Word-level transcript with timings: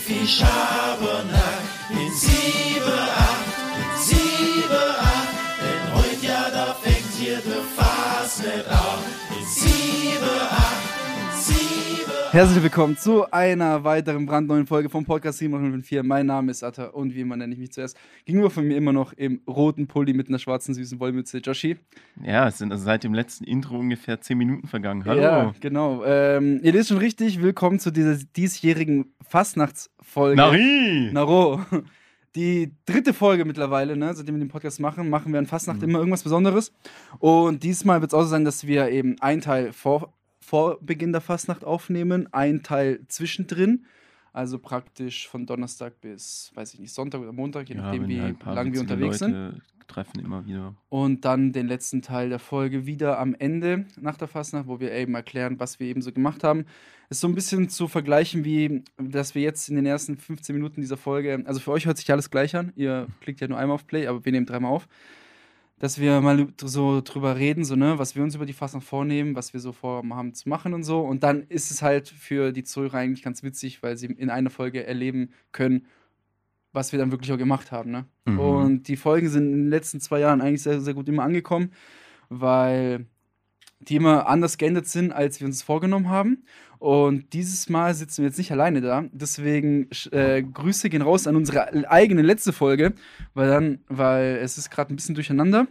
viel 0.00 0.26
Schabernack 0.26 1.62
in 1.90 2.12
Herzlich 12.32 12.62
willkommen 12.62 12.96
zu 12.96 13.28
einer 13.32 13.82
weiteren 13.82 14.24
brandneuen 14.24 14.64
Folge 14.64 14.88
vom 14.88 15.04
Podcast 15.04 15.38
754. 15.38 16.04
Mein 16.04 16.26
Name 16.26 16.52
ist 16.52 16.62
Atta 16.62 16.86
und 16.86 17.12
wie 17.12 17.22
immer 17.22 17.36
nenne 17.36 17.52
ich 17.52 17.58
mich 17.58 17.72
zuerst. 17.72 17.98
Gegenüber 18.24 18.50
von 18.50 18.68
mir 18.68 18.76
immer 18.76 18.92
noch 18.92 19.12
im 19.14 19.40
roten 19.48 19.88
Pulli 19.88 20.12
mit 20.12 20.28
einer 20.28 20.38
schwarzen 20.38 20.72
süßen 20.72 21.00
Wollmütze 21.00 21.38
Joshi. 21.38 21.76
Ja, 22.22 22.46
es 22.46 22.58
sind 22.58 22.70
also 22.70 22.84
seit 22.84 23.02
dem 23.02 23.14
letzten 23.14 23.42
Intro 23.42 23.76
ungefähr 23.76 24.20
10 24.20 24.38
Minuten 24.38 24.68
vergangen. 24.68 25.04
Hallo. 25.06 25.20
Ja, 25.20 25.54
genau. 25.58 26.04
Ähm, 26.04 26.60
ihr 26.62 26.72
lest 26.72 26.90
schon 26.90 26.98
richtig. 26.98 27.42
Willkommen 27.42 27.80
zu 27.80 27.90
dieser 27.90 28.14
diesjährigen 28.36 29.12
Fastnachtsfolge. 29.26 30.36
Nari! 30.36 31.10
Naro. 31.12 31.60
Die 32.36 32.76
dritte 32.86 33.12
Folge 33.12 33.44
mittlerweile, 33.44 33.96
ne, 33.96 34.14
seitdem 34.14 34.36
wir 34.36 34.44
den 34.44 34.50
Podcast 34.50 34.78
machen, 34.78 35.10
machen 35.10 35.32
wir 35.32 35.40
an 35.40 35.46
Fastnacht 35.46 35.82
immer 35.82 35.98
irgendwas 35.98 36.22
Besonderes. 36.22 36.72
Und 37.18 37.64
diesmal 37.64 38.00
wird 38.02 38.12
es 38.12 38.14
auch 38.14 38.22
so 38.22 38.28
sein, 38.28 38.44
dass 38.44 38.68
wir 38.68 38.88
eben 38.88 39.20
einen 39.20 39.40
Teil 39.40 39.72
vor, 39.72 40.12
vor 40.40 40.78
Beginn 40.80 41.12
der 41.12 41.20
Fastnacht 41.20 41.64
aufnehmen, 41.64 42.32
einen 42.32 42.62
Teil 42.62 43.00
zwischendrin. 43.08 43.86
Also 44.32 44.58
praktisch 44.58 45.28
von 45.28 45.44
Donnerstag 45.44 46.00
bis, 46.00 46.52
weiß 46.54 46.74
ich 46.74 46.80
nicht, 46.80 46.94
Sonntag 46.94 47.20
oder 47.20 47.32
Montag, 47.32 47.68
je 47.68 47.74
Ja, 47.74 47.82
nachdem, 47.82 48.08
wie 48.08 48.20
halt 48.20 48.46
ein 48.46 48.54
lange 48.54 48.72
wir 48.72 48.80
unterwegs 48.80 49.18
sind. 49.18 49.32
Leute 49.32 49.60
treffen 49.90 50.20
immer 50.20 50.46
wieder. 50.46 50.74
Und 50.88 51.24
dann 51.24 51.52
den 51.52 51.66
letzten 51.66 52.00
Teil 52.00 52.28
der 52.28 52.38
Folge 52.38 52.86
wieder 52.86 53.18
am 53.18 53.34
Ende 53.34 53.86
nach 54.00 54.16
der 54.16 54.28
Fastnacht, 54.28 54.68
wo 54.68 54.80
wir 54.80 54.92
eben 54.92 55.14
erklären, 55.14 55.58
was 55.58 55.80
wir 55.80 55.88
eben 55.88 56.00
so 56.00 56.12
gemacht 56.12 56.44
haben. 56.44 56.64
Ist 57.08 57.20
so 57.20 57.26
ein 57.26 57.34
bisschen 57.34 57.68
zu 57.68 57.88
vergleichen, 57.88 58.44
wie 58.44 58.84
dass 58.98 59.34
wir 59.34 59.42
jetzt 59.42 59.68
in 59.68 59.74
den 59.74 59.86
ersten 59.86 60.16
15 60.16 60.54
Minuten 60.54 60.80
dieser 60.80 60.96
Folge, 60.96 61.42
also 61.44 61.58
für 61.58 61.72
euch 61.72 61.86
hört 61.86 61.98
sich 61.98 62.10
alles 62.12 62.30
gleich 62.30 62.54
an, 62.54 62.72
ihr 62.76 63.08
klickt 63.20 63.40
ja 63.40 63.48
nur 63.48 63.58
einmal 63.58 63.74
auf 63.74 63.86
Play, 63.86 64.06
aber 64.06 64.24
wir 64.24 64.30
nehmen 64.30 64.46
dreimal 64.46 64.70
auf, 64.70 64.86
dass 65.80 65.98
wir 65.98 66.20
mal 66.20 66.46
so 66.62 67.00
drüber 67.00 67.36
reden, 67.36 67.64
so, 67.64 67.74
ne, 67.74 67.98
was 67.98 68.14
wir 68.14 68.22
uns 68.22 68.34
über 68.34 68.44
die 68.44 68.52
Fastnacht 68.52 68.84
vornehmen, 68.84 69.34
was 69.34 69.54
wir 69.54 69.60
so 69.60 69.72
vorhaben 69.72 70.34
zu 70.34 70.48
machen 70.48 70.74
und 70.74 70.84
so. 70.84 71.00
Und 71.00 71.22
dann 71.22 71.44
ist 71.48 71.70
es 71.70 71.80
halt 71.80 72.06
für 72.06 72.52
die 72.52 72.64
Zuhörer 72.64 72.98
eigentlich 72.98 73.22
ganz 73.22 73.42
witzig, 73.42 73.82
weil 73.82 73.96
sie 73.96 74.06
in 74.06 74.28
einer 74.28 74.50
Folge 74.50 74.86
erleben 74.86 75.30
können, 75.52 75.86
was 76.72 76.92
wir 76.92 76.98
dann 76.98 77.10
wirklich 77.10 77.32
auch 77.32 77.38
gemacht 77.38 77.72
haben. 77.72 77.90
Ne? 77.90 78.04
Mhm. 78.26 78.38
Und 78.38 78.88
die 78.88 78.96
Folgen 78.96 79.30
sind 79.30 79.52
in 79.52 79.58
den 79.64 79.70
letzten 79.70 80.00
zwei 80.00 80.20
Jahren 80.20 80.42
eigentlich 80.42 80.62
sehr, 80.62 80.82
sehr 80.82 80.92
gut 80.92 81.08
immer 81.08 81.22
angekommen, 81.22 81.72
weil 82.28 83.06
die 83.80 83.96
immer 83.96 84.28
anders 84.28 84.58
geändert 84.58 84.86
sind, 84.86 85.12
als 85.12 85.40
wir 85.40 85.46
uns 85.46 85.62
vorgenommen 85.62 86.08
haben. 86.08 86.44
Und 86.78 87.32
dieses 87.34 87.68
Mal 87.68 87.94
sitzen 87.94 88.22
wir 88.22 88.28
jetzt 88.28 88.38
nicht 88.38 88.52
alleine 88.52 88.80
da. 88.80 89.04
Deswegen 89.12 89.88
äh, 90.12 90.42
Grüße 90.42 90.88
gehen 90.88 91.02
raus 91.02 91.26
an 91.26 91.36
unsere 91.36 91.88
eigene 91.90 92.22
letzte 92.22 92.52
Folge, 92.52 92.94
weil 93.34 93.48
dann, 93.48 93.80
weil 93.88 94.36
es 94.42 94.56
ist 94.58 94.70
gerade 94.70 94.92
ein 94.92 94.96
bisschen 94.96 95.14
durcheinander. 95.14 95.66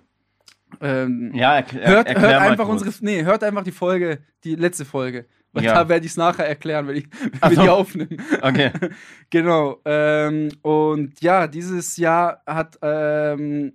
Ähm, 0.82 1.32
Ja, 1.34 1.56
hört, 1.72 2.08
erklär 2.08 2.20
hört 2.22 2.40
mal 2.42 2.50
einfach 2.52 2.66
kurz. 2.66 2.84
unsere, 2.84 3.06
nee, 3.06 3.24
hört 3.24 3.44
einfach 3.44 3.64
die 3.64 3.72
Folge, 3.72 4.20
die 4.44 4.54
letzte 4.56 4.86
Folge. 4.86 5.26
Weil 5.52 5.64
Ja. 5.64 5.74
da 5.74 5.90
werde 5.90 6.06
ich 6.06 6.12
es 6.12 6.18
nachher 6.18 6.48
erklären, 6.48 6.88
wenn, 6.88 6.98
ich, 6.98 7.08
wenn 7.42 7.50
wir 7.52 7.56
so. 7.56 7.62
die 7.64 7.70
aufnehmen. 7.70 8.22
Okay. 8.42 8.72
Genau. 9.32 9.80
Ähm, 9.86 10.50
und 10.62 11.20
ja, 11.22 11.48
dieses 11.48 11.98
Jahr 11.98 12.42
hat, 12.46 12.78
ähm, 12.84 13.74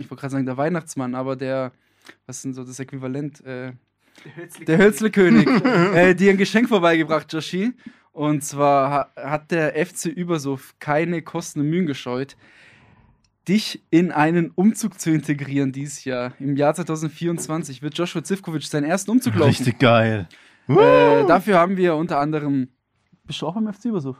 ich 0.00 0.10
wollte 0.10 0.20
gerade 0.20 0.32
sagen, 0.32 0.46
der 0.46 0.56
Weihnachtsmann, 0.56 1.14
aber 1.14 1.36
der, 1.36 1.70
was 2.26 2.36
ist 2.36 2.44
denn 2.44 2.54
so 2.54 2.64
das 2.64 2.78
Äquivalent? 2.78 3.44
Äh, 3.44 3.72
der 4.66 4.78
Hölzle-König, 4.78 5.46
äh, 5.94 6.14
dir 6.14 6.30
ein 6.30 6.38
Geschenk 6.38 6.68
vorbeigebracht, 6.68 7.32
Joshi. 7.32 7.72
Und 8.12 8.42
zwar 8.42 8.90
ha 8.90 9.12
hat 9.16 9.50
der 9.50 9.74
FC 9.86 10.06
Übersuff 10.06 10.74
keine 10.78 11.20
Kosten 11.20 11.60
und 11.60 11.68
Mühen 11.68 11.86
gescheut, 11.86 12.36
dich 13.46 13.82
in 13.90 14.10
einen 14.10 14.50
Umzug 14.50 14.98
zu 14.98 15.10
integrieren 15.10 15.70
dieses 15.70 16.04
Jahr. 16.04 16.32
Im 16.40 16.56
Jahr 16.56 16.74
2024 16.74 17.82
wird 17.82 17.96
Joshua 17.96 18.24
Zivkovic 18.24 18.62
seinen 18.62 18.84
ersten 18.84 19.10
Umzug 19.10 19.34
laufen. 19.34 19.48
Richtig 19.48 19.78
geil. 19.78 20.28
Äh, 20.68 21.26
dafür 21.26 21.58
haben 21.58 21.76
wir 21.76 21.94
unter 21.94 22.18
anderem. 22.18 22.68
Bist 23.24 23.42
du 23.42 23.46
auch 23.46 23.54
beim 23.54 23.72
FC 23.72 23.86
Übersuff? 23.86 24.16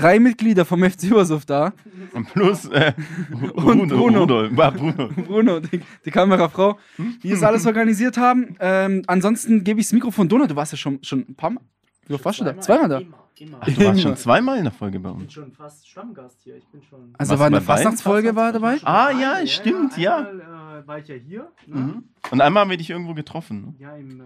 Drei 0.00 0.18
Mitglieder 0.20 0.64
vom 0.64 0.82
FC 0.82 1.04
Übersuff 1.04 1.44
da. 1.44 1.72
Und 2.12 2.32
plus 2.32 2.66
äh, 2.66 2.92
Und 3.54 3.88
Bruno. 3.88 4.28
War 4.56 4.72
Bruno. 4.72 5.08
Bruno, 5.08 5.60
die, 5.60 5.80
die 6.04 6.10
Kamerafrau, 6.10 6.78
die 7.22 7.30
das 7.30 7.42
alles 7.42 7.66
organisiert 7.66 8.16
haben. 8.16 8.56
Ähm, 8.60 9.02
ansonsten 9.06 9.64
gebe 9.64 9.80
ich 9.80 9.86
das 9.86 9.92
Mikrofon 9.92 10.28
Donat. 10.28 10.50
Du 10.50 10.56
warst 10.56 10.72
ja 10.72 10.78
schon, 10.78 11.02
schon 11.02 11.20
ein 11.28 11.34
paar 11.34 11.50
Mal. 11.50 11.62
Du 12.08 12.22
warst 12.24 12.38
schon 12.38 12.46
da. 12.46 12.58
Zweimal 12.60 12.88
da. 12.88 13.00
Ach, 13.60 13.66
du 13.66 13.84
warst 13.84 14.00
schon 14.00 14.16
zweimal 14.16 14.56
in 14.58 14.64
der 14.64 14.72
Folge 14.72 14.98
bei 14.98 15.10
Ich 15.10 15.14
bin 15.16 15.22
uns. 15.24 15.32
schon 15.32 15.52
fast 15.52 15.88
Stammgast 15.88 16.38
hier. 16.42 16.56
Ich 16.56 16.66
bin 16.66 16.82
schon. 16.82 17.14
Also 17.18 17.38
war 17.38 17.46
eine 17.46 17.60
Fastnachtsfolge 17.60 18.34
war 18.34 18.52
dabei. 18.52 18.78
Ah, 18.82 19.08
dabei. 19.10 19.20
ja, 19.20 19.46
stimmt, 19.46 19.96
ja. 19.96 20.16
Einmal 20.28 20.80
äh, 20.82 20.86
war 20.88 20.98
ich 20.98 21.08
ja 21.08 21.14
hier. 21.14 21.48
Ne? 21.66 21.76
Mhm. 21.80 22.04
Und 22.30 22.40
einmal 22.40 22.62
haben 22.62 22.70
wir 22.70 22.76
dich 22.76 22.90
irgendwo 22.90 23.14
getroffen. 23.14 23.60
ne? 23.62 23.74
Ja, 23.78 23.96
im 23.96 24.10
äh, 24.20 24.24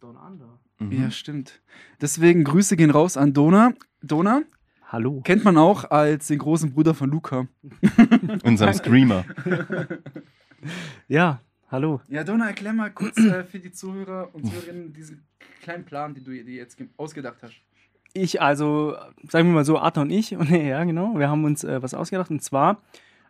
Down 0.00 0.16
Under. 0.16 0.58
Mhm. 0.80 0.92
Ja, 1.02 1.10
stimmt. 1.10 1.62
Deswegen 2.00 2.44
Grüße 2.44 2.76
gehen 2.76 2.90
raus 2.90 3.16
an 3.16 3.32
Dona. 3.32 3.72
Dona 4.02 4.42
Hallo. 4.92 5.22
kennt 5.24 5.42
man 5.42 5.56
auch 5.56 5.90
als 5.90 6.26
den 6.26 6.38
großen 6.38 6.70
Bruder 6.72 6.92
von 6.94 7.10
Luca. 7.10 7.46
Unserem 8.44 8.72
Screamer. 8.74 9.24
Ja, 11.08 11.40
hallo. 11.72 12.00
Ja, 12.08 12.22
Dona, 12.22 12.46
erklär 12.46 12.72
mal 12.72 12.90
kurz 12.90 13.16
äh, 13.18 13.42
für 13.42 13.58
die 13.58 13.72
Zuhörer 13.72 14.32
und 14.32 14.46
Zuhörerinnen 14.46 14.92
diesen 14.92 15.26
kleinen 15.60 15.84
Plan, 15.84 16.14
den 16.14 16.22
du 16.22 16.30
dir 16.30 16.44
jetzt 16.44 16.76
ge- 16.76 16.86
ausgedacht 16.96 17.38
hast. 17.42 17.54
Ich, 18.12 18.40
also, 18.40 18.94
sagen 19.28 19.48
wir 19.48 19.54
mal 19.54 19.64
so, 19.64 19.76
Arthur 19.80 20.04
und 20.04 20.10
ich, 20.10 20.36
und, 20.36 20.48
ja, 20.50 20.84
genau, 20.84 21.18
wir 21.18 21.28
haben 21.28 21.44
uns 21.44 21.64
äh, 21.64 21.82
was 21.82 21.94
ausgedacht. 21.94 22.30
Und 22.30 22.44
zwar, 22.44 22.80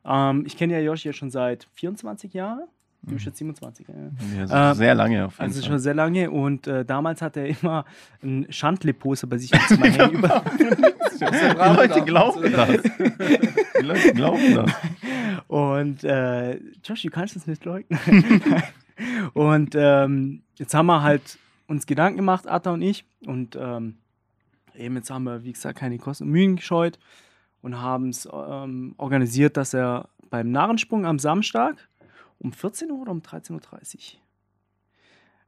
ähm, 0.05 0.45
ich 0.47 0.59
kenne 0.59 0.75
ja 0.75 0.81
Josh 0.81 1.07
jetzt 1.07 1.17
schon 1.17 1.31
seit 1.31 1.67
24 1.73 2.35
Jahren. 2.35 2.69
Du 3.05 3.15
bist 3.15 3.27
jetzt 3.27 3.39
27, 3.39 3.87
ja. 3.89 4.47
So 4.47 4.55
Ähm, 4.55 4.75
sehr 4.75 4.95
lange 4.95 5.27
auf 5.27 5.33
jeden 5.35 5.43
Also 5.43 5.61
schon 5.61 5.71
Fall. 5.71 5.79
sehr 5.81 5.95
lange 5.95 6.31
und 6.31 6.67
äh, 6.69 6.85
damals 6.85 7.21
hat 7.21 7.37
er 7.37 7.47
immer 7.47 7.85
ein 8.23 8.47
Chantle-Poster 8.49 9.27
bei 9.27 9.39
sich 9.39 9.53
im 9.53 9.59
Zimmer 9.67 9.87
hängen. 9.87 10.13
über, 10.19 10.45
Die 11.19 11.77
Leute 11.77 12.03
glauben 12.05 12.53
das. 12.53 12.83
Die 13.81 13.85
Leute 13.85 14.13
glauben 14.15 14.55
das. 14.55 14.73
Und 15.49 16.05
äh, 16.05 16.55
Josh, 16.85 17.03
du 17.03 17.11
kannst 17.11 17.37
es 17.37 17.47
nicht 17.47 17.65
leugnen. 17.65 17.99
und 19.35 19.75
ähm, 19.77 20.43
jetzt 20.59 20.75
haben 20.75 20.87
wir 20.87 21.03
halt 21.03 21.39
uns 21.67 21.87
Gedanken 21.87 22.19
gemacht, 22.19 22.49
Atta 22.49 22.73
und 22.73 22.83
ich. 22.83 23.05
Und 23.27 23.57
ähm, 23.61 23.97
eben 24.77 24.97
jetzt 24.97 25.11
haben 25.11 25.25
wir, 25.25 25.43
wie 25.45 25.53
gesagt, 25.53 25.79
keine 25.79 25.99
Kosten 25.99 26.25
und 26.25 26.31
Mühen 26.31 26.57
gescheut 26.57 26.99
und 27.63 27.81
haben 27.81 28.09
es 28.11 28.29
ähm, 28.33 28.95
organisiert, 28.99 29.57
dass 29.57 29.75
er 29.75 30.09
beim 30.31 30.51
Narrensprung 30.51 31.05
am 31.07 31.19
Samstag 31.19 31.77
um 32.43 32.53
14 32.53 32.91
Uhr 32.91 33.01
oder 33.03 33.13
um 33.13 33.21
13.30 33.21 33.55
Uhr. 33.55 33.61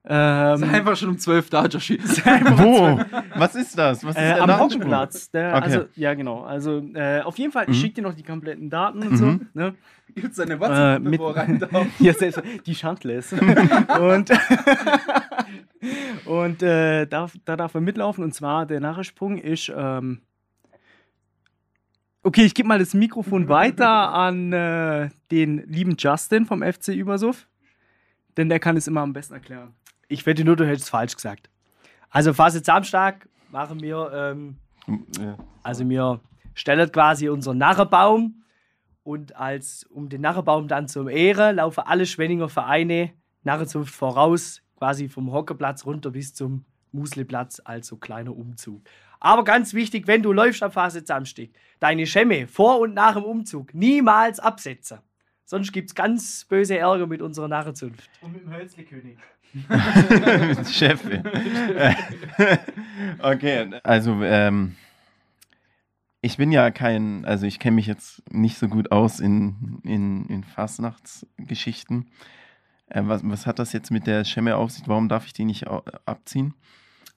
Ähm, 0.07 0.59
Sei 0.59 0.69
einfach 0.69 0.97
schon 0.97 1.09
um 1.09 1.19
12 1.19 1.49
da, 1.49 1.65
Joshi. 1.65 1.99
Wo? 2.03 3.01
Was 3.37 3.55
ist 3.55 3.79
das? 3.79 4.05
Was 4.05 4.15
ist 4.17 4.21
äh, 4.23 4.33
am? 4.39 4.61
Hockenplatz. 4.61 5.31
Der, 5.31 5.55
Okay. 5.55 5.65
Also, 5.65 5.85
ja, 5.97 6.13
genau. 6.13 6.43
Also, 6.43 6.83
äh, 6.93 7.23
auf 7.23 7.39
jeden 7.39 7.53
Fall, 7.53 7.65
ich 7.65 7.69
Mhm. 7.71 7.75
schicke 7.81 7.95
dir 7.95 8.03
noch 8.03 8.15
die 8.15 8.23
kompletten 8.23 8.69
Daten 8.69 8.99
und 9.03 9.17
so. 9.17 9.25
Mhm. 9.25 9.49
Ne? 9.55 9.75
Gibt 10.15 10.35
seine 10.35 10.55
Äh, 10.55 10.61
WhatsApp, 10.61 11.03
mit, 11.03 11.13
bevor 11.13 11.35
er 11.35 11.43
rein 11.49 11.59
darf. 11.59 11.87
ja, 12.01 12.13
selbst, 12.13 12.43
die 12.67 12.75
Chantless. 12.75 13.33
und 14.01 14.31
und 16.27 16.63
äh, 16.63 17.07
darf, 17.07 17.35
da 17.47 17.57
darf 17.57 17.75
er 17.75 17.81
mitlaufen. 17.81 18.25
Und 18.25 18.35
zwar, 18.35 18.67
der 18.67 18.81
Nachsprung 18.81 19.39
ist. 19.39 19.73
Ähm, 19.75 20.21
okay, 22.25 22.45
ich 22.45 22.55
gebe 22.55 22.69
mal 22.69 22.79
das 22.79 22.95
Mikrofon 22.95 23.49
weiter 23.49 23.89
an 24.13 24.53
äh, 24.53 25.09
den 25.31 25.59
lieben 25.67 25.97
Justin 25.99 26.47
vom 26.47 26.63
FC 26.63 26.89
Übersuff. 26.89 27.47
Denn 28.37 28.49
der 28.49 28.59
kann 28.59 28.77
es 28.77 28.89
immer 28.89 29.03
am 29.03 29.13
besten 29.13 29.35
erklären. 29.35 29.75
Ich 30.09 30.27
wette 30.27 30.45
nur, 30.45 30.57
du 30.57 30.67
hättest 30.67 30.91
falsch 30.91 31.15
gesagt. 31.15 31.49
Also 32.11 32.33
fast 32.33 32.57
jetzt 32.57 32.67
Samstag 32.67 33.29
machen 33.51 33.81
wir, 33.81 34.11
ähm, 34.13 34.57
Ja. 35.21 35.37
also 35.63 35.89
wir 35.89 36.21
stellen 36.55 36.91
quasi 36.91 37.29
unseren 37.29 37.59
Narrenbaum 37.59 38.43
und 39.03 39.37
als 39.37 39.85
um 39.85 40.09
den 40.09 40.21
Narrenbaum 40.23 40.67
dann 40.69 40.89
zum 40.89 41.09
Ehre 41.09 41.53
laufen 41.53 41.81
alle 41.87 42.07
Schwenninger 42.07 42.49
Vereine 42.49 43.13
Narrenzunft 43.45 43.95
voraus, 43.95 44.63
quasi 44.77 45.09
vom 45.09 45.31
Hockerplatz 45.33 45.85
runter 45.87 46.11
bis 46.11 46.35
zum 46.35 46.65
Musleplatz, 46.93 47.61
also 47.65 47.97
kleiner 47.97 48.35
Umzug. 48.37 48.83
Aber 49.25 49.43
ganz 49.43 49.73
wichtig, 49.73 50.07
wenn 50.07 50.23
du 50.23 50.35
läufst 50.35 50.63
am 50.63 50.71
Phase 50.71 51.03
Samstag, 51.03 51.49
deine 51.81 52.07
Schemme 52.07 52.47
vor 52.47 52.79
und 52.81 52.93
nach 52.93 53.15
dem 53.15 53.25
Umzug 53.25 53.73
niemals 53.73 54.39
absetzen. 54.39 54.99
Sonst 55.47 55.73
gibt 55.73 55.89
es 55.89 55.95
ganz 55.95 56.45
böse 56.45 56.77
Ärger 56.77 57.07
mit 57.07 57.23
unserer 57.23 57.49
Narrenzunft. 57.49 58.11
Und 58.21 58.35
mit 58.35 58.43
dem 58.43 58.53
Hölzle-König. 58.53 59.17
Chef. 60.71 61.03
okay, 63.23 63.71
also 63.83 64.23
ähm, 64.23 64.77
ich 66.21 66.37
bin 66.37 66.53
ja 66.53 66.71
kein, 66.71 67.25
also 67.25 67.47
ich 67.47 67.59
kenne 67.59 67.77
mich 67.77 67.87
jetzt 67.87 68.23
nicht 68.31 68.59
so 68.59 68.69
gut 68.69 68.93
aus 68.93 69.21
in, 69.21 69.81
in, 69.85 70.27
in 70.27 70.45
Fastnachtsgeschichten. 70.45 72.11
Äh, 72.89 73.05
was, 73.07 73.23
was 73.25 73.47
hat 73.47 73.59
das 73.59 73.73
jetzt 73.73 73.91
mit 73.91 74.07
der 74.07 74.27
Schemme 74.27 74.57
auf 74.57 74.71
sich? 74.71 74.87
Warum 74.87 75.09
darf 75.09 75.25
ich 75.25 75.33
die 75.33 75.47
nicht 75.47 75.67
abziehen? 75.67 76.53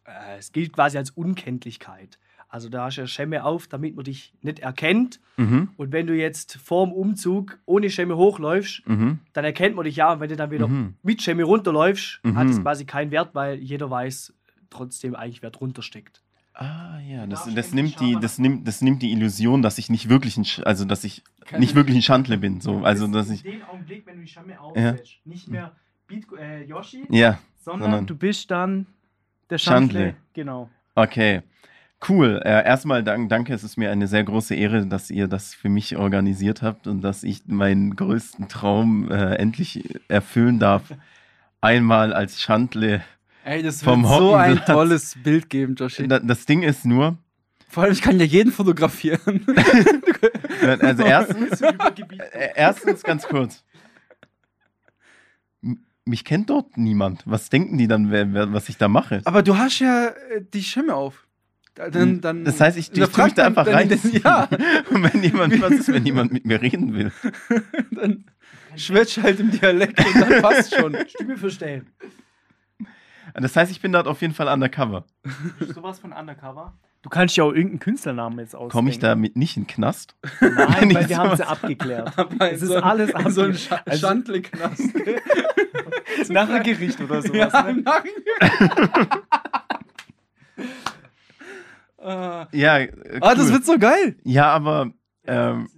Äh, 0.07 0.38
es 0.39 0.51
gilt 0.51 0.74
quasi 0.74 0.98
als 0.98 1.12
Unkenntlichkeit. 1.12 2.18
Also 2.50 2.69
da 2.69 2.86
hast 2.86 2.95
du 2.95 3.01
ja 3.01 3.07
Schemme 3.07 3.44
auf, 3.44 3.68
damit 3.68 3.95
man 3.95 4.06
dich 4.06 4.33
nicht 4.42 4.59
erkennt. 4.59 5.19
Mhm. 5.36 5.69
Und 5.75 5.92
wenn 5.92 6.07
du 6.07 6.15
jetzt 6.15 6.56
vorm 6.63 6.94
Umzug 6.94 7.59
ohne 7.65 7.89
Schemme 7.89 8.15
hochläufst, 8.15 8.88
Mhm. 8.88 9.19
dann 9.33 9.44
erkennt 9.44 9.75
man 9.75 9.83
dich 9.83 9.98
ja. 9.98 10.13
Und 10.13 10.21
wenn 10.21 10.30
du 10.30 10.38
dann 10.38 10.50
wieder 10.51 10.68
Mhm. 10.68 10.94
mit 11.04 11.21
Schemme 11.21 11.44
runterläufst, 11.44 12.21
Mhm. 12.24 12.38
hat 12.38 12.48
es 12.48 12.62
quasi 12.62 12.86
keinen 12.86 13.12
Wert, 13.12 13.31
weil 13.36 13.56
jeder 13.59 13.89
weiß 13.89 14.33
trotzdem 14.69 15.13
eigentlich, 15.15 15.42
wer 15.42 15.51
drunter 15.51 15.81
steckt. 15.81 16.21
Ah 16.53 17.00
ja, 17.01 17.27
das, 17.27 17.53
das, 17.53 17.74
nimmt 17.74 18.00
die, 18.00 18.18
das, 18.19 18.39
nimmt, 18.39 18.68
das 18.68 18.81
nimmt 18.81 19.01
die 19.03 19.12
Illusion, 19.12 19.62
dass 19.62 19.77
ich 19.77 19.89
nicht 19.92 20.10
wirklich 20.10 20.38
ein, 20.38 20.44
Sch- 20.45 20.63
also 20.63 20.86
dass 20.86 21.03
ich 21.03 21.24
nicht 21.57 21.75
wirklich 21.75 21.98
ein 21.98 22.01
Schandle 22.01 22.38
bin. 22.39 22.62
So. 22.62 22.77
Also 22.80 23.06
dass 23.07 23.30
ich. 23.30 23.45
in 23.45 23.51
dem 23.60 23.63
Augenblick, 23.65 24.07
wenn 24.07 24.15
du 24.15 24.21
die 24.21 24.27
Schemme 24.27 24.53
Ja. 24.53 24.60
aufsetzt, 24.62 25.18
nicht 25.25 25.50
mehr 25.50 25.74
Beat, 26.07 26.25
äh, 26.39 26.63
Yoshi, 26.63 27.06
Ja, 27.10 27.38
sondern, 27.60 27.81
sondern- 27.92 28.07
du 28.07 28.15
bist 28.15 28.50
dann 28.50 28.88
der 29.49 29.57
Schandle. 29.57 29.99
Schandle. 29.99 30.15
Genau. 30.33 30.69
okay. 30.95 31.41
Cool. 32.07 32.39
Äh, 32.45 32.63
erstmal 32.63 33.03
dank, 33.03 33.27
danke, 33.29 33.55
es 33.55 33.63
ist 33.63 33.75
mir 33.75 33.89
eine 33.89 34.05
sehr 34.07 34.23
große 34.23 34.53
Ehre, 34.53 34.85
dass 34.85 35.09
ihr 35.09 35.27
das 35.27 35.55
für 35.55 35.67
mich 35.67 35.97
organisiert 35.97 36.61
habt 36.61 36.85
und 36.85 37.01
dass 37.01 37.23
ich 37.23 37.47
meinen 37.47 37.95
größten 37.95 38.47
Traum 38.49 39.09
äh, 39.09 39.33
endlich 39.38 39.83
erfüllen 40.07 40.59
darf. 40.59 40.83
Einmal 41.61 42.13
als 42.13 42.39
Schandle. 42.39 43.01
Ey, 43.44 43.63
das 43.63 43.81
Vom 43.81 44.03
wird 44.03 44.13
so 44.15 44.35
ein 44.35 44.63
tolles 44.65 45.15
Bild 45.23 45.50
geben, 45.50 45.73
Joshi. 45.73 46.07
Da- 46.07 46.19
Das 46.19 46.45
Ding 46.45 46.61
ist 46.61 46.85
nur, 46.85 47.17
Vor 47.67 47.83
allem, 47.83 47.93
ich 47.93 48.01
kann 48.03 48.19
ja 48.19 48.25
jeden 48.25 48.51
fotografieren. 48.51 49.43
also 50.81 51.03
erstens, 51.05 51.61
äh, 51.61 52.50
erstens 52.55 53.01
ganz 53.01 53.23
kurz. 53.27 53.63
Mich 56.07 56.24
kennt 56.24 56.50
dort 56.50 56.77
niemand. 56.77 57.24
Was 57.25 57.50
denken 57.50 57.77
die 57.77 57.88
dann, 57.88 58.09
wer, 58.12 58.33
wer, 58.33 58.54
was 58.54 58.69
ich 58.69 58.77
da 58.77 58.88
mache? 58.88 59.21
Aber 59.25 59.44
du 59.44 59.57
hast 59.57 59.80
ja 59.80 60.07
äh, 60.07 60.42
die 60.54 60.63
Schemme 60.63 60.95
auf. 60.95 61.27
Da- 61.75 61.89
Dann, 61.89 62.21
dann, 62.21 62.38
Hm. 62.38 62.45
Das 62.45 62.59
heißt, 62.62 62.77
ich, 62.77 62.92
ich 62.92 63.00
da 63.00 63.07
tue 63.07 63.25
mich 63.25 63.33
da 63.33 63.45
einfach 63.45 63.65
dann 63.65 63.74
rein. 63.75 63.89
den- 63.89 64.00
Ja, 64.24 64.48
Und 64.89 65.04
wenn 65.13 65.21
jemand, 65.24 65.62
was 65.62 65.71
ist, 65.74 65.88
wenn 65.92 66.06
jemand 66.07 66.31
mit 66.31 66.45
mir 66.45 66.62
reden 66.62 66.94
will? 66.94 67.12
dann 67.92 68.25
schwätzt 68.75 69.21
halt 69.21 69.39
im 69.39 69.51
Dialekt 69.51 70.00
und 70.04 70.15
dann 70.21 70.42
passt 70.42 70.74
schon. 70.75 70.95
Stimme 71.07 71.38
verstehen. 71.38 71.88
Das 73.33 73.56
heißt, 73.56 73.71
ich 73.71 73.81
bin 73.81 73.92
dort 73.92 74.07
auf 74.07 74.21
jeden 74.21 74.33
Fall 74.33 74.48
undercover. 74.48 75.06
Sowas 75.60 76.00
von 76.00 76.13
Undercover. 76.13 76.74
Du 77.07 77.09
kannst 77.09 77.38
ja 77.38 77.45
auch 77.45 77.54
irgendeinen 77.54 77.80
Künstlernamen 77.80 78.38
jetzt 78.39 78.54
ausdenken. 78.54 78.71
Komme 78.74 78.89
ich 78.89 79.00
damit 79.00 79.38
nicht 79.38 79.56
in 79.56 79.63
den 79.63 79.68
Knast? 79.68 80.18
Nein, 80.42 80.94
weil 80.94 81.07
wir 81.07 81.18
haben 81.18 81.31
es 81.31 81.39
ja 81.39 81.48
abgeklärt. 81.48 82.12
Es 82.42 82.62
ist 82.62 82.68
so, 82.68 82.75
alles 82.80 83.12
in 83.12 83.31
so 83.31 83.44
ein 83.44 83.54
Scha 83.54 83.80
also- 83.86 84.07
Schandle-Knast. 84.07 84.81
Nach 86.27 86.50
einem 86.50 86.63
Gericht 86.63 87.00
oder 87.00 87.21
sowas. 87.21 87.54
Ja, 87.54 87.71
ne? 87.71 87.83
Ah, 91.98 92.48
Ja, 92.51 92.77
äh, 92.80 92.92
Ah, 93.21 93.36
das 93.36 93.45
cool. 93.48 93.53
wird 93.53 93.65
so 93.65 93.80
geil. 93.80 94.18
Ja, 94.25 94.51
aber 94.51 94.92
ähm. 95.25 95.69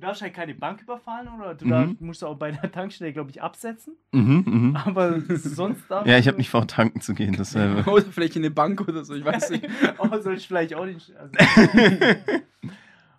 Du 0.00 0.06
darfst 0.06 0.22
halt 0.22 0.32
keine 0.32 0.54
Bank 0.54 0.80
überfallen 0.80 1.28
oder 1.38 1.54
du 1.54 1.66
Mhm. 1.66 1.68
darfst, 1.70 2.00
musst 2.00 2.24
auch 2.24 2.34
bei 2.36 2.52
der 2.52 2.72
Tankstelle, 2.72 3.12
glaube 3.12 3.28
ich, 3.30 3.42
absetzen. 3.42 3.96
mhm, 4.12 4.44
mhm. 4.46 4.76
Aber 4.76 5.20
sonst 5.28 5.82
darfst 5.90 6.08
ja, 6.08 6.16
ich 6.16 6.26
habe 6.26 6.38
nicht 6.38 6.48
vor, 6.48 6.66
tanken 6.66 7.02
zu 7.02 7.12
gehen. 7.12 7.36
Das, 7.36 7.54
äh, 7.54 7.82
Oder 7.86 8.04
vielleicht 8.10 8.34
in 8.36 8.42
eine 8.42 8.50
Bank 8.50 8.80
oder 8.80 9.04
so, 9.04 9.14
ich 9.14 9.24
weiß 9.24 9.50
nicht. 9.50 9.68
Aber 9.98 10.22
soll 10.22 10.36
ich 10.36 10.46
vielleicht 10.48 10.74
auch 10.74 10.86
nicht. 10.86 11.12
Also, 11.16 11.34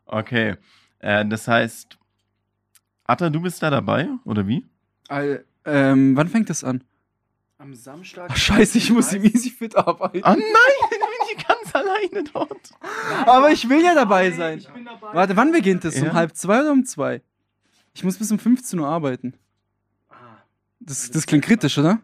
okay. 0.06 0.56
Äh, 1.00 1.26
das 1.28 1.48
heißt, 1.48 1.98
Atta, 3.06 3.30
du 3.30 3.42
bist 3.42 3.62
da 3.62 3.70
dabei, 3.70 4.10
oder 4.26 4.48
wie? 4.48 4.66
All, 5.08 5.46
ähm, 5.66 6.16
wann 6.16 6.30
fängt 6.30 6.50
das 6.50 6.64
an? 6.64 6.84
am 7.60 7.76
Samstag. 7.76 8.30
Ach, 8.32 8.36
scheiße, 8.36 8.80
ich 8.80 8.90
muss 8.90 9.14
im 9.14 9.24
Easy 9.24 9.52
Fit 9.52 9.76
arbeiten. 9.78 10.18
Oh 10.26 10.30
nein, 10.32 10.40
dann 10.40 11.00
bin 11.00 11.38
ich 11.38 11.46
ganz 11.48 11.76
alleine 12.10 12.24
dort. 12.32 12.72
Aber 13.26 13.52
ich 13.52 13.68
will 13.70 13.84
ja 13.84 13.94
dabei 13.96 14.32
sein. 14.32 14.60
Ich 14.60 14.70
bin 14.70 14.86
dabei. 14.86 15.14
Warte, 15.14 15.36
wann 15.36 15.52
beginnt 15.52 15.86
es? 15.86 15.96
Ja. 16.00 16.10
Um 16.10 16.14
halb 16.14 16.36
zwei 16.36 16.62
oder 16.62 16.72
um 16.72 16.86
zwei? 16.86 17.22
Ich 17.94 18.04
muss 18.04 18.18
bis 18.18 18.32
um 18.32 18.40
15 18.40 18.80
Uhr 18.80 18.88
arbeiten. 18.88 19.34
Ah, 20.10 20.38
Das, 20.80 21.12
das 21.12 21.26
klingt 21.26 21.44
kritisch, 21.46 21.78
oder? 21.78 22.02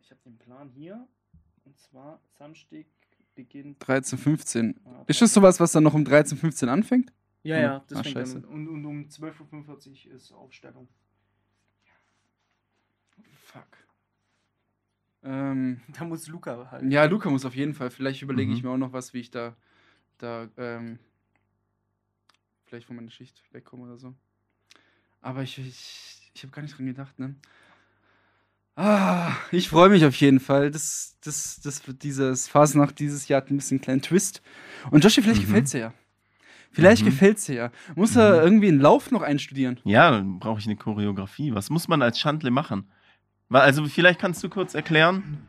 ich 0.00 0.10
habe 0.10 0.20
den 0.24 0.38
Plan 0.38 0.70
hier. 0.74 1.06
Und 1.64 1.78
zwar 1.78 2.20
Samstag 2.38 2.86
beginnt. 3.34 3.76
13, 3.86 4.18
15. 4.18 4.80
ah, 4.86 5.04
Ist 5.06 5.20
das 5.20 5.34
sowas, 5.34 5.60
was 5.60 5.72
dann 5.72 5.82
noch 5.84 5.94
um 5.94 6.04
13, 6.04 6.38
15 6.38 6.68
anfängt? 6.68 7.12
Ja, 7.42 7.58
ja, 7.60 7.84
das 7.88 7.98
Ah, 7.98 8.02
fängt 8.02 8.14
scheiße. 8.14 8.40
dann. 8.40 8.50
Und, 8.50 8.68
und 8.68 8.86
um 8.86 9.02
12.45 9.04 10.08
Uhr 10.08 10.14
ist 10.14 10.32
Aufstellung. 10.32 10.88
Fuck. 13.44 13.66
Ähm, 15.24 15.80
Da 15.88 16.04
muss 16.04 16.26
Luca 16.28 16.68
halt. 16.70 16.90
ja, 16.92 17.04
Luca 17.04 17.30
muss 17.30 17.44
auf 17.44 17.54
jeden 17.54 17.74
Fall. 17.74 17.90
Vielleicht 17.90 18.22
überlege 18.22 18.52
ich 18.52 18.62
Mhm. 18.62 18.68
mir 18.68 18.74
auch 18.74 18.78
noch 18.78 18.92
was, 18.92 19.14
wie 19.14 19.20
ich 19.20 19.30
da, 19.30 19.56
da 20.18 20.48
ähm, 20.58 20.98
vielleicht 22.66 22.86
von 22.86 22.96
meiner 22.96 23.10
Schicht 23.10 23.42
wegkomme 23.52 23.84
oder 23.84 23.96
so. 23.96 24.14
Aber 25.22 25.42
ich, 25.42 25.58
ich, 25.58 26.30
ich 26.34 26.42
habe 26.42 26.52
gar 26.52 26.62
nicht 26.62 26.76
dran 26.76 26.86
gedacht, 26.86 27.18
ne? 27.18 27.34
Ah, 28.76 29.32
ich 29.52 29.68
freue 29.68 29.88
mich 29.88 30.04
auf 30.04 30.16
jeden 30.16 30.40
Fall. 30.40 30.70
Das, 30.70 31.16
das, 31.22 31.60
das 31.62 31.86
wird 31.86 32.02
dieses 32.02 32.48
Fasnacht 32.48 32.98
dieses 32.98 33.28
Jahr 33.28 33.40
hat 33.40 33.50
ein 33.50 33.56
bisschen 33.56 33.76
einen 33.76 33.82
kleinen 33.82 34.02
Twist. 34.02 34.42
Und 34.90 35.04
Joshi, 35.04 35.22
vielleicht 35.22 35.42
Mhm. 35.42 35.46
gefällt's 35.46 35.70
dir 35.70 35.78
ja. 35.78 35.94
Vielleicht 36.72 37.02
Mhm. 37.02 37.06
gefällt's 37.06 37.44
dir 37.46 37.54
ja. 37.54 37.72
Muss 37.94 38.16
er 38.16 38.38
Mhm. 38.38 38.42
irgendwie 38.42 38.68
einen 38.68 38.80
Lauf 38.80 39.12
noch 39.12 39.22
einstudieren? 39.22 39.78
Ja, 39.84 40.10
dann 40.10 40.40
brauche 40.40 40.58
ich 40.58 40.66
eine 40.66 40.76
Choreografie. 40.76 41.54
Was 41.54 41.70
muss 41.70 41.86
man 41.88 42.02
als 42.02 42.18
Schandle 42.18 42.50
machen? 42.50 42.90
Also, 43.50 43.84
vielleicht 43.86 44.20
kannst 44.20 44.42
du 44.42 44.48
kurz 44.48 44.74
erklären. 44.74 45.46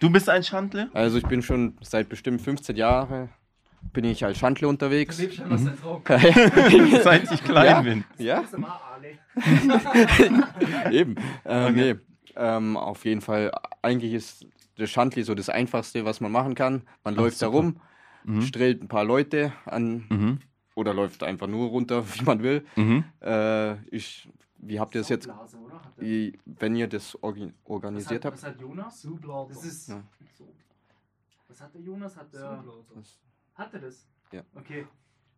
Du 0.00 0.10
bist 0.10 0.28
ein 0.28 0.42
Schandle? 0.42 0.90
Also 0.92 1.16
ich 1.18 1.26
bin 1.26 1.42
schon 1.42 1.76
seit 1.80 2.08
bestimmt 2.08 2.42
15 2.42 2.76
Jahren 2.76 3.30
bin 3.92 4.04
ich 4.04 4.24
als 4.24 4.38
Schandle 4.38 4.66
unterwegs. 4.68 5.16
scheinbar 5.16 5.58
sein 5.58 5.78
Traum. 5.80 6.02
Seit 7.02 7.30
ich 7.30 7.44
klein 7.44 7.66
Ja. 7.66 7.80
bin. 7.82 8.04
ja, 8.18 8.42
eben. 10.90 11.14
Ähm, 11.44 11.74
nee, 11.74 11.94
ähm, 12.34 12.76
auf 12.76 13.04
jeden 13.04 13.20
Fall, 13.20 13.52
eigentlich 13.82 14.12
ist 14.12 14.46
das 14.76 14.90
Schandli 14.90 15.22
so 15.22 15.34
das 15.34 15.48
Einfachste, 15.48 16.04
was 16.04 16.20
man 16.20 16.32
machen 16.32 16.54
kann. 16.54 16.82
Man 17.04 17.14
Ach, 17.14 17.18
läuft 17.18 17.40
da 17.42 17.46
super. 17.46 17.58
rum, 17.58 17.80
Mhm. 18.24 18.42
strillt 18.42 18.82
ein 18.82 18.88
paar 18.88 19.04
Leute 19.04 19.52
an 19.66 20.04
Mhm. 20.08 20.38
oder 20.74 20.92
läuft 20.92 21.22
einfach 21.22 21.46
nur 21.46 21.68
runter, 21.68 22.04
wie 22.14 22.24
man 22.24 22.42
will. 22.42 22.64
Mhm. 22.76 23.04
Äh, 23.20 23.74
ich, 23.94 24.28
wie 24.58 24.78
habt 24.80 24.94
ihr 24.94 25.00
das 25.02 25.08
jetzt, 25.08 25.28
wie- 25.98 26.38
wenn 26.44 26.76
ihr 26.76 26.88
das 26.88 27.16
orgi- 27.18 27.46
was, 27.46 27.70
organisiert 27.70 28.24
hat, 28.24 28.32
habt? 28.32 28.42
was 28.42 28.44
hat 28.44 28.60
Jonas? 28.60 29.02
Sublauter. 29.02 29.54
Das 29.54 29.64
ist. 29.64 29.88
Ja. 29.88 30.02
So. 30.36 30.52
Was 31.48 31.60
hat 31.60 31.74
der 31.74 31.80
Jonas? 31.82 32.16
Hat 32.16 32.32
der. 32.32 32.64
Hat 33.54 33.74
er 33.74 33.80
das? 33.80 34.06
Ja. 34.32 34.42
Okay. 34.54 34.86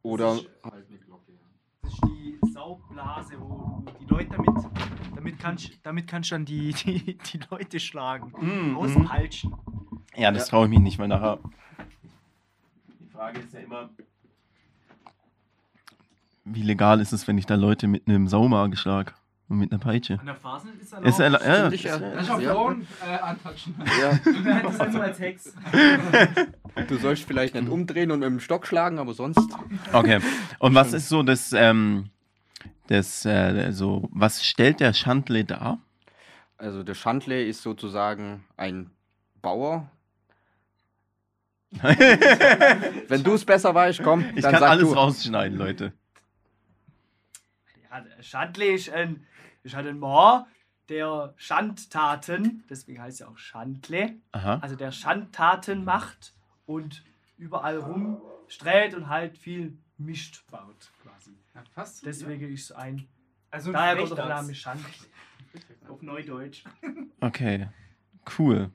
Oder 0.03 0.27
Das 0.35 0.37
ist, 0.43 0.51
das 0.63 1.93
ist 1.93 2.05
die 2.05 2.39
Saublase, 2.53 3.41
wo 3.41 3.83
du 3.85 3.93
die 4.01 4.05
Leute 4.07 4.31
damit. 4.31 4.49
Damit 5.15 5.39
kannst, 5.39 5.71
damit 5.83 6.07
kannst 6.09 6.31
du 6.31 6.35
dann 6.37 6.45
die, 6.45 6.73
die, 6.73 7.19
die 7.19 7.41
Leute 7.51 7.81
schlagen. 7.81 8.33
Mhm. 8.41 8.77
Auspeitschen. 8.77 9.55
Ja, 10.17 10.31
das 10.31 10.49
traue 10.49 10.65
ich 10.67 10.71
mich 10.71 10.81
nicht, 10.81 10.99
weil 10.99 11.09
nachher. 11.09 11.39
Die 13.01 13.07
Frage 13.09 13.41
ist 13.41 13.53
ja 13.53 13.61
immer. 13.61 13.91
Wie 16.53 16.63
legal 16.63 17.01
ist 17.01 17.13
es, 17.13 17.27
wenn 17.29 17.39
ich 17.39 17.47
da 17.47 17.55
Leute 17.55 17.87
mit 17.89 18.09
einem 18.09 18.29
Saumagen 18.29 18.77
schlag 18.77 19.15
und 19.49 19.59
mit 19.59 19.71
einer 19.73 19.79
Peitsche? 19.81 20.19
An 20.21 20.27
der 20.27 20.35
Phase 20.35 20.69
ist 20.81 20.93
er 20.93 21.03
Ist 21.05 21.19
er, 21.21 21.31
ja, 21.33 21.39
Stimmt, 21.39 21.75
ich, 21.75 21.85
ist- 21.85 22.01
ja. 22.01 22.35
Auch 22.35 22.41
Ja. 22.41 22.53
Frauen 22.53 22.87
äh, 23.07 23.17
antatschen. 23.19 23.75
ja, 24.01 24.63
Das 24.63 24.75
ist 24.79 24.93
nur 24.93 25.03
als 25.03 25.19
Hex. 25.21 25.55
du 26.89 26.97
sollst 26.99 27.25
vielleicht 27.25 27.55
nicht 27.55 27.69
umdrehen 27.69 28.11
und 28.11 28.21
mit 28.21 28.29
dem 28.29 28.41
Stock 28.41 28.67
schlagen, 28.67 28.99
aber 28.99 29.15
sonst 29.15 29.41
Okay. 29.93 30.21
Und 30.59 30.75
was 30.75 30.93
ist 30.93 31.09
so 31.09 31.23
das, 31.23 31.53
ähm, 31.53 32.11
das, 32.89 33.25
äh, 33.27 33.71
so, 33.73 34.09
was 34.13 34.45
stellt 34.45 34.81
der 34.81 34.93
Schandle 34.95 35.45
dar? 35.45 35.79
Also 36.57 36.83
der 36.83 36.95
Schandle 36.95 37.45
ist 37.45 37.63
sozusagen 37.63 38.45
ein 38.57 38.91
Bauer. 39.43 39.89
Wenn 43.09 43.23
du 43.23 43.35
es 43.35 43.45
besser 43.45 43.75
weißt, 43.75 44.03
komm, 44.03 44.25
Ich 44.35 44.43
dann 44.43 44.53
kann 44.53 44.61
sag 44.61 44.71
alles 44.71 44.89
du. 44.89 44.95
rausschneiden, 44.95 45.59
Leute. 45.59 45.93
Ja, 47.91 48.23
Schandle 48.23 48.67
ist 48.73 48.91
ein, 48.91 49.27
ist 49.63 49.75
halt 49.75 49.87
ein 49.87 49.99
Mann, 49.99 50.45
der 50.89 51.35
Schandtaten, 51.37 52.65
deswegen 52.69 53.01
heißt 53.01 53.21
er 53.21 53.29
auch 53.29 53.39
Schandle, 53.39 54.17
Aha. 54.33 54.59
also 54.59 54.75
der 54.77 54.91
Schandtaten 54.93 55.85
macht 55.85 56.35
und 56.67 57.05
überall 57.37 57.79
rumstreht 57.79 58.95
und 58.95 59.09
halt 59.09 59.37
viel 59.37 59.77
Mist 59.99 60.45
baut 60.51 60.91
quasi. 61.03 61.33
passt. 61.75 62.07
Deswegen 62.07 62.53
ist 62.53 62.71
es 62.71 62.73
ein, 62.73 63.07
Also 63.51 63.73
daher 63.73 63.97
kommt 63.97 64.17
der 64.17 64.29
Name 64.29 64.55
Schandle. 64.55 64.91
Auf 65.89 66.03
Neudeutsch. 66.03 66.65
Okay. 67.21 67.69
Cool. 68.39 68.71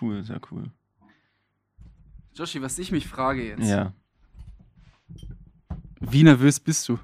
Cool, 0.00 0.24
sehr 0.24 0.40
cool. 0.50 0.70
Joshi, 2.34 2.62
was 2.62 2.78
ich 2.78 2.90
mich 2.92 3.06
frage 3.06 3.46
jetzt. 3.46 3.68
Ja. 3.68 3.92
Wie 6.00 6.22
nervös 6.22 6.60
bist 6.60 6.88
du? 6.88 6.98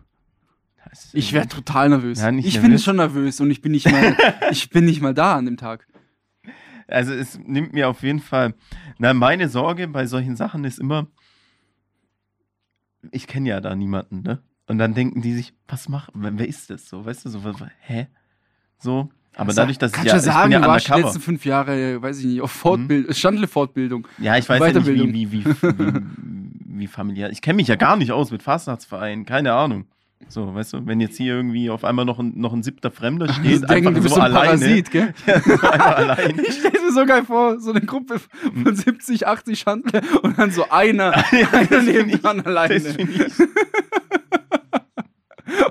Ich 1.12 1.32
wäre 1.32 1.48
total 1.48 1.88
nervös. 1.88 2.20
Ja, 2.20 2.30
ich 2.30 2.60
bin 2.60 2.78
schon 2.78 2.96
nervös 2.96 3.40
und 3.40 3.50
ich 3.50 3.60
bin 3.60 3.72
nicht 3.72 3.90
mal, 3.90 4.16
ich 4.50 4.70
bin 4.70 4.84
nicht 4.84 5.00
mal 5.00 5.14
da 5.14 5.36
an 5.36 5.44
dem 5.46 5.56
Tag. 5.56 5.86
Also 6.86 7.12
es 7.12 7.38
nimmt 7.38 7.72
mir 7.72 7.88
auf 7.88 8.02
jeden 8.02 8.20
Fall. 8.20 8.54
Na, 8.98 9.14
meine 9.14 9.48
Sorge 9.48 9.88
bei 9.88 10.06
solchen 10.06 10.36
Sachen 10.36 10.64
ist 10.64 10.78
immer, 10.78 11.06
ich 13.10 13.26
kenne 13.26 13.48
ja 13.48 13.60
da 13.60 13.74
niemanden, 13.74 14.22
ne? 14.22 14.42
Und 14.66 14.78
dann 14.78 14.94
denken 14.94 15.20
die 15.20 15.34
sich, 15.34 15.52
was 15.68 15.88
macht, 15.88 16.10
wer 16.14 16.48
ist 16.48 16.70
das 16.70 16.88
so? 16.88 17.04
Weißt 17.04 17.24
du, 17.24 17.28
so, 17.28 17.40
hä? 17.80 18.08
So. 18.78 19.10
Aber 19.36 19.52
dadurch, 19.52 19.78
dass 19.78 19.92
ich 19.92 20.04
ja, 20.04 20.16
ich 20.16 20.22
sagen, 20.22 20.44
bin 20.44 20.52
ja 20.52 20.60
du 20.60 20.68
warst 20.68 20.88
die 20.88 20.92
letzten 20.92 21.20
fünf 21.20 21.44
Jahre, 21.44 22.00
weiß 22.00 22.20
ich 22.20 22.26
nicht, 22.26 22.40
auf 22.40 22.52
Fortbildung, 22.52 23.12
Standle-Fortbildung. 23.12 24.06
Ja, 24.18 24.36
ich 24.36 24.48
weiß 24.48 24.60
ja 24.60 24.80
nicht, 24.80 24.86
wie, 24.86 25.32
wie, 25.32 25.44
wie, 25.44 25.54
wie 26.66 26.86
familiär. 26.86 27.30
Ich 27.30 27.42
kenne 27.42 27.56
mich 27.56 27.66
ja 27.66 27.76
gar 27.76 27.96
nicht 27.96 28.12
aus 28.12 28.30
mit 28.30 28.42
Fastnachtsvereinen, 28.42 29.26
keine 29.26 29.52
Ahnung. 29.52 29.86
So, 30.28 30.54
weißt 30.54 30.72
du, 30.72 30.86
wenn 30.86 31.00
jetzt 31.00 31.16
hier 31.16 31.34
irgendwie 31.34 31.70
auf 31.70 31.84
einmal 31.84 32.04
noch 32.04 32.18
ein, 32.18 32.32
noch 32.36 32.52
ein 32.52 32.62
siebter 32.62 32.90
Fremder 32.90 33.28
steht, 33.32 33.68
denken, 33.68 33.88
einfach 33.88 34.02
bist 34.02 34.14
so 34.14 34.20
ein 34.20 34.32
alleine. 34.32 34.58
Parasit, 34.58 34.90
gell? 34.90 35.14
Ja, 35.26 35.34
alleine. 35.94 36.42
Ich 36.42 36.54
stelle 36.54 36.80
mir 36.82 36.92
so 36.92 37.06
geil 37.06 37.22
vor, 37.24 37.60
so 37.60 37.70
eine 37.70 37.80
Gruppe 37.82 38.18
von 38.18 38.74
70, 38.76 39.26
80 39.26 39.58
Schandle 39.58 40.00
und 40.22 40.38
dann 40.38 40.50
so 40.50 40.68
einer, 40.70 41.12
einer 41.30 41.64
das 41.68 41.84
neben 41.84 41.98
find 42.00 42.14
ich- 42.14 42.20
dran 42.22 42.40
alleine. 42.40 42.74
Das 42.80 42.92
finde 42.96 43.12
ich 43.26 43.32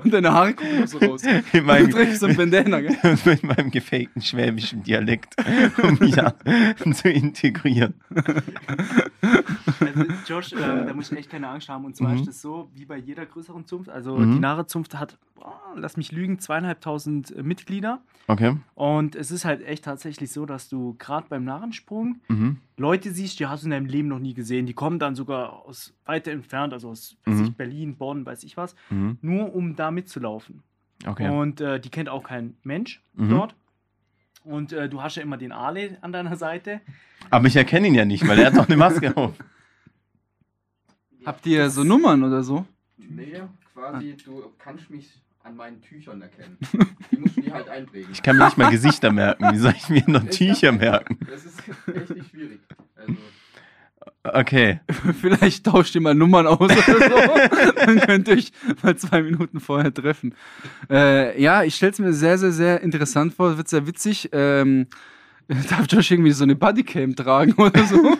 Und 0.04 0.12
deine 0.12 0.32
Haare 0.32 0.54
gucken 0.54 0.86
so 0.86 0.98
raus. 0.98 1.22
in 1.24 1.42
Du 1.52 1.62
meinem, 1.62 1.90
trägst 1.90 2.20
so 2.20 2.26
ein 2.26 2.36
Bandana, 2.36 2.80
gell? 2.80 2.96
mit 3.24 3.42
meinem 3.42 3.70
gefakten 3.70 4.20
schwäbischen 4.22 4.82
Dialekt, 4.82 5.34
um 5.82 5.98
mich 5.98 6.14
ja 6.16 6.34
zu 6.92 7.08
integrieren. 7.08 7.94
Also, 9.80 10.04
Josh, 10.26 10.52
äh, 10.52 10.56
da 10.86 10.92
muss 10.94 11.10
ich 11.12 11.18
echt 11.18 11.30
keine 11.30 11.48
Angst 11.48 11.68
haben. 11.68 11.84
Und 11.84 11.96
zwar 11.96 12.10
Mhm. 12.14 12.20
ist 12.20 12.28
es 12.28 12.42
so, 12.42 12.70
wie 12.74 12.84
bei 12.84 12.96
jeder 12.96 13.26
größeren 13.26 13.66
Zunft. 13.66 13.88
Also, 13.90 14.18
Mhm. 14.18 14.32
die 14.34 14.38
Nare-Zunft 14.40 14.98
hat, 14.98 15.16
boah, 15.34 15.60
lass 15.74 15.96
mich 15.96 16.12
lügen, 16.12 16.38
zweieinhalbtausend 16.38 17.34
äh, 17.36 17.42
Mitglieder. 17.42 18.00
Okay. 18.26 18.56
Und 18.74 19.16
es 19.16 19.30
ist 19.30 19.44
halt 19.44 19.62
echt 19.66 19.84
tatsächlich 19.84 20.30
so, 20.32 20.46
dass 20.46 20.68
du 20.68 20.94
gerade 20.98 21.26
beim 21.28 21.44
Narrensprung 21.44 22.20
Mhm. 22.28 22.58
Leute 22.76 23.12
siehst, 23.12 23.38
die 23.38 23.46
hast 23.46 23.62
du 23.62 23.66
in 23.66 23.70
deinem 23.70 23.86
Leben 23.86 24.08
noch 24.08 24.18
nie 24.18 24.34
gesehen. 24.34 24.66
Die 24.66 24.74
kommen 24.74 24.98
dann 24.98 25.14
sogar 25.14 25.64
aus 25.64 25.94
weiter 26.04 26.32
entfernt, 26.32 26.72
also 26.72 26.90
aus 26.90 27.16
weiß 27.24 27.36
Mhm. 27.38 27.44
ich, 27.44 27.54
Berlin, 27.54 27.96
Bonn, 27.96 28.26
weiß 28.26 28.42
ich 28.44 28.56
was, 28.56 28.74
Mhm. 28.90 29.18
nur 29.22 29.54
um 29.54 29.76
da 29.76 29.90
mitzulaufen. 29.90 30.62
Okay. 31.06 31.28
Und 31.28 31.60
äh, 31.60 31.78
die 31.80 31.90
kennt 31.90 32.08
auch 32.08 32.22
kein 32.24 32.56
Mensch 32.64 33.00
Mhm. 33.14 33.28
dort. 33.30 33.54
Und 34.44 34.72
äh, 34.72 34.88
du 34.88 35.02
hast 35.02 35.14
ja 35.16 35.22
immer 35.22 35.36
den 35.36 35.52
Ale 35.52 35.98
an 36.02 36.12
deiner 36.12 36.36
Seite. 36.36 36.80
Aber 37.30 37.46
ich 37.46 37.56
erkenne 37.56 37.86
ihn 37.88 37.94
ja 37.94 38.04
nicht, 38.04 38.26
weil 38.26 38.38
er 38.38 38.46
hat 38.46 38.56
doch 38.56 38.66
eine 38.66 38.76
Maske 38.76 39.16
auf. 39.16 39.32
Habt 41.24 41.46
ihr 41.46 41.70
so 41.70 41.84
Nummern 41.84 42.22
oder 42.22 42.42
so? 42.42 42.66
Nee, 42.98 43.42
quasi, 43.72 44.16
du 44.24 44.52
kannst 44.58 44.90
mich 44.90 45.10
an 45.44 45.56
meinen 45.56 45.80
Tüchern 45.82 46.22
erkennen. 46.22 46.58
Die 47.12 47.16
musst 47.18 47.36
du 47.36 47.42
dir 47.42 47.52
halt 47.52 47.68
einprägen. 47.68 48.08
Ich 48.12 48.22
kann 48.22 48.36
mir 48.36 48.46
nicht 48.46 48.58
mal 48.58 48.70
Gesichter 48.70 49.12
merken. 49.12 49.52
Wie 49.52 49.58
soll 49.58 49.74
ich 49.76 49.88
mir 49.88 50.02
noch 50.06 50.24
Tücher 50.24 50.72
merken? 50.72 51.18
Das 51.30 51.44
ist 51.44 51.62
echt 51.94 52.10
nicht 52.16 52.30
schwierig. 52.30 52.60
Also, 52.96 53.14
Okay. 54.32 54.80
Vielleicht 55.20 55.66
tauscht 55.66 55.94
ihr 55.94 56.00
mal 56.00 56.14
Nummern 56.14 56.46
aus 56.46 56.58
oder 56.58 56.74
so. 56.76 57.74
Dann 57.86 58.00
könnt 58.00 58.28
ihr 58.28 58.34
euch 58.34 58.52
mal 58.82 58.96
zwei 58.96 59.22
Minuten 59.22 59.60
vorher 59.60 59.92
treffen. 59.92 60.34
Äh, 60.88 61.40
ja, 61.40 61.62
ich 61.62 61.74
stelle 61.74 61.92
es 61.92 61.98
mir 61.98 62.12
sehr, 62.14 62.38
sehr, 62.38 62.52
sehr 62.52 62.80
interessant 62.80 63.34
vor. 63.34 63.58
Wird 63.58 63.68
sehr 63.68 63.86
witzig. 63.86 64.30
Ähm, 64.32 64.86
darf 65.68 65.86
Josh 65.90 66.10
irgendwie 66.10 66.32
so 66.32 66.44
eine 66.44 66.56
Bodycam 66.56 67.14
tragen 67.14 67.52
oder 67.52 67.84
so? 67.84 68.16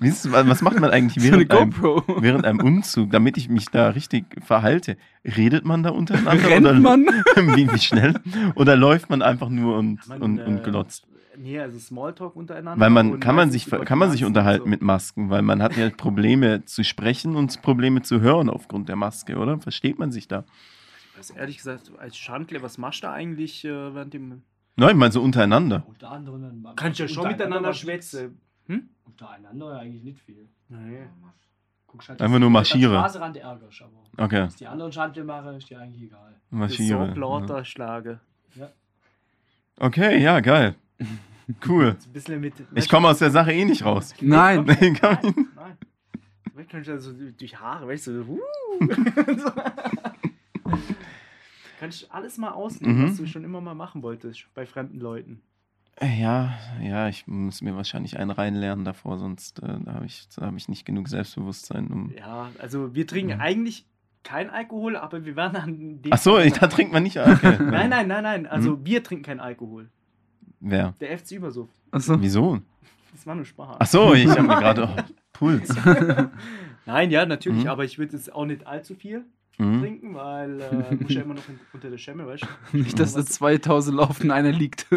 Ist, 0.00 0.30
was 0.32 0.62
macht 0.62 0.80
man 0.80 0.90
eigentlich 0.90 1.22
so 1.24 1.30
während 1.32 1.50
einem, 1.50 1.70
GoPro. 1.70 2.22
während 2.22 2.44
einem 2.44 2.60
Umzug, 2.60 3.10
damit 3.10 3.36
ich 3.36 3.48
mich 3.48 3.66
da 3.70 3.90
richtig 3.90 4.24
verhalte? 4.44 4.96
Redet 5.24 5.64
man 5.64 5.82
da 5.82 5.90
untereinander? 5.90 6.48
Rennt 6.48 6.66
oder 6.66 6.80
man? 6.80 7.06
wie, 7.36 7.70
wie 7.70 7.78
schnell? 7.78 8.14
Oder 8.54 8.76
läuft 8.76 9.10
man 9.10 9.22
einfach 9.22 9.48
nur 9.48 9.78
und, 9.78 10.06
Man, 10.08 10.22
und, 10.22 10.38
äh, 10.38 10.44
und 10.44 10.64
glotzt? 10.64 11.06
Nee, 11.36 11.58
also 11.58 11.78
Smalltalk 11.78 12.36
untereinander. 12.36 12.80
Weil 12.80 12.90
man 12.90 13.18
kann 13.20 13.34
man 13.34 13.50
sich 13.50 13.68
kann 13.68 13.98
man 13.98 14.10
sich 14.10 14.24
unterhalten 14.24 14.64
so. 14.64 14.70
mit 14.70 14.82
Masken, 14.82 15.30
weil 15.30 15.42
man 15.42 15.62
hat 15.62 15.76
ja 15.76 15.90
Probleme 15.96 16.64
zu 16.64 16.84
sprechen 16.84 17.34
und 17.36 17.60
Probleme 17.62 18.02
zu 18.02 18.20
hören 18.20 18.48
aufgrund 18.48 18.88
der 18.88 18.96
Maske, 18.96 19.36
oder? 19.36 19.58
Versteht 19.58 19.98
man 19.98 20.12
sich 20.12 20.28
da? 20.28 20.44
Also 21.16 21.34
ehrlich 21.34 21.56
gesagt, 21.58 21.92
als 21.98 22.16
Schandle, 22.16 22.62
was 22.62 22.78
machst 22.78 23.02
du 23.02 23.10
eigentlich 23.10 23.64
äh, 23.64 23.68
während 23.94 24.14
dem. 24.14 24.42
Nein, 24.76 24.90
ich 24.90 24.96
meine 24.96 25.12
so 25.12 25.22
untereinander. 25.22 25.84
Unter 25.86 26.10
anderem. 26.10 26.62
man- 26.62 26.76
Kannst 26.76 26.98
ja 27.00 27.06
schon 27.08 27.28
miteinander 27.28 27.72
schwätzen. 27.72 28.38
Nichts. 28.68 28.86
Untereinander 29.04 29.78
eigentlich 29.78 30.02
nicht 30.04 30.20
viel. 30.22 30.48
Nee. 30.68 31.06
Guckst 31.86 32.08
halt, 32.08 32.20
Einfach 32.20 32.38
nur 32.38 32.50
marschiere. 32.50 32.96
am 32.96 33.02
Straßenrand 33.02 33.36
ärgerst, 33.36 33.82
aber 33.82 34.24
Okay, 34.24 34.42
was 34.42 34.56
die 34.56 34.66
anderen 34.66 34.90
Schandel 34.92 35.24
machen, 35.24 35.54
ist 35.56 35.70
dir 35.70 35.78
eigentlich 35.78 36.02
egal. 36.02 36.34
marschiere. 36.50 37.12
So 37.14 37.20
lauter 37.20 37.64
Schlage. 37.64 38.20
Okay, 39.78 40.22
ja, 40.22 40.40
geil. 40.40 40.74
Cool. 41.68 41.96
Ich 42.74 42.88
komme 42.88 43.08
aus 43.08 43.18
der 43.18 43.30
Sache 43.30 43.52
eh 43.52 43.64
nicht 43.64 43.84
raus. 43.84 44.14
Nein. 44.20 44.64
Nee, 44.80 44.94
komm. 45.00 45.18
Nein, 45.22 45.46
nein. 45.56 45.78
Vielleicht 46.52 46.70
kannst 46.70 46.88
du 46.88 46.92
also 46.92 47.12
durch 47.12 47.60
Haare, 47.60 47.88
weißt 47.88 48.06
du, 48.06 48.22
so, 48.24 48.32
uh, 48.32 48.38
so. 49.36 49.52
Kannst 51.80 52.10
alles 52.12 52.38
mal 52.38 52.50
ausnehmen, 52.52 53.02
Mhm. 53.02 53.08
was 53.10 53.16
du 53.16 53.26
schon 53.26 53.44
immer 53.44 53.60
mal 53.60 53.74
machen 53.74 54.02
wolltest 54.02 54.46
bei 54.54 54.64
fremden 54.64 55.00
Leuten. 55.00 55.42
Ja, 56.02 56.54
ja, 56.82 57.08
ich 57.08 57.26
muss 57.26 57.62
mir 57.62 57.76
wahrscheinlich 57.76 58.18
einen 58.18 58.30
reinlernen 58.30 58.84
davor, 58.84 59.18
sonst 59.18 59.62
äh, 59.62 59.76
da 59.84 59.94
habe 59.94 60.06
ich, 60.06 60.26
da 60.34 60.46
hab 60.46 60.56
ich 60.56 60.68
nicht 60.68 60.84
genug 60.84 61.08
Selbstbewusstsein. 61.08 61.86
Um 61.88 62.12
Ja, 62.18 62.50
also 62.58 62.94
wir 62.94 63.06
trinken 63.06 63.30
Ja. 63.30 63.38
eigentlich 63.38 63.86
kein 64.24 64.50
Alkohol, 64.50 64.96
aber 64.96 65.24
wir 65.24 65.36
werden 65.36 65.56
an 65.56 66.02
dem. 66.02 66.12
Ach 66.12 66.18
so, 66.18 66.38
ich, 66.38 66.54
da 66.54 66.66
trinkt 66.66 66.92
man 66.92 67.02
nicht. 67.04 67.18
Okay. 67.18 67.58
Nein, 67.62 67.90
nein, 67.90 68.08
nein, 68.08 68.22
nein. 68.22 68.46
Also 68.46 68.84
wir 68.84 69.02
trinken 69.04 69.24
kein 69.24 69.38
Alkohol. 69.40 69.88
Wer? 70.60 70.94
Der 71.00 71.16
FC 71.18 71.32
Übersuff. 71.32 71.68
Achso. 71.90 72.20
Wieso? 72.20 72.60
Das 73.12 73.26
war 73.26 73.34
nur 73.36 73.44
Spaß. 73.44 73.76
Ach 73.78 73.86
so, 73.86 74.14
ich 74.14 74.28
habe 74.30 74.42
mir 74.42 74.56
gerade 74.58 74.88
oh, 74.88 75.02
Puls. 75.32 75.72
Nein, 76.86 77.10
ja, 77.10 77.24
natürlich, 77.26 77.64
Mhm. 77.64 77.70
aber 77.70 77.84
ich 77.84 77.98
würde 77.98 78.14
jetzt 78.16 78.32
auch 78.34 78.46
nicht 78.46 78.66
allzu 78.66 78.94
viel 78.94 79.24
Mhm. 79.58 79.80
trinken, 79.80 80.14
weil 80.14 80.60
äh, 80.60 80.94
muss 81.00 81.14
ja 81.14 81.22
immer 81.22 81.34
noch 81.34 81.48
in, 81.48 81.58
unter 81.72 81.90
der 81.90 81.98
Schemme, 81.98 82.26
weißt 82.26 82.42
du? 82.72 82.76
Nicht, 82.78 82.98
dass 82.98 83.14
da 83.14 83.24
2000 83.24 83.96
laufen, 83.96 84.30
einer 84.30 84.52
liegt. 84.52 84.86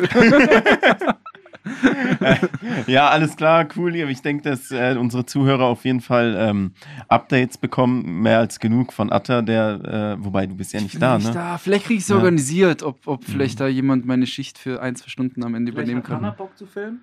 Ja, 2.88 3.10
alles 3.10 3.36
klar, 3.36 3.68
cool. 3.76 3.94
hier. 3.94 4.08
Ich 4.08 4.22
denke, 4.22 4.50
dass 4.50 4.72
äh, 4.72 4.96
unsere 4.98 5.26
Zuhörer 5.26 5.66
auf 5.66 5.84
jeden 5.84 6.00
Fall 6.00 6.34
ähm, 6.40 6.72
Updates 7.10 7.58
bekommen, 7.58 8.22
mehr 8.22 8.40
als 8.40 8.60
genug 8.62 8.94
von 8.94 9.12
Atta, 9.12 9.42
der, 9.42 10.16
äh, 10.18 10.24
wobei 10.24 10.46
du 10.48 10.56
bist 10.56 10.72
ja 10.72 10.80
nicht 10.80 11.02
da, 11.02 11.18
Nicht 11.18 11.28
ne? 11.28 11.34
da. 11.34 11.58
Vielleicht 11.58 11.86
kriege 11.86 11.98
ich 11.98 12.04
es 12.04 12.10
Ja. 12.10 12.16
organisiert, 12.16 12.84
ob, 12.84 13.06
ob 13.06 13.26
vielleicht 13.26 13.56
Mhm. 13.60 13.64
da 13.64 13.68
jemand 13.68 14.06
meine 14.06 14.26
Schicht 14.28 14.58
für 14.58 14.82
ein, 14.82 14.96
zwei 14.96 15.10
Stunden 15.10 15.44
am 15.44 15.56
Ende 15.56 15.74
Vielleicht 15.74 15.90
übernehmen 15.92 16.04
kann. 16.04 16.36
Bock 16.38 16.58
zu 16.58 16.66
filmen. 16.68 17.02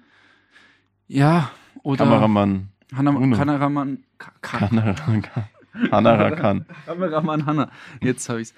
Ja, 1.08 1.50
oder 1.82 2.04
Kameramann. 2.04 2.68
Hanna, 2.96 3.10
Bruno. 3.10 3.36
Kameramann. 3.36 3.98
Hanara 5.90 6.30
kann. 6.32 6.66
Kameramann 6.86 7.46
Hanna. 7.46 7.70
Jetzt 8.00 8.28
habe 8.28 8.40
ich's. 8.40 8.54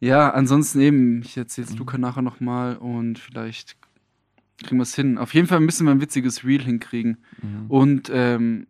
Ja, 0.00 0.30
ansonsten 0.30 0.80
eben, 0.80 1.22
ich 1.22 1.36
erzähle 1.36 1.66
es 1.66 1.76
Luca 1.76 1.98
nachher 1.98 2.22
nochmal 2.22 2.76
und 2.76 3.18
vielleicht 3.18 3.76
kriegen 4.62 4.78
wir 4.78 4.84
es 4.84 4.94
hin. 4.94 5.18
Auf 5.18 5.34
jeden 5.34 5.46
Fall 5.46 5.60
müssen 5.60 5.86
wir 5.86 5.90
ein 5.90 6.00
witziges 6.00 6.44
Reel 6.44 6.62
hinkriegen. 6.62 7.18
Mhm. 7.42 7.66
Und 7.68 8.10
ähm, 8.12 8.66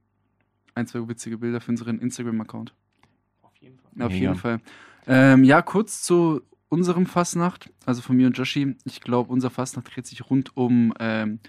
ein, 0.74 0.86
zwei 0.86 1.06
witzige 1.08 1.38
Bilder 1.38 1.60
für 1.60 1.70
unseren 1.70 1.98
Instagram-Account. 1.98 2.74
Auf 3.42 3.56
jeden 3.60 3.78
Fall. 3.78 4.06
Auf 4.06 4.12
Mega. 4.12 4.20
jeden 4.20 4.34
Fall. 4.34 4.60
Ähm, 5.06 5.44
ja, 5.44 5.62
kurz 5.62 6.02
zu 6.02 6.42
unserem 6.68 7.06
Fastnacht, 7.06 7.70
also 7.84 8.02
von 8.02 8.16
mir 8.16 8.26
und 8.26 8.38
Joshi. 8.38 8.76
Ich 8.84 9.00
glaube, 9.00 9.32
unser 9.32 9.50
Fastnacht 9.50 9.94
dreht 9.94 10.06
sich 10.06 10.30
rund 10.30 10.56
um 10.56 10.94
ähm, 11.00 11.40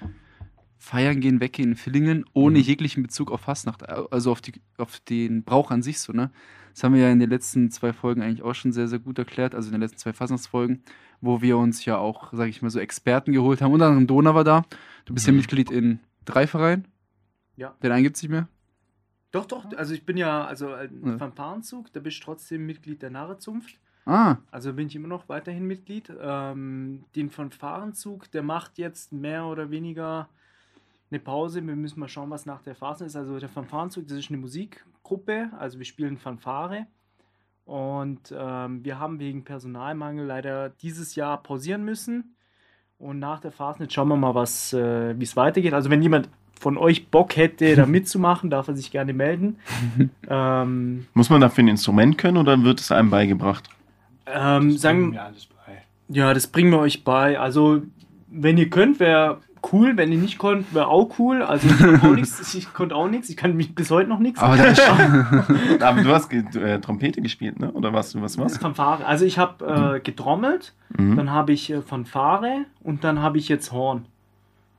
Feiern 0.83 1.19
gehen, 1.21 1.39
weggehen 1.39 1.69
in 1.69 1.75
Villingen, 1.75 2.25
ohne 2.33 2.57
Mhm. 2.57 2.63
jeglichen 2.63 3.03
Bezug 3.03 3.29
auf 3.31 3.41
Fastnacht, 3.41 3.88
also 3.88 4.31
auf, 4.31 4.41
die, 4.41 4.53
auf 4.77 5.00
den 5.01 5.43
Brauch 5.43 5.69
an 5.69 5.83
sich 5.83 6.00
so, 6.00 6.11
ne? 6.11 6.31
Das 6.73 6.83
haben 6.83 6.95
wir 6.95 7.01
ja 7.01 7.11
in 7.11 7.19
den 7.19 7.29
letzten 7.29 7.69
zwei 7.69 7.93
Folgen 7.93 8.21
eigentlich 8.23 8.41
auch 8.41 8.55
schon 8.55 8.71
sehr, 8.71 8.88
sehr 8.88 8.97
gut 8.97 9.19
erklärt, 9.19 9.53
also 9.53 9.67
in 9.67 9.73
den 9.73 9.81
letzten 9.81 10.00
zwei 10.00 10.11
Fastnachtsfolgen, 10.11 10.81
wo 11.21 11.39
wir 11.43 11.57
uns 11.59 11.85
ja 11.85 11.97
auch, 11.97 12.33
sage 12.33 12.50
ich 12.50 12.63
mal, 12.63 12.69
so 12.71 12.79
Experten 12.79 13.31
geholt 13.31 13.61
haben. 13.61 13.73
Unter 13.73 13.85
anderem 13.85 14.07
Dona 14.07 14.33
war 14.33 14.43
da. 14.43 14.65
Du 15.05 15.13
bist 15.13 15.27
ja 15.27 15.33
Mhm. 15.33 15.38
Mitglied 15.39 15.69
in 15.69 16.00
drei 16.25 16.47
Vereinen. 16.47 16.88
Ja. 17.57 17.75
Den 17.83 17.91
einen 17.91 18.03
gibt 18.03 18.15
es 18.15 18.23
nicht 18.23 18.31
mehr. 18.31 18.47
Doch, 19.31 19.45
doch, 19.45 19.65
also 19.77 19.93
ich 19.93 20.03
bin 20.05 20.17
ja, 20.17 20.45
also 20.45 20.73
ein 20.73 21.01
Ja. 21.05 21.17
Fanfarenzug, 21.19 21.93
da 21.93 22.00
bist 22.00 22.19
du 22.21 22.23
trotzdem 22.25 22.65
Mitglied 22.65 23.01
der 23.03 23.11
Narrezunft. 23.11 23.77
Ah, 24.05 24.38
Also 24.50 24.73
bin 24.73 24.88
ich 24.88 24.95
immer 24.95 25.07
noch 25.07 25.29
weiterhin 25.29 25.67
Mitglied. 25.67 26.11
Ähm, 26.19 27.03
den 27.15 27.29
Fanfarenzug, 27.29 28.31
der 28.31 28.41
macht 28.41 28.79
jetzt 28.79 29.11
mehr 29.13 29.45
oder 29.45 29.69
weniger 29.69 30.27
eine 31.11 31.19
Pause. 31.19 31.65
Wir 31.65 31.75
müssen 31.75 31.99
mal 31.99 32.07
schauen, 32.07 32.29
was 32.29 32.45
nach 32.45 32.61
der 32.61 32.75
Phase 32.75 33.05
ist. 33.05 33.15
Also 33.15 33.39
der 33.39 33.49
Fanfarenzug, 33.49 34.07
das 34.07 34.17
ist 34.17 34.29
eine 34.29 34.39
Musikgruppe, 34.39 35.49
also 35.59 35.77
wir 35.77 35.85
spielen 35.85 36.17
Fanfare. 36.17 36.87
Und 37.65 38.33
ähm, 38.37 38.83
wir 38.83 38.99
haben 38.99 39.19
wegen 39.19 39.43
Personalmangel 39.43 40.25
leider 40.25 40.69
dieses 40.69 41.15
Jahr 41.15 41.41
pausieren 41.41 41.83
müssen. 41.85 42.35
Und 42.97 43.19
nach 43.19 43.39
der 43.39 43.51
Fastnet 43.51 43.93
schauen 43.93 44.09
wir 44.09 44.17
mal, 44.17 44.35
was, 44.35 44.73
äh, 44.73 45.17
wie 45.19 45.23
es 45.23 45.35
weitergeht. 45.35 45.73
Also 45.73 45.89
wenn 45.89 46.01
jemand 46.01 46.29
von 46.59 46.77
euch 46.77 47.07
Bock 47.07 47.35
hätte, 47.35 47.75
da 47.75 47.85
mitzumachen, 47.87 48.49
darf 48.49 48.67
er 48.67 48.75
sich 48.75 48.91
gerne 48.91 49.13
melden. 49.13 49.57
ähm, 50.29 51.07
Muss 51.13 51.29
man 51.29 51.41
dafür 51.41 51.63
ein 51.63 51.69
Instrument 51.69 52.17
können 52.17 52.37
oder 52.37 52.61
wird 52.63 52.79
es 52.79 52.91
einem 52.91 53.09
beigebracht? 53.09 53.69
ähm, 54.27 54.77
sagen, 54.77 55.09
mir 55.11 55.23
alles 55.23 55.47
bei. 55.47 55.83
Ja, 56.09 56.33
das 56.33 56.47
bringen 56.47 56.71
wir 56.71 56.79
euch 56.79 57.03
bei. 57.03 57.39
Also, 57.39 57.81
wenn 58.27 58.57
ihr 58.57 58.69
könnt, 58.69 58.99
wäre 58.99 59.39
cool. 59.71 59.97
Wenn 59.97 60.11
ich 60.11 60.19
nicht 60.19 60.37
konnte, 60.37 60.65
wäre 60.73 60.87
auch 60.87 61.17
cool. 61.19 61.41
Also 61.43 61.67
ich 61.67 61.77
konnte 61.77 62.05
auch 62.07 62.15
nichts. 62.15 62.53
Ich 62.53 62.73
konnte 62.73 62.95
auch 62.95 63.07
nichts. 63.09 63.29
Ich 63.29 63.37
kann 63.37 63.55
mich 63.55 63.73
bis 63.75 63.89
heute 63.91 64.09
noch 64.09 64.19
nichts. 64.19 64.39
Aber 64.39 64.55
Aber 65.81 66.01
du 66.03 66.11
hast 66.13 66.29
ge 66.29 66.43
äh, 66.59 66.79
Trompete 66.79 67.21
gespielt, 67.21 67.59
ne? 67.59 67.71
Oder 67.71 67.93
was? 67.93 68.19
Was 68.21 68.37
war's? 68.37 68.57
Fanfare. 68.57 69.05
Also 69.05 69.25
ich 69.25 69.37
habe 69.37 69.95
äh, 69.97 69.99
getrommelt, 69.99 70.73
Mhm. 70.97 71.15
dann 71.15 71.31
habe 71.31 71.53
ich 71.53 71.71
äh, 71.71 71.81
Fanfare 71.81 72.65
und 72.83 73.03
dann 73.05 73.21
habe 73.21 73.37
ich 73.37 73.47
jetzt 73.47 73.71
Horn. 73.71 74.05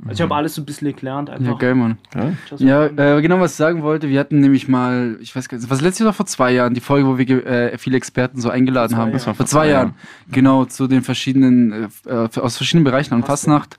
Also 0.04 0.14
ich 0.14 0.20
habe 0.22 0.34
alles 0.34 0.56
so 0.56 0.62
ein 0.62 0.64
bisschen 0.64 0.94
gelernt. 0.96 1.28
ja, 1.28 1.36
Einfach. 1.36 1.58
geil, 1.60 1.76
Mann. 1.76 1.96
Ja. 2.14 2.32
Just 2.50 2.60
Ja, 2.62 2.86
äh, 2.86 3.22
genau, 3.22 3.38
was 3.38 3.52
ich 3.52 3.56
sagen 3.56 3.82
wollte, 3.84 4.08
wir 4.08 4.18
hatten 4.18 4.40
nämlich 4.40 4.66
mal, 4.66 5.16
ich 5.20 5.34
weiß 5.36 5.48
gar 5.48 5.56
nicht, 5.58 5.70
was 5.70 5.80
letztes 5.80 6.00
Jahr 6.00 6.08
oder 6.08 6.12
vor 6.16 6.26
zwei 6.26 6.50
Jahren, 6.52 6.74
die 6.74 6.80
Folge, 6.80 7.06
wo 7.06 7.18
wir 7.18 7.46
äh, 7.46 7.78
viele 7.78 7.96
Experten 7.98 8.40
so 8.40 8.50
eingeladen 8.50 8.96
haben. 8.96 9.12
Jahren. 9.16 9.34
Vor 9.36 9.46
zwei 9.46 9.68
Jahren. 9.68 9.94
Genau, 10.32 10.64
zu 10.64 10.88
den 10.88 11.02
verschiedenen, 11.02 11.88
äh, 12.06 12.10
äh, 12.10 12.28
aus 12.40 12.56
verschiedenen 12.56 12.82
Bereichen 12.84 13.14
an 13.14 13.22
Fastnacht. 13.22 13.78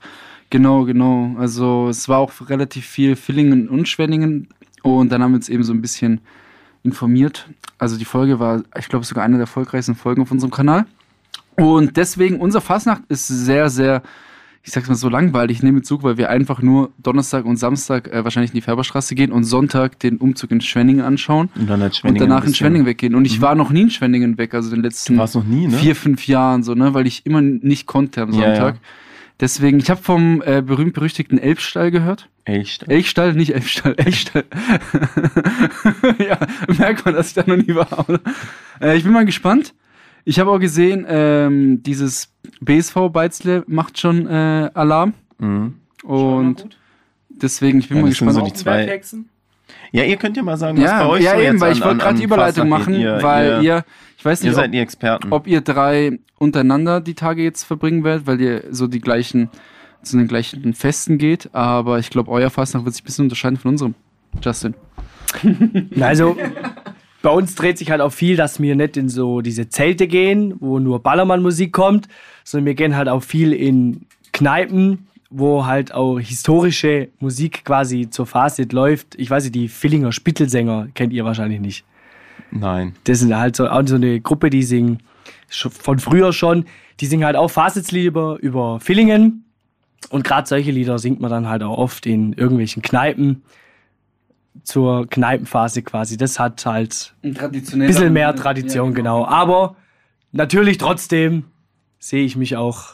Genau, 0.50 0.84
genau. 0.84 1.34
Also 1.38 1.88
es 1.88 2.08
war 2.08 2.18
auch 2.18 2.32
relativ 2.48 2.86
viel 2.86 3.16
Villingen 3.16 3.68
und 3.68 3.88
Schwenningen 3.88 4.48
und 4.82 5.10
dann 5.10 5.22
haben 5.22 5.32
wir 5.32 5.36
uns 5.36 5.48
eben 5.48 5.64
so 5.64 5.72
ein 5.72 5.80
bisschen 5.82 6.20
informiert. 6.82 7.48
Also 7.78 7.96
die 7.98 8.04
Folge 8.04 8.38
war, 8.38 8.62
ich 8.78 8.88
glaube, 8.88 9.04
sogar 9.04 9.24
eine 9.24 9.34
der 9.34 9.42
erfolgreichsten 9.42 9.94
Folgen 9.94 10.22
auf 10.22 10.30
unserem 10.30 10.50
Kanal. 10.52 10.86
Und 11.56 11.96
deswegen, 11.96 12.40
unser 12.40 12.60
Fastnacht 12.60 13.02
ist 13.08 13.26
sehr, 13.28 13.68
sehr, 13.70 14.02
ich 14.62 14.72
sag's 14.72 14.88
mal 14.88 14.94
so 14.94 15.08
langweilig, 15.08 15.62
nehme 15.62 15.82
Zug, 15.82 16.02
weil 16.02 16.16
wir 16.18 16.30
einfach 16.30 16.62
nur 16.62 16.90
Donnerstag 17.02 17.44
und 17.44 17.56
Samstag 17.56 18.08
äh, 18.12 18.24
wahrscheinlich 18.24 18.50
in 18.50 18.56
die 18.56 18.60
Färberstraße 18.60 19.14
gehen 19.14 19.32
und 19.32 19.44
Sonntag 19.44 19.98
den 20.00 20.18
Umzug 20.18 20.50
in 20.50 20.60
Schwenningen 20.60 21.04
anschauen 21.04 21.48
Und 21.54 21.68
dann 21.68 21.80
halt 21.80 21.92
und 21.92 21.96
Schwenningen 21.96 22.28
danach 22.28 22.42
ein 22.42 22.48
in 22.48 22.54
Schwenningen 22.54 22.86
weggehen. 22.86 23.14
Und 23.14 23.24
ich 23.24 23.40
war 23.40 23.54
noch 23.54 23.70
nie 23.70 23.82
in 23.82 23.90
Schwenningen 23.90 24.36
weg, 24.38 24.54
also 24.54 24.70
in 24.70 24.76
den 24.76 24.84
letzten 24.84 25.14
nie, 25.48 25.68
ne? 25.68 25.76
vier, 25.78 25.96
fünf 25.96 26.26
Jahren 26.26 26.62
so, 26.62 26.74
ne, 26.74 26.92
weil 26.94 27.06
ich 27.06 27.24
immer 27.24 27.40
nicht 27.40 27.86
konnte 27.86 28.22
am 28.22 28.32
Ja, 28.32 28.54
Sonntag. 28.54 28.74
ja. 28.76 28.80
Deswegen, 29.40 29.78
ich 29.78 29.90
habe 29.90 30.00
vom 30.00 30.42
äh, 30.46 30.62
berühmt-berüchtigten 30.62 31.38
Elbstall 31.38 31.90
gehört. 31.90 32.28
Echt? 32.44 32.88
Elchstall, 32.88 33.32
nicht 33.34 33.52
Elbstall, 33.54 33.94
Elchstall. 33.96 34.44
ja, 36.18 36.38
merkt 36.78 37.04
man, 37.04 37.14
dass 37.14 37.28
ich 37.28 37.34
da 37.34 37.42
noch 37.46 37.56
nie 37.56 37.74
war. 37.74 38.06
Äh, 38.80 38.96
ich 38.96 39.02
bin 39.04 39.12
mal 39.12 39.24
gespannt. 39.24 39.74
Ich 40.24 40.38
habe 40.38 40.50
auch 40.50 40.58
gesehen, 40.58 41.04
ähm, 41.08 41.82
dieses 41.82 42.32
BSV 42.60 42.94
Beizle 43.12 43.64
macht 43.66 43.98
schon 43.98 44.26
äh, 44.26 44.70
Alarm. 44.72 45.14
Mhm. 45.38 45.74
Und 46.04 46.68
deswegen, 47.28 47.78
ich 47.80 47.88
bin 47.88 47.98
Ja, 47.98 48.02
mal 48.04 48.08
gespannt. 48.10 48.34
so 48.34 48.40
die 48.42 48.52
zwei-? 48.52 49.00
Ja, 49.94 50.02
ihr 50.02 50.16
könnt 50.16 50.36
ja 50.36 50.42
mal 50.42 50.56
sagen, 50.56 50.76
was 50.76 50.90
bei 50.90 50.98
ja, 50.98 51.08
euch 51.08 51.22
ja 51.22 51.30
so 51.30 51.36
eben, 51.36 51.52
jetzt 51.52 51.60
weil 51.60 51.70
an, 51.70 51.76
ich 51.76 51.84
wollte 51.84 51.98
gerade 51.98 52.18
die 52.18 52.24
Überleitung 52.24 52.68
machen. 52.68 52.94
Ihr, 52.94 53.22
weil 53.22 53.46
ihr, 53.46 53.62
ihr, 53.62 53.84
ich 54.18 54.24
weiß 54.24 54.42
ihr 54.42 54.48
nicht, 54.48 54.56
seid 54.56 54.66
ob, 54.66 54.72
die 54.72 54.78
Experten. 54.78 55.32
ob 55.32 55.46
ihr 55.46 55.60
drei 55.60 56.18
untereinander 56.36 57.00
die 57.00 57.14
Tage 57.14 57.44
jetzt 57.44 57.62
verbringen 57.62 58.02
werdet, 58.02 58.26
weil 58.26 58.40
ihr 58.40 58.64
so 58.72 58.88
die 58.88 58.98
gleichen, 58.98 59.50
zu 60.02 60.16
den 60.16 60.26
gleichen 60.26 60.74
Festen 60.74 61.16
geht, 61.16 61.54
aber 61.54 62.00
ich 62.00 62.10
glaube, 62.10 62.28
euer 62.32 62.50
Fastnacht 62.50 62.84
wird 62.84 62.96
sich 62.96 63.04
ein 63.04 63.06
bisschen 63.06 63.24
unterscheiden 63.26 63.56
von 63.56 63.70
unserem. 63.70 63.94
Justin. 64.42 64.74
Na, 65.90 66.08
Also, 66.08 66.36
bei 67.22 67.30
uns 67.30 67.54
dreht 67.54 67.78
sich 67.78 67.92
halt 67.92 68.00
auch 68.00 68.12
viel, 68.12 68.34
dass 68.34 68.60
wir 68.60 68.74
nicht 68.74 68.96
in 68.96 69.08
so 69.08 69.42
diese 69.42 69.68
Zelte 69.68 70.08
gehen, 70.08 70.56
wo 70.58 70.80
nur 70.80 71.04
Ballermann-Musik 71.04 71.72
kommt, 71.72 72.08
sondern 72.42 72.66
wir 72.66 72.74
gehen 72.74 72.96
halt 72.96 73.08
auch 73.08 73.22
viel 73.22 73.52
in 73.52 74.06
Kneipen, 74.32 75.06
wo 75.36 75.66
halt 75.66 75.92
auch 75.92 76.18
historische 76.20 77.08
Musik 77.18 77.64
quasi 77.64 78.08
zur 78.08 78.24
Phase 78.24 78.66
läuft. 78.70 79.16
Ich 79.16 79.28
weiß 79.28 79.44
nicht, 79.44 79.54
die 79.56 79.68
Villinger 79.68 80.12
Spittelsänger 80.12 80.88
kennt 80.94 81.12
ihr 81.12 81.24
wahrscheinlich 81.24 81.60
nicht. 81.60 81.84
Nein. 82.52 82.94
Das 83.04 83.18
sind 83.18 83.36
halt 83.36 83.56
so, 83.56 83.68
auch 83.68 83.82
so 83.84 83.96
eine 83.96 84.20
Gruppe, 84.20 84.48
die 84.48 84.62
singen 84.62 85.02
von 85.48 85.98
früher 85.98 86.32
schon. 86.32 86.66
Die 87.00 87.06
singen 87.06 87.24
halt 87.24 87.34
auch 87.34 87.50
Fastnachtslieder 87.50 88.38
über 88.40 88.78
Villingen. 88.78 89.44
Und 90.10 90.22
gerade 90.22 90.46
solche 90.46 90.70
Lieder 90.70 91.00
singt 91.00 91.20
man 91.20 91.32
dann 91.32 91.48
halt 91.48 91.64
auch 91.64 91.78
oft 91.78 92.06
in 92.06 92.34
irgendwelchen 92.34 92.82
Kneipen 92.82 93.42
zur 94.62 95.08
Kneipenphase 95.08 95.82
quasi. 95.82 96.16
Das 96.16 96.38
hat 96.38 96.64
halt 96.64 97.12
Ein 97.24 97.36
ein 97.36 97.50
bisschen 97.50 98.12
mehr 98.12 98.36
Tradition, 98.36 98.94
genau. 98.94 99.26
Aber 99.26 99.74
natürlich 100.30 100.78
trotzdem 100.78 101.44
sehe 101.98 102.24
ich 102.24 102.36
mich 102.36 102.56
auch 102.56 102.90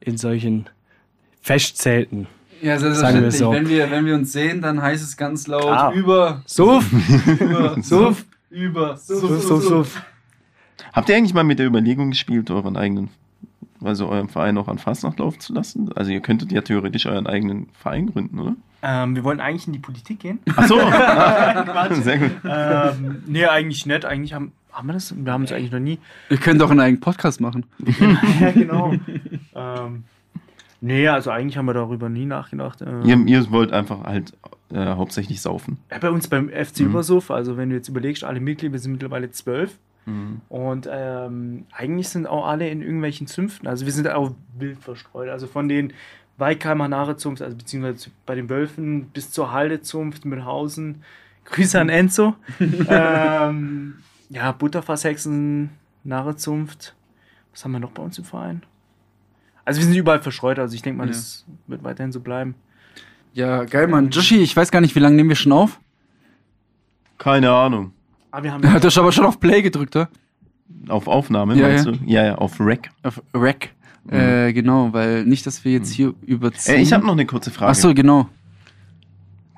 in 0.00 0.16
solchen 0.16 0.68
Festzelten. 1.40 2.26
Ja, 2.62 2.78
selbstverständlich. 2.78 3.36
so. 3.38 3.52
Wenn, 3.52 3.68
wir, 3.68 3.90
wenn 3.90 4.04
wir 4.04 4.14
uns 4.14 4.32
sehen, 4.32 4.60
dann 4.60 4.82
heißt 4.82 5.02
es 5.02 5.16
ganz 5.16 5.46
laut 5.46 5.62
Klar. 5.62 5.92
über, 5.94 6.42
Suff, 6.44 6.84
über, 7.40 7.76
Suff, 7.82 8.24
über, 8.50 8.96
Suff, 8.96 9.42
Suff, 9.42 9.62
Suff. 9.64 10.02
Habt 10.92 11.08
ihr 11.08 11.16
eigentlich 11.16 11.34
mal 11.34 11.44
mit 11.44 11.58
der 11.58 11.66
Überlegung 11.66 12.10
gespielt, 12.10 12.50
euren 12.50 12.76
eigenen, 12.76 13.08
also 13.82 14.08
euren 14.08 14.28
Verein 14.28 14.58
auch 14.58 14.68
an 14.68 14.78
Fastnacht 14.78 15.18
laufen 15.18 15.40
zu 15.40 15.54
lassen? 15.54 15.90
Also 15.94 16.10
ihr 16.10 16.20
könntet 16.20 16.52
ja 16.52 16.60
theoretisch 16.60 17.06
euren 17.06 17.26
eigenen 17.26 17.68
Verein 17.72 18.10
gründen, 18.12 18.38
oder? 18.38 18.56
Ähm, 18.82 19.14
wir 19.14 19.24
wollen 19.24 19.40
eigentlich 19.40 19.66
in 19.66 19.74
die 19.74 19.78
Politik 19.78 20.20
gehen. 20.20 20.38
Ach 20.56 20.66
so. 20.66 20.76
Sehr 22.02 22.18
gut. 22.18 22.32
ähm, 22.44 23.22
nee, 23.26 23.44
eigentlich 23.44 23.84
nicht. 23.84 24.04
Eigentlich 24.04 24.32
haben, 24.32 24.52
haben 24.72 24.88
wir 24.88 24.94
das? 24.94 25.14
Wir 25.16 25.32
haben 25.32 25.44
es 25.44 25.52
eigentlich 25.52 25.72
noch 25.72 25.80
nie. 25.80 25.98
Wir 26.28 26.38
können 26.38 26.58
doch 26.58 26.70
einen 26.70 26.80
eigenen 26.80 27.00
Podcast 27.00 27.40
machen. 27.40 27.66
ja, 28.40 28.50
genau. 28.52 28.94
ähm, 29.54 30.04
nee, 30.80 31.08
also 31.08 31.30
eigentlich 31.30 31.56
haben 31.56 31.66
wir 31.66 31.74
darüber 31.74 32.08
nie 32.08 32.26
nachgedacht. 32.26 32.82
Ähm, 32.82 33.02
Ihr, 33.04 33.18
ihr 33.26 33.50
wollt 33.50 33.72
einfach 33.72 34.04
halt 34.04 34.32
äh, 34.72 34.86
hauptsächlich 34.94 35.40
saufen. 35.40 35.78
ja, 35.90 35.98
bei 35.98 36.10
uns 36.10 36.28
beim 36.28 36.48
FC 36.48 36.80
Mhm. 36.80 36.86
Übersuff, 36.86 37.30
also 37.30 37.56
wenn 37.56 37.70
du 37.70 37.76
jetzt 37.76 37.88
überlegst, 37.88 38.24
alle 38.24 38.40
Mitglieder, 38.40 38.78
sind 38.78 38.92
mittlerweile 38.92 39.30
zwölf. 39.30 39.78
Und 40.48 40.88
ähm, 40.90 41.66
eigentlich 41.70 42.08
sind 42.08 42.26
auch 42.26 42.44
alle 42.48 42.68
in 42.68 42.82
irgendwelchen 42.82 43.28
Zünften. 43.28 43.68
Also 43.68 43.86
wir 43.86 43.92
sind 43.92 44.08
auch 44.08 44.32
wild 44.58 44.82
verstreut. 44.82 45.28
Also 45.28 45.46
von 45.46 45.68
den 45.68 45.92
Weikeimer 46.36 46.88
Narezunft, 46.88 47.42
also 47.42 47.56
beziehungsweise 47.56 48.10
bei 48.26 48.34
den 48.34 48.48
Wölfen 48.50 49.04
bis 49.12 49.30
zur 49.30 49.52
Haldezunft, 49.52 50.24
Mühlhausen. 50.24 51.04
Grüße 51.44 51.78
an 51.80 51.90
Enzo. 51.90 52.34
ähm, 52.88 53.98
ja, 54.30 54.50
Butterfasshexen, 54.50 55.70
Narezunft. 56.02 56.96
Was 57.52 57.64
haben 57.64 57.72
wir 57.72 57.80
noch 57.80 57.92
bei 57.92 58.02
uns 58.02 58.18
im 58.18 58.24
Verein? 58.24 58.62
Also 59.70 59.82
wir 59.82 59.86
sind 59.86 59.94
überall 59.94 60.20
verstreut. 60.20 60.58
Also 60.58 60.74
ich 60.74 60.82
denke 60.82 60.98
mal, 60.98 61.04
Ja. 61.06 61.12
das 61.12 61.44
wird 61.68 61.84
weiterhin 61.84 62.10
so 62.10 62.18
bleiben. 62.18 62.56
Ja, 63.34 63.62
geil, 63.62 63.86
Mann. 63.86 64.10
Joshi, 64.10 64.38
ich 64.38 64.56
weiß 64.56 64.72
gar 64.72 64.80
nicht, 64.80 64.96
wie 64.96 64.98
lange 64.98 65.14
nehmen 65.14 65.28
wir 65.28 65.36
schon 65.36 65.52
auf? 65.52 65.78
Keine 67.18 67.52
Ahnung. 67.52 67.92
Aber 68.32 68.42
wir 68.42 68.52
haben 68.52 68.62
Du 68.62 68.68
hast 68.68 68.98
aber 68.98 69.12
schon 69.12 69.26
auf 69.26 69.38
Play 69.38 69.62
gedrückt, 69.62 69.94
oder? 69.94 70.08
Auf 70.88 71.06
Aufnahme, 71.06 71.54
Ja, 71.54 71.68
meinst 71.68 71.86
ja. 71.86 71.92
du? 71.92 71.98
Ja, 72.04 72.24
ja, 72.24 72.34
auf 72.34 72.58
Rec. 72.58 72.90
Auf 73.04 73.22
Rack. 73.32 73.68
Äh, 74.08 74.52
genau, 74.54 74.92
weil 74.92 75.24
nicht, 75.24 75.46
dass 75.46 75.64
wir 75.64 75.70
jetzt 75.70 75.92
hier 75.92 76.14
überziehen. 76.26 76.74
Äh, 76.74 76.82
ich 76.82 76.92
habe 76.92 77.06
noch 77.06 77.12
eine 77.12 77.26
kurze 77.26 77.52
Frage. 77.52 77.70
Achso, 77.70 77.94
genau. 77.94 78.28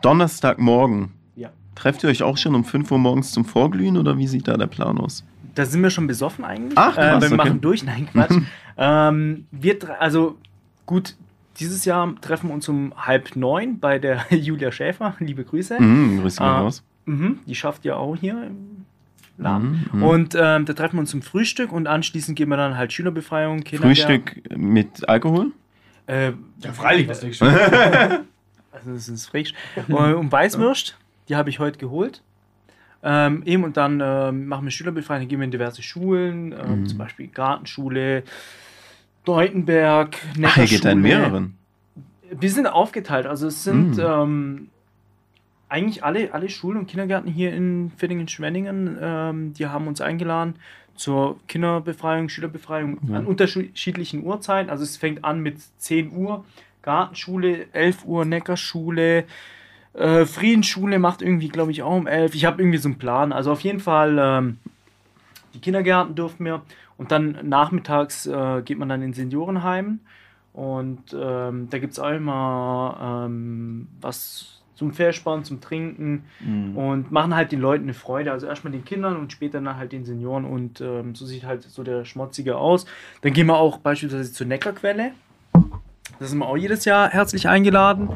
Donnerstagmorgen. 0.02 1.12
Ja. 1.36 1.48
Trefft 1.74 2.04
ihr 2.04 2.10
euch 2.10 2.22
auch 2.22 2.36
schon 2.36 2.54
um 2.54 2.64
5 2.64 2.90
Uhr 2.90 2.98
morgens 2.98 3.30
zum 3.32 3.46
Vorglühen 3.46 3.96
oder 3.96 4.18
wie 4.18 4.26
sieht 4.26 4.46
da 4.46 4.58
der 4.58 4.66
Plan 4.66 4.98
aus? 4.98 5.24
Da 5.54 5.64
sind 5.64 5.82
wir 5.82 5.88
schon 5.88 6.06
besoffen 6.06 6.44
eigentlich. 6.44 6.76
Ach, 6.76 6.98
äh, 6.98 7.00
krass, 7.00 7.22
wir 7.22 7.26
okay. 7.28 7.36
machen 7.36 7.60
durch. 7.62 7.82
Nein, 7.82 8.06
Quatsch. 8.12 8.36
ähm, 8.76 9.46
wir, 9.50 10.00
also 10.00 10.38
gut, 10.86 11.16
dieses 11.58 11.84
Jahr 11.84 12.14
treffen 12.20 12.48
wir 12.48 12.54
uns 12.54 12.68
um 12.68 12.92
halb 12.96 13.36
neun 13.36 13.78
bei 13.78 13.98
der 13.98 14.24
Julia 14.30 14.72
Schäfer. 14.72 15.14
Liebe 15.18 15.44
Grüße. 15.44 15.80
Mhm, 15.80 16.20
grüß 16.22 16.34
dich 16.34 16.40
Ah. 16.40 16.60
raus. 16.60 16.82
Mhm, 17.04 17.40
die 17.46 17.54
schafft 17.54 17.84
ja 17.84 17.96
auch 17.96 18.16
hier 18.16 18.32
im 18.44 18.86
Laden. 19.38 19.86
Mhm, 19.92 19.98
mhm. 19.98 20.02
Und 20.04 20.34
ähm, 20.38 20.64
da 20.66 20.72
treffen 20.72 20.96
wir 20.96 21.00
uns 21.00 21.10
zum 21.10 21.22
Frühstück 21.22 21.72
und 21.72 21.86
anschließend 21.86 22.36
gehen 22.36 22.48
wir 22.48 22.56
dann 22.56 22.76
halt 22.76 22.92
Schülerbefreiung. 22.92 23.64
Frühstück 23.66 24.40
mit 24.56 25.08
Alkohol? 25.08 25.52
Äh, 26.06 26.32
ja, 26.62 26.72
freilich, 26.72 27.08
was 27.08 27.20
denkst 27.20 27.38
du? 27.38 27.44
also 28.72 28.92
das 28.92 29.08
ist 29.08 29.26
frisch. 29.26 29.52
Und, 29.88 29.94
und 30.14 30.32
Weißwürst, 30.32 30.96
die 31.28 31.36
habe 31.36 31.50
ich 31.50 31.58
heute 31.58 31.78
geholt. 31.78 32.22
Ähm, 33.04 33.42
eben 33.44 33.64
und 33.64 33.76
dann 33.76 34.00
ähm, 34.00 34.46
machen 34.46 34.64
wir 34.64 34.70
Schülerbefreiung, 34.70 35.22
dann 35.22 35.28
gehen 35.28 35.40
wir 35.40 35.44
in 35.44 35.50
diverse 35.50 35.82
Schulen, 35.82 36.52
ähm, 36.52 36.80
Mhm. 36.82 36.86
zum 36.86 36.98
Beispiel 36.98 37.26
Gartenschule, 37.26 38.22
Deutenberg, 39.24 40.16
Ach, 40.44 40.56
ihr 40.56 40.64
geht 40.66 40.84
da 40.84 40.90
in 40.90 41.00
mehreren. 41.00 41.56
Wir 42.30 42.50
sind 42.50 42.66
aufgeteilt, 42.66 43.26
also 43.26 43.46
es 43.46 43.62
sind 43.64 43.96
Mhm. 43.96 44.00
ähm, 44.04 44.68
eigentlich 45.68 46.02
alle, 46.04 46.32
alle 46.34 46.48
Schulen 46.48 46.78
und 46.78 46.86
Kindergärten 46.86 47.30
hier 47.30 47.52
in 47.54 47.92
Villingen-Schwenningen, 47.96 48.98
ähm, 49.00 49.52
die 49.54 49.66
haben 49.66 49.86
uns 49.86 50.00
eingeladen 50.00 50.54
zur 50.94 51.38
Kinderbefreiung, 51.48 52.28
Schülerbefreiung 52.28 52.98
Ja. 53.08 53.16
an 53.18 53.26
unterschiedlichen 53.26 54.24
Uhrzeiten. 54.24 54.70
Also 54.70 54.82
es 54.84 54.96
fängt 54.96 55.24
an 55.24 55.40
mit 55.40 55.56
10 55.78 56.12
Uhr, 56.14 56.44
Gartenschule, 56.82 57.66
11 57.72 58.04
Uhr, 58.04 58.24
Neckarschule, 58.24 59.24
äh, 59.94 60.24
Friedensschule 60.26 60.98
macht 60.98 61.22
irgendwie, 61.22 61.48
glaube 61.48 61.70
ich, 61.70 61.82
auch 61.82 61.96
um 61.96 62.06
11. 62.06 62.34
Ich 62.34 62.44
habe 62.44 62.60
irgendwie 62.60 62.78
so 62.78 62.88
einen 62.88 62.98
Plan. 62.98 63.32
Also 63.32 63.52
auf 63.52 63.60
jeden 63.60 63.80
Fall, 63.80 64.18
ähm, 64.20 64.58
die 65.54 65.60
Kindergärten 65.60 66.14
durften 66.14 66.44
wir. 66.44 66.62
Und 66.96 67.10
dann 67.12 67.38
nachmittags 67.48 68.26
äh, 68.26 68.62
geht 68.64 68.78
man 68.78 68.88
dann 68.88 69.02
in 69.02 69.12
Seniorenheim. 69.12 70.00
Und 70.52 71.16
ähm, 71.18 71.68
da 71.70 71.78
gibt 71.78 71.92
es 71.94 71.98
auch 71.98 72.10
immer 72.10 73.24
ähm, 73.26 73.88
was 74.00 74.58
zum 74.74 74.92
Verspannen, 74.92 75.44
zum 75.44 75.60
Trinken 75.60 76.24
Mhm. 76.44 76.76
und 76.76 77.12
machen 77.12 77.34
halt 77.36 77.52
den 77.52 77.60
Leuten 77.60 77.84
eine 77.84 77.94
Freude. 77.94 78.32
Also 78.32 78.46
erstmal 78.46 78.72
den 78.72 78.84
Kindern 78.84 79.16
und 79.16 79.32
später 79.32 79.60
dann 79.60 79.76
halt 79.76 79.92
den 79.92 80.04
Senioren 80.04 80.44
und 80.44 80.80
ähm, 80.80 81.14
so 81.14 81.24
sieht 81.24 81.44
halt 81.44 81.62
so 81.62 81.82
der 81.82 82.04
Schmutzige 82.04 82.56
aus. 82.56 82.84
Dann 83.22 83.32
gehen 83.32 83.46
wir 83.46 83.56
auch 83.56 83.78
beispielsweise 83.78 84.32
zur 84.32 84.46
Neckarquelle. 84.46 85.12
Da 86.18 86.26
sind 86.26 86.38
wir 86.38 86.46
auch 86.46 86.56
jedes 86.56 86.84
Jahr 86.84 87.08
herzlich 87.10 87.48
eingeladen. 87.48 88.10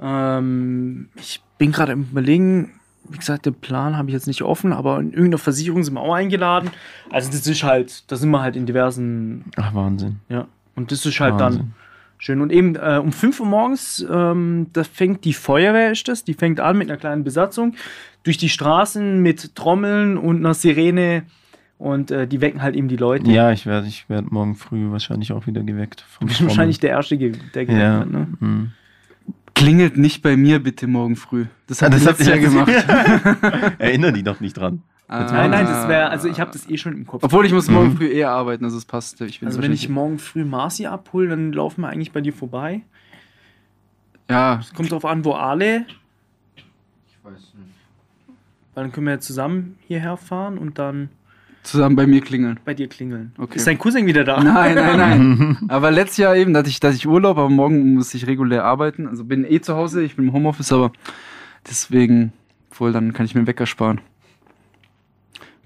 Ähm, 0.00 1.08
ich 1.16 1.42
bin 1.58 1.72
gerade 1.72 1.92
im 1.92 2.02
Überlegen, 2.02 2.77
wie 3.10 3.18
gesagt, 3.18 3.46
den 3.46 3.54
Plan 3.54 3.96
habe 3.96 4.08
ich 4.08 4.14
jetzt 4.14 4.26
nicht 4.26 4.42
offen, 4.42 4.72
aber 4.72 4.98
in 5.00 5.10
irgendeiner 5.10 5.38
Versicherung 5.38 5.82
sind 5.84 5.94
wir 5.94 6.00
auch 6.00 6.14
eingeladen. 6.14 6.70
Also 7.10 7.30
das 7.30 7.46
ist 7.46 7.62
halt, 7.62 8.10
da 8.10 8.16
sind 8.16 8.30
wir 8.30 8.40
halt 8.42 8.56
in 8.56 8.66
diversen, 8.66 9.44
Ach, 9.56 9.74
Wahnsinn. 9.74 10.16
ja. 10.28 10.46
Und 10.76 10.92
das 10.92 11.04
ist 11.04 11.18
halt 11.20 11.34
dann 11.34 11.40
Wahnsinn. 11.54 11.72
schön. 12.18 12.40
Und 12.40 12.52
eben 12.52 12.76
äh, 12.76 13.00
um 13.02 13.10
5 13.12 13.40
Uhr 13.40 13.46
morgens, 13.46 14.06
ähm, 14.10 14.66
da 14.72 14.84
fängt 14.84 15.24
die 15.24 15.32
Feuerwehr, 15.32 15.90
ist 15.92 16.06
das, 16.08 16.24
die 16.24 16.34
fängt 16.34 16.60
an 16.60 16.78
mit 16.78 16.88
einer 16.88 16.98
kleinen 16.98 17.24
Besatzung 17.24 17.74
durch 18.22 18.36
die 18.36 18.48
Straßen 18.48 19.20
mit 19.20 19.54
Trommeln 19.56 20.16
und 20.18 20.36
einer 20.38 20.54
Sirene 20.54 21.22
und 21.78 22.10
äh, 22.10 22.26
die 22.26 22.40
wecken 22.40 22.60
halt 22.62 22.74
eben 22.76 22.88
die 22.88 22.96
Leute. 22.96 23.30
Ja, 23.30 23.52
ich 23.52 23.64
werde 23.66 23.86
ich 23.86 24.08
werd 24.08 24.30
morgen 24.32 24.54
früh 24.56 24.90
wahrscheinlich 24.90 25.32
auch 25.32 25.46
wieder 25.46 25.62
geweckt. 25.62 26.00
Du 26.00 26.04
Vom 26.18 26.26
bist 26.28 26.42
wahrscheinlich 26.44 26.78
der 26.80 26.90
Erste, 26.90 27.16
der 27.16 27.30
geweckt 27.30 27.70
Ja. 27.72 28.00
wird, 28.00 28.10
ne? 28.10 28.26
Hm. 28.40 28.72
Klingelt 29.58 29.96
nicht 29.96 30.22
bei 30.22 30.36
mir 30.36 30.62
bitte 30.62 30.86
morgen 30.86 31.16
früh. 31.16 31.46
Das 31.66 31.82
hat 31.82 31.92
Das 31.92 32.04
das 32.04 32.12
habt 32.12 32.20
ihr 32.20 32.26
Jahr 32.36 32.38
gemacht. 32.38 32.70
Erinner 33.78 34.12
die 34.12 34.22
doch 34.22 34.40
nicht 34.40 34.56
dran. 34.56 34.82
Ah. 35.08 35.24
Nein, 35.32 35.50
nein, 35.50 35.64
das 35.66 35.88
wäre, 35.88 36.10
also 36.10 36.28
ich 36.28 36.38
habe 36.38 36.50
das 36.52 36.68
eh 36.68 36.76
schon 36.76 36.92
im 36.92 37.06
Kopf. 37.06 37.24
Obwohl 37.24 37.44
ich 37.46 37.52
muss 37.52 37.68
morgen 37.68 37.88
Mhm. 37.92 37.96
früh 37.96 38.08
eher 38.08 38.30
arbeiten, 38.30 38.64
also 38.64 38.76
es 38.76 38.84
passt. 38.84 39.20
Ich 39.22 39.40
bin 39.40 39.48
Also 39.48 39.62
wenn 39.62 39.72
ich 39.72 39.88
morgen 39.88 40.18
früh 40.18 40.44
Marci 40.44 40.86
abhole, 40.86 41.28
dann 41.28 41.52
laufen 41.52 41.80
wir 41.80 41.88
eigentlich 41.88 42.12
bei 42.12 42.20
dir 42.20 42.32
vorbei. 42.32 42.82
Ja, 44.30 44.58
Es 44.60 44.72
kommt 44.74 44.92
drauf 44.92 45.04
an, 45.06 45.24
wo 45.24 45.32
Ale. 45.32 45.86
Ich 47.06 47.16
weiß 47.24 47.32
nicht. 47.54 47.74
Weil 48.74 48.84
dann 48.84 48.92
können 48.92 49.06
wir 49.06 49.14
ja 49.14 49.20
zusammen 49.20 49.76
hierher 49.86 50.16
fahren 50.18 50.58
und 50.58 50.78
dann 50.78 51.08
zusammen 51.62 51.96
bei 51.96 52.06
mir 52.06 52.20
klingeln. 52.20 52.58
bei 52.64 52.74
dir 52.74 52.88
klingeln. 52.88 53.32
Okay. 53.38 53.56
Ist 53.56 53.66
dein 53.66 53.78
Cousin 53.78 54.06
wieder 54.06 54.24
da? 54.24 54.42
Nein, 54.42 54.74
nein, 54.74 54.96
nein. 54.96 55.58
aber 55.68 55.90
letztes 55.90 56.18
Jahr 56.18 56.36
eben, 56.36 56.52
da 56.52 56.60
hatte 56.60 56.70
ich, 56.70 56.80
da 56.80 56.88
hatte 56.88 56.96
ich 56.96 57.06
Urlaub, 57.06 57.38
aber 57.38 57.50
morgen 57.50 57.94
muss 57.94 58.14
ich 58.14 58.26
regulär 58.26 58.64
arbeiten. 58.64 59.06
Also 59.06 59.24
bin 59.24 59.44
eh 59.44 59.60
zu 59.60 59.74
Hause, 59.74 60.02
ich 60.02 60.16
bin 60.16 60.28
im 60.28 60.32
Homeoffice, 60.32 60.72
aber 60.72 60.92
deswegen, 61.68 62.32
wohl, 62.76 62.92
dann 62.92 63.12
kann 63.12 63.26
ich 63.26 63.34
mir 63.34 63.40
einen 63.40 63.46
Wecker 63.46 63.66
sparen. 63.66 64.00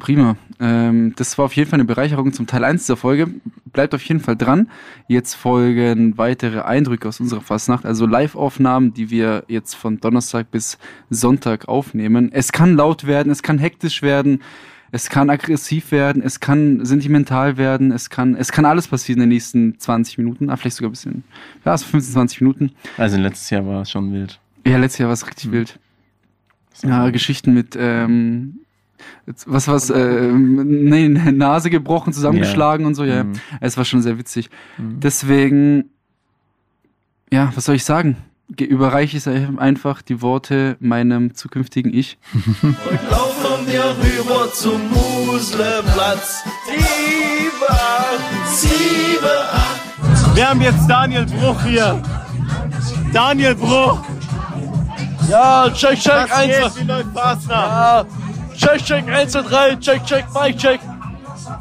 Prima. 0.02 0.36
Ähm, 0.58 1.12
das 1.14 1.38
war 1.38 1.44
auf 1.44 1.54
jeden 1.54 1.70
Fall 1.70 1.76
eine 1.76 1.84
Bereicherung 1.84 2.32
zum 2.32 2.48
Teil 2.48 2.64
1 2.64 2.82
dieser 2.82 2.96
Folge. 2.96 3.28
Bleibt 3.72 3.94
auf 3.94 4.02
jeden 4.02 4.18
Fall 4.18 4.34
dran. 4.34 4.68
Jetzt 5.06 5.34
folgen 5.34 6.18
weitere 6.18 6.62
Eindrücke 6.62 7.06
aus 7.06 7.20
unserer 7.20 7.40
Fastnacht, 7.40 7.86
also 7.86 8.04
Live-Aufnahmen, 8.04 8.94
die 8.94 9.10
wir 9.10 9.44
jetzt 9.46 9.74
von 9.74 10.00
Donnerstag 10.00 10.50
bis 10.50 10.76
Sonntag 11.08 11.68
aufnehmen. 11.68 12.30
Es 12.32 12.50
kann 12.50 12.74
laut 12.74 13.06
werden, 13.06 13.30
es 13.30 13.44
kann 13.44 13.58
hektisch 13.58 14.02
werden, 14.02 14.40
es 14.92 15.08
kann 15.08 15.28
aggressiv 15.30 15.90
werden, 15.90 16.22
es 16.22 16.38
kann 16.38 16.84
sentimental 16.84 17.56
werden, 17.56 17.90
es 17.90 18.10
kann, 18.10 18.36
es 18.36 18.52
kann 18.52 18.64
alles 18.66 18.86
passieren 18.88 19.20
in 19.22 19.28
den 19.30 19.34
nächsten 19.34 19.78
20 19.78 20.18
Minuten, 20.18 20.50
ah, 20.50 20.56
vielleicht 20.56 20.76
sogar 20.76 20.90
ein 20.90 20.92
bisschen, 20.92 21.24
ja, 21.64 21.76
so 21.76 21.86
15, 21.86 22.12
20 22.12 22.40
Minuten. 22.42 22.70
Also 22.98 23.16
letztes 23.18 23.50
Jahr 23.50 23.66
war 23.66 23.82
es 23.82 23.90
schon 23.90 24.12
wild. 24.12 24.38
Ja, 24.66 24.76
letztes 24.78 24.98
Jahr 24.98 25.08
war 25.08 25.14
es 25.14 25.26
richtig 25.26 25.50
wild. 25.50 25.78
Ja, 26.82 27.10
Geschichten 27.10 27.52
mit, 27.54 27.76
ähm, 27.78 28.58
was 29.46 29.66
was, 29.66 29.90
ähm, 29.90 30.88
nee, 30.88 31.08
Nase 31.32 31.70
gebrochen, 31.70 32.12
zusammengeschlagen 32.12 32.86
und 32.86 32.94
so, 32.94 33.04
ja. 33.04 33.24
Mhm. 33.24 33.32
Es 33.60 33.76
war 33.76 33.84
schon 33.84 34.02
sehr 34.02 34.18
witzig. 34.18 34.50
Mhm. 34.78 35.00
Deswegen, 35.00 35.84
ja, 37.32 37.50
was 37.54 37.64
soll 37.64 37.74
ich 37.76 37.84
sagen? 37.84 38.16
Ge- 38.50 38.66
Überreiche 38.68 39.16
ich 39.16 39.26
einfach 39.58 40.02
die 40.02 40.20
Worte 40.22 40.76
meinem 40.80 41.34
zukünftigen 41.34 41.92
Ich. 41.94 42.18
Wir 43.66 43.84
rüber 43.84 44.52
zum 44.52 44.90
Musleplatz. 44.90 46.42
Siebe, 46.66 47.68
acht, 47.70 48.56
siebe, 48.56 49.30
acht. 49.52 50.36
Wir 50.36 50.48
haben 50.48 50.60
jetzt 50.60 50.88
Daniel 50.88 51.26
Bruch 51.26 51.62
hier. 51.62 52.02
Daniel 53.12 53.54
Bruch. 53.54 54.00
Ja, 55.28 55.70
check, 55.70 55.98
check, 56.00 56.12
Was 56.12 56.32
1, 56.32 56.48
geht? 56.48 56.76
Wie 56.76 56.84
läuft 56.84 57.08
Fastnacht? 57.14 57.68
ja, 57.68 58.04
check, 58.56 58.84
check, 58.84 59.08
1, 59.08 59.32
2, 59.32 59.42
3, 59.42 59.76
check, 59.76 60.04
check, 60.04 60.24
Mike, 60.34 60.58
check. 60.58 60.80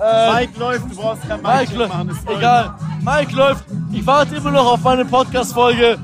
Äh, 0.01 0.33
Mike 0.33 0.59
läuft, 0.59 0.91
du 0.91 0.95
brauchst 0.95 1.27
kein 1.27 1.41
Mike 1.41 1.73
Mike 1.77 1.87
machen. 1.87 2.07
Das 2.07 2.23
läuft. 2.25 2.37
egal. 2.37 2.73
Mike 3.01 3.35
läuft. 3.35 3.63
Ich 3.91 4.05
warte 4.05 4.35
immer 4.35 4.51
noch 4.51 4.65
auf 4.73 4.81
meine 4.81 5.05
Podcast-Folge 5.05 5.97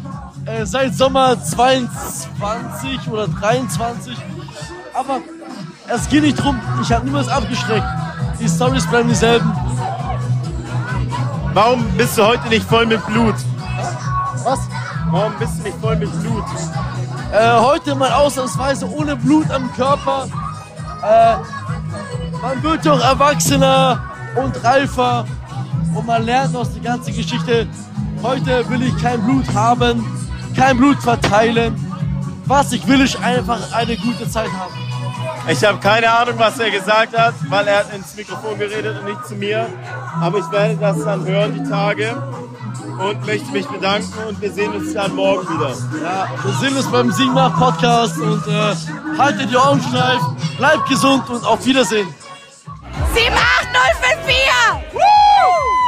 äh, 0.45 0.65
seit 0.65 0.93
Sommer 0.95 1.41
22 1.41 3.10
oder 3.12 3.27
23. 3.27 4.17
Aber 4.93 5.19
es 5.88 6.10
geht 6.10 6.23
nicht 6.23 6.36
drum, 6.36 6.60
ich 6.82 6.91
habe 6.91 7.06
niemals 7.06 7.28
abgeschreckt. 7.28 7.86
Die 8.39 8.47
Stories 8.47 8.86
bleiben 8.88 9.10
dieselben. 9.10 9.52
Warum 11.54 11.84
bist 11.97 12.17
du 12.17 12.26
heute 12.26 12.47
nicht 12.50 12.67
voll 12.67 12.86
mit 12.86 13.04
Blut? 13.08 13.36
Was? 14.43 14.60
Warum 15.10 15.34
bist 15.39 15.60
du 15.60 15.63
nicht 15.63 15.78
voll 15.80 15.95
mit 15.95 16.12
Blut? 16.21 16.43
Äh, 17.32 17.60
heute 17.60 17.95
mal 17.95 18.12
ausnahmsweise 18.12 18.89
ohne 18.91 19.15
Blut 19.15 19.50
am 19.50 19.73
Körper. 19.73 20.28
Äh, 21.04 21.36
man 22.41 22.63
wird 22.63 22.86
doch 22.86 23.04
erwachsener 23.04 24.04
und 24.36 24.63
reifer 24.63 25.26
und 25.95 26.06
man 26.06 26.23
lernt 26.23 26.56
aus 26.56 26.73
der 26.73 26.84
ganzen 26.84 27.15
Geschichte. 27.15 27.67
Heute 28.21 28.69
will 28.69 28.84
ich 28.84 28.97
kein 29.02 29.21
Blut 29.23 29.52
haben, 29.54 30.06
kein 30.56 30.78
Blut 30.78 30.97
verteilen. 31.02 31.76
Was 32.45 32.71
ich 32.71 32.88
will, 32.88 33.02
ist 33.02 33.21
einfach 33.21 33.73
eine 33.73 33.97
gute 33.97 34.30
Zeit 34.30 34.50
haben. 34.52 34.87
Ich 35.49 35.63
habe 35.63 35.79
keine 35.79 36.12
Ahnung, 36.12 36.36
was 36.38 36.60
er 36.60 36.69
gesagt 36.71 37.17
hat, 37.17 37.33
weil 37.47 37.67
er 37.67 37.79
hat 37.79 37.93
ins 37.93 38.15
Mikrofon 38.15 38.57
geredet 38.60 38.99
und 38.99 39.05
nicht 39.05 39.25
zu 39.25 39.36
mir. 39.36 39.67
Aber 40.21 40.39
ich 40.39 40.51
werde 40.51 40.75
das 40.75 41.03
dann 41.03 41.25
hören, 41.25 41.53
die 41.53 41.69
Tage. 41.69 42.15
Und 42.99 43.25
möchte 43.25 43.51
mich 43.51 43.67
bedanken 43.67 44.12
und 44.27 44.41
wir 44.41 44.51
sehen 44.51 44.71
uns 44.73 44.93
dann 44.93 45.15
morgen 45.15 45.47
wieder. 45.47 45.69
Ja, 46.03 46.27
wir 46.43 46.53
sehen 46.53 46.75
uns 46.75 46.91
beim 46.91 47.12
Siegen 47.12 47.33
nach 47.33 47.57
Podcast 47.57 48.17
und 48.17 48.45
äh, 48.47 48.75
haltet 49.17 49.51
die 49.51 49.55
Ohren 49.55 49.81
steif, 49.81 50.21
bleibt 50.57 50.89
gesund 50.89 51.29
und 51.29 51.45
auf 51.45 51.63
Wiedersehen. 51.65 52.07
78054! 53.13 54.93
Woo! 54.93 55.87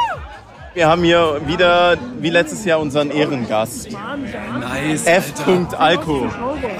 Wir 0.80 0.88
haben 0.88 1.04
hier 1.04 1.42
wieder, 1.44 1.98
wie 2.20 2.30
letztes 2.30 2.64
Jahr, 2.64 2.80
unseren 2.80 3.10
Ehrengast. 3.10 3.86
Nice. 3.90 5.04
F. 5.04 5.34
Alko. 5.76 6.26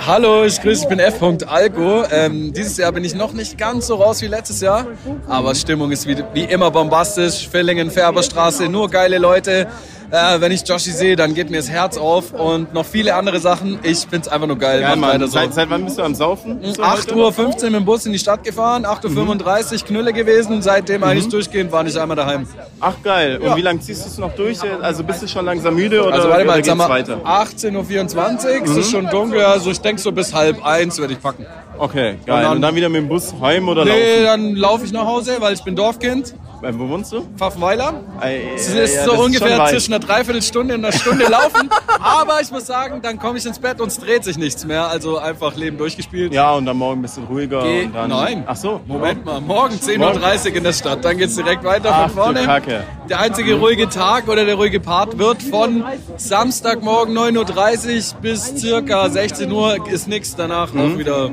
Hallo, 0.06 0.42
ich 0.46 0.58
grüße, 0.62 0.84
ich 0.84 0.88
bin 0.88 0.98
F. 0.98 1.22
Alko. 1.46 2.04
Ähm, 2.10 2.50
dieses 2.50 2.78
Jahr 2.78 2.92
bin 2.92 3.04
ich 3.04 3.14
noch 3.14 3.34
nicht 3.34 3.58
ganz 3.58 3.88
so 3.88 3.96
raus 3.96 4.22
wie 4.22 4.28
letztes 4.28 4.62
Jahr, 4.62 4.86
aber 5.28 5.54
Stimmung 5.54 5.92
ist 5.92 6.06
wie, 6.06 6.16
wie 6.32 6.44
immer 6.44 6.70
bombastisch. 6.70 7.46
Villingen, 7.46 7.90
Färberstraße, 7.90 8.70
nur 8.70 8.88
geile 8.88 9.18
Leute. 9.18 9.66
Äh, 10.10 10.40
wenn 10.40 10.50
ich 10.50 10.66
Joshi 10.66 10.90
sehe, 10.90 11.14
dann 11.14 11.34
geht 11.34 11.50
mir 11.50 11.58
das 11.58 11.70
Herz 11.70 11.96
auf 11.96 12.32
und 12.32 12.74
noch 12.74 12.84
viele 12.84 13.14
andere 13.14 13.38
Sachen. 13.38 13.78
Ich 13.82 14.06
find's 14.10 14.26
einfach 14.26 14.46
nur 14.48 14.58
geil. 14.58 14.80
Geil, 14.80 14.96
Mann. 14.96 15.20
so. 15.20 15.26
Seit, 15.28 15.54
seit 15.54 15.70
wann 15.70 15.84
bist 15.84 15.98
du 15.98 16.02
am 16.02 16.14
Saufen? 16.14 16.58
So 16.74 16.84
heute? 16.84 17.12
8.15 17.12 17.14
Uhr 17.14 17.70
mit 17.70 17.74
dem 17.74 17.84
Bus 17.84 18.06
in 18.06 18.12
die 18.12 18.18
Stadt 18.18 18.42
gefahren, 18.42 18.84
8.35 18.84 19.72
Uhr 19.72 19.86
Knülle 19.86 20.12
gewesen, 20.12 20.62
seitdem 20.62 21.04
eigentlich 21.04 21.28
durchgehend 21.28 21.70
war 21.70 21.84
nicht 21.84 21.96
einmal 21.96 22.16
daheim. 22.16 22.46
Ach 22.80 22.94
geil. 23.02 23.38
Und 23.38 23.56
wie 23.56 23.62
lange 23.62 23.80
ziehst 23.80 24.04
du 24.04 24.08
es 24.08 24.18
noch 24.18 24.34
durch? 24.34 24.58
Also 24.82 25.04
bist 25.04 25.22
du 25.22 25.28
schon 25.28 25.44
langsam 25.44 25.74
müde 25.76 26.02
oder, 26.04 26.14
Also 26.14 26.28
warte 26.28 26.44
mal, 26.44 26.58
oder 26.58 26.62
geht's 26.62 26.88
weiter? 26.88 27.20
18.24 27.24 28.60
Uhr, 28.60 28.64
es 28.64 28.76
ist 28.76 28.90
schon 28.90 29.06
dunkel, 29.06 29.42
also 29.42 29.70
ich 29.70 29.80
denke 29.80 30.00
so 30.02 30.10
bis 30.12 30.34
halb 30.34 30.64
eins 30.64 30.98
werde 30.98 31.12
ich 31.12 31.20
packen. 31.20 31.46
Okay, 31.80 32.16
geil. 32.26 32.36
Und 32.36 32.36
Und 32.36 32.42
dann- 32.44 32.62
dann, 32.62 32.74
wieder 32.74 32.88
mit 32.88 33.00
dem 33.02 33.08
Bus 33.08 33.34
heim 33.40 33.68
oder 33.68 33.84
Nee, 33.84 34.22
laufen? 34.22 34.24
dann 34.26 34.54
laufe 34.56 34.84
ich 34.84 34.92
nach 34.92 35.06
Hause, 35.06 35.36
weil 35.40 35.54
ich 35.54 35.64
bin 35.64 35.74
Dorfkind, 35.74 36.34
Äh, 36.62 36.74
Wo 36.76 36.86
wohnst 36.90 37.10
du? 37.10 37.22
Pfaffenweiler. 37.38 38.02
Äh, 38.20 38.50
Es 38.54 38.74
ja, 38.74 38.82
ist 38.82 38.94
ja, 38.96 39.04
so 39.06 39.12
ungefähr 39.12 39.56
weit. 39.58 39.70
zwischen 39.70 39.94
einer 39.94 40.04
Dreiviertelstunde 40.04 40.74
und 40.74 40.84
einer 40.84 40.92
Stunde 40.92 41.24
laufen. 41.26 41.70
Aber 42.02 42.38
ich 42.42 42.50
muss 42.50 42.66
sagen, 42.66 43.00
dann 43.00 43.18
komme 43.18 43.38
ich 43.38 43.46
ins 43.46 43.58
Bett 43.58 43.80
und 43.80 43.88
es 43.88 43.98
dreht 43.98 44.24
sich 44.24 44.36
nichts 44.36 44.66
mehr. 44.66 44.86
Also 44.86 45.16
einfach 45.16 45.56
Leben 45.56 45.78
durchgespielt. 45.78 46.34
Ja, 46.34 46.52
und 46.52 46.66
dann 46.66 46.76
morgen 46.76 46.98
ein 46.98 47.02
bisschen 47.02 47.24
ruhiger. 47.24 47.62
Geh- 47.62 47.84
und 47.84 47.94
dann, 47.94 48.10
Nein. 48.10 48.44
Ach 48.46 48.56
so. 48.56 48.78
Moment 48.86 49.24
mal, 49.24 49.40
morgen 49.40 49.74
10.30 49.76 50.50
Uhr 50.50 50.56
in 50.58 50.64
der 50.64 50.72
Stadt. 50.74 51.02
Dann 51.02 51.16
geht's 51.16 51.34
direkt 51.34 51.64
weiter 51.64 51.92
Ach 51.94 52.10
von 52.10 52.34
du 52.34 52.40
vorne. 52.40 52.44
Kacke. 52.44 52.84
Der 53.08 53.20
einzige 53.20 53.54
ruhige 53.54 53.88
Tag 53.88 54.28
oder 54.28 54.44
der 54.44 54.56
ruhige 54.56 54.80
Part 54.80 55.16
wird 55.16 55.42
von 55.42 55.82
Samstagmorgen 56.18 57.16
9.30 57.16 58.14
Uhr 58.16 58.20
bis 58.20 58.54
circa 58.58 59.08
16 59.08 59.50
Uhr 59.50 59.78
ist 59.88 60.08
nichts. 60.08 60.36
Danach 60.36 60.74
Mhm. 60.74 60.80
auch 60.94 60.98
wieder, 60.98 61.30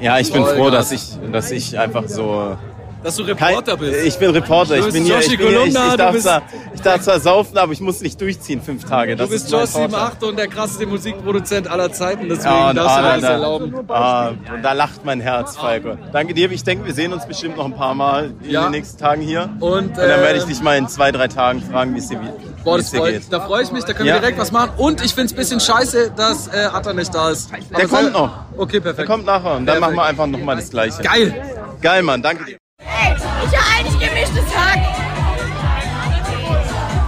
Ja, 0.00 0.18
ich 0.18 0.32
bin 0.32 0.44
froh, 0.44 0.70
dass 0.70 0.92
ich, 0.92 1.02
dass 1.30 1.50
ich 1.50 1.78
einfach 1.78 2.08
so. 2.08 2.56
Dass 3.02 3.16
du 3.16 3.24
Kein, 3.24 3.36
Reporter 3.36 3.76
bist. 3.76 4.04
ich 4.04 4.18
bin 4.18 4.30
Reporter. 4.30 4.76
Du 4.76 4.86
Ich 4.86 4.92
bin 4.92 5.04
hier. 5.04 5.18
Ich, 5.20 5.28
bin 5.28 5.38
hier 5.48 5.60
ich, 5.62 5.66
ich, 5.68 5.74
du 5.74 5.96
darf 5.96 6.18
zwar, 6.18 6.42
ich 6.74 6.80
darf 6.82 7.00
zwar 7.02 7.20
saufen, 7.20 7.56
aber 7.58 7.72
ich 7.72 7.80
muss 7.80 8.00
nicht 8.00 8.20
durchziehen 8.20 8.60
fünf 8.62 8.84
Tage. 8.84 9.16
Das 9.16 9.26
Du 9.28 9.32
bist 9.32 9.50
Josh 9.50 9.70
Vorteil. 9.70 9.94
78 9.94 10.28
und 10.28 10.36
der 10.38 10.48
krasseste 10.48 10.86
Musikproduzent 10.86 11.68
aller 11.68 11.92
Zeiten, 11.92 12.28
deswegen 12.28 12.44
Ja, 12.54 12.70
und, 12.70 12.76
darfst 12.76 12.96
du 12.98 13.00
ah, 13.02 13.12
das 13.12 13.20
da, 13.22 13.30
erlauben. 13.32 13.74
ah, 13.88 14.28
und 14.28 14.62
da 14.62 14.72
lacht 14.72 15.04
mein 15.04 15.20
Herz, 15.20 15.56
Falco. 15.56 15.96
Danke 16.12 16.34
dir. 16.34 16.50
Ich 16.50 16.64
denke, 16.64 16.84
wir 16.86 16.94
sehen 16.94 17.12
uns 17.12 17.26
bestimmt 17.26 17.56
noch 17.56 17.64
ein 17.66 17.74
paar 17.76 17.94
Mal 17.94 18.32
in 18.42 18.50
Ja. 18.50 18.62
den 18.64 18.72
nächsten 18.72 18.98
Tagen 18.98 19.22
hier. 19.22 19.48
Und, 19.60 19.72
Und 19.72 19.96
dann 19.98 20.08
werde 20.08 20.36
ich 20.36 20.42
ähm, 20.44 20.48
dich 20.48 20.60
mal 20.62 20.76
in 20.76 20.88
zwei, 20.88 21.12
drei 21.12 21.28
Tagen 21.28 21.62
fragen, 21.62 21.94
wie 21.94 21.98
es 21.98 22.08
dir, 22.08 22.20
Boah, 22.64 22.76
das 22.76 22.90
dir 22.90 23.00
geht. 23.02 23.32
da 23.32 23.40
freue 23.40 23.62
ich 23.62 23.72
mich, 23.72 23.84
da 23.84 23.92
können 23.94 24.08
Ja. 24.08 24.14
wir 24.16 24.20
direkt 24.20 24.38
was 24.38 24.52
machen. 24.52 24.72
Und 24.76 25.02
ich 25.04 25.14
finde 25.14 25.26
es 25.26 25.32
ein 25.32 25.36
bisschen 25.36 25.60
scheiße, 25.60 26.12
dass 26.16 26.48
äh, 26.48 26.66
Atta 26.72 26.92
nicht 26.92 27.14
da 27.14 27.30
ist. 27.30 27.50
Der 27.76 27.88
kommt 27.88 28.12
noch. 28.12 28.30
Okay, 28.56 28.72
Der 28.72 28.80
perfekt. 28.80 29.08
kommt 29.08 29.24
nachher 29.24 29.52
und 29.56 29.64
dann 29.66 29.78
Perfekt. 29.78 29.80
machen 29.80 29.94
wir 29.96 30.04
einfach 30.04 30.26
nochmal 30.26 30.56
das 30.56 30.70
Gleiche. 30.70 31.02
Geil. 31.02 31.34
Geil, 31.80 32.02
Mann. 32.02 32.20
Danke 32.22 32.44
dir. 32.44 32.59
Hey, 32.82 33.14
ich 33.16 33.50
höre 33.52 33.78
eigentlich 33.78 34.08
gemischtes 34.08 34.54
Hack. 34.56 34.78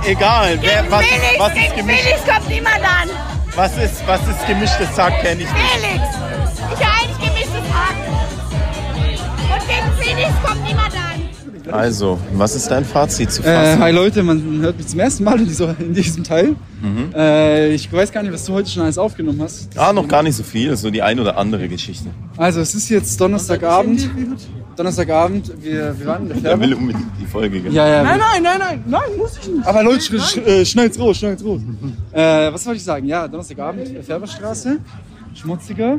egal. 0.06 0.58
Wer, 0.60 0.90
was, 0.90 1.04
Felix, 1.04 1.38
was 1.38 1.48
ist 1.48 1.54
gegen 1.54 1.76
gemischt? 1.76 2.00
Felix 2.02 2.24
kommt 2.26 2.48
niemand 2.48 2.76
an. 2.82 3.08
Was 3.54 3.76
ist, 3.78 4.06
was 4.06 4.20
ist 4.28 4.46
gemischtes 4.46 4.98
Hack, 4.98 5.20
kenne 5.22 5.42
ich 5.42 5.48
nicht. 5.52 5.62
Felix. 5.72 6.04
Ich 6.74 6.86
habe 6.86 6.94
eigentlich 7.02 7.18
gemischtes 7.18 7.72
Hack. 7.72 7.96
Und 9.54 9.68
gegen 9.68 9.92
Felix 10.16 10.30
kommt 10.44 10.62
niemand 10.64 10.94
an. 10.94 11.72
Also, 11.72 12.18
was 12.32 12.54
ist 12.56 12.70
dein 12.70 12.84
Fazit 12.84 13.30
zu 13.32 13.42
Äh, 13.42 13.44
fassen? 13.44 13.80
hi 13.82 13.92
Leute, 13.92 14.22
man 14.22 14.60
hört 14.60 14.76
mich 14.76 14.88
zum 14.88 14.98
ersten 15.00 15.24
Mal 15.24 15.38
in, 15.38 15.46
dieser, 15.46 15.74
in 15.78 15.94
diesem 15.94 16.24
Teil. 16.24 16.56
Mhm. 16.82 17.14
Äh, 17.14 17.68
ich 17.68 17.90
weiß 17.90 18.10
gar 18.12 18.22
nicht, 18.22 18.32
was 18.32 18.44
du 18.44 18.52
heute 18.52 18.68
schon 18.68 18.82
alles 18.82 18.98
aufgenommen 18.98 19.40
hast. 19.40 19.68
Ah, 19.78 19.92
noch 19.92 20.08
gar 20.08 20.22
nicht 20.22 20.36
so 20.36 20.42
viel, 20.42 20.76
so 20.76 20.90
die 20.90 21.00
ein 21.02 21.18
oder 21.20 21.38
andere 21.38 21.68
Geschichte. 21.68 22.08
Also 22.36 22.60
es 22.60 22.74
ist 22.74 22.88
jetzt 22.90 23.18
Donnerstagabend. 23.20 24.10
Donnerstagabend, 24.76 25.52
wir, 25.62 25.98
wir 25.98 26.06
waren 26.06 26.22
in 26.22 26.28
der 26.28 26.36
Färbe. 26.38 26.62
will 26.62 26.74
unbedingt 26.74 27.06
die 27.20 27.26
Folge 27.26 27.60
genau. 27.60 27.74
Ja, 27.74 27.86
ja. 27.86 28.02
Nein, 28.02 28.18
nein, 28.18 28.42
nein, 28.42 28.58
nein, 28.58 28.84
nein, 28.86 29.16
muss 29.18 29.38
ich 29.38 29.48
nicht. 29.48 29.66
Aber 29.66 29.82
Leute, 29.82 30.00
sch 30.00 30.18
sch 30.18 30.36
äh, 30.38 30.64
schneid's 30.64 30.98
raus, 30.98 31.18
schneid's 31.18 31.44
raus. 31.44 31.60
äh, 32.12 32.52
was 32.52 32.64
wollte 32.66 32.78
ich 32.78 32.84
sagen? 32.84 33.06
Ja, 33.06 33.28
Donnerstagabend, 33.28 33.94
äh, 33.94 34.02
Färberstraße, 34.02 34.78
schmutziger. 35.34 35.98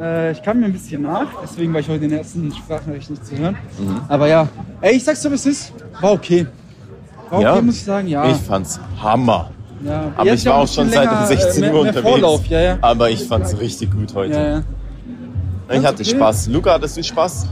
Äh, 0.00 0.32
ich 0.32 0.42
kam 0.42 0.60
mir 0.60 0.66
ein 0.66 0.72
bisschen 0.72 1.02
nach, 1.02 1.26
deswegen 1.42 1.72
war 1.72 1.80
ich 1.80 1.88
heute 1.88 2.04
in 2.04 2.10
der 2.10 2.20
ersten 2.20 2.52
Sprachnachricht 2.52 3.10
nicht 3.10 3.26
zu 3.26 3.36
hören. 3.36 3.56
Mhm. 3.78 4.00
Aber 4.08 4.26
ja, 4.28 4.48
ey, 4.80 4.96
ich 4.96 5.04
sag's 5.04 5.22
so, 5.22 5.30
wie 5.30 5.34
es 5.34 5.46
ist. 5.46 5.72
War 6.00 6.12
okay. 6.12 6.46
War 7.28 7.38
okay, 7.38 7.56
Ja? 7.56 7.60
muss 7.62 7.76
ich 7.76 7.84
sagen, 7.84 8.08
ja. 8.08 8.30
Ich 8.30 8.36
fand's 8.38 8.80
Hammer. 9.02 9.50
ja. 9.84 10.12
Aber 10.16 10.32
ich 10.32 10.46
war 10.46 10.54
auch 10.54 10.68
schon 10.68 10.86
bisschen 10.86 11.02
seit 11.02 11.10
um 11.10 11.14
länger, 11.14 11.26
16 11.26 11.62
äh, 11.62 11.66
mehr, 11.66 11.74
Uhr 11.74 11.82
mehr 11.82 11.90
unterwegs. 11.90 12.10
Vorlauf, 12.10 12.46
ja, 12.46 12.60
ja. 12.60 12.78
Aber 12.80 13.10
ich 13.10 13.24
fand's 13.24 13.58
richtig 13.58 13.90
gut 13.90 14.14
heute. 14.14 14.34
ja, 14.34 14.48
ja. 14.48 14.62
Ich 15.70 15.84
hatte 15.84 16.02
okay. 16.02 16.16
Spaß. 16.16 16.48
Luca, 16.48 16.74
hattest 16.74 16.96
du 16.96 17.02
Spaß? 17.02 17.46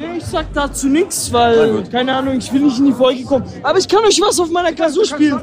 Nee, 0.00 0.16
ich 0.16 0.24
sag 0.24 0.50
dazu 0.54 0.88
nichts, 0.88 1.30
weil, 1.30 1.84
keine 1.92 2.16
Ahnung, 2.16 2.38
ich 2.38 2.50
will 2.50 2.62
nicht 2.62 2.78
in 2.78 2.86
die 2.86 2.92
Folge 2.92 3.22
kommen. 3.22 3.44
Aber 3.62 3.78
ich 3.78 3.86
kann 3.86 4.02
euch 4.02 4.18
was 4.18 4.40
auf 4.40 4.48
meiner 4.48 4.72
Klausur 4.72 5.04
spielen. 5.04 5.38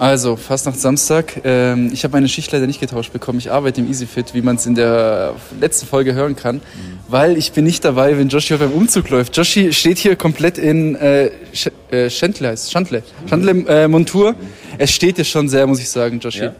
Also, 0.00 0.34
fast 0.34 0.66
nach 0.66 0.74
Samstag. 0.74 1.42
Ähm, 1.44 1.90
ich 1.92 2.02
habe 2.02 2.10
meine 2.12 2.28
Schicht 2.28 2.50
leider 2.50 2.66
nicht 2.66 2.80
getauscht 2.80 3.12
bekommen. 3.12 3.38
Ich 3.38 3.52
arbeite 3.52 3.80
im 3.80 3.88
EasyFit, 3.88 4.34
wie 4.34 4.42
man 4.42 4.56
es 4.56 4.66
in 4.66 4.74
der 4.74 5.36
letzten 5.60 5.86
Folge 5.86 6.14
hören 6.14 6.34
kann, 6.34 6.60
weil 7.06 7.36
ich 7.36 7.52
bin 7.52 7.64
nicht 7.64 7.84
dabei, 7.84 8.18
wenn 8.18 8.28
Joshi 8.28 8.56
beim 8.56 8.72
Umzug 8.72 9.10
läuft. 9.10 9.36
Joshi 9.36 9.72
steht 9.72 9.98
hier 9.98 10.16
komplett 10.16 10.58
in 10.58 10.96
äh, 10.96 11.30
Sch 11.52 11.68
äh, 11.92 12.10
Schandle, 12.10 12.48
heißt 12.48 12.64
es, 12.64 12.72
Schandle, 12.72 13.04
Schandle 13.30 13.64
äh, 13.68 13.86
Montur. 13.86 14.34
Es 14.76 14.90
steht 14.90 15.16
hier 15.16 15.24
schon 15.24 15.48
sehr, 15.48 15.68
muss 15.68 15.78
ich 15.78 15.88
sagen, 15.88 16.18
Joshi. 16.18 16.46
Ja. 16.46 16.54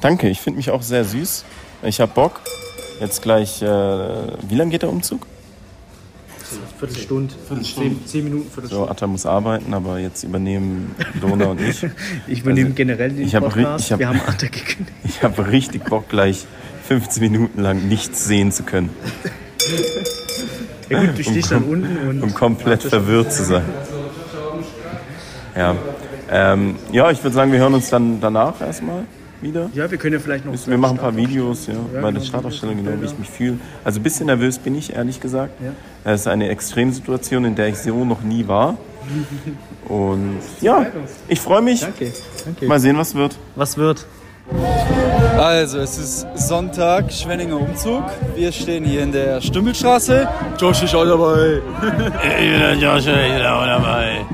Danke, 0.00 0.28
ich 0.28 0.40
finde 0.40 0.56
mich 0.56 0.70
auch 0.70 0.82
sehr 0.82 1.04
süß. 1.04 1.44
Ich 1.82 2.00
hab 2.00 2.12
Bock. 2.14 2.40
Jetzt 3.00 3.22
gleich, 3.22 3.62
äh, 3.62 3.66
wie 3.66 4.54
lange 4.54 4.70
geht 4.70 4.82
der 4.82 4.88
Umzug? 4.90 5.26
Viertelstunde. 6.78 7.34
Viertelstunde. 7.46 7.96
Zehn, 8.06 8.24
Minuten, 8.24 8.44
So, 8.48 8.54
Viertelstunde. 8.54 8.90
Atta 8.90 9.06
muss 9.06 9.26
arbeiten, 9.26 9.74
aber 9.74 9.98
jetzt 9.98 10.24
übernehmen 10.24 10.94
Dona 11.20 11.46
und 11.46 11.60
ich. 11.60 11.84
Ich 12.26 12.40
übernehme 12.40 12.66
Also, 12.68 12.76
generell 12.76 13.10
den 13.10 13.26
ich 13.26 13.34
Podcast. 13.34 13.84
ich 13.86 13.92
hab- 13.92 13.98
Wir 13.98 14.08
haben 14.08 14.20
Atta 14.26 14.46
gekündigt. 14.46 14.92
Ich 15.04 15.22
habe 15.22 15.48
richtig 15.50 15.84
Bock, 15.84 16.08
gleich 16.08 16.46
15 16.86 17.22
Minuten 17.22 17.60
lang 17.60 17.86
nichts 17.88 18.24
sehen 18.24 18.50
zu 18.52 18.62
können. 18.62 18.90
Ja 20.88 21.00
gut, 21.04 21.18
du 21.18 21.22
stehst 21.22 21.50
dann 21.50 21.64
unten 21.64 22.08
und... 22.08 22.22
um 22.22 22.32
komplett 22.34 22.82
verwirrt 22.82 23.32
zu 23.32 23.44
sein. 23.44 23.64
Ja, 25.54 25.76
ähm, 26.30 26.76
ja 26.92 27.10
ich 27.10 27.22
würde 27.22 27.34
sagen, 27.34 27.52
wir 27.52 27.58
hören 27.58 27.74
uns 27.74 27.90
dann 27.90 28.20
danach 28.20 28.60
erstmal 28.60 29.04
wieder. 29.42 29.70
Ja, 29.74 29.90
wir 29.90 29.98
können 29.98 30.14
ja 30.14 30.20
vielleicht 30.20 30.44
noch... 30.44 30.54
Wir 30.66 30.78
machen 30.78 30.96
ein 30.96 31.00
paar 31.00 31.16
Videos 31.16 31.66
ja, 31.66 31.74
bei 31.92 32.00
der 32.00 32.12
genau. 32.12 32.24
Startausstellung, 32.24 32.76
genau 32.76 33.00
wie 33.00 33.06
ich 33.06 33.18
mich 33.18 33.30
fühle. 33.30 33.58
Also 33.84 34.00
ein 34.00 34.02
bisschen 34.02 34.26
nervös 34.26 34.58
bin 34.58 34.74
ich, 34.74 34.94
ehrlich 34.94 35.20
gesagt. 35.20 35.52
Ja. 35.62 35.72
Es 36.04 36.22
ist 36.22 36.26
eine 36.28 36.48
Extremsituation, 36.48 37.44
in 37.44 37.54
der 37.54 37.68
ich 37.68 37.78
so 37.78 38.04
noch 38.04 38.22
nie 38.22 38.46
war. 38.48 38.76
Und 39.88 40.40
ja, 40.60 40.86
ich 41.28 41.40
freue 41.40 41.62
mich. 41.62 41.80
Danke, 41.80 42.12
danke. 42.44 42.66
Mal 42.66 42.80
sehen, 42.80 42.98
was 42.98 43.14
wird. 43.14 43.36
Was 43.56 43.76
wird? 43.76 44.06
Also, 45.36 45.78
es 45.78 45.98
ist 45.98 46.26
Sonntag, 46.34 47.12
Schwenninger 47.12 47.60
Umzug. 47.60 48.02
Wir 48.34 48.50
stehen 48.50 48.84
hier 48.84 49.02
in 49.02 49.12
der 49.12 49.40
Stümpelstraße. 49.40 50.28
Joshi 50.58 50.86
ist 50.86 50.94
auch 50.94 51.04
dabei. 51.04 51.60
Ich 51.80 52.50
bin 52.50 52.60
der 52.60 52.74
Joshua, 52.74 53.12
ich 53.12 53.34
bin 53.34 53.46
auch 53.46 53.64
dabei. 53.64 54.24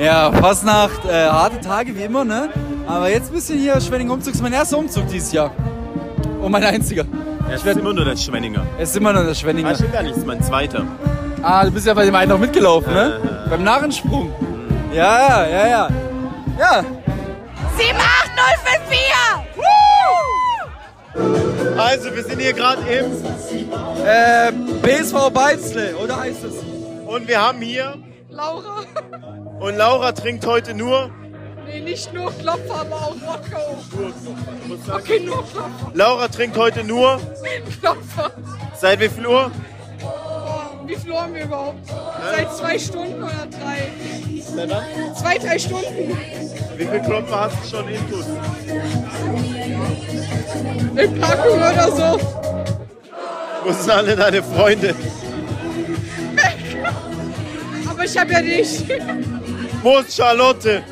Ja, 0.00 0.32
Fastnacht, 0.32 1.04
äh, 1.06 1.28
harte 1.28 1.60
Tage 1.60 1.96
wie 1.96 2.02
immer, 2.02 2.24
ne? 2.24 2.50
Aber 2.86 3.10
jetzt 3.10 3.30
ein 3.30 3.34
bisschen 3.34 3.58
hier 3.58 3.80
Schwenninger 3.80 4.12
Umzug. 4.12 4.32
Das 4.32 4.36
ist 4.36 4.42
mein 4.42 4.52
erster 4.52 4.78
Umzug 4.78 5.06
dieses 5.08 5.32
Jahr. 5.32 5.50
Und 6.40 6.50
mein 6.52 6.62
einziger. 6.64 7.04
Ich 7.54 7.64
werde 7.64 7.80
immer 7.80 7.92
nur 7.92 8.04
der 8.04 8.16
Schwenninger. 8.16 8.66
Es 8.78 8.90
ist 8.90 8.96
immer 8.96 9.12
noch 9.12 9.24
der 9.24 9.34
Schwenninger. 9.34 9.70
Ah, 9.70 9.74
stimmt 9.74 9.92
gar 9.92 10.02
nicht, 10.02 10.12
das 10.12 10.18
ist 10.18 10.26
mein 10.26 10.42
zweiter. 10.42 10.84
Ah, 11.42 11.64
du 11.64 11.70
bist 11.70 11.86
ja 11.86 11.94
bei 11.94 12.04
dem 12.04 12.14
einen 12.14 12.30
noch 12.30 12.38
mitgelaufen, 12.38 12.92
ne? 12.92 13.20
Beim 13.50 13.62
Narrensprung. 13.62 14.32
Ja, 14.92 15.18
ja, 15.18 15.46
ja, 15.46 15.66
ja. 15.66 15.88
Ja, 16.58 16.84
78054! 17.76 18.98
Also, 21.76 22.14
wir 22.14 22.22
sind 22.22 22.40
hier 22.40 22.52
gerade 22.52 22.82
im 22.82 23.06
äh, 24.06 24.52
PSV 24.82 25.30
Beizle, 25.32 25.96
oder 25.96 26.20
heißt 26.20 26.44
es? 26.44 26.54
und 27.06 27.28
wir 27.28 27.40
haben 27.40 27.60
hier 27.60 27.94
Laura. 28.30 28.82
und 29.60 29.76
Laura 29.76 30.12
trinkt 30.12 30.46
heute 30.46 30.74
nur. 30.74 31.10
Nee, 31.66 31.80
nicht 31.80 32.12
nur 32.12 32.32
Klopfer, 32.32 32.80
aber 32.80 32.96
auch 32.96 33.16
Rocco. 33.26 33.76
Okay, 34.96 35.20
nur 35.20 35.44
Klopfer. 35.46 35.70
Laura 35.94 36.28
trinkt 36.28 36.56
heute 36.56 36.84
nur. 36.84 37.20
Klopfer. 37.80 38.30
Seit 38.78 39.00
wie 39.00 39.08
viel 39.08 39.26
Uhr? 39.26 39.50
Boah, 40.00 40.70
wie 40.86 40.96
viel 40.96 41.14
haben 41.14 41.34
wir 41.34 41.44
überhaupt? 41.44 41.88
Seit 42.36 42.56
zwei 42.56 42.78
Stunden 42.78 43.22
oder 43.22 43.46
drei? 43.50 43.90
Na 44.54 44.66
dann. 44.66 44.84
Zwei, 45.16 45.38
drei 45.38 45.58
Stunden. 45.58 46.16
Wie 46.76 46.86
viel 46.86 47.00
Klopfer 47.00 47.40
hast 47.40 47.56
du 47.64 47.76
schon 47.76 47.88
intus? 47.88 48.26
Eine 50.96 51.08
Packung 51.20 51.56
oder 51.56 51.90
so. 51.92 52.20
Wo 53.64 53.72
sind 53.72 53.90
alle 53.90 54.16
deine 54.16 54.42
Freunde? 54.42 54.94
Aber 57.88 58.04
ich 58.04 58.18
habe 58.18 58.32
ja 58.32 58.40
nicht. 58.42 58.84
Wo 59.82 59.98
ist 59.98 60.14
Charlotte? 60.16 60.82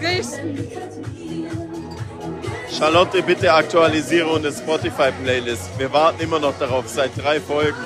Dresden. 0.00 0.66
Charlotte, 2.76 3.22
bitte 3.22 3.52
aktualisiere 3.52 4.26
unsere 4.28 4.54
Spotify-Playlist. 4.54 5.78
Wir 5.78 5.92
warten 5.92 6.20
immer 6.22 6.38
noch 6.38 6.56
darauf, 6.58 6.88
seit 6.88 7.10
drei 7.20 7.40
Folgen. 7.40 7.76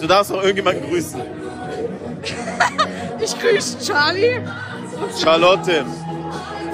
Du 0.00 0.06
darfst 0.06 0.30
auch 0.32 0.42
irgendjemanden 0.42 0.88
grüßen. 0.88 1.20
Ich 3.20 3.38
grüße 3.38 3.78
Charlie. 3.78 4.40
Charlotte. 5.22 5.86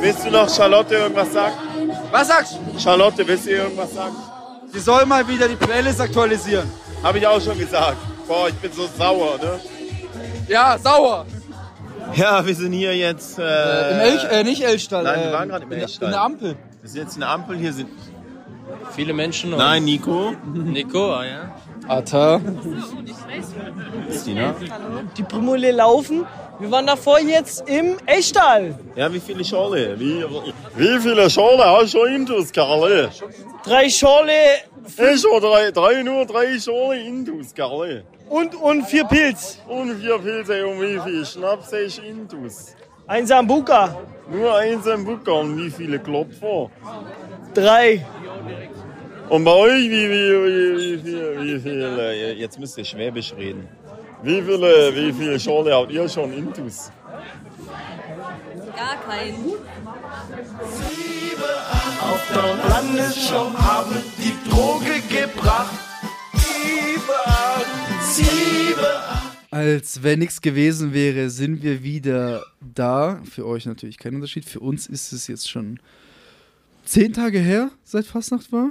Willst 0.01 0.25
du 0.27 0.31
noch 0.31 0.49
Charlotte 0.53 0.95
irgendwas 0.97 1.33
sagen? 1.33 1.55
Was 2.11 2.27
sagst 2.29 2.55
du? 2.55 2.81
Charlotte, 2.81 3.27
willst 3.29 3.47
du 3.47 3.51
ihr 3.51 3.57
irgendwas 3.65 3.95
sagen? 3.95 4.17
Sie 4.73 4.81
soll 4.81 5.07
mal 5.07 5.27
wieder 5.29 5.47
die 5.47 5.55
Playlist 5.55 6.01
aktualisieren. 6.01 6.69
Habe 7.05 7.19
ich 7.19 7.27
auch 7.27 7.41
schon 7.41 7.57
gesagt. 7.59 7.99
Boah, 8.27 8.49
ich 8.49 8.55
bin 8.55 8.73
so 8.73 8.89
sauer, 8.99 9.37
ne? 9.39 9.61
Ja, 10.49 10.77
sauer. 10.79 11.27
Ja, 12.15 12.47
wir 12.47 12.55
sind 12.55 12.73
hier 12.73 12.97
jetzt. 12.97 13.39
Äh, 13.39 13.43
Äh, 13.43 13.93
Im 13.95 14.01
Elch, 14.01 14.25
äh, 14.31 14.45
nicht 14.45 14.63
Elchstall. 14.65 15.05
Nein, 15.05 15.21
wir 15.21 15.31
äh, 15.31 15.33
waren 15.33 15.49
gerade 15.49 15.65
im 15.65 15.71
in 15.73 15.79
der- 15.79 15.83
Elchstall. 15.87 16.07
In 16.09 16.13
der 16.13 16.23
Ampel. 16.23 16.57
Wir 16.83 16.91
sind 16.91 17.03
jetzt 17.03 17.15
in 17.15 17.21
der 17.21 17.31
Ampel, 17.31 17.57
hier 17.59 17.73
sind. 17.73 17.89
Viele 18.93 19.13
Menschen. 19.13 19.53
und- 19.53 19.59
Nein, 19.59 19.85
Nico. 19.85 20.33
Nico, 20.55 21.13
ah, 21.15 21.25
ja. 21.25 21.55
Atta. 21.89 22.41
Stina. 24.11 24.55
Die 25.17 25.23
Primule 25.23 25.73
laufen. 25.73 26.27
Wir 26.61 26.71
waren 26.71 26.87
davor 26.87 27.19
jetzt 27.21 27.69
im 27.69 27.97
Echtstall. 28.05 28.79
Ja, 28.95 29.11
wie 29.13 29.19
viele 29.21 29.43
Schorle? 29.43 29.99
Wie, 29.99 30.23
wie 30.77 31.01
viele 31.01 31.31
Schorle 31.31 31.65
hast 31.65 31.95
du 31.95 32.05
intus, 32.05 32.53
Karle? 32.53 33.11
Drei 33.65 33.89
Schorle 33.89 34.33
Ich 34.99 35.25
nur 35.25 35.41
drei, 35.41 35.71
drei, 35.71 36.03
nur 36.03 36.27
drei 36.27 36.59
Schorle 36.59 37.01
intus, 37.01 37.55
Karle. 37.55 38.05
und, 38.29 38.55
und 38.55 38.85
vier 38.85 39.05
Pilz. 39.05 39.59
Und 39.67 40.01
vier 40.01 40.19
Pilze 40.19 40.67
und 40.67 40.81
wie 40.83 41.01
viel 41.01 41.25
Schnaps 41.25 41.73
hast 41.73 41.99
du 41.99 42.03
intus? 42.03 42.77
Ein 43.07 43.27
Sambuka. 43.27 43.97
Nur 44.31 44.55
eins 44.55 44.87
im 44.87 45.05
Bucker 45.05 45.35
und 45.41 45.57
wie 45.57 45.71
viele 45.71 45.99
Klopfer? 45.99 46.71
Drei. 47.55 48.05
Und 49.29 49.45
bei 49.45 49.53
euch, 49.53 49.91
wie, 49.91 50.09
wie, 50.11 50.31
wie, 50.45 50.77
wie 50.77 50.99
viel, 50.99 51.41
wie 51.41 51.61
viel, 51.61 52.37
jetzt 52.39 52.59
müsst 52.61 52.77
ihr 52.79 52.85
Schwäbisch 52.85 53.33
reden. 53.37 53.67
Wie 54.23 54.43
viele, 54.43 54.95
wie 54.95 55.13
viele 55.13 55.41
Schorle 55.41 55.75
habt 55.75 55.91
ihr 55.93 56.09
schon 56.09 56.33
intus? 56.33 56.91
Gar 58.77 58.97
keinen. 59.03 59.53
Auf 62.01 62.23
der 62.35 62.69
Landesschau 62.69 63.53
haben 63.53 63.97
die 64.19 64.51
Droge 64.51 65.01
gebracht. 65.09 65.91
Als 69.51 70.03
wenn 70.03 70.21
nichts 70.21 70.41
gewesen 70.41 70.93
wäre, 70.95 71.29
sind 71.29 71.63
wir 71.63 71.83
wieder 71.83 72.45
da. 72.61 73.21
Für 73.25 73.47
euch 73.47 73.67
natürlich 73.67 73.99
kein 73.99 74.15
Unterschied. 74.15 74.45
Für 74.45 74.61
uns 74.61 74.87
ist 74.87 75.13
es 75.13 75.27
jetzt 75.27 75.51
schon 75.51 75.81
zehn 76.85 77.13
Tage 77.13 77.39
her, 77.39 77.71
seit 77.85 78.07
Fastnacht 78.07 78.53
war. 78.53 78.71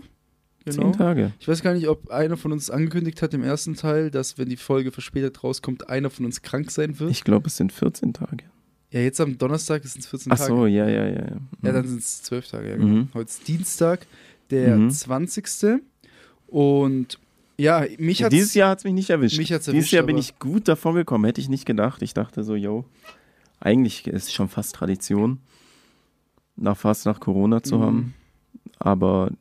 Zehn 0.68 0.94
Tage. 0.94 1.34
Ich 1.40 1.48
weiß 1.48 1.62
gar 1.64 1.74
nicht, 1.74 1.88
ob 1.88 2.10
einer 2.12 2.38
von 2.38 2.52
uns 2.52 2.70
angekündigt 2.70 3.22
hat 3.22 3.34
im 3.34 3.44
ersten 3.44 3.76
Teil, 3.76 4.12
dass 4.12 4.38
wenn 4.38 4.50
die 4.50 4.58
Folge 4.58 4.92
verspätet 4.92 5.44
rauskommt, 5.44 5.90
einer 5.90 6.10
von 6.10 6.26
uns 6.26 6.42
krank 6.42 6.70
sein 6.72 7.00
wird. 7.00 7.12
Ich 7.12 7.24
glaube, 7.24 7.48
es 7.48 7.58
sind 7.58 7.72
14 7.72 8.14
Tage. 8.14 8.44
ja, 8.92 9.00
jetzt 9.02 9.20
am 9.22 9.38
Donnerstag 9.38 9.84
sind 9.86 10.02
es 10.02 10.08
14 10.08 10.32
Ach 10.32 10.38
Tage. 10.38 10.50
so, 10.54 10.66
ja, 10.68 10.88
ja, 10.88 11.06
ja. 11.06 11.12
ja. 11.12 11.16
Ja, 11.22 11.36
Mhm. 11.36 11.74
dann 11.74 11.88
sind 11.88 12.00
es 12.00 12.22
12 12.24 12.48
Tage. 12.50 12.70
Ja, 12.70 12.76
genau. 12.76 12.88
Mhm. 12.88 13.08
Heute 13.14 13.30
ist 13.30 13.48
Dienstag, 13.48 14.06
der 14.52 14.76
Mhm. 14.78 14.90
20. 14.92 15.82
Und 16.48 17.20
ja, 17.58 17.86
mich 17.98 18.20
Ja, 18.20 18.26
hat 18.26 18.34
Dieses 18.34 18.54
Jahr 18.54 18.70
hat 18.72 18.80
es 18.80 18.84
mich 18.84 18.94
nicht 18.94 19.10
erwischt. 19.10 19.38
Mich 19.38 19.52
hat's 19.52 19.66
Dieses 19.66 19.76
erwischt, 19.76 19.94
Jahr 19.94 20.04
bin 20.06 20.18
ich 20.18 20.40
gut 20.40 20.68
davon 20.68 20.96
gekommen. 20.96 21.26
Hätte 21.26 21.42
ich 21.42 21.50
nicht 21.50 21.66
gedacht. 21.66 22.02
Ich 22.02 22.14
dachte 22.14 22.44
so, 22.44 22.56
yo, 22.56 22.86
eigentlich 23.60 24.08
ist 24.08 24.24
es 24.28 24.34
schon 24.34 24.50
fast 24.50 24.76
Tradition, 24.76 25.40
nach 26.56 26.78
fast 26.78 27.06
nach 27.06 27.20
Corona 27.20 27.62
zu 27.64 27.78
Mhm. 27.78 27.82
haben. 27.82 28.14
Aber 28.80 29.32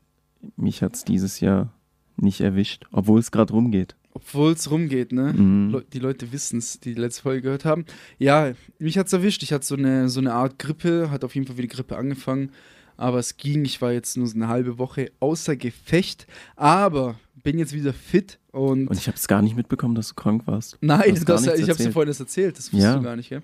mich 0.57 0.83
hat 0.83 0.95
es 0.97 1.05
dieses 1.05 1.41
Jahr 1.41 1.73
nicht 2.17 2.41
erwischt, 2.41 2.85
obwohl 2.93 3.21
es 3.21 3.31
gerade 3.31 3.53
rumgeht. 3.53 3.95
Obwohl 4.13 4.53
es 4.53 4.71
rumgeht, 4.71 5.13
ne? 5.13 5.33
Mhm. 5.33 5.71
Leu- 5.71 5.83
Die 5.93 5.99
Leute 6.01 6.33
wissen 6.33 6.59
es, 6.59 6.81
die 6.81 6.95
die 6.95 7.01
letzte 7.01 7.23
Folge 7.23 7.43
gehört 7.43 7.65
haben. 7.65 7.85
Ja, 8.19 8.53
mich 8.79 8.99
hat's 8.99 9.13
erwischt. 9.13 9.43
Ich 9.45 9.53
hatte 9.53 9.65
so 9.67 9.77
eine, 9.77 10.09
so 10.09 10.19
eine 10.21 10.33
Art 10.35 10.59
Grippe, 10.59 11.11
hat 11.11 11.23
auf 11.25 11.35
jeden 11.35 11.47
Fall 11.47 11.57
wie 11.57 11.63
die 11.63 11.69
Grippe 11.69 11.97
angefangen. 11.97 12.51
Aber 12.97 13.19
es 13.19 13.37
ging, 13.37 13.65
ich 13.65 13.81
war 13.81 13.93
jetzt 13.93 14.17
nur 14.17 14.27
so 14.27 14.35
eine 14.35 14.49
halbe 14.49 14.79
Woche 14.79 15.13
außer 15.21 15.55
Gefecht. 15.55 16.27
Aber 16.57 17.15
bin 17.45 17.59
jetzt 17.59 17.73
wieder 17.73 17.93
fit 17.93 18.41
und. 18.51 18.89
Und 18.89 18.99
ich 18.99 19.07
habe 19.07 19.17
es 19.17 19.29
gar 19.29 19.41
nicht 19.41 19.55
mitbekommen, 19.55 19.95
dass 19.95 20.09
du 20.09 20.15
krank 20.17 20.43
warst. 20.47 20.79
nein, 20.81 21.15
Du 21.15 21.25
das, 21.25 21.43
ich 21.43 21.49
hab's 21.49 21.61
dir 21.65 21.69
erzählt. 21.69 21.93
vorhin 21.93 22.09
erst 22.09 22.21
erzählt. 22.21 22.59
Das 22.59 22.65
wusstest 22.73 22.83
Ja. 22.83 22.97
du 22.97 23.03
gar 23.03 23.15
nicht, 23.15 23.29
gell? 23.29 23.43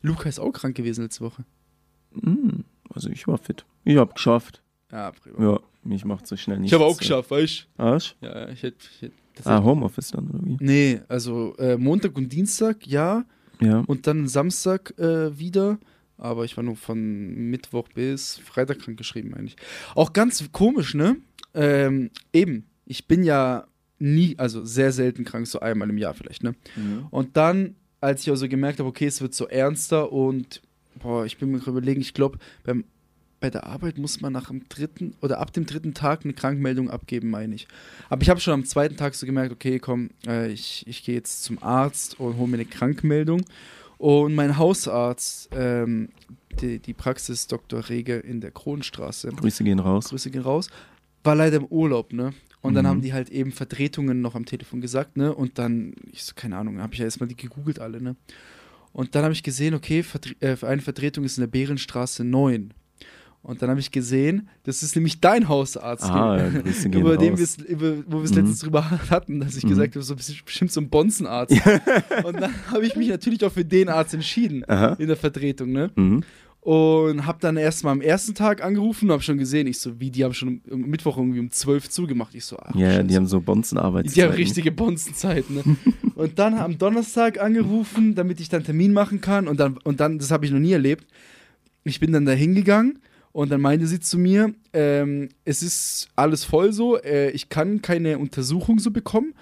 Luca 0.00 0.26
ist 0.30 0.38
auch 0.38 0.52
krank 0.52 0.74
gewesen 0.74 1.02
letzte 1.02 1.22
Woche. 1.22 1.44
Mm, 2.14 2.60
Also 2.94 3.10
ich 3.10 3.26
war 3.28 3.36
fit. 3.36 3.66
Ich 3.84 3.96
habe 3.98 4.14
geschafft. 4.14 4.62
Ja, 4.90 5.10
prima. 5.12 5.42
Ja, 5.52 5.60
mich 5.84 6.04
macht 6.04 6.26
so 6.26 6.36
schnell 6.36 6.58
nicht. 6.58 6.68
Ich 6.68 6.74
habe 6.74 6.84
auch 6.84 6.96
geschafft, 6.96 7.30
weißt 7.30 7.68
du? 7.76 7.82
Arsch? 7.82 8.16
Ja, 8.20 8.48
ich 8.48 8.62
hätte. 8.62 8.78
Ich 8.94 9.02
hätt, 9.02 9.12
das 9.36 9.46
Ah, 9.46 9.62
Homeoffice 9.62 10.12
dann, 10.12 10.28
oder 10.28 10.40
wie? 10.44 10.56
Nee, 10.60 11.00
also 11.08 11.56
äh, 11.56 11.76
Montag 11.76 12.16
und 12.16 12.32
Dienstag, 12.32 12.86
ja. 12.86 13.24
Ja. 13.60 13.82
Und 13.86 14.06
dann 14.06 14.28
Samstag 14.28 14.96
äh, 14.98 15.36
wieder. 15.38 15.78
Aber 16.16 16.44
ich 16.44 16.56
war 16.56 16.62
nur 16.62 16.76
von 16.76 17.50
Mittwoch 17.50 17.88
bis 17.88 18.38
Freitag 18.38 18.78
krank 18.78 18.96
geschrieben, 18.96 19.34
eigentlich. 19.34 19.56
Auch 19.96 20.12
ganz 20.12 20.44
komisch, 20.52 20.94
ne? 20.94 21.16
Ähm, 21.54 22.10
eben, 22.32 22.66
ich 22.86 23.08
bin 23.08 23.24
ja 23.24 23.66
nie, 23.98 24.38
also 24.38 24.64
sehr 24.64 24.92
selten 24.92 25.24
krank, 25.24 25.46
so 25.46 25.60
einmal 25.60 25.90
im 25.90 25.98
Jahr 25.98 26.14
vielleicht, 26.14 26.44
ne? 26.44 26.54
Mhm. 26.76 27.06
Und 27.10 27.36
dann, 27.36 27.74
als 28.00 28.22
ich 28.22 28.30
also 28.30 28.48
gemerkt 28.48 28.78
habe, 28.78 28.88
okay, 28.88 29.06
es 29.06 29.20
wird 29.20 29.34
so 29.34 29.48
ernster 29.48 30.12
und 30.12 30.62
boah, 31.02 31.24
ich 31.26 31.38
bin 31.38 31.50
mir 31.50 31.58
überlegen, 31.58 32.00
ich 32.00 32.14
glaube, 32.14 32.38
beim 32.62 32.84
bei 33.44 33.50
der 33.50 33.66
Arbeit 33.66 33.98
muss 33.98 34.22
man 34.22 34.32
nach 34.32 34.46
dem 34.46 34.66
dritten 34.70 35.12
oder 35.20 35.38
ab 35.38 35.52
dem 35.52 35.66
dritten 35.66 35.92
Tag 35.92 36.24
eine 36.24 36.32
Krankmeldung 36.32 36.88
abgeben, 36.88 37.28
meine 37.28 37.54
ich. 37.54 37.68
Aber 38.08 38.22
ich 38.22 38.30
habe 38.30 38.40
schon 38.40 38.54
am 38.54 38.64
zweiten 38.64 38.96
Tag 38.96 39.14
so 39.14 39.26
gemerkt, 39.26 39.52
okay, 39.52 39.78
komm, 39.78 40.08
äh, 40.26 40.50
ich, 40.50 40.82
ich 40.86 41.04
gehe 41.04 41.14
jetzt 41.14 41.44
zum 41.44 41.62
Arzt 41.62 42.18
und 42.18 42.38
hole 42.38 42.48
mir 42.48 42.54
eine 42.56 42.64
Krankmeldung. 42.64 43.42
Und 43.98 44.34
mein 44.34 44.56
Hausarzt, 44.56 45.50
ähm, 45.54 46.08
die, 46.62 46.78
die 46.78 46.94
Praxis 46.94 47.46
Dr. 47.46 47.86
Rege 47.90 48.16
in 48.16 48.40
der 48.40 48.50
Kronstraße, 48.50 49.28
Grüße 49.28 49.62
gehen 49.62 49.78
raus. 49.78 50.08
Grüße 50.08 50.30
gehen 50.30 50.40
raus, 50.40 50.70
war 51.22 51.34
leider 51.34 51.58
im 51.58 51.66
Urlaub, 51.66 52.14
ne? 52.14 52.32
Und 52.62 52.72
dann 52.72 52.86
Mhm. 52.86 52.88
haben 52.88 53.02
die 53.02 53.12
halt 53.12 53.28
eben 53.28 53.52
Vertretungen 53.52 54.22
noch 54.22 54.34
am 54.34 54.46
Telefon 54.46 54.80
gesagt, 54.80 55.18
ne? 55.18 55.34
Und 55.34 55.58
dann, 55.58 55.92
ich 56.12 56.24
so, 56.24 56.32
keine 56.34 56.56
Ahnung, 56.56 56.80
habe 56.80 56.94
ich 56.94 56.98
ja 57.00 57.04
erstmal 57.04 57.28
die 57.28 57.36
gegoogelt 57.36 57.78
alle, 57.78 58.00
ne? 58.00 58.16
Und 58.94 59.14
dann 59.14 59.22
habe 59.24 59.34
ich 59.34 59.42
gesehen, 59.42 59.74
okay, 59.74 60.02
Vertre 60.02 60.34
äh, 60.40 60.56
eine 60.64 60.80
Vertretung 60.80 61.24
ist 61.24 61.36
in 61.36 61.42
der 61.42 61.48
Bärenstraße 61.48 62.24
9. 62.24 62.72
Und 63.44 63.60
dann 63.60 63.68
habe 63.68 63.78
ich 63.78 63.90
gesehen, 63.90 64.48
das 64.64 64.82
ist 64.82 64.96
nämlich 64.96 65.20
dein 65.20 65.48
Hausarzt, 65.48 66.04
Ah, 66.04 66.38
ja, 66.38 66.48
über 66.98 67.18
den 67.18 67.36
wir's- 67.36 67.58
über, 67.58 67.98
wo 68.06 68.18
wir 68.18 68.24
es 68.24 68.30
Mhm. 68.30 68.36
letztens 68.38 68.58
drüber 68.60 68.90
hatten, 69.10 69.38
dass 69.40 69.54
ich 69.56 69.64
Mhm. 69.64 69.68
gesagt 69.68 69.94
habe, 69.96 70.02
so 70.02 70.16
bestimmt 70.16 70.72
so 70.72 70.80
ein 70.80 70.88
Bonzenarzt. 70.88 71.52
Und 72.24 72.40
dann 72.40 72.50
habe 72.72 72.86
ich 72.86 72.96
mich 72.96 73.08
natürlich 73.08 73.44
auch 73.44 73.52
für 73.52 73.64
den 73.64 73.90
Arzt 73.90 74.14
entschieden 74.14 74.64
Aha. 74.66 74.94
in 74.98 75.08
der 75.08 75.16
Vertretung, 75.18 75.72
ne? 75.72 75.90
Mhm. 75.94 76.22
Und 76.62 77.26
habe 77.26 77.36
dann 77.42 77.58
erst 77.58 77.84
mal 77.84 77.90
am 77.92 78.00
ersten 78.00 78.34
Tag 78.34 78.64
angerufen 78.64 79.04
und 79.08 79.12
habe 79.12 79.22
schon 79.22 79.36
gesehen, 79.36 79.66
ich 79.66 79.78
so, 79.78 80.00
wie, 80.00 80.10
die 80.10 80.24
haben 80.24 80.32
schon 80.32 80.62
am 80.72 80.80
Mittwoch 80.80 81.18
irgendwie 81.18 81.40
um 81.40 81.50
12 81.50 81.90
zugemacht. 81.90 82.34
Ich 82.34 82.46
so, 82.46 82.56
ach, 82.58 82.74
Ja, 82.74 82.80
ja, 82.90 83.02
die 83.02 83.08
Scheiße. 83.08 83.16
haben 83.16 83.26
so 83.26 83.40
Bonzenarbeitszeiten. 83.42 84.14
Die 84.14 84.22
haben 84.22 84.34
richtige 84.34 84.72
Bonzenzeiten. 84.72 85.56
Ne? 85.56 85.62
und 86.14 86.38
dann 86.38 86.54
am 86.54 86.78
Donnerstag 86.78 87.38
angerufen, 87.38 88.14
damit 88.14 88.40
ich 88.40 88.48
dann 88.48 88.64
Termin 88.64 88.94
machen 88.94 89.20
kann. 89.20 89.46
Und 89.46 89.60
dann, 89.60 89.76
und 89.84 90.00
dann 90.00 90.16
das 90.18 90.30
habe 90.30 90.46
ich 90.46 90.52
noch 90.52 90.58
nie 90.58 90.72
erlebt. 90.72 91.06
Ich 91.84 92.00
bin 92.00 92.12
dann 92.12 92.24
da 92.24 92.32
hingegangen 92.32 92.98
und 93.34 93.50
dann 93.50 93.60
meinte 93.60 93.86
sie 93.88 93.98
zu 93.98 94.16
mir, 94.16 94.54
ähm, 94.72 95.28
es 95.44 95.62
ist 95.62 96.08
alles 96.14 96.44
voll 96.44 96.72
so, 96.72 96.96
äh, 96.98 97.30
ich 97.32 97.48
kann 97.48 97.82
keine 97.82 98.16
Untersuchung 98.18 98.78
so 98.78 98.90
bekommen. 98.92 99.34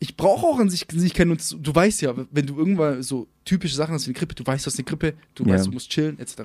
Ich 0.00 0.16
brauche 0.18 0.46
auch 0.46 0.58
an 0.60 0.68
sich, 0.68 0.86
sich 0.92 1.14
keine 1.14 1.32
Untersuchung. 1.32 1.62
Du 1.64 1.74
weißt 1.74 2.02
ja, 2.02 2.14
wenn 2.30 2.46
du 2.46 2.56
irgendwann 2.58 3.02
so 3.02 3.26
typische 3.46 3.74
Sachen 3.74 3.94
hast 3.94 4.04
wie 4.06 4.10
eine 4.10 4.18
Grippe, 4.18 4.34
du 4.34 4.46
weißt, 4.46 4.66
du 4.66 4.70
hast 4.70 4.78
eine 4.78 4.84
Grippe, 4.84 5.14
du 5.34 5.44
Ja. 5.44 5.54
weißt, 5.54 5.66
du 5.66 5.72
musst 5.72 5.88
chillen, 5.90 6.18
etc. 6.20 6.42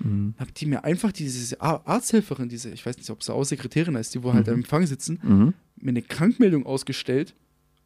Mhm. 0.00 0.34
Habt 0.38 0.60
die 0.60 0.66
mir 0.66 0.84
einfach 0.84 1.10
diese 1.12 1.58
Arzthelferin, 1.62 2.48
diese, 2.50 2.68
ich 2.70 2.84
weiß 2.84 2.98
nicht, 2.98 3.08
ob 3.10 3.22
sie 3.22 3.32
auch 3.32 3.42
Sekretärin 3.44 3.96
heißt, 3.96 4.14
die 4.14 4.22
wo 4.22 4.34
halt 4.34 4.46
Mhm. 4.46 4.52
am 4.52 4.58
Empfang 4.60 4.86
sitzen, 4.86 5.18
Mhm. 5.22 5.54
mir 5.80 5.88
eine 5.88 6.02
Krankmeldung 6.02 6.66
ausgestellt, 6.66 7.34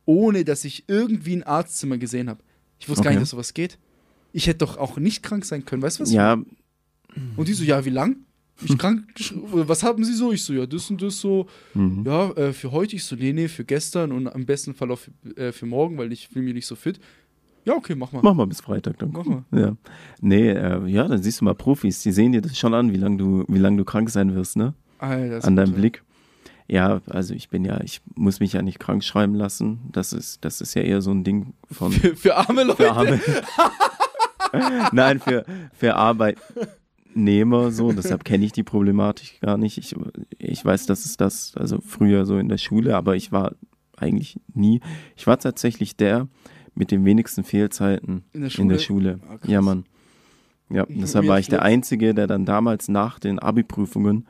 ohne 0.04 0.44
dass 0.44 0.64
ich 0.64 0.82
irgendwie 0.88 1.36
ein 1.36 1.42
Arztzimmer 1.44 1.96
gesehen 1.96 2.28
habe. 2.28 2.40
Ich 2.80 2.88
wusste 2.88 3.04
gar 3.04 3.10
Okay. 3.10 3.18
nicht, 3.18 3.22
dass 3.22 3.30
sowas 3.30 3.54
geht. 3.54 3.78
Ich 4.32 4.46
hätte 4.48 4.58
doch 4.58 4.76
auch 4.78 4.98
nicht 4.98 5.22
krank 5.22 5.44
sein 5.44 5.64
können, 5.64 5.80
weißt 5.80 6.00
du 6.00 6.02
was? 6.02 6.12
Ja, 6.12 6.42
Und 7.36 7.48
die 7.48 7.54
so, 7.54 7.64
ja, 7.64 7.84
wie 7.84 7.90
lang? 7.90 8.16
Ich 8.64 8.76
krank, 8.76 9.04
was 9.52 9.82
haben 9.82 10.04
sie 10.04 10.14
so? 10.14 10.32
Ich 10.32 10.42
so, 10.42 10.52
ja, 10.52 10.66
das 10.66 10.90
und 10.90 11.00
das 11.00 11.20
so. 11.20 11.46
Mhm. 11.74 12.04
Ja, 12.04 12.30
äh, 12.32 12.52
für 12.52 12.72
heute. 12.72 12.96
Ich 12.96 13.04
so, 13.04 13.14
nee, 13.14 13.32
nee, 13.32 13.48
für 13.48 13.64
gestern 13.64 14.10
und 14.12 14.26
am 14.26 14.46
besten 14.46 14.74
Fall 14.74 14.90
auch 14.90 14.98
für, 14.98 15.12
äh, 15.36 15.52
für 15.52 15.66
morgen, 15.66 15.96
weil 15.98 16.12
ich 16.12 16.28
fühle 16.28 16.44
mich 16.44 16.54
nicht 16.54 16.66
so 16.66 16.74
fit. 16.74 16.98
Ja, 17.64 17.74
okay, 17.74 17.94
mach 17.94 18.12
mal. 18.12 18.22
mach 18.22 18.34
mal 18.34 18.46
bis 18.46 18.60
Freitag 18.60 18.98
dann. 18.98 19.10
Mach 19.12 19.24
mal. 19.24 19.44
Ja. 19.52 19.76
Nee, 20.20 20.50
äh, 20.50 20.86
ja, 20.86 21.06
dann 21.06 21.22
siehst 21.22 21.40
du 21.40 21.44
mal 21.44 21.54
Profis, 21.54 22.02
die 22.02 22.12
sehen 22.12 22.32
dir 22.32 22.40
das 22.40 22.58
schon 22.58 22.74
an, 22.74 22.92
wie 22.92 22.96
lange 22.96 23.18
du, 23.18 23.44
wie 23.46 23.58
lang 23.58 23.76
du 23.76 23.84
krank 23.84 24.10
sein 24.10 24.34
wirst, 24.34 24.56
ne? 24.56 24.74
Alter, 24.98 25.46
An 25.46 25.54
deinem. 25.54 25.74
Blick. 25.74 26.02
Ja, 26.66 27.00
also 27.06 27.34
ich 27.34 27.48
bin 27.48 27.64
ja, 27.64 27.80
ich 27.82 28.02
muss 28.14 28.40
mich 28.40 28.52
ja 28.52 28.62
nicht 28.62 28.78
krank 28.78 29.04
schreiben 29.04 29.34
lassen. 29.34 29.80
Das 29.92 30.12
ist, 30.12 30.44
das 30.44 30.60
ist 30.60 30.74
ja 30.74 30.82
eher 30.82 31.00
so 31.00 31.10
ein 31.10 31.24
Ding 31.24 31.54
von. 31.70 31.92
Für, 31.92 32.16
für 32.16 32.36
arme 32.36 32.64
Leute. 32.64 32.82
Für 32.82 32.92
arme. 32.92 33.20
Nein, 34.92 35.20
für, 35.20 35.44
für 35.72 35.94
Arbeitnehmer 37.08 37.70
so. 37.70 37.92
Deshalb 37.96 38.24
kenne 38.24 38.44
ich 38.44 38.52
die 38.52 38.62
Problematik 38.62 39.40
gar 39.40 39.56
nicht. 39.56 39.78
Ich, 39.78 39.94
ich 40.38 40.64
weiß, 40.64 40.86
dass 40.86 41.04
es 41.04 41.16
das, 41.16 41.52
also 41.56 41.80
früher 41.80 42.26
so 42.26 42.38
in 42.38 42.48
der 42.48 42.58
Schule, 42.58 42.96
aber 42.96 43.16
ich 43.16 43.32
war 43.32 43.54
eigentlich 43.96 44.38
nie. 44.54 44.80
Ich 45.16 45.26
war 45.26 45.38
tatsächlich 45.38 45.96
der 45.96 46.28
mit 46.74 46.90
den 46.90 47.04
wenigsten 47.04 47.42
Fehlzeiten 47.42 48.24
In 48.32 48.42
der 48.42 48.58
In 48.58 48.68
der 48.68 48.78
Schule? 48.78 49.18
Schule. 49.18 49.20
Ah, 49.28 49.38
ja, 49.48 49.60
Mann. 49.60 49.84
Ja, 50.70 50.86
deshalb 50.88 51.24
Mir 51.24 51.30
war 51.30 51.38
ich 51.40 51.48
der. 51.48 51.62
Einzige, 51.62 52.14
der 52.14 52.26
dann 52.26 52.44
damals 52.44 52.88
nach 52.88 53.18
den 53.18 53.38
Abi-Prüfungen 53.38 54.26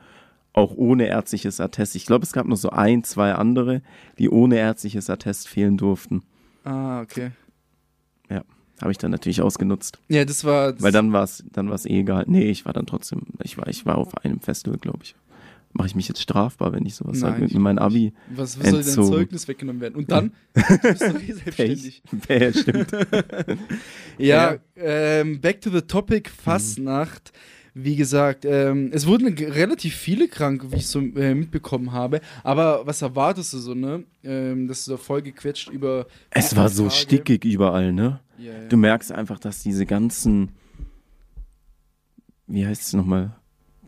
auch 0.55 0.73
ohne 0.75 1.07
ärztliches 1.07 1.61
Attest, 1.61 1.95
ich 1.95 2.07
glaube, 2.07 2.25
es 2.25 2.33
gab 2.33 2.47
noch 2.47 2.57
so 2.57 2.71
ein, 2.71 3.05
zwei 3.05 3.33
andere, 3.35 3.83
die 4.19 4.31
ohne 4.31 4.57
ärztliches 4.57 5.11
Attest 5.11 5.47
fehlen 5.47 5.77
durften. 5.77 6.23
Ah, 6.65 7.03
okay. 7.03 7.33
Habe 8.81 8.93
ich 8.93 8.99
dann 8.99 9.11
natürlich 9.11 9.43
ausgenutzt. 9.43 9.99
Ja, 10.09 10.25
das 10.25 10.45
war. 10.45 10.73
Das 10.73 10.83
Weil 10.83 10.93
dann 10.93 11.13
war 11.13 11.25
es 11.25 11.45
dann 11.53 11.69
war's 11.71 11.85
eh 11.85 12.01
egal. 12.01 12.25
Nee, 12.29 12.49
ich 12.51 12.65
war 12.65 12.73
dann 12.73 12.87
trotzdem, 12.87 13.23
ich 13.43 13.59
war, 13.59 13.67
ich 13.69 13.85
war 13.87 13.99
auf 13.99 14.17
einem 14.25 14.41
Festival, 14.41 14.79
glaube 14.79 15.01
ich. 15.03 15.15
Mache 15.75 15.89
ich 15.89 15.95
mich 15.95 16.09
jetzt 16.09 16.23
strafbar, 16.23 16.73
wenn 16.73 16.87
ich 16.87 16.95
sowas 16.95 17.21
Nein, 17.21 17.33
sage? 17.33 17.45
ich 17.45 17.55
meinem 17.55 17.79
Abi. 17.79 18.13
Was, 18.35 18.59
was 18.59 18.71
soll 18.71 18.83
dein. 18.83 19.05
Zeugnis 19.13 19.49
weggenommen 19.49 19.83
werden? 19.83 19.97
Und 19.97 20.11
dann? 20.11 20.33
Du 20.55 20.63
bist 20.83 21.03
doch 21.03 21.21
eh 21.23 21.33
selbstständig. 21.33 22.03
Pech. 22.27 22.41
Ja, 22.41 22.53
stimmt. 22.63 22.91
Ja, 22.93 23.57
Ja. 24.19 24.57
Ähm, 24.77 25.41
back 25.41 25.61
to 25.61 25.71
the 25.71 25.83
topic, 25.83 26.31
Fastnacht. 26.31 27.33
Wie 27.75 27.97
gesagt, 27.97 28.45
ähm, 28.45 28.91
es 28.93 29.07
wurden 29.07 29.29
relativ 29.35 29.95
viele 29.95 30.27
krank, 30.27 30.65
wie 30.71 30.77
ich 30.77 30.87
so 30.89 31.01
äh, 31.01 31.35
mitbekommen 31.35 31.93
habe. 31.93 32.21
Aber 32.43 32.87
was 32.87 33.03
erwartest 33.03 33.53
du 33.53 33.59
so, 33.59 33.75
ne? 33.75 34.05
Ähm, 34.25 34.67
dass 34.67 34.85
du 34.87 34.93
da 34.93 34.97
voll 34.97 35.23
gequetscht 35.23 35.69
über. 35.69 36.07
Es 36.31 36.57
war 36.57 36.71
so 36.71 36.85
Tage. 36.85 36.95
stickig 36.95 37.45
überall, 37.45 37.93
ne? 37.93 38.21
Ja, 38.39 38.53
ja. 38.53 38.69
Du 38.69 38.77
merkst 38.77 39.13
einfach, 39.13 39.39
dass 39.39 39.63
diese 39.63 39.85
ganzen, 39.87 40.51
wie 42.47 42.67
heißt 42.67 42.83
es 42.83 42.93
nochmal? 42.93 43.33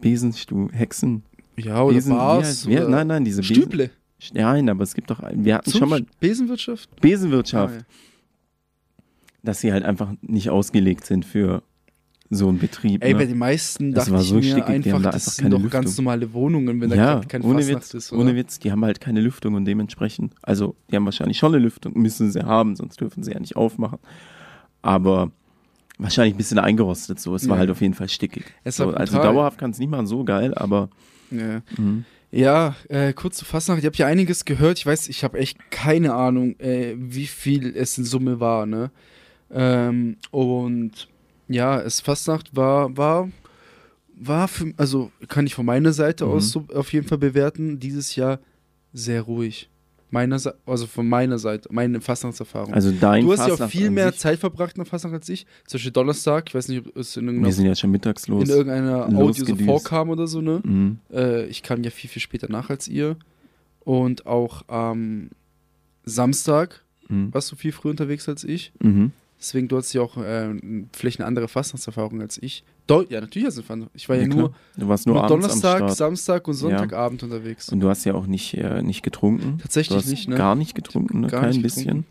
Besenstu, 0.00 0.68
Hexen. 0.72 1.22
Ja, 1.56 1.82
oder 1.82 1.94
Besen, 1.94 2.12
wie 2.12 2.16
Bars 2.16 2.66
heißt- 2.66 2.68
wie- 2.68 2.90
nein, 2.90 3.06
nein, 3.06 3.24
diese 3.24 3.42
Besen. 3.42 3.54
Stüble. 3.56 3.90
Nein, 4.34 4.68
aber 4.68 4.82
es 4.82 4.94
gibt 4.94 5.10
doch, 5.10 5.22
wir 5.32 5.54
hatten 5.54 5.70
schon 5.70 5.88
mal 5.88 6.04
Besenwirtschaft? 6.20 6.88
Besenwirtschaft, 7.00 7.74
Ah, 7.74 7.78
ja. 7.78 9.04
dass 9.42 9.60
sie 9.60 9.72
halt 9.72 9.84
einfach 9.84 10.12
nicht 10.20 10.50
ausgelegt 10.50 11.06
sind 11.06 11.24
für 11.24 11.62
so 12.28 12.48
einen 12.48 12.58
Betrieb. 12.58 13.02
Ey, 13.02 13.12
ne? 13.14 13.18
bei 13.18 13.26
den 13.26 13.38
meisten 13.38 13.92
Das 13.92 14.04
dachte 14.04 14.14
war 14.16 14.20
ich 14.22 14.28
so 14.28 14.34
mir 14.36 14.42
stickig, 14.42 14.64
die 14.66 14.72
einfach, 14.92 15.02
da 15.02 15.10
das 15.10 15.14
einfach 15.24 15.32
sind 15.32 15.42
keine 15.44 15.54
doch 15.56 15.62
Lüftung. 15.62 15.80
ganz 15.82 15.96
normale 15.96 16.32
Wohnungen, 16.34 16.80
wenn 16.80 16.90
da 16.90 16.96
ja, 16.96 17.14
gerade 17.14 17.26
keine 17.28 17.44
ohne 17.44 17.66
Witz, 17.66 17.94
ist. 17.94 18.12
ohne 18.12 18.22
oder? 18.24 18.34
Witz, 18.36 18.58
die 18.58 18.70
haben 18.70 18.84
halt 18.84 19.00
keine 19.00 19.20
Lüftung 19.20 19.54
und 19.54 19.64
dementsprechend, 19.64 20.34
also 20.42 20.76
die 20.90 20.96
haben 20.96 21.06
wahrscheinlich 21.06 21.38
schon 21.38 21.54
eine 21.54 21.62
Lüftung, 21.62 21.94
müssen 21.98 22.30
sie 22.30 22.42
haben, 22.44 22.76
sonst 22.76 23.00
dürfen 23.00 23.22
sie 23.22 23.32
ja 23.32 23.40
nicht 23.40 23.56
aufmachen. 23.56 23.98
Aber 24.82 25.30
wahrscheinlich 25.98 26.34
ein 26.34 26.38
bisschen 26.38 26.58
eingerostet 26.58 27.20
so, 27.20 27.34
es 27.34 27.48
war 27.48 27.56
Ja. 27.56 27.60
halt 27.60 27.70
auf 27.70 27.80
jeden 27.80 27.94
Fall 27.94 28.08
stickig. 28.08 28.44
So, 28.64 28.90
also 28.90 29.18
dauerhaft 29.18 29.58
kann 29.58 29.70
es 29.72 29.78
nicht 29.78 29.90
machen, 29.90 30.06
so 30.06 30.24
geil, 30.24 30.54
aber 30.54 30.88
Ja. 31.30 31.62
mhm. 31.78 32.04
Ja, 32.32 32.76
äh, 32.88 33.12
kurz 33.12 33.38
zu 33.38 33.44
Fastnacht. 33.44 33.80
Ich 33.80 33.86
habe 33.86 33.96
ja 33.96 34.06
einiges 34.06 34.44
gehört. 34.44 34.78
Ich 34.78 34.86
weiß, 34.86 35.08
ich 35.08 35.24
habe 35.24 35.36
echt 35.38 35.58
keine 35.72 36.14
Ahnung, 36.14 36.54
äh, 36.60 36.94
wie 36.96 37.26
viel 37.26 37.76
es 37.76 37.98
in 37.98 38.04
Summe 38.04 38.38
war, 38.38 38.66
ne? 38.66 38.92
Ähm, 39.50 40.16
und 40.30 41.08
ja, 41.48 41.80
es 41.80 42.00
Fastnacht 42.00 42.54
war, 42.54 42.96
war, 42.96 43.28
war 44.14 44.46
für, 44.46 44.72
also 44.76 45.10
kann 45.26 45.44
ich 45.46 45.54
von 45.56 45.66
meiner 45.66 45.92
Seite 45.92 46.24
Mhm. 46.24 46.30
aus 46.30 46.50
so 46.50 46.66
auf 46.72 46.92
jeden 46.92 47.08
Fall 47.08 47.18
bewerten, 47.18 47.80
dieses 47.80 48.14
Jahr 48.14 48.38
sehr 48.92 49.22
ruhig. 49.22 49.68
Meiner, 50.12 50.40
also 50.66 50.86
von 50.86 51.08
meiner 51.08 51.38
Seite, 51.38 51.68
meine 51.72 52.00
Fastnachtserfahrung. 52.00 52.74
Also 52.74 52.90
dein 52.90 53.24
Du 53.24 53.32
hast 53.32 53.38
ja 53.38 53.44
auch 53.44 53.48
Fastnacht 53.50 53.70
viel 53.70 53.90
mehr? 53.90 54.12
Zeit 54.14 54.38
verbracht 54.40 54.76
in 54.76 54.80
der 54.82 54.86
Fastnacht 54.86 55.14
als 55.14 55.28
ich. 55.28 55.46
Zum 55.66 55.78
Beispiel 55.78 55.92
Donnerstag, 55.92 56.48
ich 56.48 56.54
weiß 56.54 56.68
nicht, 56.68 56.86
ob 56.86 56.96
es 56.96 57.16
in 57.16 57.24
irgendeiner, 57.26 57.46
Wir 57.48 57.52
sind 57.54 57.66
ja 57.66 57.74
schon 57.76 57.90
mittags 57.90 58.26
los. 58.28 58.42
in 58.44 58.50
irgendeiner 58.50 59.06
Audio 59.06 59.44
so 59.44 59.54
vorkam 59.56 60.10
oder 60.10 60.26
so, 60.26 60.40
ne? 60.40 60.60
Mhm. 60.64 60.98
Äh, 61.12 61.46
ich 61.46 61.62
kam 61.62 61.82
ja 61.84 61.90
viel, 61.90 62.10
viel 62.10 62.20
später 62.22 62.50
nach 62.50 62.70
als 62.70 62.88
ihr. 62.88 63.16
Und 63.84 64.26
auch 64.26 64.62
am 64.68 65.30
Samstag 66.04 66.82
Mhm. 67.08 67.34
warst 67.34 67.50
du 67.50 67.56
viel 67.56 67.72
früher 67.72 67.90
unterwegs 67.90 68.28
als 68.28 68.44
ich. 68.44 68.72
Mhm. 68.80 69.10
Deswegen, 69.40 69.68
du 69.68 69.78
hast 69.78 69.92
ja 69.94 70.02
auch 70.02 70.18
äh, 70.18 70.54
vielleicht 70.92 71.18
eine 71.18 71.26
andere 71.26 71.48
Fastnachtserfahrung 71.48 72.20
als 72.20 72.38
ich. 72.42 72.62
Deu 72.86 73.04
ja, 73.08 73.20
natürlich 73.22 73.46
hast 73.46 73.56
du 73.56 73.62
eine 73.62 73.66
Fastnacht- 73.84 73.90
Ich 73.94 74.08
war 74.08 74.16
ja, 74.16 74.22
Ja, 74.22 74.28
nur. 74.28 74.54
Du 74.76 74.86
warst 74.88 75.06
nur 75.06 75.22
am 75.22 75.28
Donnerstag. 75.28 75.88
Samstag 75.90 76.46
und 76.46 76.54
Ja. 76.54 76.58
Sonntagabend 76.60 77.22
unterwegs. 77.22 77.70
Und 77.70 77.80
du 77.80 77.88
hast 77.88 78.04
ja 78.04 78.14
auch 78.14 78.26
nicht, 78.26 78.52
äh, 78.54 78.82
nicht 78.82 79.02
getrunken. 79.02 79.56
Tatsächlich 79.62 79.96
du 79.96 80.02
hast 80.04 80.10
nicht, 80.10 80.28
ne? 80.28 80.36
Gar 80.36 80.54
nicht 80.56 80.74
getrunken, 80.74 81.20
ne? 81.20 81.28
Gar 81.28 81.40
kein 81.42 81.62
bisschen. 81.62 82.04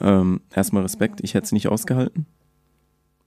Ähm, 0.00 0.40
erstmal 0.54 0.82
Respekt, 0.82 1.20
ich 1.22 1.34
hätte 1.34 1.44
es 1.44 1.52
nicht 1.52 1.68
ausgehalten. 1.68 2.24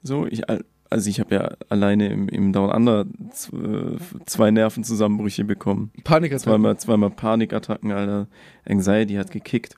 So, 0.02 0.26
ich, 0.26 0.50
al- 0.50 0.66
also 0.90 1.10
ich 1.10 1.20
habe 1.20 1.36
ja 1.36 1.52
alleine 1.70 2.08
im, 2.12 2.28
im 2.30 2.52
Down 2.52 2.72
Under 2.72 3.02
äh, 3.02 3.98
zwei 4.26 4.50
Nervenzusammenbrüche 4.52 5.44
bekommen. 5.44 5.92
Panikattacken. 6.04 6.40
Zweimal, 6.52 6.78
zweimal 6.78 7.10
Panikattacken, 7.12 7.92
Alter. 7.92 8.28
Anxiety 8.68 9.14
hat 9.16 9.30
gekickt. 9.32 9.76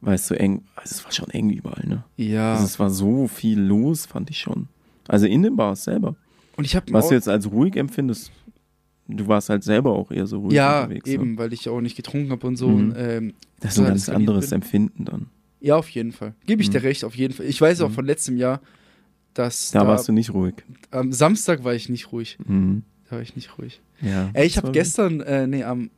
Weil 0.00 0.14
es 0.16 0.26
so 0.28 0.34
eng, 0.34 0.62
also 0.76 0.92
es 0.94 1.04
war 1.04 1.12
schon 1.12 1.30
eng 1.30 1.50
überall, 1.50 1.84
ne? 1.86 2.04
Ja. 2.16 2.52
Also 2.54 2.64
es 2.64 2.78
war 2.78 2.90
so 2.90 3.26
viel 3.28 3.58
los, 3.60 4.06
fand 4.06 4.30
ich 4.30 4.38
schon. 4.38 4.68
Also 5.08 5.26
in 5.26 5.42
den 5.42 5.56
Bars 5.56 5.84
selber. 5.84 6.16
Und 6.56 6.64
ich 6.64 6.76
habe 6.76 6.92
Was 6.92 7.08
du 7.08 7.14
jetzt 7.14 7.28
als 7.28 7.50
ruhig 7.50 7.76
empfindest, 7.76 8.30
du 9.08 9.26
warst 9.28 9.48
halt 9.48 9.62
selber 9.64 9.92
auch 9.92 10.10
eher 10.10 10.26
so 10.26 10.40
ruhig 10.40 10.54
ja, 10.54 10.82
unterwegs. 10.82 11.08
eben, 11.08 11.32
Ne? 11.32 11.38
weil 11.38 11.52
ich 11.52 11.68
auch 11.68 11.80
nicht 11.80 11.96
getrunken 11.96 12.30
habe 12.30 12.46
und 12.46 12.56
so. 12.56 12.68
Mhm. 12.68 12.74
Und, 12.90 12.94
ähm, 12.98 13.34
Das 13.60 13.70
ist 13.70 13.76
so 13.76 13.82
ein 13.82 13.88
ganz 13.88 14.08
anderes 14.08 14.50
bin. 14.50 14.56
Empfinden 14.56 15.04
dann. 15.04 15.26
Ja, 15.60 15.76
auf 15.76 15.88
jeden 15.90 16.12
Fall. 16.12 16.34
Gebe 16.46 16.62
ich 16.62 16.68
Mhm. 16.68 16.72
dir 16.72 16.82
recht, 16.82 17.04
auf 17.04 17.16
jeden 17.16 17.34
Fall. 17.34 17.46
Ich 17.46 17.60
weiß 17.60 17.80
auch 17.80 17.88
Mhm. 17.90 17.94
von 17.94 18.04
letztem 18.06 18.36
Jahr, 18.36 18.60
dass. 19.34 19.70
Da 19.70 19.86
warst 19.86 20.08
du 20.08 20.12
nicht 20.12 20.32
ruhig. 20.32 20.54
Am 20.90 21.12
Samstag 21.12 21.64
war 21.64 21.74
ich 21.74 21.88
nicht 21.88 22.12
ruhig. 22.12 22.38
Mhm. 22.46 22.82
Da 23.08 23.16
war 23.16 23.22
ich 23.22 23.34
nicht 23.36 23.58
ruhig. 23.58 23.80
Ja, 24.00 24.30
Ey, 24.34 24.46
ich 24.46 24.56
habe 24.58 24.72
gestern, 24.72 25.20
äh, 25.20 25.46
nee, 25.46 25.64
am, 25.64 25.90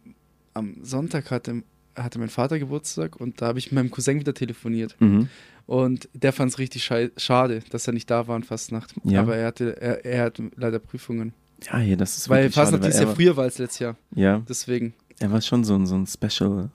am 0.54 0.76
Sonntag 0.82 1.30
hatte, 1.30 1.62
hatte 2.02 2.18
mein 2.18 2.28
Vater 2.28 2.58
Geburtstag 2.58 3.16
und 3.20 3.40
da 3.40 3.46
habe 3.48 3.58
ich 3.58 3.66
mit 3.66 3.74
meinem 3.74 3.90
Cousin 3.90 4.18
wieder 4.20 4.34
telefoniert. 4.34 4.96
Mhm. 5.00 5.28
Und 5.66 6.08
der 6.14 6.32
fand 6.32 6.50
es 6.52 6.58
richtig 6.58 6.84
schade, 7.16 7.60
dass 7.70 7.86
er 7.86 7.92
nicht 7.92 8.08
da 8.10 8.26
war 8.26 8.36
an 8.36 8.42
Fastnacht. 8.42 8.94
Ja. 9.04 9.20
Aber 9.20 9.36
er 9.36 9.46
hatte, 9.48 9.80
er, 9.80 10.04
er 10.04 10.22
hat 10.24 10.40
leider 10.56 10.78
Prüfungen. 10.78 11.34
Ja, 11.70 11.80
ja, 11.80 11.96
das 11.96 12.16
ist 12.16 12.28
Weil 12.28 12.50
Fastnacht 12.50 12.84
dieses 12.84 12.98
Jahr 13.00 13.08
war- 13.08 13.14
früher 13.16 13.36
war 13.36 13.44
als 13.44 13.58
letztes 13.58 13.80
Jahr. 13.80 13.96
Ja. 14.14 14.42
Deswegen. 14.48 14.94
Er 15.18 15.30
war 15.30 15.40
schon 15.42 15.64
so 15.64 15.74
ein, 15.74 15.84
so 15.86 15.96
ein 15.96 16.06
Special, 16.06 16.70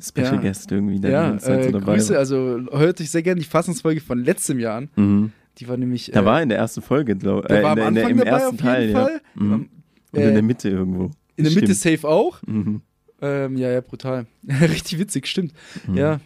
Special 0.00 0.34
Ja. 0.34 0.40
Guest 0.40 0.72
irgendwie, 0.72 0.98
der 0.98 1.10
ja, 1.10 1.24
die 1.24 1.30
ganze 1.32 1.46
Zeit 1.46 1.60
äh, 1.60 1.64
so 1.64 1.70
dabei 1.78 1.94
Grüße, 1.94 2.12
war. 2.14 2.18
also 2.18 2.60
hört 2.72 3.00
euch 3.00 3.10
sehr 3.10 3.22
gerne 3.22 3.40
die 3.40 3.46
Fastnachtsfolge 3.46 4.00
von 4.00 4.24
letztem 4.24 4.58
Jahr 4.58 4.78
an. 4.78 4.88
Mhm. 4.96 5.32
Die 5.58 5.68
war 5.68 5.76
nämlich. 5.76 6.10
Da 6.12 6.22
äh, 6.22 6.24
war 6.24 6.42
in 6.42 6.48
der 6.48 6.58
ersten 6.58 6.82
Folge, 6.82 7.14
glaube 7.14 7.46
Der 7.46 7.60
äh, 7.60 7.62
war 7.62 7.74
in 7.76 7.82
am 7.82 7.88
in 7.90 7.94
der, 7.94 8.08
im 8.08 8.16
dabei 8.18 8.30
ersten 8.30 8.46
auf 8.46 8.52
jeden 8.54 8.64
Teil, 8.64 8.92
Fall. 8.92 9.20
ja. 9.36 9.42
Mhm. 9.42 9.52
Und 10.10 10.18
äh, 10.20 10.28
in 10.28 10.34
der 10.34 10.42
Mitte 10.42 10.68
irgendwo. 10.68 11.10
In 11.36 11.44
der 11.44 11.52
Mitte 11.52 11.74
Stimmt. 11.76 11.98
safe 12.00 12.08
auch. 12.08 12.42
Mhm. 12.44 12.80
Ähm, 13.24 13.56
ja, 13.56 13.70
ja, 13.70 13.80
brutal. 13.80 14.26
Richtig 14.48 14.98
witzig, 14.98 15.26
stimmt. 15.26 15.52
Mhm. 15.86 15.96
Ja. 15.96 16.20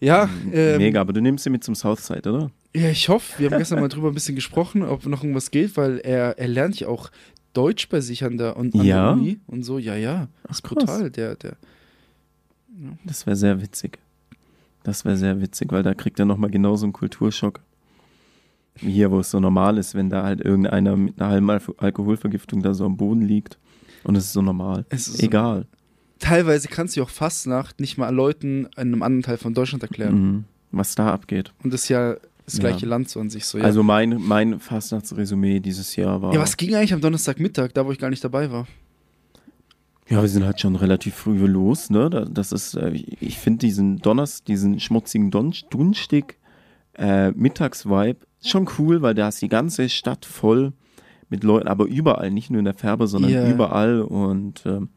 Ja, 0.00 0.28
ähm, 0.52 0.78
Mega, 0.78 1.00
aber 1.00 1.12
du 1.12 1.20
nimmst 1.22 1.46
ihn 1.46 1.52
mit 1.52 1.62
zum 1.62 1.76
Southside, 1.76 2.28
oder? 2.32 2.50
Ja, 2.74 2.88
ich 2.90 3.08
hoffe, 3.08 3.38
wir 3.40 3.50
haben 3.50 3.58
gestern 3.58 3.78
mal 3.80 3.88
drüber 3.88 4.08
ein 4.08 4.14
bisschen 4.14 4.34
gesprochen, 4.34 4.82
ob 4.82 5.06
noch 5.06 5.22
irgendwas 5.22 5.50
geht, 5.52 5.76
weil 5.76 5.98
er, 6.00 6.38
er 6.38 6.48
lernt 6.48 6.80
ja 6.80 6.88
auch 6.88 7.10
Deutsch 7.52 7.88
bei 7.88 8.00
sich 8.00 8.24
an 8.24 8.36
der, 8.38 8.56
und, 8.56 8.74
an 8.74 8.84
Ja? 8.84 9.12
der 9.12 9.12
Uni 9.22 9.38
und 9.46 9.62
so. 9.62 9.78
Ja, 9.78 9.94
ja. 9.94 10.26
Das 10.44 10.56
ist 10.56 10.62
brutal. 10.62 11.10
Der, 11.10 11.36
der, 11.36 11.56
Das 13.04 13.26
wäre 13.26 13.36
sehr 13.36 13.60
witzig. 13.60 13.98
Das 14.82 15.04
wäre 15.04 15.16
sehr 15.16 15.40
witzig, 15.40 15.70
weil 15.70 15.82
da 15.84 15.94
kriegt 15.94 16.18
er 16.18 16.24
nochmal 16.24 16.50
genauso 16.50 16.84
einen 16.86 16.92
Kulturschock. 16.92 17.60
Wie 18.76 18.90
hier, 18.90 19.10
wo 19.10 19.20
es 19.20 19.30
so 19.30 19.38
normal 19.38 19.78
ist, 19.78 19.94
wenn 19.94 20.08
da 20.10 20.24
halt 20.24 20.40
irgendeiner 20.40 20.96
mit 20.96 21.20
einer 21.20 21.30
halben 21.30 21.50
Alkoholvergiftung 21.50 22.62
da 22.62 22.72
so 22.74 22.86
am 22.86 22.96
Boden 22.96 23.20
liegt. 23.20 23.58
Und 24.02 24.16
es 24.16 24.24
ist 24.24 24.32
so 24.32 24.42
normal. 24.42 24.84
Es 24.88 25.06
ist- 25.06 25.22
Egal. 25.22 25.66
Teilweise 26.22 26.68
kannst 26.68 26.96
du 26.96 27.02
auch 27.02 27.08
Fastnacht 27.10 27.80
nicht 27.80 27.98
mal 27.98 28.08
Leuten 28.14 28.64
in 28.64 28.68
einem 28.76 29.02
anderen 29.02 29.22
Teil 29.22 29.36
von 29.36 29.52
Deutschland 29.54 29.82
erklären. 29.82 30.14
Mhm. 30.14 30.44
Was 30.70 30.94
da 30.94 31.12
abgeht. 31.12 31.52
Und 31.62 31.72
das 31.74 31.82
ist 31.82 31.88
ja 31.90 32.16
das 32.46 32.54
Ja. 32.54 32.60
gleiche 32.60 32.86
Land 32.86 33.08
so 33.10 33.20
an 33.20 33.28
sich 33.30 33.44
so. 33.44 33.58
Ja. 33.58 33.64
Also 33.64 33.82
mein, 33.82 34.16
mein 34.20 34.58
Fastnachtsresümee 34.58 35.60
dieses 35.60 35.94
Jahr 35.96 36.22
war. 36.22 36.32
ja, 36.32 36.40
was 36.40 36.56
ging 36.56 36.74
eigentlich 36.74 36.94
am 36.94 37.00
Donnerstagmittag, 37.00 37.68
da 37.74 37.84
wo 37.86 37.92
ich 37.92 37.98
gar 37.98 38.10
nicht 38.10 38.24
dabei 38.24 38.50
war? 38.50 38.66
Ja, 40.08 40.20
wir 40.20 40.28
sind 40.28 40.44
halt 40.44 40.60
schon 40.60 40.76
relativ 40.76 41.14
früh 41.14 41.46
los, 41.46 41.88
ne? 41.90 42.10
Da- 42.10 42.24
Das 42.24 42.52
ist, 42.52 42.74
äh, 42.74 42.90
ich- 42.90 43.38
finde 43.38 43.58
diesen 43.60 43.98
Donners, 43.98 44.42
diesen 44.44 44.80
schmutzigen 44.80 45.30
Don 45.30 45.54
Dunstig 45.70 46.38
äh, 46.98 47.30
Mittagsvibe 47.30 48.18
schon 48.44 48.68
cool, 48.78 49.00
weil 49.00 49.14
da 49.14 49.28
ist 49.28 49.40
die 49.40 49.48
ganze 49.48 49.88
Stadt 49.88 50.26
voll 50.26 50.72
mit 51.30 51.44
Leuten, 51.44 51.68
aber 51.68 51.86
überall, 51.86 52.30
nicht 52.30 52.50
nur 52.50 52.58
in 52.58 52.66
der 52.66 52.74
Färbe, 52.74 53.06
sondern 53.06 53.30
Ja. 53.30 53.48
überall 53.48 54.02
und 54.02 54.62
ähm, 54.66 54.90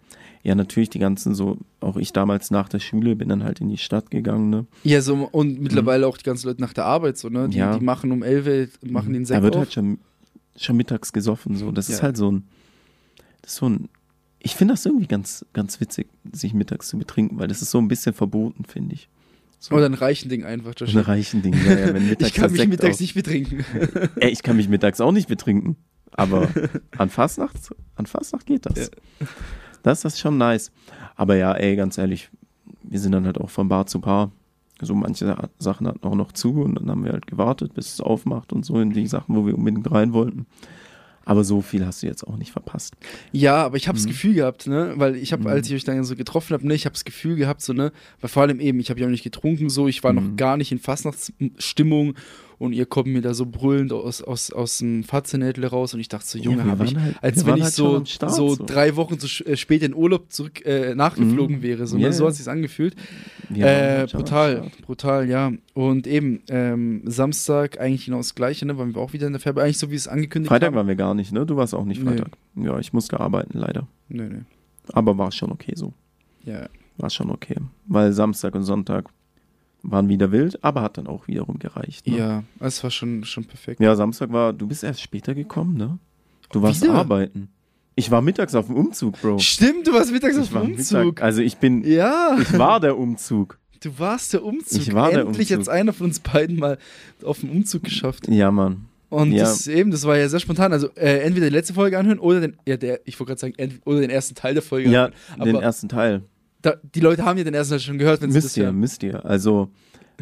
ja, 0.46 0.54
natürlich 0.56 0.90
die 0.90 1.00
ganzen 1.00 1.34
so, 1.36 1.58
auch 1.82 1.98
ich 1.98 2.14
damals 2.14 2.52
nach 2.52 2.70
der 2.70 2.80
Schule 2.80 3.16
bin 3.16 3.28
dann 3.30 3.44
halt 3.44 3.60
in 3.62 3.68
die 3.70 3.78
Stadt 3.78 4.12
gegangen, 4.12 4.50
ne? 4.52 4.66
Ja, 4.84 5.02
so 5.02 5.28
und 5.32 5.60
mittlerweile 5.60 6.06
auch 6.08 6.18
die 6.18 6.24
ganzen 6.24 6.48
Leute 6.48 6.62
nach 6.62 6.72
der 6.74 6.86
Arbeit 6.86 7.18
so, 7.18 7.30
ne? 7.30 7.50
Die, 7.50 7.58
Ja. 7.58 7.78
die 7.78 7.84
machen 7.84 8.12
um 8.12 8.22
11 8.24 8.48
Uhr, 8.84 8.92
machen 8.92 9.12
den 9.14 9.24
Da 9.24 9.28
Sekt 9.28 9.42
wird 9.44 9.56
auf. 9.56 9.62
halt 9.62 9.74
schon, 9.74 10.00
schon 10.56 10.78
mittags 10.78 11.12
gesoffen, 11.12 11.58
so. 11.58 11.72
Das 11.72 11.90
ist 11.90 11.98
Ja. 11.98 12.04
halt 12.04 12.18
so 12.18 12.32
ein, 12.32 12.44
das 13.42 13.54
ist 13.54 13.58
so 13.58 13.68
ein, 13.70 13.90
ich 14.40 14.56
finde 14.56 14.76
das 14.76 14.86
irgendwie 14.86 15.08
ganz, 15.08 15.44
ganz 15.54 15.82
witzig, 15.82 16.08
sich 16.32 16.54
mittags 16.54 16.88
zu 16.90 17.00
betrinken, 17.00 17.40
weil 17.40 17.48
das 17.48 17.64
ist 17.64 17.72
so 17.72 17.80
ein 17.80 17.88
bisschen 17.88 18.14
verboten, 18.14 18.64
finde 18.66 18.94
ich. 18.94 19.10
So. 19.58 19.74
Oder 19.74 19.88
ein 19.88 19.96
reichen 19.96 20.30
Ding 20.30 20.44
einfach. 20.44 20.74
Josh. 20.78 20.94
Ein 20.96 21.02
reichen 21.02 21.42
Ding, 21.42 21.56
ja, 21.66 21.76
ja, 21.80 21.94
wenn 21.96 22.08
mittags 22.10 22.30
ich 22.30 22.36
kann 22.36 22.52
mich 22.52 22.60
Sekt 22.60 22.70
mittags 22.70 22.96
auf- 22.96 23.02
nicht 23.02 23.16
betrinken. 23.16 23.66
Ey, 24.18 24.30
ich 24.30 24.44
kann 24.44 24.58
mich 24.58 24.70
mittags 24.70 25.02
auch 25.02 25.12
nicht 25.12 25.28
betrinken. 25.28 25.76
Aber 26.12 26.48
an 27.00 27.10
Fastnacht, 27.10 27.58
an 27.96 28.06
Fastnacht 28.06 28.46
geht 28.46 28.68
das. 28.68 28.92
Das 29.86 30.04
ist 30.04 30.20
schon 30.20 30.38
nice. 30.40 30.72
Aber 31.16 31.36
ja, 31.36 31.54
ey, 31.54 31.76
ganz 31.76 31.98
ehrlich, 32.00 32.30
wir 32.82 33.00
sind 33.00 33.12
dann 33.12 33.26
halt 33.26 33.40
auch 33.40 33.52
von 33.52 33.68
Bar 33.70 33.86
zu 33.86 34.00
Bar. 34.02 34.32
So 34.82 34.96
manche 34.96 35.26
Sa- 35.28 35.50
Sachen 35.60 35.88
hatten 35.88 36.06
auch 36.06 36.16
noch 36.16 36.32
zu 36.32 36.62
und 36.64 36.76
dann 36.76 36.90
haben 36.90 37.06
wir 37.06 37.12
halt 37.14 37.28
gewartet, 37.28 37.74
bis 37.76 37.94
es 37.94 38.02
aufmacht 38.02 38.52
und 38.52 38.66
so 38.66 38.80
in 38.82 38.90
die 38.92 39.06
Sachen, 39.08 39.36
wo 39.36 39.46
wir 39.46 39.56
unbedingt 39.56 39.90
rein 39.92 40.12
wollten. 40.14 40.48
Aber 41.24 41.44
so 41.44 41.62
viel 41.62 41.86
hast 41.86 42.02
du 42.04 42.08
jetzt 42.08 42.24
auch 42.28 42.36
nicht 42.38 42.52
verpasst. 42.52 42.96
Ja, 43.32 43.64
aber 43.64 43.78
ich 43.78 43.88
habe 43.88 43.96
das 43.98 44.06
Mhm. 44.06 44.10
Gefühl 44.12 44.34
gehabt, 44.34 44.68
ne, 44.68 44.94
weil 44.98 45.16
ich 45.16 45.32
habe, 45.34 45.44
Mhm. 45.44 45.48
als 45.50 45.68
ich 45.68 45.76
euch 45.76 45.84
dann 45.84 46.04
so 46.04 46.16
getroffen 46.16 46.54
habe, 46.56 46.68
ne, 46.68 46.74
ich 46.74 46.86
habe 46.86 46.94
das 46.94 47.06
Gefühl 47.06 47.36
gehabt, 47.36 47.62
so 47.62 47.74
ne, 47.74 47.92
weil 48.22 48.30
vor 48.30 48.42
allem 48.44 48.60
eben, 48.60 48.80
ich 48.80 48.90
habe 48.90 49.00
ja 49.00 49.06
auch 49.08 49.12
nicht 49.12 49.24
getrunken, 49.24 49.70
so, 49.70 49.88
ich 49.88 50.04
war 50.04 50.14
Mhm. 50.14 50.18
noch 50.32 50.36
gar 50.36 50.58
nicht 50.58 50.72
in 50.72 50.80
Fastnachtsstimmung 50.80 52.16
und 52.58 52.74
ihr 52.74 52.86
kommt 52.86 53.08
mir 53.08 53.22
da 53.22 53.34
so 53.34 53.46
brüllend 53.46 53.92
aus, 53.94 54.22
aus, 54.22 54.52
aus 54.52 54.78
dem 54.80 55.04
Fazernädle 55.04 55.68
raus 55.68 55.94
und 55.94 56.00
ich 56.00 56.08
dachte 56.10 56.26
so, 56.28 56.38
Ja, 56.38 56.46
Junge, 56.46 56.64
wir 56.66 56.72
habe 56.72 56.86
ich, 56.86 56.96
halt- 56.96 57.16
als 57.22 57.46
wenn 57.46 57.58
ich 57.58 57.64
halt 57.64 57.74
so, 57.74 58.06
Start, 58.06 58.34
so, 58.34 58.50
so. 58.56 58.66
drei 58.66 58.96
Wochen 58.96 59.20
zu 59.20 59.28
äh, 59.46 59.58
spät 59.58 59.84
in 59.84 59.94
Urlaub 59.94 60.32
zurück 60.32 60.66
äh, 60.66 60.96
nachgeflogen 60.96 61.58
Mhm. 61.58 61.62
wäre, 61.64 61.88
so, 61.88 61.98
Ja, 61.98 62.08
ne, 62.08 62.14
so 62.14 62.24
ja. 62.24 62.30
hat 62.30 62.36
sich's 62.36 62.48
angefühlt. 62.48 62.96
Waren 63.50 63.62
Äh, 63.62 63.98
halt 64.00 64.12
brutal, 64.14 64.72
brutal, 64.86 65.30
ja. 65.30 65.52
Und 65.74 66.08
eben, 66.08 66.42
ähm, 66.50 67.02
Samstag 67.06 67.80
eigentlich 67.80 68.06
genau 68.06 68.18
das 68.18 68.36
Gleiche, 68.36 68.66
ne, 68.66 68.78
waren 68.78 68.96
wir 68.96 69.02
auch 69.02 69.14
wieder 69.14 69.28
in 69.28 69.34
der 69.34 69.40
Färbe, 69.40 69.62
eigentlich 69.62 69.78
so 69.78 69.92
wie 69.92 69.96
es 69.96 70.08
angekündigt 70.08 70.50
Freitag 70.50 70.68
haben. 70.68 70.76
waren 70.76 70.88
wir 70.88 70.96
gar 70.96 71.14
nicht, 71.14 71.32
ne? 71.32 71.46
Du 71.46 71.56
warst 71.58 71.74
auch 71.76 71.86
nicht 71.86 72.02
Nee. 72.02 72.10
Freitag. 72.12 72.32
Ja, 72.56 72.80
ich 72.80 72.94
musste 72.94 73.20
arbeiten, 73.20 73.58
leider. 73.60 73.88
Nee, 74.10 74.24
nee. 74.30 74.42
Aber 74.94 75.18
war 75.18 75.32
schon 75.32 75.52
okay 75.52 75.74
so. 75.76 75.94
Ja. 76.44 76.68
War 76.98 77.10
schon 77.10 77.30
okay. 77.32 77.56
Weil 77.88 78.14
Samstag 78.14 78.56
und 78.56 78.64
Sonntag 78.64 79.10
waren 79.92 80.10
wieder 80.10 80.32
wild, 80.32 80.64
aber 80.64 80.82
hat 80.82 80.98
dann 80.98 81.08
auch 81.08 81.28
wiederum 81.28 81.60
gereicht. 81.60 82.08
Ne? 82.08 82.18
Ja, 82.18 82.44
es 82.60 82.84
war 82.84 82.92
schon, 82.92 83.24
schon 83.24 83.46
perfekt. 83.46 83.80
Ja, 83.80 83.96
Samstag 83.96 84.32
war, 84.32 84.54
du 84.54 84.68
bist 84.68 84.84
erst 84.84 85.02
später 85.02 85.34
gekommen, 85.34 85.78
ne? 85.78 85.98
Du 86.52 86.62
warst 86.62 86.84
Wieder? 86.84 86.94
arbeiten. 86.94 87.50
Ich 87.96 88.12
war 88.12 88.22
mittags 88.22 88.54
auf 88.56 88.68
dem 88.68 88.76
Umzug, 88.76 89.20
Bro. 89.22 89.40
Stimmt, 89.40 89.88
du 89.88 89.94
warst 89.94 90.12
mittags 90.12 90.36
Ich 90.36 90.42
auf 90.42 90.50
dem 90.50 90.62
Umzug. 90.74 91.06
Mittag, 91.06 91.22
also 91.24 91.42
ich 91.42 91.58
bin, 91.58 91.84
Ja. 91.84 92.38
ich 92.42 92.58
war 92.58 92.80
der 92.80 92.98
Umzug. 92.98 93.58
Du 93.82 93.98
warst 94.00 94.34
der 94.34 94.44
Umzug. 94.44 94.82
Ich 94.82 94.94
war 94.94 95.12
der 95.12 95.22
Endlich 95.22 95.50
Umzug. 95.52 95.58
jetzt 95.58 95.70
einer 95.70 95.94
von 95.94 96.08
uns 96.08 96.20
beiden 96.20 96.58
mal 96.58 96.78
auf 97.24 97.40
den 97.40 97.50
Umzug 97.50 97.84
geschafft. 97.84 98.28
Ja, 98.28 98.52
Mann. 98.52 98.86
Und 99.10 99.32
ja. 99.32 99.44
das 99.44 99.68
eben, 99.68 99.92
das 99.92 100.04
war 100.04 100.18
ja 100.18 100.28
sehr 100.28 100.40
spontan. 100.40 100.74
Also 100.74 100.90
äh, 100.96 101.20
entweder 101.20 101.48
die 101.50 101.56
letzte 101.56 101.74
Folge 101.74 101.98
anhören 101.98 102.20
oder 102.20 102.42
den, 102.42 102.58
ja, 102.66 102.76
der, 102.76 103.00
ich 103.06 103.18
wollte 103.20 103.36
gerade 103.36 103.54
sagen, 103.56 103.80
oder 103.86 104.02
den 104.02 104.10
ersten 104.10 104.36
Teil 104.36 104.56
der 104.56 104.64
Folge 104.64 104.90
ja, 104.90 105.06
anhören. 105.06 105.46
den 105.46 105.56
Aber 105.56 105.64
ersten 105.64 105.88
Teil. 105.88 106.24
Da, 106.66 106.76
die 106.84 107.00
Leute 107.00 107.24
haben 107.26 107.38
ja 107.38 107.44
den 107.44 107.54
ersten 107.54 107.72
Teil 107.74 107.80
schon 107.80 107.98
gehört, 107.98 108.22
wenn 108.22 108.32
sie 108.32 108.38
Müsst 108.38 108.48
das 108.48 108.58
ihr, 108.58 108.66
hören. 108.66 108.76
müsst 108.80 109.04
ihr. 109.04 109.24
Also, 109.26 109.70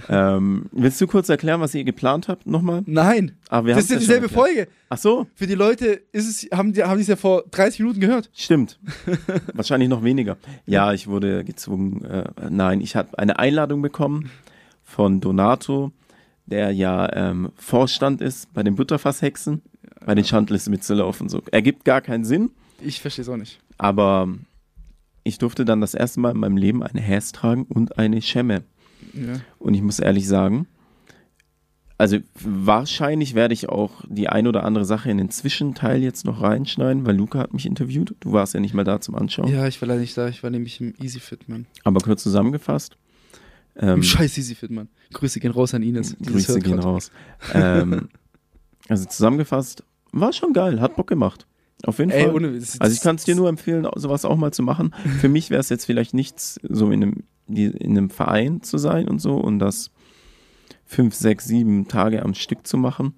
Ähm, 0.10 0.66
willst 0.72 1.00
du 1.02 1.06
kurz 1.06 1.30
erklären, 1.30 1.62
was 1.62 1.76
ihr 1.76 1.84
geplant 1.84 2.28
habt 2.28 2.48
nochmal? 2.48 2.82
Nein. 2.88 3.34
Ah, 3.50 3.64
wir 3.64 3.76
das 3.76 3.84
ist 3.86 3.92
ja 3.92 3.98
dieselbe. 4.00 4.28
Folge. 4.28 4.68
Ach 4.90 4.98
so. 4.98 5.28
Für 5.36 5.46
die 5.46 5.54
Leute 5.54 6.02
ist 6.12 6.28
es, 6.28 6.50
haben 6.58 6.74
die 6.74 6.84
haben 6.84 7.00
es 7.00 7.06
ja 7.06 7.16
vor 7.16 7.44
30 7.52 7.82
Minuten 7.82 8.00
gehört. 8.00 8.32
Stimmt. 8.34 8.80
Wahrscheinlich 9.54 9.90
noch 9.90 10.04
weniger. 10.04 10.38
Ja, 10.66 10.94
ich 10.94 11.06
wurde 11.08 11.44
gezwungen. 11.44 12.04
Äh, 12.06 12.24
nein, 12.50 12.82
ich 12.82 12.96
habe 12.96 13.16
eine 13.20 13.38
Einladung 13.38 13.84
bekommen 13.84 14.32
von 14.84 15.22
Donato, 15.22 15.92
der 16.48 16.72
ja 16.72 17.12
ähm, 17.14 17.52
Vorstand 17.56 18.20
ist 18.22 18.52
bei 18.52 18.64
den 18.64 18.74
Butterfasshexen, 18.76 19.62
bei 20.06 20.16
den 20.16 20.26
Schandlis 20.26 20.68
mitzulaufen. 20.70 21.30
So. 21.30 21.44
Ergibt 21.52 21.86
gar 21.86 22.02
keinen 22.02 22.26
Sinn, 22.26 22.50
Ich 22.82 23.00
verstehe 23.00 23.22
es 23.24 23.30
auch 23.30 23.38
nicht. 23.38 23.60
aber 23.78 24.28
ich 25.24 25.38
durfte 25.38 25.66
dann 25.66 25.82
das 25.82 25.94
erste 25.94 26.20
Mal 26.20 26.32
in 26.32 26.40
meinem 26.40 26.58
Leben 26.58 26.84
eine 26.84 27.02
Häs 27.02 27.32
tragen 27.32 27.64
und 27.64 27.98
eine 27.98 28.22
Schemme. 28.22 28.64
Ja. 29.14 29.40
Und 29.60 29.74
ich 29.74 29.82
muss 29.82 30.00
ehrlich 30.00 30.28
sagen, 30.28 30.68
also 31.98 32.18
wahrscheinlich 32.34 33.36
werde 33.36 33.54
ich 33.54 33.70
auch 33.70 34.04
die 34.08 34.28
ein 34.28 34.48
oder 34.48 34.64
andere 34.64 34.84
Sache 34.84 35.10
in 35.10 35.18
den 35.18 35.30
Zwischenteil 35.30 36.02
jetzt 36.02 36.26
noch 36.26 36.42
reinschneiden, 36.42 37.06
weil 37.06 37.16
Luca 37.16 37.40
hat 37.40 37.54
mich 37.54 37.66
interviewt. 37.66 38.16
Du 38.20 38.32
warst 38.32 38.54
ja 38.54 38.60
nicht 38.60 38.74
mal 38.74 38.84
da 38.84 39.00
zum 39.00 39.16
Anschauen. 39.16 39.48
Ja, 39.48 39.68
ich 39.68 39.82
war 39.82 39.88
leider 39.88 40.02
nicht 40.02 40.18
da. 40.18 40.28
Ich 40.28 40.44
war 40.44 40.50
nämlich 40.50 40.82
im 40.82 40.94
EasyFit, 41.02 41.48
Mann. 41.48 41.68
Aber 41.84 42.02
kurz 42.02 42.24
zusammengefasst. 42.24 42.98
Ähm, 43.76 43.96
Im 43.96 44.04
scheiß 44.04 44.38
EasyFit, 44.38 44.72
Mann. 44.72 44.90
Grüße 45.14 45.40
gehen 45.40 45.52
raus 45.52 45.74
an 45.74 45.84
Ines. 45.84 46.16
Grüße 46.22 46.60
gehen 46.60 46.80
raus. 46.80 47.12
ähm, 47.54 48.10
also 48.90 49.06
zusammengefasst, 49.06 49.84
war 50.12 50.34
schon 50.34 50.54
geil, 50.54 50.82
hat 50.82 50.96
Bock 50.96 51.08
gemacht. 51.08 51.48
Auf 51.86 52.00
jeden 52.00 52.12
Ey, 52.12 52.24
Fall. 52.26 52.36
ohne- 52.36 52.58
das- 52.60 52.80
also 52.80 52.94
ich 52.96 53.02
kann 53.02 53.16
es 53.18 53.26
dir 53.26 53.36
nur 53.36 53.50
empfehlen, 53.50 53.86
sowas 53.96 54.24
auch 54.26 54.38
mal 54.38 54.52
zu 54.54 54.64
machen. 54.64 54.94
Für 55.20 55.28
mich 55.30 55.50
wäre 55.50 55.60
es 55.60 55.70
jetzt 55.70 55.86
vielleicht 55.86 56.14
nichts, 56.14 56.60
so 56.68 56.90
in 56.92 57.04
einem, 57.04 57.24
in 57.48 57.98
einem 57.98 58.10
Verein 58.10 58.62
zu 58.64 58.78
sein 58.78 59.08
und 59.10 59.20
so 59.20 59.36
und 59.36 59.60
das 59.60 59.92
fünf, 60.86 61.14
sechs, 61.14 61.46
sieben 61.46 61.88
Tage 61.88 62.24
am 62.24 62.34
Stück 62.34 62.66
zu 62.66 62.78
machen. 62.78 63.14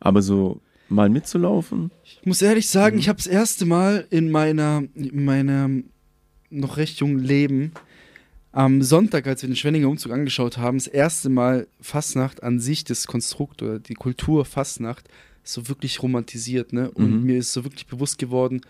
Aber 0.00 0.20
so 0.20 0.60
mal 0.90 1.08
mitzulaufen. 1.08 1.90
Ich 2.04 2.20
muss 2.26 2.42
ehrlich 2.42 2.66
Mhm. 2.66 2.70
sagen, 2.72 2.98
ich 2.98 3.08
habe 3.08 3.16
das 3.16 3.26
erste 3.26 3.64
Mal 3.64 4.06
in 4.10 4.30
meiner, 4.30 4.82
in 4.94 5.24
meinem 5.24 5.84
noch 6.50 6.76
recht 6.76 7.00
jungen 7.00 7.20
Leben 7.20 7.72
am 8.52 8.82
Sonntag, 8.82 9.26
als 9.26 9.42
wir 9.42 9.48
den 9.48 9.56
Schwenninger 9.56 9.88
Umzug 9.88 10.12
angeschaut 10.12 10.58
haben, 10.58 10.76
das 10.78 10.86
erste 10.86 11.30
Mal 11.30 11.66
Fastnacht 11.80 12.42
an 12.42 12.60
sich, 12.60 12.84
das 12.84 13.06
Konstrukt 13.06 13.62
oder 13.62 13.78
die 13.80 13.94
Kultur 13.94 14.44
Fastnacht, 14.44 15.08
so 15.44 15.68
wirklich 15.68 16.02
romantisiert, 16.02 16.72
ne? 16.72 16.90
Und 16.90 17.20
Mhm. 17.20 17.22
mir 17.26 17.36
ist 17.38 17.52
so 17.52 17.64
wirklich 17.64 17.86
bewusst 17.86 18.18
geworden, 18.18 18.62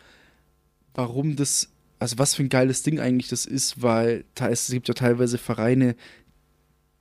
warum 0.94 1.36
das, 1.36 1.70
also 1.98 2.18
was 2.18 2.34
für 2.34 2.42
ein 2.42 2.48
geiles 2.48 2.82
Ding 2.82 2.98
eigentlich 3.00 3.28
das 3.28 3.46
ist, 3.46 3.80
weil 3.82 4.24
da 4.34 4.48
es 4.48 4.68
gibt 4.68 4.88
ja 4.88 4.94
teilweise 4.94 5.38
Vereine 5.38 5.94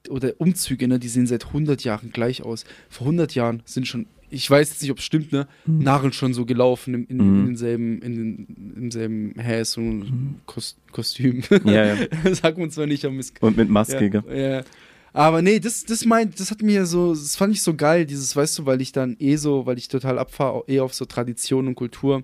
oder 0.09 0.33
Umzüge, 0.39 0.87
ne, 0.87 0.99
die 0.99 1.07
sehen 1.07 1.27
seit 1.27 1.47
100 1.47 1.83
Jahren 1.83 2.11
gleich 2.11 2.43
aus. 2.43 2.65
Vor 2.89 3.07
100 3.07 3.35
Jahren 3.35 3.63
sind 3.65 3.87
schon, 3.87 4.05
ich 4.29 4.49
weiß 4.49 4.69
jetzt 4.69 4.81
nicht, 4.81 4.91
ob 4.91 4.97
es 4.99 5.05
stimmt, 5.05 5.31
ne, 5.31 5.47
Mhm. 5.65 5.79
Narren 5.79 6.11
schon 6.13 6.33
so 6.33 6.45
gelaufen 6.45 6.93
in, 6.93 7.05
in, 7.05 7.17
Mhm. 7.17 7.39
in 7.39 7.45
denselben, 7.45 8.01
in 8.01 8.15
den, 8.15 8.73
im 8.75 8.91
selben 8.91 9.39
Häs 9.39 9.77
und 9.77 10.39
Kos 10.45 10.75
Kostüm. 10.91 11.41
Ja, 11.63 11.85
ja. 11.95 11.97
Sagen 12.35 12.57
wir 12.57 12.63
uns 12.65 12.75
zwar 12.75 12.85
nicht, 12.87 13.05
aber 13.05 13.15
es 13.17 13.33
Und 13.39 13.55
mit 13.57 13.69
Maske, 13.69 14.23
ja, 14.27 14.35
ja. 14.57 14.63
Aber 15.13 15.41
nee, 15.43 15.59
das, 15.59 15.85
das 15.85 16.05
meint, 16.05 16.39
das 16.39 16.49
hat 16.51 16.61
mir 16.63 16.85
so, 16.87 17.11
das 17.13 17.35
fand 17.35 17.53
ich 17.53 17.61
so 17.61 17.75
geil, 17.75 18.05
dieses, 18.05 18.35
weißt 18.35 18.59
du, 18.59 18.65
weil 18.65 18.81
ich 18.81 18.91
dann 18.91 19.15
eh 19.19 19.35
so, 19.35 19.65
weil 19.67 19.77
ich 19.77 19.87
total 19.87 20.17
abfahre, 20.17 20.63
eh 20.67 20.79
auf 20.79 20.93
so 20.93 21.05
Tradition 21.05 21.67
und 21.67 21.75
Kultur, 21.75 22.23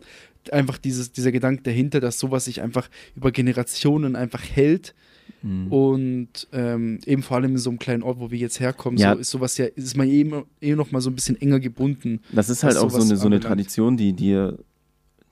einfach 0.51 0.77
dieses, 0.79 1.11
dieser 1.11 1.31
Gedanke 1.31 1.61
dahinter, 1.61 1.99
dass 1.99 2.17
sowas 2.17 2.45
sich 2.45 2.61
einfach 2.61 2.89
über 3.15 3.31
Generationen 3.31 4.15
einfach 4.15 4.41
hält. 4.43 4.95
Mhm. 5.43 5.67
Und 5.71 6.47
ähm, 6.51 6.99
eben 7.05 7.21
vor 7.21 7.37
allem 7.37 7.51
in 7.51 7.57
so 7.57 7.69
einem 7.69 7.77
kleinen 7.79 8.01
Ort, 8.03 8.19
wo 8.19 8.31
wir 8.31 8.39
jetzt 8.39 8.59
herkommen, 8.59 8.97
Ja. 8.97 9.13
so 9.13 9.19
ist 9.19 9.29
sowas 9.29 9.57
ja, 9.57 9.65
ist 9.67 9.95
man 9.95 10.09
eben 10.09 10.43
eh 10.59 10.73
noch 10.75 10.91
mal 10.91 10.99
so 11.01 11.09
ein 11.11 11.15
bisschen 11.15 11.39
enger 11.39 11.59
gebunden. 11.59 12.21
Das 12.31 12.49
ist 12.49 12.63
halt 12.63 12.77
auch 12.77 12.89
so 12.89 13.01
eine, 13.01 13.15
so 13.15 13.27
eine. 13.27 13.39
Tradition, 13.39 13.95
die 13.95 14.13
dir, 14.13 14.57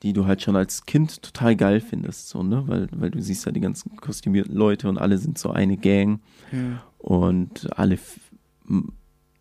die 0.04 0.14
du 0.14 0.26
halt 0.28 0.44
schon 0.44 0.56
als 0.56 0.86
Kind 0.86 1.24
total 1.24 1.56
geil 1.56 1.82
findest, 1.82 2.30
so, 2.30 2.44
ne? 2.44 2.64
Weil, 2.68 2.88
weil 2.92 3.10
du 3.10 3.22
siehst 3.22 3.46
ja 3.48 3.52
die 3.52 3.60
ganzen 3.60 3.96
kostümierten 3.98 4.56
Leute 4.56 4.88
und 4.88 4.98
alle 5.00 5.18
sind 5.18 5.40
so 5.40 5.50
eine 5.50 5.76
Gang 5.76 6.20
Ja. 6.52 6.84
Und 6.98 7.68
alle, 7.78 7.98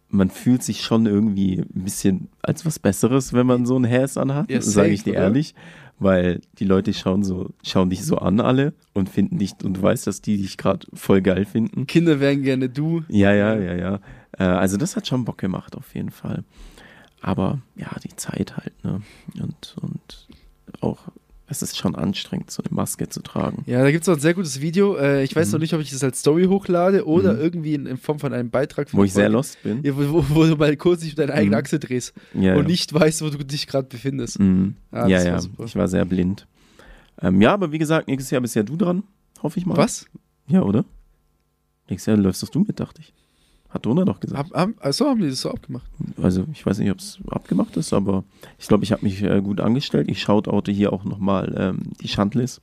man 0.09 0.31
fühlt 0.31 0.63
sich 0.63 0.83
schon 0.83 1.07
irgendwie 1.07 1.59
ein 1.61 1.85
bisschen 1.85 2.29
als 2.43 2.65
was 2.65 2.79
Besseres, 2.79 3.33
wenn 3.33 3.47
man 3.47 3.67
so 3.67 3.77
ein 3.79 3.85
Häs 3.85 4.17
anhat, 4.17 4.51
Ja, 4.51 4.61
sage 4.61 4.91
ich 4.91 5.03
dir 5.05 5.13
oder? 5.15 5.23
ehrlich. 5.23 5.55
Weil 5.99 6.43
die 6.59 6.67
Leute 6.67 6.93
schauen 6.93 7.25
so, 7.25 7.55
schauen 7.63 7.89
dich 7.89 8.05
so 8.05 8.19
an 8.19 8.39
alle 8.41 8.75
und 8.93 9.09
finden 9.09 9.39
dich, 9.39 9.53
und 9.65 9.79
du 9.79 9.83
weißt, 9.83 10.07
dass 10.07 10.21
die 10.21 10.37
dich 10.37 10.59
gerade 10.59 10.87
voll 10.93 11.23
geil 11.23 11.47
finden. 11.47 11.87
Kinder 11.87 12.21
wären 12.21 12.43
gerne 12.43 12.69
du. 12.69 13.03
Ja, 13.09 13.33
ja, 13.33 13.57
ja, 13.59 13.75
ja. 13.75 14.01
Äh, 14.39 14.45
also 14.45 14.77
das 14.77 14.95
hat 14.95 15.07
schon 15.07 15.25
Bock 15.25 15.39
gemacht, 15.39 15.75
auf 15.75 15.95
jeden 15.95 16.11
Fall. 16.11 16.45
Aber 17.23 17.61
ja, 17.77 17.89
die 18.05 18.15
Zeit 18.15 18.59
halt, 18.59 18.75
ne? 18.85 19.01
Und, 19.41 19.77
und 19.81 20.29
auch, 20.83 20.99
es 21.49 21.63
ist 21.63 21.77
schon 21.79 21.95
anstrengend, 21.95 22.51
so 22.51 22.63
eine 22.63 22.75
Maske 22.75 23.09
zu 23.09 23.23
tragen. 23.23 23.63
Ja, 23.67 23.83
da 23.83 23.91
gibt 23.93 24.03
es 24.03 24.09
auch 24.09 24.15
ein 24.15 24.21
sehr 24.21 24.35
gutes 24.35 24.61
Video. 24.61 24.97
Äh, 24.97 25.23
ich 25.23 25.35
weiß 25.37 25.53
noch 25.53 25.61
nicht, 25.61 25.73
ob 25.75 25.81
ich 25.81 25.91
das 25.91 26.03
als 26.03 26.19
Story 26.21 26.47
hochlade 26.47 27.07
oder 27.07 27.35
Mhm. 27.35 27.41
irgendwie 27.41 27.75
in, 27.75 27.87
in 27.87 27.97
Form 27.99 28.19
von 28.19 28.33
einem 28.33 28.51
Beitrag. 28.51 28.93
Wo 28.93 29.05
ich 29.05 29.13
sehr 29.13 29.29
lost 29.29 29.63
bin. 29.63 29.83
Ja, 29.85 29.97
wo, 29.97 30.25
wo, 30.29 30.45
du 30.45 30.57
mal 30.57 30.77
kurz 30.77 31.01
dich 31.03 31.11
auf 31.11 31.15
deine 31.17 31.33
eigene 31.35 31.57
Mhm. 31.57 31.61
Achse 31.63 31.79
drehst 31.79 32.15
Ja, 32.35 32.55
und 32.57 32.63
ja. 32.63 32.69
nicht 32.69 32.93
weißt, 32.93 33.23
wo 33.23 33.31
du 33.31 33.39
dich 33.45 33.67
gerade 33.69 33.87
befindest. 33.89 34.41
Mhm. 34.41 34.75
Ah, 34.91 35.07
ja, 35.07 35.19
war 35.19 35.25
ja, 35.27 35.41
super. 35.41 35.65
ich 35.65 35.77
war 35.77 35.87
sehr 35.89 36.05
blind. 36.05 36.47
Ähm, 37.23 37.41
ja, 37.41 37.55
aber 37.55 37.71
wie 37.73 37.79
gesagt, 37.79 38.09
nächstes 38.09 38.31
Jahr 38.31 38.41
bist 38.41 38.55
ja 38.57 38.63
du 38.65 38.77
dran, 38.77 39.05
hoffe 39.43 39.59
ich 39.59 39.67
mal. 39.67 39.77
Was? 39.77 40.07
Ja, 40.49 40.63
oder? 40.63 40.85
Nächstes 41.89 42.07
Jahr 42.07 42.17
läufst 42.17 42.43
doch 42.43 42.49
du 42.49 42.61
mit, 42.61 42.81
dachte 42.81 43.01
ich. 43.03 43.13
Hat 43.69 43.85
Dona 43.85 44.05
doch 44.05 44.21
gesagt. 44.21 44.51
Hab, 44.53 44.55
hab, 44.55 44.85
achso, 44.85 45.07
haben 45.07 45.21
die 45.21 45.29
das 45.29 45.41
so 45.41 45.51
abgemacht? 45.51 45.87
Also 46.23 46.47
ich 46.53 46.65
weiß 46.65 46.79
nicht, 46.79 46.91
ob 46.91 46.99
es 46.99 47.19
abgemacht 47.29 47.77
ist, 47.77 47.93
aber 47.93 48.25
ich 48.59 48.69
glaube, 48.69 48.85
ich 48.85 48.93
habe 48.93 49.05
mich 49.05 49.23
äh, 49.23 49.41
gut 49.41 49.61
angestellt. 49.61 50.09
Ich 50.09 50.21
shoutoute 50.23 50.73
hier 50.73 50.93
auch 50.93 51.05
nochmal 51.05 51.55
ähm, 51.59 51.79
die 52.01 52.09
Schandlis. 52.09 52.61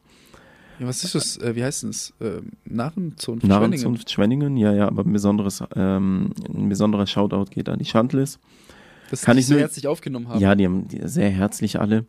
Ja, 0.80 0.88
was 0.88 1.04
ist 1.04 1.16
das? 1.16 1.38
Äh, 1.38 1.56
wie 1.56 1.64
heißt 1.64 1.84
denn 1.84 1.90
das? 1.92 2.14
Ähm, 2.20 2.52
Narrenzunft? 2.66 3.46
Narrenzunft 3.46 4.10
Schwenningen, 4.10 4.58
ja, 4.58 4.74
ja, 4.74 4.88
aber 4.88 5.04
ein 5.04 5.14
besonderes, 5.14 5.64
ähm, 5.76 6.32
ein 6.50 6.70
besonderer 6.70 7.06
Shoutout 7.06 7.52
geht 7.52 7.70
an 7.70 7.80
die 7.80 7.86
Schandlis. 7.86 8.40
Die 9.12 9.18
kann 9.18 9.38
ich 9.38 9.46
so 9.46 9.54
nur, 9.54 9.62
herzlich 9.62 9.88
aufgenommen 9.88 10.28
haben. 10.28 10.40
Ja, 10.40 10.56
die 10.56 10.66
haben 10.66 10.88
die 10.88 11.02
sehr 11.08 11.30
herzlich 11.30 11.80
alle. 11.80 12.06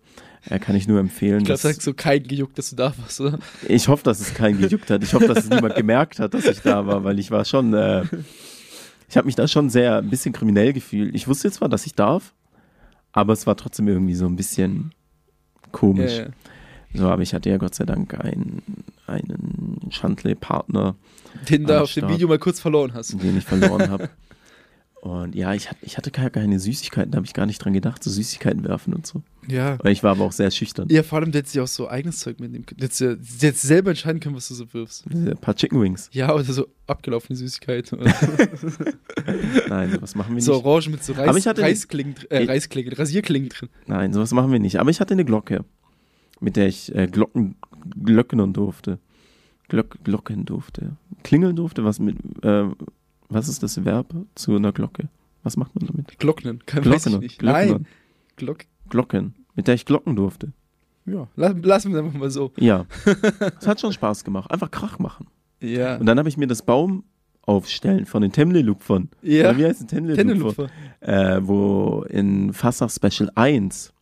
Äh, 0.49 0.59
kann 0.59 0.77
ich 0.77 0.89
nur 0.89 1.01
empfehlen. 1.01 1.41
Ich 1.41 1.45
glaube, 1.47 1.61
da 1.63 1.69
hat 1.71 1.83
so 1.83 1.95
kein 1.95 2.23
gejuckt, 2.23 2.59
dass 2.59 2.71
du 2.71 2.77
da 2.77 2.95
warst, 2.99 3.21
oder? 3.21 3.39
Ich 3.69 3.89
hoffe, 3.89 4.05
dass 4.05 4.21
es 4.21 4.35
keinen 4.35 4.59
gejuckt 4.59 4.91
hat. 4.91 5.03
Ich 5.03 5.13
hoffe, 5.15 5.27
dass 5.27 5.45
es 5.45 5.51
niemand 5.51 5.75
gemerkt 5.75 6.19
hat, 6.19 6.35
dass 6.35 6.47
ich 6.47 6.61
da 6.61 6.87
war, 6.87 7.05
weil 7.05 7.19
ich 7.19 7.31
war 7.31 7.45
schon, 7.45 7.75
äh, 7.75 8.05
ich 9.15 9.17
habe 9.17 9.27
mich 9.27 9.37
da 9.37 9.47
schon 9.47 9.71
sehr 9.71 9.99
ein 9.99 10.11
bisschen 10.11 10.33
kriminell 10.33 10.73
gefühlt. 10.73 11.15
Ich 11.15 11.29
wusste 11.29 11.49
zwar, 11.53 11.69
dass 11.69 11.87
ich 11.87 11.95
darf, 11.95 12.35
aber 13.13 13.33
es 13.33 13.47
war 13.47 13.57
trotzdem 13.57 13.87
irgendwie 13.87 14.17
so 14.17 14.27
ein 14.27 14.35
bisschen 14.35 14.93
komisch. 15.71 16.19
Ja. 16.19 16.27
So, 16.95 17.07
aber 17.07 17.23
ich 17.23 17.33
hatte 17.33 17.49
ja 17.49 17.59
Gott 17.59 17.77
sei 17.77 17.85
Dank 17.85 18.19
einen, 18.19 18.61
einen 19.07 19.87
Chantley-Partner. 19.89 20.97
Den 21.49 21.71
am 21.71 21.83
auf 21.83 21.93
dem 21.93 22.09
Video 22.09 22.27
mal 22.27 22.41
kurz 22.41 22.59
verloren 22.59 22.93
hast. 22.93 23.13
Den 23.23 23.39
ich 23.39 23.45
verloren 23.45 23.89
habe. 23.89 24.11
Und 25.05 25.35
ja, 25.35 25.53
ich 25.53 25.69
hatte, 25.69 25.85
ich 25.85 25.99
hatte 25.99 26.11
gar 26.11 26.31
keine 26.31 26.59
Süßigkeiten, 26.59 27.11
da 27.13 27.17
habe 27.17 27.27
ich 27.27 27.35
gar 27.35 27.45
nicht 27.45 27.59
dran 27.63 27.75
gedacht, 27.75 28.03
so 28.03 28.09
Süßigkeiten 28.11 28.65
werfen 28.65 28.95
und 28.95 29.07
so. 29.07 29.21
Ja. 29.47 29.77
Weil 29.83 29.93
ich 29.93 30.03
war 30.03 30.13
aber 30.13 30.25
auch 30.25 30.33
sehr 30.33 30.51
schüchtern. 30.51 30.89
Ja, 30.91 31.03
vor 31.03 31.19
allem, 31.19 31.31
der 31.31 31.41
hätte 31.41 31.51
sich 31.51 31.61
auch 31.61 31.67
so 31.67 31.91
eigenes 31.91 32.21
Zeug 32.21 32.41
mitnehmen 32.41 32.65
können. 32.65 32.79
Der 32.81 32.89
hätte 32.89 33.05
ja- 33.05 33.15
der 33.43 33.51
hätte 33.51 33.67
selber 33.67 33.91
entscheiden 33.91 34.21
können, 34.21 34.35
was 34.35 34.49
du 34.49 34.55
so 34.55 34.73
wirfst. 34.73 35.05
Ein 35.13 35.37
paar 35.39 35.55
Chicken 35.57 35.79
Wings. 35.83 36.09
Ja, 36.13 36.33
oder 36.35 36.43
so 36.45 36.67
abgelaufene 36.87 37.37
Süßigkeiten. 37.37 37.99
Nein, 39.69 39.91
sowas 39.91 40.15
machen 40.15 40.31
wir 40.31 40.35
nicht. 40.37 40.45
so 40.45 40.55
Orange 40.65 40.89
mit 40.89 41.05
so 41.05 41.13
Reis, 41.13 41.29
Aber 41.29 41.37
ich 41.39 41.47
hatte- 41.47 41.61
Reisklingen, 41.61 42.15
äh, 42.31 42.45
Reisklingen, 42.45 42.95
Rasierklingen 42.95 43.51
drin. 43.51 43.69
Nein, 43.87 44.13
sowas 44.15 44.33
machen 44.33 44.53
wir 44.53 44.59
nicht. 44.59 44.81
Aber 44.81 44.89
ich 44.91 45.01
hatte 45.01 45.13
eine 45.13 45.27
Glocke, 45.27 45.65
mit 46.41 46.57
der 46.57 46.69
ich 46.69 46.95
äh, 46.95 47.07
Glocken, 47.09 47.57
glöcknern 48.03 48.55
durfte. 48.55 48.99
Glock, 49.69 50.03
glocken 50.03 50.47
durfte. 50.47 50.97
Klingeln 51.23 51.57
durfte, 51.57 51.85
was 51.85 51.99
mit, 51.99 52.17
äh, 52.43 52.65
was 53.29 53.49
ist 53.49 53.63
das 53.63 53.85
Verb 53.85 54.15
zu 54.35 54.55
einer 54.57 54.73
Glocke? 54.73 55.09
Was 55.43 55.57
macht 55.57 55.75
man 55.79 55.87
damit? 55.87 56.19
Glocknen, 56.19 56.65
kann- 56.67 56.85
weiß 56.85 57.07
ich 57.07 57.19
nicht. 57.19 57.43
Nein. 57.43 57.87
Glock. 58.37 58.65
Glocken, 58.89 59.35
mit 59.55 59.67
der 59.69 59.75
ich 59.75 59.85
glocken 59.85 60.17
durfte. 60.17 60.53
Ja, 61.07 61.29
lass, 61.37 61.55
lassen 61.63 61.93
wir 61.93 62.01
es 62.01 62.05
einfach 62.07 62.19
mal 62.19 62.31
so. 62.31 62.53
Ja. 62.59 62.87
Es 63.61 63.67
hat 63.67 63.81
schon 63.81 63.93
Spaß 63.93 64.25
gemacht. 64.25 64.51
Einfach 64.51 64.71
Krach 64.71 64.99
machen. 64.99 65.27
Ja. 65.61 65.97
Und 65.97 66.07
dann 66.07 66.19
habe 66.19 66.29
ich 66.29 66.37
mir 66.37 66.47
das 66.47 66.63
Baum 66.63 67.05
aufstellen 67.43 68.07
von 68.07 68.23
den 68.23 68.33
Temle-Lupfern. 68.33 69.11
Ja. 69.21 69.51
Oder 69.51 69.59
Wie 69.59 69.65
heißt 69.67 69.83
ein 69.83 69.89
Temle-Lupfer. 69.89 70.69
Äh, 71.01 71.41
wo 71.43 72.05
in 72.09 72.55
Fassach 72.55 72.91
Special 72.91 73.31
1 73.35 73.93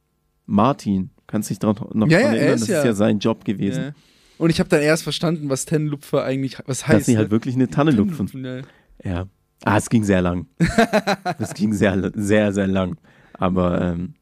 Martin, 0.47 1.11
kannst 1.27 1.51
dich 1.51 1.59
daran 1.59 1.77
noch 1.95 2.09
Ja, 2.09 2.19
ja, 2.19 2.25
dran 2.27 2.35
er 2.35 2.41
erinnern, 2.41 2.61
das 2.61 2.69
ja- 2.69 2.79
ist 2.79 2.85
ja 2.85 2.93
sein 2.95 3.19
Job 3.19 3.45
gewesen. 3.45 3.83
Ja. 3.83 3.93
Und 4.39 4.51
ich 4.51 4.59
habe 4.61 4.69
dann 4.69 4.81
erst 4.83 5.03
verstanden, 5.05 5.49
was 5.49 5.65
Tennenlupfer 5.67 6.25
eigentlich 6.25 6.59
was 6.67 6.87
heißt. 6.87 7.01
dass 7.01 7.07
sie 7.07 7.17
halt 7.17 7.29
ne? 7.29 7.31
wirklich 7.33 7.55
eine 7.55 7.69
Tanne 7.69 7.91
lupfen. 7.93 8.65
Ja. 9.03 9.27
Ah, 9.65 9.77
es 9.77 9.89
ging 9.89 10.05
sehr 10.05 10.23
lang. 10.23 10.47
das 11.39 11.55
ging 11.55 11.73
sehr, 11.73 12.11
sehr, 12.15 12.53
sehr 12.53 12.67
lang. 12.67 12.97
Aber 13.35 13.81
ähm, 13.81 14.15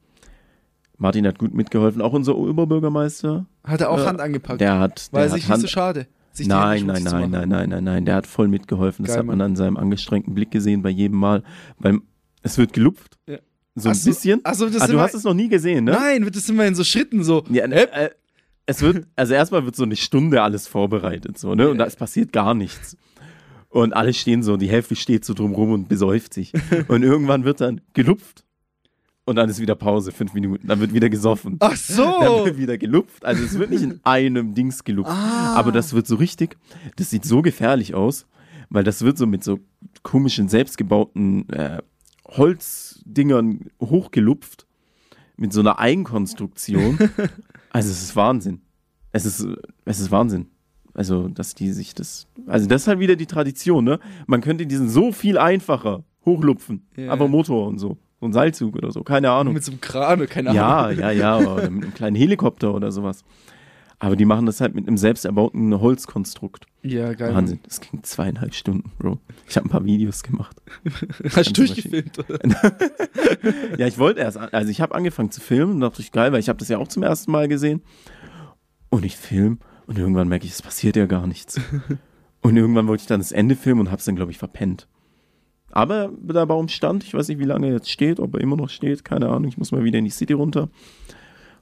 Martin 0.98 1.26
hat 1.26 1.38
gut 1.38 1.54
mitgeholfen. 1.54 2.02
Auch 2.02 2.12
unser 2.12 2.36
Oberbürgermeister. 2.36 3.46
Hat 3.64 3.80
er 3.80 3.90
auch 3.90 4.00
äh, 4.00 4.06
Hand 4.06 4.20
angepackt. 4.20 4.60
Der 4.60 4.78
hat, 4.78 5.08
War 5.12 5.20
der 5.20 5.28
er 5.28 5.34
sich 5.34 5.44
nicht 5.44 5.50
Hand, 5.50 5.62
so 5.62 5.68
schade. 5.68 6.06
sich 6.32 6.46
Nein, 6.46 6.86
nein, 6.86 7.02
nein, 7.02 7.30
nein, 7.30 7.48
nein, 7.48 7.68
nein, 7.70 7.84
nein. 7.84 8.04
Der 8.04 8.16
hat 8.16 8.26
voll 8.26 8.48
mitgeholfen. 8.48 9.04
Das 9.04 9.14
Geil, 9.14 9.20
hat 9.20 9.26
man 9.26 9.38
Mann. 9.38 9.52
an 9.52 9.56
seinem 9.56 9.76
angestrengten 9.78 10.34
Blick 10.34 10.50
gesehen 10.50 10.82
bei 10.82 10.90
jedem 10.90 11.18
Mal. 11.18 11.42
Weil 11.78 12.00
es 12.42 12.58
wird 12.58 12.74
gelupft. 12.74 13.18
Ja. 13.26 13.38
So 13.76 13.88
ein 13.88 13.92
Ach 13.92 13.98
so, 13.98 14.10
bisschen. 14.10 14.40
ach 14.44 14.54
so, 14.54 14.68
das 14.68 14.82
ah, 14.82 14.86
du 14.88 15.00
hast 15.00 15.14
es 15.14 15.24
noch 15.24 15.32
nie 15.34 15.48
gesehen, 15.48 15.84
ne? 15.84 15.92
Nein, 15.92 16.24
wird 16.24 16.36
das 16.36 16.48
immer 16.48 16.66
in 16.66 16.74
so 16.74 16.84
Schritten 16.84 17.22
so. 17.22 17.44
Ja, 17.50 17.66
ne, 17.66 17.90
äh, 17.92 18.10
es 18.66 18.82
wird, 18.82 19.06
also 19.16 19.32
erstmal 19.32 19.64
wird 19.64 19.76
so 19.76 19.84
eine 19.84 19.96
Stunde 19.96 20.42
alles 20.42 20.66
vorbereitet, 20.66 21.38
so, 21.38 21.54
ne? 21.54 21.70
Und 21.70 21.78
da 21.78 21.86
es 21.86 21.96
passiert 21.96 22.32
gar 22.32 22.54
nichts. 22.54 22.96
Und 23.70 23.92
alle 23.92 24.12
stehen 24.12 24.42
so, 24.42 24.56
die 24.56 24.68
Hälfte 24.68 24.96
steht 24.96 25.24
so 25.24 25.32
drumrum 25.32 25.72
und 25.72 25.88
besäuft 25.88 26.34
sich. 26.34 26.52
Und 26.88 27.04
irgendwann 27.04 27.44
wird 27.44 27.60
dann 27.60 27.80
gelupft. 27.94 28.44
Und 29.24 29.36
dann 29.36 29.48
ist 29.48 29.60
wieder 29.60 29.76
Pause, 29.76 30.10
fünf 30.10 30.34
Minuten. 30.34 30.66
Dann 30.66 30.80
wird 30.80 30.92
wieder 30.92 31.08
gesoffen. 31.08 31.56
Ach 31.60 31.76
so. 31.76 32.02
Dann 32.02 32.44
wird 32.46 32.58
wieder 32.58 32.78
gelupft. 32.78 33.24
Also 33.24 33.44
es 33.44 33.56
wird 33.56 33.70
nicht 33.70 33.82
in 33.82 34.00
einem 34.02 34.54
Dings 34.54 34.82
gelupft. 34.82 35.12
Ah. 35.12 35.54
Aber 35.54 35.70
das 35.70 35.92
wird 35.92 36.08
so 36.08 36.16
richtig, 36.16 36.58
das 36.96 37.10
sieht 37.10 37.24
so 37.24 37.42
gefährlich 37.42 37.94
aus, 37.94 38.26
weil 38.70 38.82
das 38.82 39.02
wird 39.02 39.18
so 39.18 39.26
mit 39.26 39.44
so 39.44 39.60
komischen, 40.02 40.48
selbstgebauten 40.48 41.48
äh, 41.50 41.80
Holzdingern 42.26 43.70
hochgelupft. 43.80 44.66
Mit 45.36 45.52
so 45.52 45.60
einer 45.60 45.78
Eigenkonstruktion. 45.78 46.98
also 47.70 47.90
es 47.90 48.02
ist 48.02 48.16
Wahnsinn. 48.16 48.62
Es 49.12 49.24
ist, 49.26 49.46
es 49.84 50.00
ist 50.00 50.10
Wahnsinn. 50.10 50.48
Also, 50.94 51.28
dass 51.28 51.54
die 51.54 51.72
sich 51.72 51.94
das. 51.94 52.26
Also, 52.46 52.66
das 52.66 52.82
ist 52.82 52.88
halt 52.88 52.98
wieder 52.98 53.16
die 53.16 53.26
Tradition, 53.26 53.84
ne? 53.84 54.00
Man 54.26 54.40
könnte 54.40 54.66
diesen 54.66 54.88
so 54.88 55.12
viel 55.12 55.38
einfacher 55.38 56.04
hochlupfen. 56.24 56.86
Ja. 56.96 57.12
Aber 57.12 57.28
Motor 57.28 57.68
und 57.68 57.78
so. 57.78 57.96
So 58.20 58.26
ein 58.26 58.32
Seilzug 58.34 58.76
oder 58.76 58.90
so, 58.90 59.02
keine 59.02 59.30
Ahnung. 59.30 59.54
Mit 59.54 59.64
so 59.64 59.72
einem 59.72 59.80
Kran 59.80 60.18
oder 60.18 60.26
keine 60.26 60.52
Ja, 60.54 60.84
Ahnung. 60.86 60.98
ja, 60.98 61.10
ja, 61.10 61.38
oder 61.38 61.70
mit 61.70 61.84
einem 61.84 61.94
kleinen 61.94 62.16
Helikopter 62.16 62.74
oder 62.74 62.92
sowas. 62.92 63.24
Aber 63.98 64.16
die 64.16 64.24
machen 64.26 64.46
das 64.46 64.60
halt 64.60 64.74
mit 64.74 64.86
einem 64.88 64.96
selbst 64.98 65.24
erbauten 65.24 65.78
Holzkonstrukt. 65.80 66.66
Ja, 66.82 67.12
geil. 67.14 67.34
Wahnsinn. 67.34 67.60
Das 67.64 67.80
ging 67.80 68.02
zweieinhalb 68.02 68.54
Stunden, 68.54 68.92
Bro. 68.98 69.18
Ich 69.46 69.56
habe 69.56 69.66
ein 69.66 69.70
paar 69.70 69.84
Videos 69.84 70.22
gemacht. 70.22 70.56
Hast 71.34 71.48
du 71.50 71.64
durchgefilmt, 71.64 72.18
ja, 73.78 73.86
ich 73.86 73.98
wollte 73.98 74.20
erst, 74.20 74.38
also 74.38 74.70
ich 74.70 74.80
habe 74.80 74.94
angefangen 74.94 75.30
zu 75.30 75.40
filmen 75.40 75.74
und 75.74 75.80
dachte 75.80 76.00
ich, 76.02 76.12
geil, 76.12 76.32
weil 76.32 76.40
ich 76.40 76.48
habe 76.48 76.58
das 76.58 76.68
ja 76.68 76.78
auch 76.78 76.88
zum 76.88 77.02
ersten 77.02 77.30
Mal 77.30 77.48
gesehen. 77.48 77.82
Und 78.90 79.04
ich 79.04 79.16
film 79.16 79.58
und 79.90 79.98
irgendwann 79.98 80.28
merke 80.28 80.46
ich, 80.46 80.52
es 80.52 80.62
passiert 80.62 80.94
ja 80.94 81.06
gar 81.06 81.26
nichts. 81.26 81.60
und 82.42 82.56
irgendwann 82.56 82.86
wollte 82.86 83.00
ich 83.00 83.08
dann 83.08 83.18
das 83.18 83.32
Ende 83.32 83.56
filmen 83.56 83.80
und 83.80 83.86
habe 83.90 83.98
es 83.98 84.04
dann, 84.04 84.14
glaube 84.14 84.30
ich, 84.30 84.38
verpennt. 84.38 84.86
Aber 85.72 86.12
der 86.22 86.46
Baum 86.46 86.68
stand, 86.68 87.02
ich 87.02 87.12
weiß 87.12 87.26
nicht, 87.26 87.40
wie 87.40 87.44
lange 87.44 87.66
er 87.66 87.72
jetzt 87.72 87.90
steht, 87.90 88.20
ob 88.20 88.34
er 88.34 88.40
immer 88.40 88.54
noch 88.56 88.70
steht, 88.70 89.04
keine 89.04 89.28
Ahnung, 89.28 89.48
ich 89.48 89.58
muss 89.58 89.72
mal 89.72 89.82
wieder 89.82 89.98
in 89.98 90.04
die 90.04 90.12
City 90.12 90.32
runter. 90.32 90.68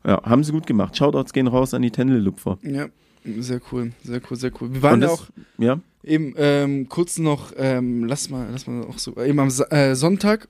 Ja, 0.05 0.23
haben 0.25 0.45
sie 0.45 0.53
gut 0.53 0.67
gemacht. 0.67 0.95
Shoutouts 0.95 1.33
gehen 1.33 1.47
raus 1.47 1.73
an 1.73 1.81
die 1.81 1.91
Tendel-Lupfer. 1.91 2.59
Ja, 2.63 2.89
sehr 3.25 3.63
cool, 3.73 3.93
sehr 4.05 4.21
cool, 4.31 4.37
sehr 4.37 4.53
cool. 4.61 4.75
Wir 4.75 4.83
waren 4.83 4.95
Und 4.95 5.01
ja 5.03 5.07
das- 5.09 5.21
auch 5.21 5.29
ja. 5.57 5.81
eben 6.05 6.35
ähm, 6.37 6.89
kurz 6.91 7.19
noch, 7.19 7.53
ähm, 7.57 8.05
lass 8.05 8.29
mal, 8.29 8.47
lass 8.53 8.67
mal 8.67 8.85
auch 8.85 8.99
so, 8.99 9.17
eben 9.17 9.41
am 9.41 9.49
Sa 9.51 9.65
äh, 9.71 9.95
Sonntag 9.97 10.49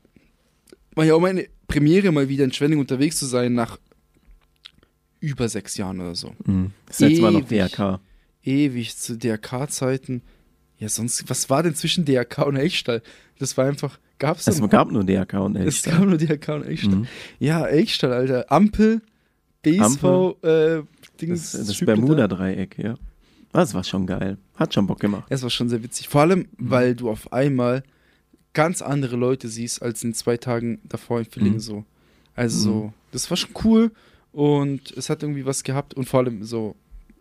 war 0.96 1.04
ja 1.04 1.14
auch 1.14 1.20
meine 1.20 1.46
Premiere 1.68 2.10
mal 2.10 2.28
wieder 2.28 2.44
in 2.44 2.52
Schwenning 2.52 2.80
unterwegs 2.80 3.18
zu 3.18 3.26
sein 3.26 3.54
nach 3.54 3.78
über 5.20 5.48
sechs 5.48 5.76
Jahren 5.76 6.00
oder 6.00 6.14
so. 6.14 6.34
Mhm. 6.44 6.72
Das 6.86 7.00
letzte 7.00 7.22
Mal 7.22 7.32
noch. 7.32 7.46
DRK. 7.48 8.00
Ewig 8.44 8.96
zu 8.96 9.16
DRK-Zeiten. 9.18 10.22
Ja, 10.78 10.88
sonst, 10.88 11.28
was 11.28 11.50
war 11.50 11.62
denn 11.62 11.74
zwischen 11.74 12.04
DRK 12.04 12.42
und 12.46 12.56
Elchstall? 12.56 13.02
Das 13.38 13.56
war 13.56 13.66
einfach, 13.66 13.98
gab's 14.18 14.46
Es 14.46 14.56
denn- 14.58 14.68
gab 14.68 14.90
nur 14.92 15.04
DRK 15.04 15.40
und 15.40 15.56
Es 15.56 15.62
Elchstall. 15.64 15.98
gab 15.98 16.06
nur 16.08 16.18
DRK 16.18 16.48
und 16.54 16.64
Elchstall. 16.64 16.94
Mhm. 16.96 17.06
Ja, 17.40 17.66
Elchstall, 17.66 18.12
Alter. 18.12 18.46
Ampel, 18.50 19.00
BSV, 19.62 20.36
äh, 20.42 20.82
Dings. 21.20 21.52
Das, 21.52 21.66
das. 21.66 21.80
Bermuda-Dreieck, 21.80 22.78
ja. 22.78 22.94
Das 23.52 23.74
war 23.74 23.82
schon 23.82 24.06
geil. 24.06 24.38
Hat 24.56 24.72
schon 24.74 24.86
Bock 24.86 25.00
gemacht. 25.00 25.24
Es 25.30 25.42
war 25.42 25.50
schon 25.50 25.68
sehr 25.68 25.82
witzig. 25.82 26.08
Vor 26.08 26.20
allem, 26.20 26.40
Mhm. 26.40 26.46
weil 26.58 26.94
du 26.94 27.10
auf 27.10 27.32
einmal 27.32 27.82
ganz 28.52 28.82
andere 28.82 29.16
Leute 29.16 29.48
siehst 29.48 29.82
als 29.82 30.04
in 30.04 30.14
zwei 30.14 30.36
Tagen 30.36 30.80
davor 30.84 31.18
in 31.20 31.24
Villingen 31.24 31.54
Mhm. 31.54 31.60
so. 31.60 31.84
Also 32.34 32.58
so, 32.60 32.74
Mhm. 32.84 32.92
das 33.12 33.28
war 33.30 33.36
schon 33.36 33.50
cool 33.64 33.90
und 34.32 34.90
es 34.96 35.10
hat 35.10 35.22
irgendwie 35.22 35.44
was 35.46 35.62
gehabt 35.62 35.94
und 35.94 36.08
vor 36.08 36.20
allem 36.20 36.44
so 36.44 36.74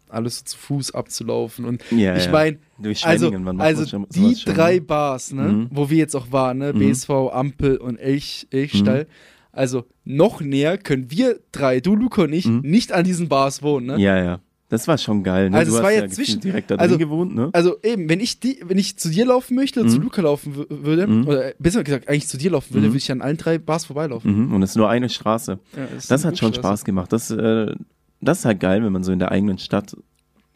alles 0.10 0.40
so 0.40 0.46
zu 0.46 0.58
Fuß 0.58 0.94
abzulaufen 0.96 1.66
und 1.66 1.84
Ja, 1.92 2.16
ich 2.16 2.26
ja. 2.26 2.32
meine, 2.32 2.58
Durch 2.80 3.06
also, 3.06 3.30
also 3.58 3.86
schon- 3.86 4.08
die 4.10 4.36
drei? 4.46 4.80
Bars, 4.80 5.34
ne, 5.34 5.44
Mhm. 5.50 5.68
wo 5.72 5.90
wir 5.90 5.98
jetzt 5.98 6.16
auch 6.16 6.32
waren, 6.32 6.60
ne, 6.60 6.72
Mhm. 6.74 6.80
BSV, 6.80 7.10
Ampel 7.34 7.78
und 7.78 7.98
Elch, 7.98 8.48
Elchstall, 8.52 9.08
also 9.52 9.86
noch 10.06 10.40
näher 10.40 10.78
können 10.78 11.12
wir 11.12 11.40
drei, 11.52 11.82
du, 11.82 11.96
Luca 11.96 12.22
und 12.24 12.32
ich, 12.34 12.46
nicht 12.46 12.94
an 12.94 13.04
diesen 13.04 13.28
Bars 13.28 13.62
wohnen, 13.64 13.88
ne? 13.88 13.94
Mhm. 13.96 14.00
Ja, 14.00 14.24
ja. 14.24 14.40
Das 14.70 14.86
war 14.88 14.98
schon 14.98 15.24
geil. 15.24 15.50
Ne? 15.50 15.58
Also 15.58 15.72
du 15.72 15.78
es 15.78 15.84
war 15.84 15.92
ja 15.94 16.08
zwischen 16.10 16.42
direkt 16.42 16.70
da 16.70 16.76
drin 16.76 16.84
also, 16.84 16.98
gewohnt, 16.98 17.34
ne? 17.34 17.50
Also 17.54 17.78
eben, 17.84 18.10
wenn 18.10 18.20
ich 18.20 18.42
die, 18.42 18.60
wenn 18.66 18.78
ich 18.78 18.98
zu 18.98 19.10
dir 19.10 19.26
laufen 19.26 19.56
möchte 19.56 19.80
oder 19.80 19.88
zu 19.90 19.98
Mhm. 19.98 20.04
Luca 20.04 20.22
laufen 20.22 20.56
wü- 20.56 20.66
würde, 20.84 21.08
Mhm. 21.08 21.26
oder 21.28 21.54
besser 21.58 21.84
gesagt, 21.86 22.10
eigentlich 22.10 22.28
zu 22.28 22.38
dir 22.38 22.52
laufen 22.52 22.74
würde, 22.74 22.88
Mhm. 22.88 22.92
würde 22.92 22.98
ich 22.98 23.12
an 23.12 23.22
allen 23.22 23.38
drei 23.38 23.60
Bars 23.60 23.86
vorbeilaufen. 23.86 24.48
Mhm. 24.48 24.54
Und 24.54 24.64
es 24.64 24.72
ist 24.72 24.76
nur 24.76 24.90
eine 24.90 25.08
Straße. 25.08 25.58
Ja, 25.76 25.86
ist 25.86 26.12
das 26.12 26.24
eine 26.26 26.32
hat 26.34 26.38
schon. 26.40 26.54
Spaß 26.54 26.84
gemacht. 26.84 27.14
Das, 27.14 27.32
äh, 27.32 27.76
das 28.20 28.40
ist 28.40 28.46
halt 28.46 28.60
geil, 28.60 28.84
wenn 28.84 28.92
man 28.92 29.04
so 29.04 29.14
in 29.14 29.20
der 29.20 29.32
eigenen 29.32 29.58
Stadt 29.58 29.96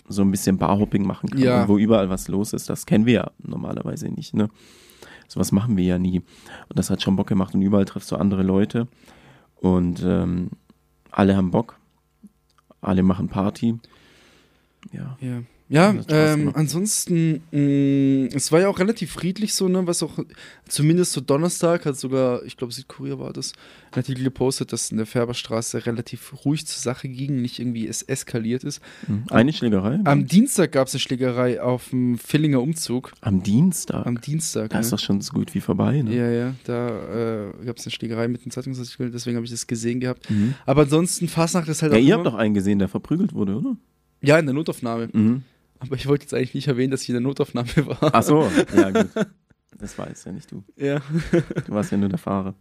so 0.10 0.24
ein 0.24 0.32
bisschen 0.32 0.58
Barhopping 0.58 1.06
machen 1.06 1.30
kann, 1.30 1.40
Ja. 1.40 1.68
wo 1.70 1.78
überall 1.78 2.10
was 2.10 2.28
los 2.28 2.52
ist. 2.52 2.70
Das 2.70 2.86
kennen 2.86 3.06
wir 3.06 3.14
ja 3.14 3.32
normalerweise 3.42 4.10
nicht, 4.10 4.34
ne? 4.34 4.50
Sowas 5.30 5.54
machen 5.54 5.78
wir 5.78 5.86
ja 5.86 5.98
nie. 5.98 6.18
Und 6.68 6.78
das 6.78 6.90
hat 6.90 7.02
schon 7.02 7.16
Bock 7.16 7.28
gemacht 7.28 7.56
und 7.56 7.62
überall 7.62 7.86
triffst 7.86 8.12
du 8.12 8.18
andere 8.18 8.44
Leute 8.44 8.90
und 9.56 10.04
ähm, 10.06 10.50
alle 11.12 11.38
haben 11.38 11.52
Bock. 11.52 11.78
Alle 12.82 13.04
machen 13.04 13.30
Party. 13.30 13.76
Ja. 14.92 15.18
Ja. 15.22 15.44
Ja, 15.72 15.96
ähm, 16.10 16.52
ansonsten, 16.54 17.44
mh, 17.52 18.36
es 18.36 18.52
war 18.52 18.60
ja 18.60 18.68
auch 18.68 18.78
relativ 18.78 19.14
friedlich 19.14 19.54
so, 19.54 19.70
ne, 19.70 19.88
was 19.88 20.04
auch, 20.04 20.20
zumindest 20.68 21.14
so 21.14 21.22
Donnerstag 21.22 21.86
hat 21.86 21.96
sogar, 21.98 22.44
ich 22.44 22.58
glaube 22.58 22.74
Südkorea 22.74 23.18
war 23.20 23.32
das, 23.32 23.54
ein 23.94 24.00
Artikel 24.00 24.26
gepostet, 24.26 24.74
dass 24.74 24.92
in 24.92 24.98
der 24.98 25.06
Färberstraße 25.06 25.86
relativ 25.86 26.44
ruhig 26.44 26.68
zur 26.68 26.82
Sache 26.82 27.08
ging, 27.08 27.42
nicht 27.42 27.58
irgendwie 27.58 27.88
es 27.88 28.02
eskaliert 28.02 28.66
ist. 28.66 28.82
Mhm. 29.08 29.24
Eine 29.30 29.54
Schlägerei? 29.54 30.02
Am 30.04 30.28
Dienstag 30.28 30.74
gab 30.74 30.90
es 30.90 30.94
eine 30.94 31.00
Schlägerei 31.00 31.62
auf 31.62 31.92
dem 31.92 32.18
Villinger 32.18 32.62
Umzug. 32.62 33.14
Am 33.22 33.42
Dienstag? 33.42 34.06
Am 34.06 34.20
Dienstag, 34.20 34.72
Da 34.72 34.80
ist 34.80 34.88
ne? 34.88 34.98
doch 34.98 35.00
schon 35.00 35.22
so 35.22 35.32
gut 35.32 35.56
wie 35.56 35.62
vorbei, 35.62 36.02
ne? 36.02 36.14
Ja, 36.14 36.30
ja, 36.30 36.54
da 36.66 37.48
äh, 37.54 37.66
gab 37.66 37.78
es 37.78 37.86
eine 37.86 37.92
Schlägerei 37.92 38.28
mit 38.28 38.44
dem 38.44 38.52
Zeitungsartikel, 38.52 39.10
deswegen 39.10 39.38
habe 39.38 39.46
ich 39.46 39.52
das 39.52 39.68
gesehen 39.68 40.02
gehabt. 40.02 40.30
Mhm. 40.30 40.56
Aber 40.66 40.82
ansonsten, 40.82 41.30
Fastnacht 41.30 41.70
ist 41.70 41.82
halt 41.82 41.94
Ja, 41.94 41.98
auch 41.98 42.04
ihr 42.04 42.14
habt 42.16 42.26
doch 42.26 42.36
einen 42.36 42.54
gesehen, 42.54 42.80
der 42.80 42.90
verprügelt 42.90 43.32
wurde, 43.34 43.56
oder? 43.56 43.78
Ja, 44.22 44.38
in 44.38 44.46
der 44.46 44.54
Notaufnahme. 44.56 45.10
Mhm. 45.12 45.44
Aber 45.80 45.96
ich 45.96 46.08
wollte 46.08 46.26
jetzt 46.26 46.34
eigentlich 46.34 46.54
nicht 46.54 46.68
erwähnen, 46.68 46.92
dass 46.92 47.04
ich 47.04 47.10
in 47.10 47.16
der 47.16 47.22
Notaufnahme 47.22 47.70
war. 47.88 48.14
Ach 48.14 48.24
so, 48.24 48.50
ja 48.76 48.92
gut. 48.92 49.10
Das 49.78 49.98
weiß 49.98 50.26
ja 50.26 50.32
nicht 50.32 50.52
du. 50.52 50.64
Ja. 50.78 51.02
Du 51.66 51.74
warst 51.74 51.92
ja 51.92 51.98
nur 51.98 52.10
der 52.10 52.20
Fahrer. 52.20 52.54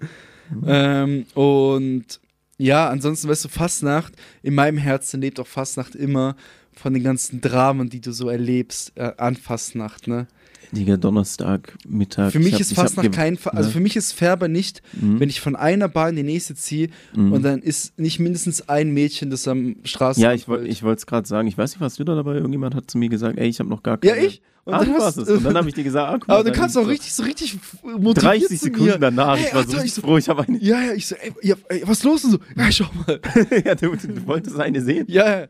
ähm, 0.66 1.26
und 1.34 2.20
ja, 2.56 2.88
ansonsten, 2.88 3.28
weißt 3.28 3.44
du, 3.44 3.48
Fastnacht, 3.48 4.14
in 4.42 4.54
meinem 4.54 4.78
Herzen 4.78 5.20
lebt 5.20 5.40
auch 5.40 5.46
Fastnacht 5.46 5.94
immer 5.94 6.36
von 6.72 6.94
den 6.94 7.02
ganzen 7.02 7.40
Dramen, 7.40 7.90
die 7.90 8.00
du 8.00 8.12
so 8.12 8.28
erlebst 8.28 8.92
äh, 8.96 9.12
an 9.16 9.36
Fastnacht, 9.36 10.06
ne? 10.06 10.26
Digga, 10.74 10.96
Donnerstag, 10.96 11.76
Mittag. 11.88 12.32
Für 12.32 12.38
mich 12.38 12.48
ich 12.48 12.54
hab- 12.54 12.60
ist 12.60 12.74
Fastnacht 12.74 13.10
ge- 13.10 13.14
kein, 13.16 13.36
Fa 13.36 13.50
also 13.50 13.68
ne? 13.68 13.72
für 13.72 13.80
mich 13.80 13.96
ist 13.96 14.12
Färber 14.12 14.48
nicht, 14.48 14.82
Mhm. 15.00 15.20
wenn 15.20 15.28
ich 15.28 15.40
von 15.40 15.56
einer 15.56 15.88
Bar 15.88 16.08
in 16.10 16.16
die 16.16 16.22
nächste 16.22 16.54
ziehe 16.54 16.88
Mhm. 17.14 17.32
und 17.32 17.42
dann 17.42 17.60
ist 17.60 17.98
nicht 17.98 18.18
mindestens 18.18 18.68
ein 18.68 18.90
Mädchen, 18.92 19.30
das 19.30 19.46
am 19.48 19.76
Straßen. 19.84 20.22
Ja, 20.22 20.32
ich, 20.32 20.46
ich 20.48 20.82
wollte 20.82 20.98
es 20.98 21.06
gerade 21.06 21.26
sagen. 21.26 21.48
Ich 21.48 21.56
weiß 21.56 21.72
nicht, 21.72 21.80
was 21.80 21.94
du 21.96 22.04
da 22.04 22.14
dabei? 22.14 22.34
Irgendjemand 22.34 22.74
hat 22.74 22.90
zu 22.90 22.98
mir 22.98 23.08
gesagt, 23.08 23.38
ey, 23.38 23.48
ich 23.48 23.58
habe 23.60 23.68
noch 23.70 23.82
gar 23.82 23.98
keine. 23.98 24.16
Ja, 24.16 24.22
ich? 24.22 24.42
Und 24.66 24.72
ah, 24.72 24.78
dann 24.78 24.94
hast-. 24.94 25.18
Und 25.18 25.44
dann 25.44 25.56
habe 25.58 25.68
ich 25.68 25.74
dir 25.74 25.84
gesagt, 25.84 26.08
ah, 26.08 26.16
guck 26.18 26.26
mal, 26.28 26.34
Aber 26.36 26.44
du 26.50 26.52
kannst 26.52 26.76
auch 26.78 26.84
so 26.84 26.88
richtig, 26.88 27.12
so 27.12 27.22
richtig 27.22 27.58
motiviert 27.82 28.22
30 28.22 28.46
zu 28.46 28.52
mir. 28.52 28.72
Sekunden 28.72 29.00
danach. 29.00 29.36
Hey, 29.36 29.44
ich 29.48 29.52
war 29.52 29.60
Alter, 29.60 29.70
so 29.78 29.84
ich 29.84 29.92
so- 29.92 30.00
froh, 30.00 30.16
ich 30.16 30.28
habe 30.30 30.42
eine. 30.48 30.58
Ja, 30.62 30.80
ja, 30.82 30.92
ich 30.94 31.06
so, 31.06 31.14
ey, 31.16 31.54
ey, 31.68 31.82
was 31.84 31.98
ist 31.98 32.04
los? 32.04 32.24
Und 32.24 32.30
so, 32.30 32.38
ja, 32.56 32.72
schau 32.72 32.86
mal. 33.06 33.20
ja, 33.64 33.74
du, 33.74 33.94
du 33.94 34.26
wolltest 34.26 34.58
eine 34.58 34.80
sehen. 34.80 35.04
Ja, 35.08 35.40
ja. 35.40 35.46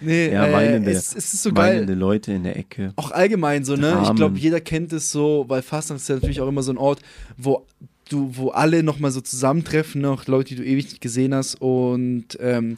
Nee, 0.00 0.32
Ja, 0.32 0.46
äh, 0.48 0.52
weinende, 0.52 0.90
es, 0.90 1.14
es 1.14 1.32
ist 1.34 1.42
so 1.42 1.52
geil. 1.52 1.74
weinende 1.76 1.94
Leute 1.94 2.32
in 2.32 2.42
der 2.42 2.56
Ecke. 2.56 2.92
Auch 2.96 3.10
allgemein 3.12 3.64
so, 3.64 3.76
ne? 3.76 3.88
Ich 3.88 3.94
Dramen. 3.94 4.16
glaube, 4.16 4.38
jeder 4.38 4.60
kennt 4.60 4.92
es 4.92 5.10
so, 5.12 5.44
weil 5.48 5.62
Fastnacht 5.62 6.00
ist 6.00 6.08
ja 6.08 6.16
natürlich 6.16 6.40
auch 6.40 6.48
immer 6.48 6.62
so 6.62 6.72
ein 6.72 6.78
Ort, 6.78 7.00
wo 7.36 7.64
du, 8.08 8.30
wo 8.36 8.50
alle 8.50 8.82
nochmal 8.82 9.10
so 9.12 9.20
zusammentreffen, 9.20 10.04
auch 10.04 10.26
Leute, 10.26 10.54
die 10.54 10.56
du 10.56 10.64
ewig 10.66 10.86
nicht 10.86 11.00
gesehen 11.00 11.34
hast 11.34 11.54
und 11.60 12.36
ähm, 12.40 12.76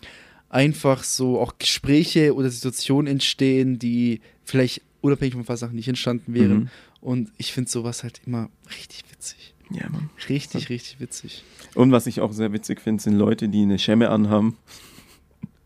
einfach 0.50 1.02
so 1.02 1.40
auch 1.40 1.54
Gespräche 1.58 2.34
oder 2.34 2.50
Situationen 2.50 3.10
entstehen, 3.10 3.78
die 3.78 4.20
vielleicht 4.44 4.82
unabhängig 5.00 5.34
von 5.34 5.44
Fastnacht 5.44 5.72
nicht 5.72 5.88
entstanden 5.88 6.34
wären. 6.34 6.54
Mhm. 6.58 6.68
Und 7.00 7.30
ich 7.38 7.52
finde 7.52 7.70
sowas 7.70 8.02
halt 8.02 8.20
immer 8.26 8.48
richtig 8.68 9.04
witzig. 9.10 9.54
Ja, 9.70 9.88
Mann. 9.88 10.10
Richtig, 10.28 10.68
richtig 10.68 11.00
witzig. 11.00 11.42
Und 11.74 11.90
was 11.90 12.06
ich 12.06 12.20
auch 12.20 12.32
sehr 12.32 12.52
witzig 12.52 12.80
finde, 12.80 13.02
sind 13.02 13.14
Leute, 13.16 13.48
die 13.48 13.62
eine 13.62 13.78
Schemme 13.78 14.10
anhaben 14.10 14.56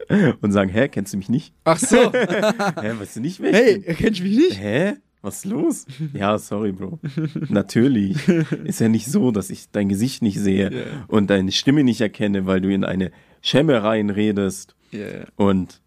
und 0.40 0.52
sagen, 0.52 0.70
hä, 0.70 0.88
kennst 0.88 1.12
du 1.12 1.16
mich 1.18 1.28
nicht? 1.28 1.54
Ach 1.64 1.78
so. 1.78 1.96
hä, 2.12 2.92
weißt 2.98 3.16
du 3.16 3.20
nicht, 3.20 3.40
wer 3.40 3.50
ich 3.50 3.86
Hey, 3.86 3.94
kennst 3.94 4.20
du 4.20 4.24
mich 4.24 4.36
nicht? 4.36 4.58
Hä? 4.60 4.94
Was 5.22 5.38
ist 5.38 5.44
los? 5.44 5.86
Ja, 6.14 6.38
sorry, 6.38 6.72
Bro. 6.72 6.98
Natürlich. 7.50 8.26
Ist 8.64 8.80
ja 8.80 8.88
nicht 8.88 9.06
so, 9.06 9.32
dass 9.32 9.50
ich 9.50 9.70
dein 9.70 9.90
Gesicht 9.90 10.22
nicht 10.22 10.38
sehe 10.38 10.72
Ja. 10.72 10.82
und 11.08 11.28
deine 11.28 11.52
Stimme 11.52 11.84
nicht 11.84 12.00
erkenne, 12.00 12.46
weil 12.46 12.62
du 12.62 12.72
in 12.72 12.84
eine 12.84 13.10
Schemme 13.42 13.82
reinredest 13.82 14.74
ja. 14.92 15.26
und 15.36 15.82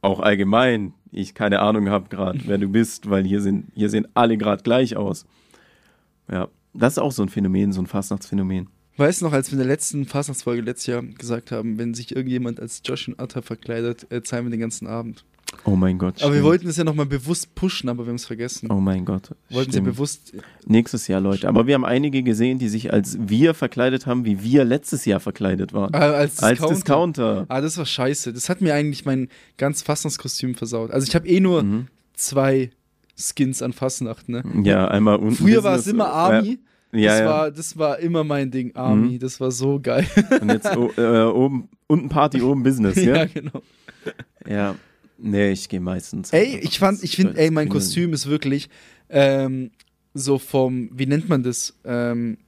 auch 0.00 0.20
allgemein 0.20 0.94
ich 1.12 1.34
keine 1.34 1.60
Ahnung 1.60 1.88
habe 1.88 2.08
gerade, 2.08 2.38
wer 2.46 2.58
du 2.58 2.68
bist, 2.68 3.10
weil 3.10 3.24
hier 3.24 3.40
sind, 3.40 3.66
hier 3.74 3.90
sehen 3.90 4.06
alle 4.14 4.36
gerade 4.38 4.62
gleich 4.62 4.96
aus. 4.96 5.26
Ja, 6.30 6.48
das 6.72 6.94
ist 6.94 6.98
auch 6.98 7.12
so 7.12 7.22
ein 7.22 7.28
Phänomen, 7.28 7.72
so 7.72 7.82
ein 7.82 7.86
Fastnachtsphänomen. 7.86 8.68
Weißt 8.96 9.20
du 9.20 9.24
noch, 9.26 9.32
als 9.32 9.48
wir 9.50 9.52
in 9.54 9.58
der 9.60 9.68
letzten 9.68 10.04
Fastnachtsfolge 10.04 10.62
letztes 10.62 10.86
Jahr 10.86 11.02
gesagt 11.02 11.52
haben, 11.52 11.78
wenn 11.78 11.94
sich 11.94 12.14
irgendjemand 12.14 12.60
als 12.60 12.82
Josh 12.84 13.08
und 13.08 13.18
Atta 13.18 13.40
verkleidet, 13.40 14.06
äh, 14.10 14.22
zahlen 14.22 14.44
wir 14.46 14.50
den 14.50 14.60
ganzen 14.60 14.86
Abend. 14.86 15.24
Oh 15.64 15.74
mein 15.74 15.98
Gott. 15.98 16.16
Aber 16.22 16.26
wir 16.26 16.34
stimmt. 16.34 16.44
wollten 16.44 16.68
es 16.68 16.76
ja 16.76 16.84
nochmal 16.84 17.06
bewusst 17.06 17.54
pushen, 17.56 17.88
aber 17.88 18.04
wir 18.04 18.10
haben 18.10 18.16
es 18.16 18.24
vergessen. 18.26 18.70
Oh 18.70 18.74
mein 18.78 19.04
Gott. 19.04 19.34
Wollten 19.48 19.72
sie 19.72 19.80
bewusst. 19.80 20.32
Nächstes 20.66 21.08
Jahr, 21.08 21.20
Leute. 21.20 21.48
Aber 21.48 21.66
wir 21.66 21.74
haben 21.74 21.84
einige 21.84 22.22
gesehen, 22.22 22.58
die 22.60 22.68
sich 22.68 22.92
als 22.92 23.18
wir 23.20 23.54
verkleidet 23.54 24.06
haben, 24.06 24.24
wie 24.24 24.44
wir 24.44 24.64
letztes 24.64 25.06
Jahr 25.06 25.18
verkleidet 25.18 25.72
waren. 25.72 25.92
Äh, 25.92 25.96
als 25.96 26.36
Discounter. 26.36 26.62
Als 26.62 26.70
Discounter. 26.76 27.44
Ah, 27.48 27.60
das 27.60 27.78
war 27.78 27.86
scheiße. 27.86 28.32
Das 28.32 28.48
hat 28.48 28.60
mir 28.60 28.74
eigentlich 28.74 29.04
mein 29.06 29.28
ganz 29.56 29.82
Fastnachtskostüm 29.82 30.54
versaut. 30.54 30.92
Also 30.92 31.08
ich 31.08 31.14
habe 31.16 31.26
eh 31.26 31.40
nur 31.40 31.62
Mhm. 31.64 31.86
zwei 32.14 32.70
Skins 33.16 33.60
an 33.60 33.72
Fastnacht, 33.72 34.28
ne? 34.28 34.44
Ja, 34.62 34.86
einmal 34.86 35.16
unten. 35.16 35.34
Früher 35.34 35.64
war 35.64 35.74
es 35.76 35.86
immer 35.88 36.10
Army. 36.12 36.48
Ja, 36.48 36.56
das, 36.92 37.00
ja. 37.02 37.24
War, 37.26 37.50
das 37.50 37.76
war 37.78 37.98
immer 38.00 38.24
mein 38.24 38.50
Ding, 38.50 38.74
Army. 38.74 39.12
Mhm. 39.14 39.18
Das 39.20 39.40
war 39.40 39.50
so 39.50 39.78
geil. 39.80 40.06
Und 40.40 40.48
jetzt 40.50 40.76
o- 40.76 40.90
äh, 40.96 41.24
oben, 41.30 41.68
unten 41.86 42.08
Party, 42.08 42.40
oben 42.42 42.62
Business, 42.62 42.96
ja? 42.96 43.16
ja, 43.16 43.24
genau. 43.26 43.62
Ja. 44.46 44.74
Nee, 45.18 45.50
ich 45.52 45.68
gehe 45.68 45.80
meistens. 45.80 46.32
Ey, 46.32 46.58
ich 46.62 46.78
fand, 46.78 47.02
ich 47.04 47.14
finde, 47.16 47.36
ey, 47.38 47.50
mein. 47.50 47.68
Kostüm 47.68 48.12
ist 48.14 48.26
wirklich 48.26 48.70
ähm, 49.10 49.70
so 50.14 50.38
vom, 50.38 50.88
wie 50.94 51.06
nennt 51.06 51.28
man 51.28 51.42
das? 51.42 51.74
Ähm, 51.84 52.38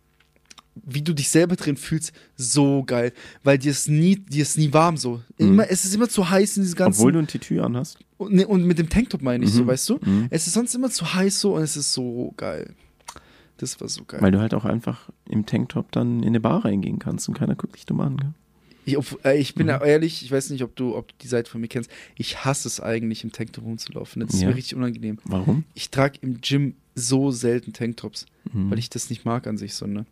wie 0.74 1.02
du 1.02 1.12
dich 1.12 1.28
selber 1.28 1.54
drin 1.56 1.76
fühlst, 1.76 2.12
so 2.34 2.82
geil. 2.86 3.12
Weil 3.44 3.58
dir 3.58 3.70
ist 3.72 3.88
nie, 3.90 4.16
dir 4.16 4.40
ist 4.42 4.56
nie 4.56 4.72
warm 4.72 4.96
so. 4.96 5.20
Immer, 5.36 5.70
Es 5.70 5.84
ist 5.84 5.94
immer 5.94 6.08
zu 6.08 6.30
heiß 6.30 6.56
in 6.56 6.62
diesem 6.62 6.76
ganzen. 6.78 6.98
Mhm. 6.98 7.02
Obwohl 7.02 7.12
du 7.12 7.18
ein 7.18 7.26
Tütü 7.26 7.60
anhast. 7.60 7.98
und, 8.16 8.32
ne, 8.32 8.46
und 8.46 8.64
mit 8.64 8.78
dem 8.78 8.88
Tanktop 8.88 9.20
meine 9.20 9.44
ich 9.44 9.52
so, 9.52 9.64
Mhm. 9.64 9.66
weißt 9.66 9.88
du? 9.90 9.98
Mhm. 10.02 10.28
Es 10.30 10.46
ist 10.46 10.54
sonst 10.54 10.74
immer 10.74 10.88
zu 10.90 11.12
heiß 11.12 11.38
so 11.40 11.56
und 11.56 11.62
es 11.62 11.76
ist 11.76 11.92
so 11.92 12.32
geil. 12.38 12.70
Das 13.62 13.80
war 13.80 13.88
so 13.88 14.02
geil. 14.04 14.20
Weil 14.20 14.32
du 14.32 14.40
halt 14.40 14.54
auch 14.54 14.64
einfach 14.64 15.08
im 15.28 15.46
Tanktop 15.46 15.92
dann 15.92 16.20
in 16.22 16.28
eine 16.30 16.40
Bar 16.40 16.64
reingehen 16.64 16.98
kannst 16.98 17.28
und 17.28 17.34
keiner 17.38 17.54
guckt 17.54 17.76
dich 17.76 17.86
dumm 17.86 18.00
an. 18.00 18.16
Gell? 18.16 18.32
Ich, 18.84 18.96
äh, 19.24 19.38
ich 19.38 19.54
Mhm. 19.54 19.58
bin 19.58 19.68
ja 19.68 19.80
ehrlich, 19.84 20.24
ich 20.24 20.32
weiß 20.32 20.50
nicht, 20.50 20.64
ob 20.64 20.74
du, 20.74 20.96
ob 20.96 21.06
du 21.06 21.14
die 21.22 21.28
Seite 21.28 21.48
von 21.48 21.60
mir 21.60 21.68
kennst. 21.68 21.88
Ich 22.16 22.44
hasse 22.44 22.66
es 22.66 22.80
eigentlich, 22.80 23.22
im 23.22 23.30
Tanktop 23.30 23.64
rumzulaufen. 23.64 24.20
Das 24.26 24.34
ist 24.34 24.40
Ja. 24.42 24.48
mir 24.48 24.56
richtig 24.56 24.74
unangenehm. 24.74 25.18
Warum? 25.24 25.62
Ich 25.74 25.90
trage 25.90 26.18
im 26.22 26.40
Gym 26.40 26.74
so 26.96 27.30
selten 27.30 27.72
Tanktops, 27.72 28.26
Mhm. 28.52 28.72
weil 28.72 28.80
ich 28.80 28.90
das 28.90 29.08
nicht 29.10 29.24
mag 29.24 29.46
an 29.46 29.56
sich 29.58 29.74
so, 29.74 29.86
ne? 29.86 30.06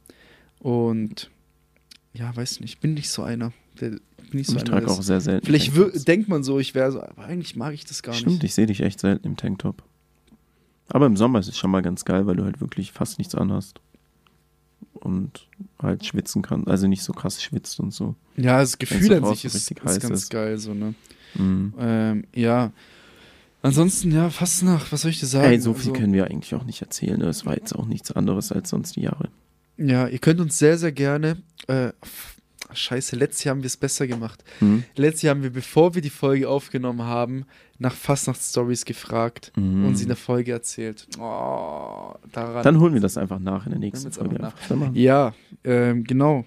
Und 0.61 1.28
ja, 2.12 2.34
weiß 2.34 2.61
nicht, 2.61 2.74
ich 2.74 2.78
bin 2.78 2.94
nicht 2.94 3.11
so 3.11 3.22
einer. 3.24 3.53
Der, 3.80 3.96
nicht 4.32 4.48
so 4.48 4.57
Ich 4.57 4.62
trage 4.64 4.86
auch 4.88 5.03
sehr 5.03 5.20
selten 5.20 5.44
Vielleicht 5.44 5.72
denkt 6.07 6.28
man 6.28 6.44
so, 6.44 6.61
ich 6.61 6.74
wäre 6.76 6.92
so, 6.92 7.03
aber 7.03 7.24
eigentlich 7.24 7.57
mag 7.57 7.74
ich 7.74 7.84
das 7.84 8.03
gar 8.05 8.14
Stimmt, 8.14 8.34
nicht. 8.34 8.44
ich 8.44 8.55
sehe 8.55 8.66
dich 8.66 8.80
echt 8.80 9.01
selten 9.01 9.26
im 9.26 9.36
Tanktop. 9.36 9.82
Aber 10.91 11.07
im 11.07 11.16
Sommer 11.16 11.38
ist 11.38 11.49
es 11.49 11.57
schon 11.59 11.70
mal 11.70 11.82
ganz 11.82 12.05
geil, 12.05 12.26
weil 12.26 12.36
du 12.36 12.45
halt 12.45 12.61
wirklich 12.61 12.93
fast 12.93 13.18
nichts 13.18 13.34
anhast. 13.34 13.80
Und 14.95 15.49
halt 15.80 16.05
schwitzen 16.05 16.43
kannst. 16.43 16.68
Also 16.68 16.86
nicht 16.86 17.03
so 17.03 17.12
krass 17.12 17.43
schwitzt 17.43 17.80
und 17.80 17.93
so. 17.95 18.16
Ja, 18.36 18.61
das 18.61 18.76
Gefühl 18.78 19.12
an 19.14 19.24
sich 19.26 19.45
ist, 19.45 19.55
ist 19.55 19.74
ganz 19.82 20.05
ist. 20.05 20.30
geil, 20.30 20.59
so, 20.59 20.74
ne? 20.74 20.95
Mhm. 21.34 21.74
Ähm, 21.78 22.24
ja. 22.34 22.72
Ansonsten, 23.62 24.11
ja, 24.11 24.30
fast 24.30 24.62
nach, 24.62 24.91
was 24.91 25.03
soll 25.03 25.11
ich 25.11 25.20
dir 25.20 25.26
sagen? 25.26 25.47
Ey, 25.53 25.61
so 25.61 25.72
viel 25.74 25.91
Also- 25.91 26.01
können 26.01 26.12
wir 26.12 26.26
eigentlich 26.26 26.55
auch 26.55 26.64
nicht 26.64 26.82
erzählen. 26.82 27.18
ne? 27.18 27.26
Es 27.28 27.47
war 27.47 27.55
jetzt 27.57 27.74
auch 27.74 27.86
nichts 27.86 28.11
anderes 28.11 28.53
als 28.53 28.70
sonst 28.70 28.97
die 28.97 29.03
Jahre. 29.03 29.28
Ja, 29.76 30.07
ihr 30.09 30.18
könnt 30.18 30.41
uns 30.41 30.59
sehr, 30.59 30.76
sehr 30.76 30.93
gerne. 30.93 31.38
Äh, 31.66 31.93
scheiße, 32.75 33.16
letztes 33.16 33.45
Jahr 33.45 33.55
haben 33.55 33.62
wir 33.62 33.66
es 33.68 33.77
besser 33.77 34.07
gemacht. 34.07 34.43
Mhm. 34.61 34.85
Letztes 34.97 35.23
Jahr 35.23 35.35
haben 35.35 35.43
wir, 35.43 35.51
bevor 35.51 35.95
wir 35.95 36.03
die 36.03 36.11
Folge 36.11 36.49
aufgenommen 36.49 37.03
haben, 37.03 37.45
nach 37.79 37.95
Fastnacht-Stories 37.95 38.85
gefragt 38.85 39.53
Mhm. 39.57 39.87
und 39.87 39.97
sie 39.97 40.03
in 40.05 40.09
der 40.09 40.16
Folge 40.16 40.53
erzählt. 40.53 41.07
Oh, 41.18 42.14
daran. 42.33 42.62
Dann 42.62 42.81
holen 42.81 42.95
wir 42.95 43.01
das 43.01 43.16
einfach 43.16 43.39
nach 43.39 43.66
in 43.66 43.71
der 43.73 43.81
nächsten 43.81 44.12
Folge. 44.12 44.53
Ja, 44.95 45.35
ähm, 45.64 46.05
genau. 46.05 46.45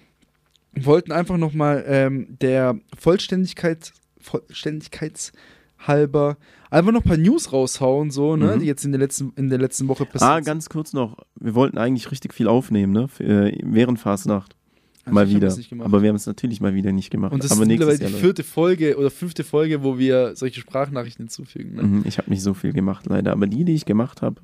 Wir 0.72 0.86
wollten 0.86 1.12
einfach 1.12 1.36
nochmal 1.36 1.84
ähm, 1.86 2.36
der 2.40 2.76
Vollständigkeit, 2.98 3.92
Vollständigkeitshalber 4.20 6.36
einfach 6.70 6.92
noch 6.92 7.02
ein 7.02 7.08
paar 7.08 7.16
News 7.16 7.52
raushauen, 7.52 8.10
so, 8.10 8.36
ne, 8.36 8.56
Mhm. 8.56 8.60
die 8.60 8.66
jetzt 8.66 8.84
in 8.84 8.92
der 8.92 8.98
letzten, 9.00 9.32
in 9.36 9.48
der 9.50 9.58
letzten 9.58 9.86
Woche 9.88 10.04
passiert 10.06 10.30
Ah, 10.30 10.40
ganz 10.40 10.68
kurz 10.68 10.92
noch. 10.92 11.16
Wir 11.38 11.54
wollten 11.54 11.78
eigentlich 11.78 12.10
richtig 12.10 12.34
viel 12.34 12.48
aufnehmen, 12.48 12.92
ne? 12.92 13.08
Für, 13.08 13.52
äh, 13.52 13.58
während 13.62 13.98
Fastnacht. 14.00 14.56
Also 15.04 15.14
mal 15.14 15.28
wieder. 15.28 15.54
Aber 15.80 16.02
wir 16.02 16.08
haben 16.08 16.16
es 16.16 16.26
natürlich 16.26 16.60
mal 16.60 16.74
wieder 16.74 16.92
nicht 16.92 17.10
gemacht. 17.10 17.32
Und 17.32 17.44
das 17.44 17.52
Aber 17.52 17.62
ist 17.62 17.68
mittlerweile 17.68 17.98
die 17.98 18.06
vierte 18.06 18.42
Folge 18.42 18.96
oder 18.96 19.10
fünfte 19.10 19.44
Folge, 19.44 19.82
wo 19.82 19.98
wir 19.98 20.34
solche 20.34 20.60
Sprachnachrichten 20.60 21.24
hinzufügen. 21.24 21.74
Ne? 21.74 21.82
Mhm, 21.82 22.04
ich 22.06 22.18
habe 22.18 22.30
nicht 22.30 22.42
so 22.42 22.54
viel 22.54 22.72
gemacht, 22.72 23.06
leider. 23.06 23.32
Aber 23.32 23.46
die, 23.46 23.64
die 23.64 23.74
ich 23.74 23.84
gemacht 23.84 24.22
habe, 24.22 24.40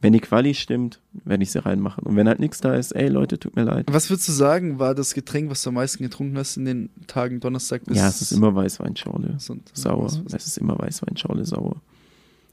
wenn 0.00 0.14
die 0.14 0.20
Quali 0.20 0.54
stimmt, 0.54 1.00
werde 1.24 1.42
ich 1.42 1.50
sie 1.50 1.62
reinmachen. 1.62 2.04
Und 2.04 2.16
wenn 2.16 2.26
halt 2.26 2.40
nichts 2.40 2.60
da 2.60 2.74
ist, 2.74 2.92
ey 2.92 3.08
Leute, 3.08 3.38
tut 3.38 3.54
mir 3.54 3.64
leid. 3.64 3.86
Was 3.90 4.08
würdest 4.08 4.28
du 4.28 4.32
sagen, 4.32 4.78
war 4.78 4.94
das 4.94 5.12
Getränk, 5.12 5.50
was 5.50 5.62
du 5.62 5.68
am 5.68 5.74
meisten 5.74 6.02
getrunken 6.02 6.38
hast 6.38 6.56
in 6.56 6.64
den 6.64 6.90
Tagen 7.06 7.40
Donnerstag 7.40 7.84
bis 7.84 7.98
Ja, 7.98 8.08
es 8.08 8.22
ist 8.22 8.32
immer 8.32 8.54
Weißweinschorle. 8.54 9.34
Sonntag? 9.38 9.76
Sauer. 9.76 10.10
Es 10.32 10.46
ist 10.46 10.56
immer 10.56 10.78
Weißweinschorle 10.78 11.44
sauer. 11.44 11.82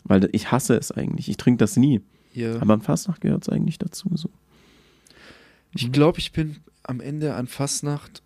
Weil 0.03 0.27
ich 0.33 0.51
hasse 0.51 0.75
es 0.75 0.91
eigentlich. 0.91 1.29
Ich 1.29 1.37
trinke 1.37 1.59
das 1.59 1.77
nie. 1.77 2.01
Ja. 2.33 2.59
Aber 2.59 2.73
am 2.73 2.81
Fastnacht 2.81 3.21
gehört 3.21 3.43
es 3.43 3.49
eigentlich 3.49 3.77
dazu. 3.77 4.09
So. 4.15 4.29
Ich 5.73 5.91
glaube, 5.91 6.19
ich 6.19 6.33
bin 6.33 6.57
am 6.87 6.99
Ende 7.01 7.35
an 7.35 7.47
Fastnacht 7.47 8.21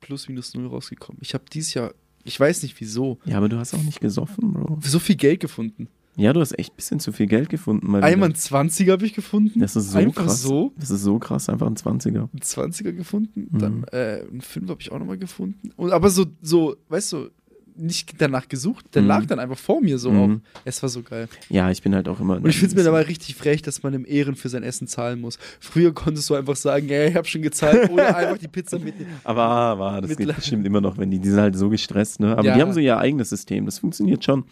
plus 0.00 0.28
minus 0.28 0.54
null 0.54 0.66
rausgekommen. 0.66 1.18
Ich 1.22 1.34
habe 1.34 1.44
dieses 1.52 1.74
Jahr, 1.74 1.92
ich 2.24 2.38
weiß 2.38 2.62
nicht 2.62 2.78
wieso, 2.80 3.18
Ja, 3.24 3.36
aber 3.38 3.48
du 3.48 3.58
hast 3.58 3.74
auch 3.74 3.82
nicht 3.82 4.00
gesoffen, 4.00 4.52
Bro. 4.52 4.78
so 4.82 4.98
viel 4.98 5.16
Geld 5.16 5.40
gefunden. 5.40 5.88
Ja, 6.18 6.32
du 6.32 6.40
hast 6.40 6.58
echt 6.58 6.72
ein 6.72 6.76
bisschen 6.76 6.98
zu 7.00 7.12
viel 7.12 7.26
Geld 7.26 7.50
gefunden. 7.50 7.90
Mal 7.90 8.02
Einmal 8.02 8.30
wieder. 8.30 8.38
ein 8.60 8.68
20er 8.70 8.92
habe 8.92 9.04
ich 9.04 9.12
gefunden. 9.12 9.60
Das 9.60 9.76
ist 9.76 9.90
so 9.90 9.98
Einfach 9.98 10.24
krass. 10.24 10.40
so. 10.40 10.72
Das 10.78 10.90
ist 10.90 11.02
so 11.02 11.18
krass, 11.18 11.50
einfach 11.50 11.66
ein 11.66 11.76
20er. 11.76 12.28
Ein 12.32 12.40
20er 12.40 12.92
gefunden. 12.92 13.48
Mhm. 13.50 13.58
Dann 13.58 13.84
äh, 13.92 14.22
ein 14.22 14.40
5 14.40 14.70
habe 14.70 14.80
ich 14.80 14.90
auch 14.92 14.98
nochmal 14.98 15.18
gefunden. 15.18 15.72
Und, 15.76 15.92
aber 15.92 16.08
so, 16.08 16.24
so, 16.40 16.76
weißt 16.88 17.12
du, 17.12 17.30
nicht 17.78 18.14
danach 18.20 18.48
gesucht, 18.48 18.86
der 18.94 19.02
Mhm. 19.02 19.08
lag 19.08 19.26
dann 19.26 19.38
einfach 19.38 19.58
vor 19.58 19.80
mir 19.80 19.98
so 19.98 20.10
Mhm. 20.10 20.18
auch. 20.44 20.60
Es 20.64 20.82
war 20.82 20.88
so 20.88 21.02
geil. 21.02 21.28
Ja, 21.48 21.70
ich 21.70 21.82
bin 21.82 21.94
halt 21.94 22.08
auch 22.08 22.20
immer. 22.20 22.36
Und 22.36 22.46
ich 22.46 22.56
finde 22.56 22.72
es 22.72 22.74
mir 22.76 22.84
dabei 22.84 23.02
richtig 23.02 23.34
frech, 23.36 23.62
dass 23.62 23.82
man 23.82 23.94
im 23.94 24.04
Ehren 24.06 24.34
für 24.34 24.48
sein 24.48 24.62
Essen 24.62 24.86
zahlen 24.86 25.20
muss. 25.20 25.38
Früher 25.60 25.92
konntest 25.94 26.28
du 26.30 26.34
einfach 26.34 26.56
sagen, 26.56 26.88
ey, 26.88 27.10
ich 27.10 27.14
habe 27.16 27.26
schon 27.26 27.42
gezahlt 27.42 27.88
oder 27.90 28.16
einfach 28.16 28.38
die 28.38 28.48
Pizza 28.48 28.78
mitnehmen. 28.78 29.12
Aber, 29.24 29.42
aber 29.44 30.00
das 30.00 30.16
geht 30.16 30.34
bestimmt 30.34 30.66
immer 30.66 30.80
noch, 30.80 30.98
wenn 30.98 31.10
die, 31.10 31.18
die 31.18 31.28
sind 31.28 31.40
halt 31.40 31.56
so 31.56 31.68
gestresst, 31.68 32.20
ne? 32.20 32.32
Aber 32.36 32.44
Ja. 32.46 32.54
die 32.54 32.60
haben 32.62 32.72
so 32.72 32.80
ihr 32.80 32.98
eigenes 32.98 33.30
System, 33.30 33.66
das 33.66 33.78
funktioniert 33.78 34.24
schon. 34.24 34.44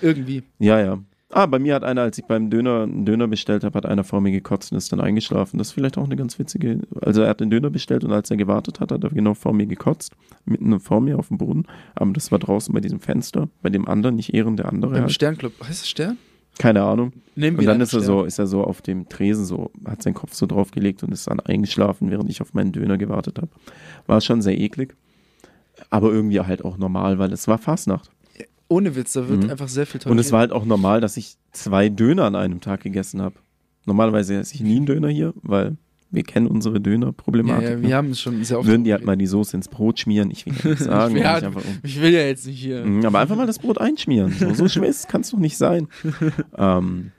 Irgendwie. 0.00 0.42
Ja, 0.58 0.80
ja. 0.80 0.98
Ah, 1.34 1.46
bei 1.46 1.58
mir 1.58 1.74
hat 1.74 1.82
einer, 1.82 2.02
als 2.02 2.18
ich 2.18 2.26
beim 2.26 2.50
Döner 2.50 2.82
einen 2.82 3.06
Döner 3.06 3.26
bestellt 3.26 3.64
habe, 3.64 3.74
hat 3.78 3.86
einer 3.86 4.04
vor 4.04 4.20
mir 4.20 4.32
gekotzt 4.32 4.70
und 4.70 4.76
ist 4.76 4.92
dann 4.92 5.00
eingeschlafen. 5.00 5.56
Das 5.56 5.68
ist 5.68 5.72
vielleicht 5.72 5.96
auch 5.96 6.04
eine 6.04 6.14
ganz 6.14 6.38
witzige. 6.38 6.80
Also 7.00 7.22
er 7.22 7.30
hat 7.30 7.40
den 7.40 7.48
Döner 7.48 7.70
bestellt 7.70 8.04
und 8.04 8.12
als 8.12 8.30
er 8.30 8.36
gewartet 8.36 8.80
hat, 8.80 8.92
hat 8.92 9.02
er 9.02 9.08
genau 9.08 9.32
vor 9.32 9.54
mir 9.54 9.64
gekotzt. 9.64 10.12
Mitten 10.44 10.78
vor 10.78 11.00
mir 11.00 11.18
auf 11.18 11.28
dem 11.28 11.38
Boden. 11.38 11.64
Aber 11.94 12.12
das 12.12 12.30
war 12.32 12.38
draußen 12.38 12.74
bei 12.74 12.80
diesem 12.80 13.00
Fenster, 13.00 13.48
bei 13.62 13.70
dem 13.70 13.88
anderen, 13.88 14.16
nicht 14.16 14.34
Ehren, 14.34 14.58
der 14.58 14.68
andere. 14.68 14.92
Beim 14.92 15.02
Halt. 15.02 15.12
Sternclub. 15.12 15.54
Heißt 15.60 15.80
das 15.80 15.88
Stern? 15.88 16.18
Keine 16.58 16.82
Ahnung. 16.82 17.14
Nehmen 17.34 17.56
wir 17.56 17.62
und 17.62 17.66
dann 17.66 17.80
ist 17.80 17.94
er 17.94 18.00
so, 18.00 18.24
ist 18.24 18.38
er 18.38 18.46
so 18.46 18.62
auf 18.62 18.82
dem 18.82 19.08
Tresen 19.08 19.46
so, 19.46 19.70
hat 19.86 20.02
seinen 20.02 20.12
Kopf 20.12 20.34
so 20.34 20.44
draufgelegt 20.44 21.02
und 21.02 21.12
ist 21.12 21.28
dann 21.28 21.40
eingeschlafen, 21.40 22.10
während 22.10 22.28
ich 22.28 22.42
auf 22.42 22.52
meinen 22.52 22.72
Döner 22.72 22.98
gewartet 22.98 23.38
habe. 23.38 23.48
War 24.06 24.20
schon 24.20 24.42
sehr 24.42 24.58
eklig. 24.58 24.94
Aber 25.88 26.12
irgendwie 26.12 26.40
halt 26.40 26.62
auch 26.62 26.76
normal, 26.76 27.18
weil 27.18 27.32
es 27.32 27.48
war 27.48 27.56
Fastnacht. 27.56 28.10
Ohne 28.72 28.96
Witz, 28.96 29.12
da 29.12 29.28
wird 29.28 29.44
Mhm. 29.44 29.50
einfach 29.50 29.68
sehr 29.68 29.86
viel 29.86 30.00
Und 30.06 30.18
es 30.18 30.32
war 30.32 30.40
halt 30.40 30.52
auch 30.52 30.64
normal, 30.64 31.00
dass 31.00 31.16
ich 31.16 31.36
zwei 31.52 31.88
Döner 31.88 32.24
an 32.24 32.34
einem 32.34 32.60
Tag 32.60 32.82
gegessen 32.82 33.20
habe. 33.22 33.34
Normalerweise 33.86 34.36
esse 34.36 34.54
ich 34.54 34.60
nie 34.60 34.76
einen 34.76 34.86
Döner 34.86 35.08
hier, 35.08 35.34
weil 35.42 35.76
wir 36.10 36.22
kennen 36.24 36.46
unsere 36.46 36.74
ja, 36.76 36.80
Döner-Problematik. 36.80 37.68
ja, 37.68 37.76
ne? 37.76 37.82
wir 37.82 37.96
haben 37.96 38.10
es 38.10 38.20
schon 38.20 38.44
sehr 38.44 38.58
oft. 38.58 38.68
Würden 38.68 38.84
die 38.84 38.92
halt 38.92 39.04
mal 39.04 39.16
die 39.16 39.26
Soße 39.26 39.56
ins 39.56 39.68
Brot 39.68 39.98
schmieren, 39.98 40.30
ich 40.30 40.44
will 40.46 40.54
ja 40.62 40.70
nicht 40.70 40.78
sagen. 40.82 41.16
ja, 41.16 41.34
nicht 41.36 41.44
einfach 41.44 41.64
um. 41.64 41.78
ich 41.82 42.00
will 42.00 42.12
ja 42.12 42.20
jetzt 42.20 42.46
nicht 42.46 42.60
hier. 42.60 42.84
Mhm, 42.84 43.04
Aber 43.06 43.18
einfach 43.20 43.36
mal 43.36 43.46
das 43.46 43.58
Brot 43.58 43.78
einschmieren. 43.80 44.32
So, 44.38 44.52
so 44.54 44.68
schwer 44.68 44.92
kann 45.08 45.22
es 45.22 45.30
doch 45.30 45.38
nicht 45.38 45.56
sein. 45.56 45.88
ähm, 46.56 47.12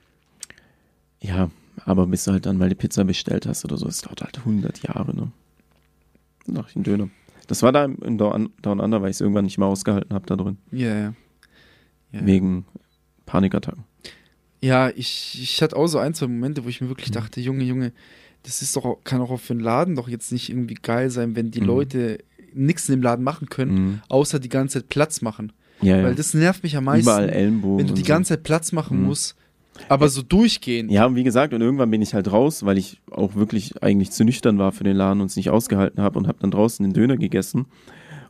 ja, 1.21 1.49
aber 1.85 2.05
bis 2.07 2.25
du 2.25 2.31
halt 2.31 2.45
dann 2.45 2.57
mal 2.57 2.69
die 2.69 2.75
Pizza 2.75 3.03
bestellt 3.03 3.45
hast 3.47 3.65
oder 3.65 3.77
so, 3.77 3.87
es 3.87 4.01
dauert 4.01 4.21
halt 4.21 4.37
100 4.39 4.83
Jahre, 4.83 5.15
ne? 5.15 5.31
Nach 6.45 6.69
den 6.71 6.83
Döner. 6.83 7.09
Das 7.47 7.61
war 7.63 7.71
da 7.71 7.85
im, 7.85 8.17
Down, 8.17 8.49
Under, 8.63 9.01
weil 9.01 9.09
ich 9.09 9.17
es 9.17 9.21
irgendwann 9.21 9.45
nicht 9.45 9.57
mehr 9.57 9.67
ausgehalten 9.67 10.13
habe 10.13 10.25
da 10.27 10.35
drin. 10.35 10.57
Ja, 10.71 10.95
ja. 10.95 11.13
Ja. 12.13 12.25
Wegen 12.25 12.65
Panikattacken. 13.25 13.83
Ja, 14.61 14.89
ich, 14.89 15.39
ich 15.41 15.61
hatte 15.61 15.75
auch 15.75 15.87
so 15.87 15.97
ein, 15.99 16.13
zwei 16.13 16.27
Momente, 16.27 16.63
wo 16.63 16.69
ich 16.69 16.79
mir 16.79 16.87
wirklich 16.89 17.09
Mhm. 17.09 17.13
dachte, 17.15 17.41
Junge, 17.41 17.63
Junge, 17.65 17.91
das 18.43 18.61
ist 18.61 18.75
doch, 18.75 18.97
kann 19.03 19.21
auch 19.21 19.37
für 19.39 19.53
einen 19.53 19.59
Laden 19.59 19.95
doch 19.95 20.07
jetzt 20.07 20.31
nicht 20.31 20.49
irgendwie 20.49 20.75
geil 20.75 21.09
sein, 21.09 21.35
wenn 21.35 21.51
die 21.51 21.61
Mhm. 21.61 21.67
Leute 21.67 22.19
nichts 22.53 22.87
in 22.87 22.95
dem 22.95 23.01
Laden 23.01 23.23
machen 23.25 23.49
können, 23.49 23.73
Mhm. 23.73 24.01
außer 24.09 24.39
die 24.39 24.49
ganze 24.49 24.79
Zeit 24.79 24.89
Platz 24.89 25.21
machen. 25.21 25.51
Ja, 25.81 25.97
ja. 25.97 26.03
Weil 26.03 26.15
das 26.15 26.33
nervt 26.33 26.63
mich 26.63 26.77
am 26.77 26.85
meisten, 26.85 27.01
Überall 27.09 27.29
Ellenbogen. 27.29 27.79
wenn 27.79 27.87
du 27.87 27.93
die 27.93 28.01
und 28.01 28.05
so. 28.07 28.13
ganze 28.13 28.29
Zeit 28.35 28.43
Platz 28.43 28.71
machen 28.71 28.99
Mhm. 28.99 29.05
musst, 29.07 29.35
aber 29.89 30.07
so 30.07 30.21
durchgehen. 30.21 30.89
Ja, 30.89 31.07
und 31.07 31.15
wie 31.15 31.23
gesagt, 31.23 31.53
und 31.53 31.61
irgendwann 31.61 31.89
bin 31.91 32.01
ich 32.01 32.13
halt 32.13 32.31
raus, 32.31 32.63
weil 32.63 32.77
ich 32.77 33.01
auch 33.11 33.35
wirklich 33.35 33.81
eigentlich 33.83 34.11
zu 34.11 34.23
nüchtern 34.23 34.59
war 34.59 34.71
für 34.71 34.83
den 34.83 34.95
Laden 34.95 35.19
und 35.19 35.27
es 35.27 35.35
nicht 35.35 35.49
ausgehalten 35.49 36.01
habe 36.01 36.19
und 36.19 36.27
habe 36.27 36.37
dann 36.41 36.51
draußen 36.51 36.83
den 36.85 36.93
Döner 36.93 37.17
gegessen. 37.17 37.65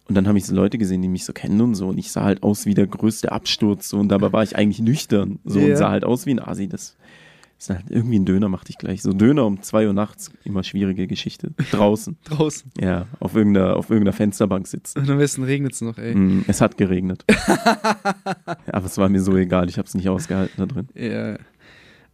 Und 0.06 0.16
dann 0.16 0.28
habe 0.28 0.38
ich 0.38 0.46
so 0.46 0.54
Leute 0.54 0.78
gesehen, 0.78 1.02
die 1.02 1.08
mich 1.08 1.24
so 1.26 1.32
kennen 1.34 1.62
und 1.62 1.76
so. 1.76 1.88
Und 1.88 1.98
ich 1.98 2.12
sah 2.12 2.24
halt 2.24 2.44
aus 2.44 2.66
wie 2.66 2.74
der 2.74 2.88
größte 2.88 3.32
Absturz. 3.32 3.90
So, 3.90 4.00
und 4.00 4.10
dabei 4.10 4.34
war 4.34 4.44
ich 4.44 4.56
eigentlich 4.56 4.80
nüchtern. 4.82 5.40
So 5.46 5.60
Ja. 5.60 5.68
und 5.68 5.76
sah 5.78 5.90
halt 5.92 6.04
aus 6.04 6.26
wie 6.26 6.32
ein 6.32 6.40
Asi. 6.40 6.68
Das 6.68 6.98
ist 7.58 7.70
halt 7.70 7.86
irgendwie 7.90 8.20
ein 8.20 8.26
Döner, 8.26 8.50
machte 8.50 8.72
ich 8.72 8.78
gleich. 8.78 9.02
So 9.02 9.14
Döner 9.14 9.46
um 9.46 9.62
zwei 9.62 9.88
Uhr 9.88 9.94
nachts, 9.94 10.30
immer 10.44 10.64
schwierige 10.64 11.08
Geschichte. 11.08 11.52
Draußen. 11.72 12.18
Draußen. 12.26 12.70
Ja, 12.82 13.08
auf 13.22 13.34
irgendeiner, 13.36 13.78
auf 13.78 13.90
irgendeiner 13.90 14.12
Fensterbank 14.12 14.68
sitzen. 14.68 15.00
Und 15.00 15.10
am 15.10 15.18
besten 15.20 15.44
regnet 15.44 15.72
es 15.72 15.80
noch, 15.80 15.98
ey. 15.98 16.14
Mm, 16.14 16.44
Es 16.48 16.60
hat 16.60 16.76
geregnet. 16.78 17.24
Aber 18.72 18.86
es 18.86 18.98
war 18.98 19.08
mir 19.08 19.22
so 19.22 19.38
egal, 19.38 19.70
ich 19.70 19.78
habe 19.78 19.88
es 19.88 19.94
nicht 19.96 20.10
ausgehalten 20.10 20.56
da 20.58 20.66
drin. 20.66 20.88
Ja. 20.96 21.38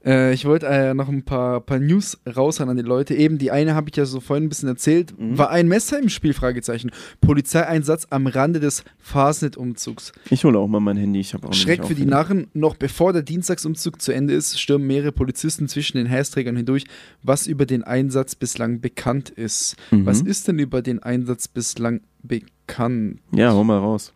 Äh, 0.05 0.33
ich 0.33 0.45
wollte 0.45 0.67
äh, 0.67 0.93
noch 0.93 1.09
ein 1.09 1.23
paar, 1.23 1.61
paar 1.61 1.79
News 1.79 2.17
raushauen 2.25 2.69
an 2.69 2.77
die 2.77 2.83
Leute. 2.83 3.15
Eben 3.15 3.37
die 3.37 3.51
eine 3.51 3.75
habe 3.75 3.89
ich 3.89 3.95
ja 3.95 4.05
so 4.05 4.19
vorhin 4.19 4.45
ein 4.45 4.49
bisschen 4.49 4.69
erzählt. 4.69 5.17
Mhm. 5.17 5.37
War 5.37 5.49
ein 5.49 5.67
Messer 5.67 5.99
im 5.99 6.09
Spiel? 6.09 6.33
Fragezeichen. 6.33 6.91
Polizeieinsatz 7.21 8.07
am 8.09 8.27
Rande 8.27 8.59
des 8.59 8.83
Fastnet-Umzugs. 8.97 10.11
Ich 10.29 10.43
hole 10.43 10.57
auch 10.57 10.67
mal 10.67 10.79
mein 10.79 10.97
Handy, 10.97 11.19
ich 11.19 11.33
habe 11.33 11.47
auch 11.47 11.53
Schreck 11.53 11.85
für 11.85 11.95
die. 11.95 12.05
Narren. 12.05 12.47
Noch 12.53 12.75
bevor 12.75 13.13
der 13.13 13.21
Dienstagsumzug 13.21 14.01
zu 14.01 14.11
Ende 14.11 14.33
ist, 14.33 14.59
stürmen 14.59 14.87
mehrere 14.87 15.11
Polizisten 15.11 15.67
zwischen 15.67 15.97
den 15.97 16.09
Heisträgern 16.09 16.55
hindurch, 16.55 16.85
was 17.23 17.45
über 17.45 17.65
den 17.65 17.83
Einsatz 17.83 18.35
bislang 18.35 18.81
bekannt 18.81 19.29
ist. 19.29 19.75
Mhm. 19.91 20.05
Was 20.05 20.21
ist 20.21 20.47
denn 20.47 20.59
über 20.59 20.81
den 20.81 21.03
Einsatz 21.03 21.47
bislang 21.47 22.01
bekannt? 22.23 23.19
Ja, 23.31 23.53
hol 23.53 23.63
mal 23.63 23.77
raus. 23.77 24.13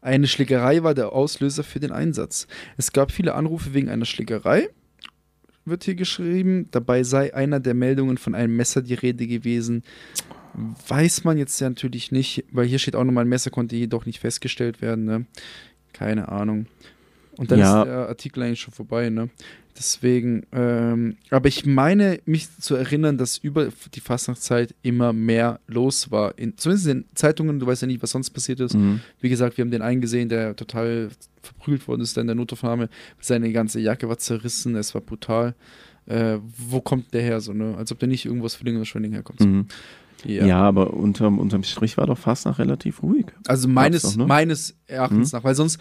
Eine 0.00 0.26
Schlägerei 0.26 0.82
war 0.82 0.94
der 0.94 1.12
Auslöser 1.12 1.64
für 1.64 1.80
den 1.80 1.92
Einsatz. 1.92 2.46
Es 2.76 2.92
gab 2.92 3.10
viele 3.10 3.34
Anrufe 3.34 3.74
wegen 3.74 3.88
einer 3.88 4.04
Schlägerei, 4.04 4.68
wird 5.68 5.84
hier 5.84 5.94
geschrieben. 5.94 6.68
Dabei 6.70 7.02
sei 7.02 7.34
einer 7.34 7.60
der 7.60 7.74
Meldungen 7.74 8.18
von 8.18 8.34
einem 8.34 8.56
Messer 8.56 8.82
die 8.82 8.94
Rede 8.94 9.26
gewesen. 9.26 9.82
Weiß 10.88 11.24
man 11.24 11.38
jetzt 11.38 11.60
ja 11.60 11.68
natürlich 11.68 12.10
nicht, 12.10 12.44
weil 12.50 12.66
hier 12.66 12.78
steht 12.78 12.96
auch 12.96 13.04
nochmal, 13.04 13.24
ein 13.24 13.28
Messer 13.28 13.50
konnte 13.50 13.76
jedoch 13.76 14.06
nicht 14.06 14.18
festgestellt 14.18 14.82
werden. 14.82 15.04
Ne? 15.04 15.26
Keine 15.92 16.28
Ahnung. 16.30 16.66
Und 17.36 17.50
dann 17.50 17.58
Ja. 17.60 17.82
ist 17.82 17.86
der 17.86 18.08
Artikel 18.08 18.42
eigentlich 18.42 18.60
schon 18.60 18.74
vorbei, 18.74 19.10
ne? 19.10 19.28
Deswegen, 19.78 20.44
ähm, 20.50 21.16
aber 21.30 21.46
ich 21.46 21.64
meine, 21.64 22.18
mich 22.24 22.48
zu 22.58 22.74
erinnern, 22.74 23.16
dass 23.16 23.38
über 23.38 23.68
die 23.94 24.00
Fastnachtszeit 24.00 24.74
immer 24.82 25.12
mehr 25.12 25.60
los 25.68 26.10
war. 26.10 26.36
In, 26.36 26.56
zumindest 26.58 26.88
in 26.88 27.02
den 27.02 27.08
Zeitungen, 27.14 27.60
du 27.60 27.66
weißt 27.66 27.82
ja 27.82 27.86
nicht, 27.86 28.02
was 28.02 28.10
sonst 28.10 28.30
passiert 28.30 28.58
ist. 28.58 28.74
Mhm. 28.74 29.00
Wie 29.20 29.28
gesagt, 29.28 29.56
wir 29.56 29.62
haben 29.64 29.70
den 29.70 29.82
einen 29.82 30.00
gesehen, 30.00 30.28
der 30.28 30.56
total 30.56 31.10
verprügelt 31.42 31.86
worden 31.86 32.00
ist, 32.00 32.16
da 32.16 32.20
in 32.20 32.26
der 32.26 32.34
Notaufnahme. 32.34 32.88
Seine 33.20 33.52
ganze 33.52 33.78
Jacke 33.78 34.08
war 34.08 34.18
zerrissen, 34.18 34.74
es 34.74 34.94
war 34.94 35.00
brutal. 35.00 35.54
Äh, 36.06 36.38
wo 36.56 36.80
kommt 36.80 37.14
der 37.14 37.22
her? 37.22 37.40
So, 37.40 37.52
ne? 37.52 37.76
Als 37.76 37.92
ob 37.92 38.00
der 38.00 38.08
nicht 38.08 38.24
irgendwas 38.26 38.56
für 38.56 38.68
oder 38.68 38.84
Schwenning 38.84 39.12
herkommt. 39.12 39.40
Mhm. 39.40 39.66
Ja. 40.24 40.44
Ja. 40.44 40.60
aber 40.62 40.94
unterm, 40.94 41.38
unterm 41.38 41.62
Strich 41.62 41.96
war 41.96 42.06
doch 42.08 42.18
fast 42.18 42.46
noch 42.46 42.58
relativ 42.58 43.04
ruhig. 43.04 43.26
Also 43.46 43.68
meines, 43.68 44.02
doch, 44.02 44.16
ne? 44.16 44.26
meines 44.26 44.74
Erachtens 44.88 45.32
Mhm. 45.32 45.36
nach, 45.38 45.44
weil 45.44 45.54
sonst. 45.54 45.78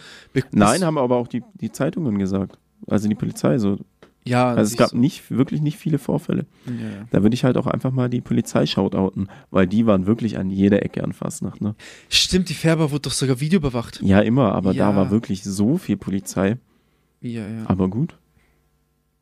Nein, 0.51 0.83
haben 0.83 0.99
aber 0.99 1.15
auch 1.15 1.27
die, 1.27 1.41
die 1.59 1.71
Zeitungen 1.71 2.19
gesagt. 2.19 2.59
Also 2.85 3.07
die 3.09 3.15
Polizei 3.15 3.57
so. 3.57 3.77
Ja, 4.25 4.49
also 4.49 4.73
es 4.73 4.77
gab 4.77 4.91
du. 4.91 4.97
nicht, 4.97 5.31
wirklich 5.31 5.61
nicht 5.61 5.77
viele 5.77 5.97
Vorfälle. 5.99 6.45
Ja, 6.65 6.73
ja. 6.73 7.07
Da 7.11 7.23
würde 7.23 7.33
ich 7.33 7.45
halt 7.45 7.55
auch 7.55 7.65
einfach 7.65 7.91
mal 7.91 8.09
die 8.09 8.19
Polizei 8.19 8.65
shoutouten, 8.65 9.29
weil 9.51 9.67
die 9.67 9.85
waren 9.85 10.05
wirklich 10.05 10.37
an 10.37 10.49
jeder 10.49 10.83
Ecke 10.83 11.01
an 11.01 11.13
Fastnacht, 11.13 11.61
ne? 11.61 11.75
Stimmt, 12.09 12.49
die 12.49 12.53
Färber 12.53 12.91
wurde 12.91 13.03
doch 13.03 13.13
sogar 13.13 13.39
videoüberwacht. 13.39 14.01
Ja, 14.01 14.19
immer, 14.19 14.53
aber 14.53 14.73
Ja. 14.73 14.91
da 14.91 14.97
war 14.97 15.11
wirklich 15.11 15.43
so 15.45 15.77
viel 15.77 15.95
Polizei. 15.95 16.57
Ja, 17.21 17.47
ja. 17.47 17.63
Aber 17.67 17.87
gut. 17.87 18.17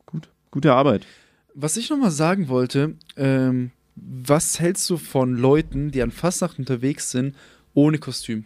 Gut. 0.08 0.28
Gute 0.50 0.74
Arbeit. 0.74 1.06
Was 1.54 1.78
ich 1.78 1.90
nochmal 1.92 2.12
sagen 2.12 2.48
wollte, 2.50 2.96
ähm, 3.16 3.70
was 3.96 4.60
hältst 4.60 4.90
du 4.90 4.98
von 4.98 5.36
Leuten, 5.38 5.92
die 5.92 6.02
an 6.02 6.10
Fastnacht 6.12 6.58
unterwegs 6.58 7.12
sind, 7.12 7.36
ohne 7.76 8.00
Kostüm? 8.00 8.46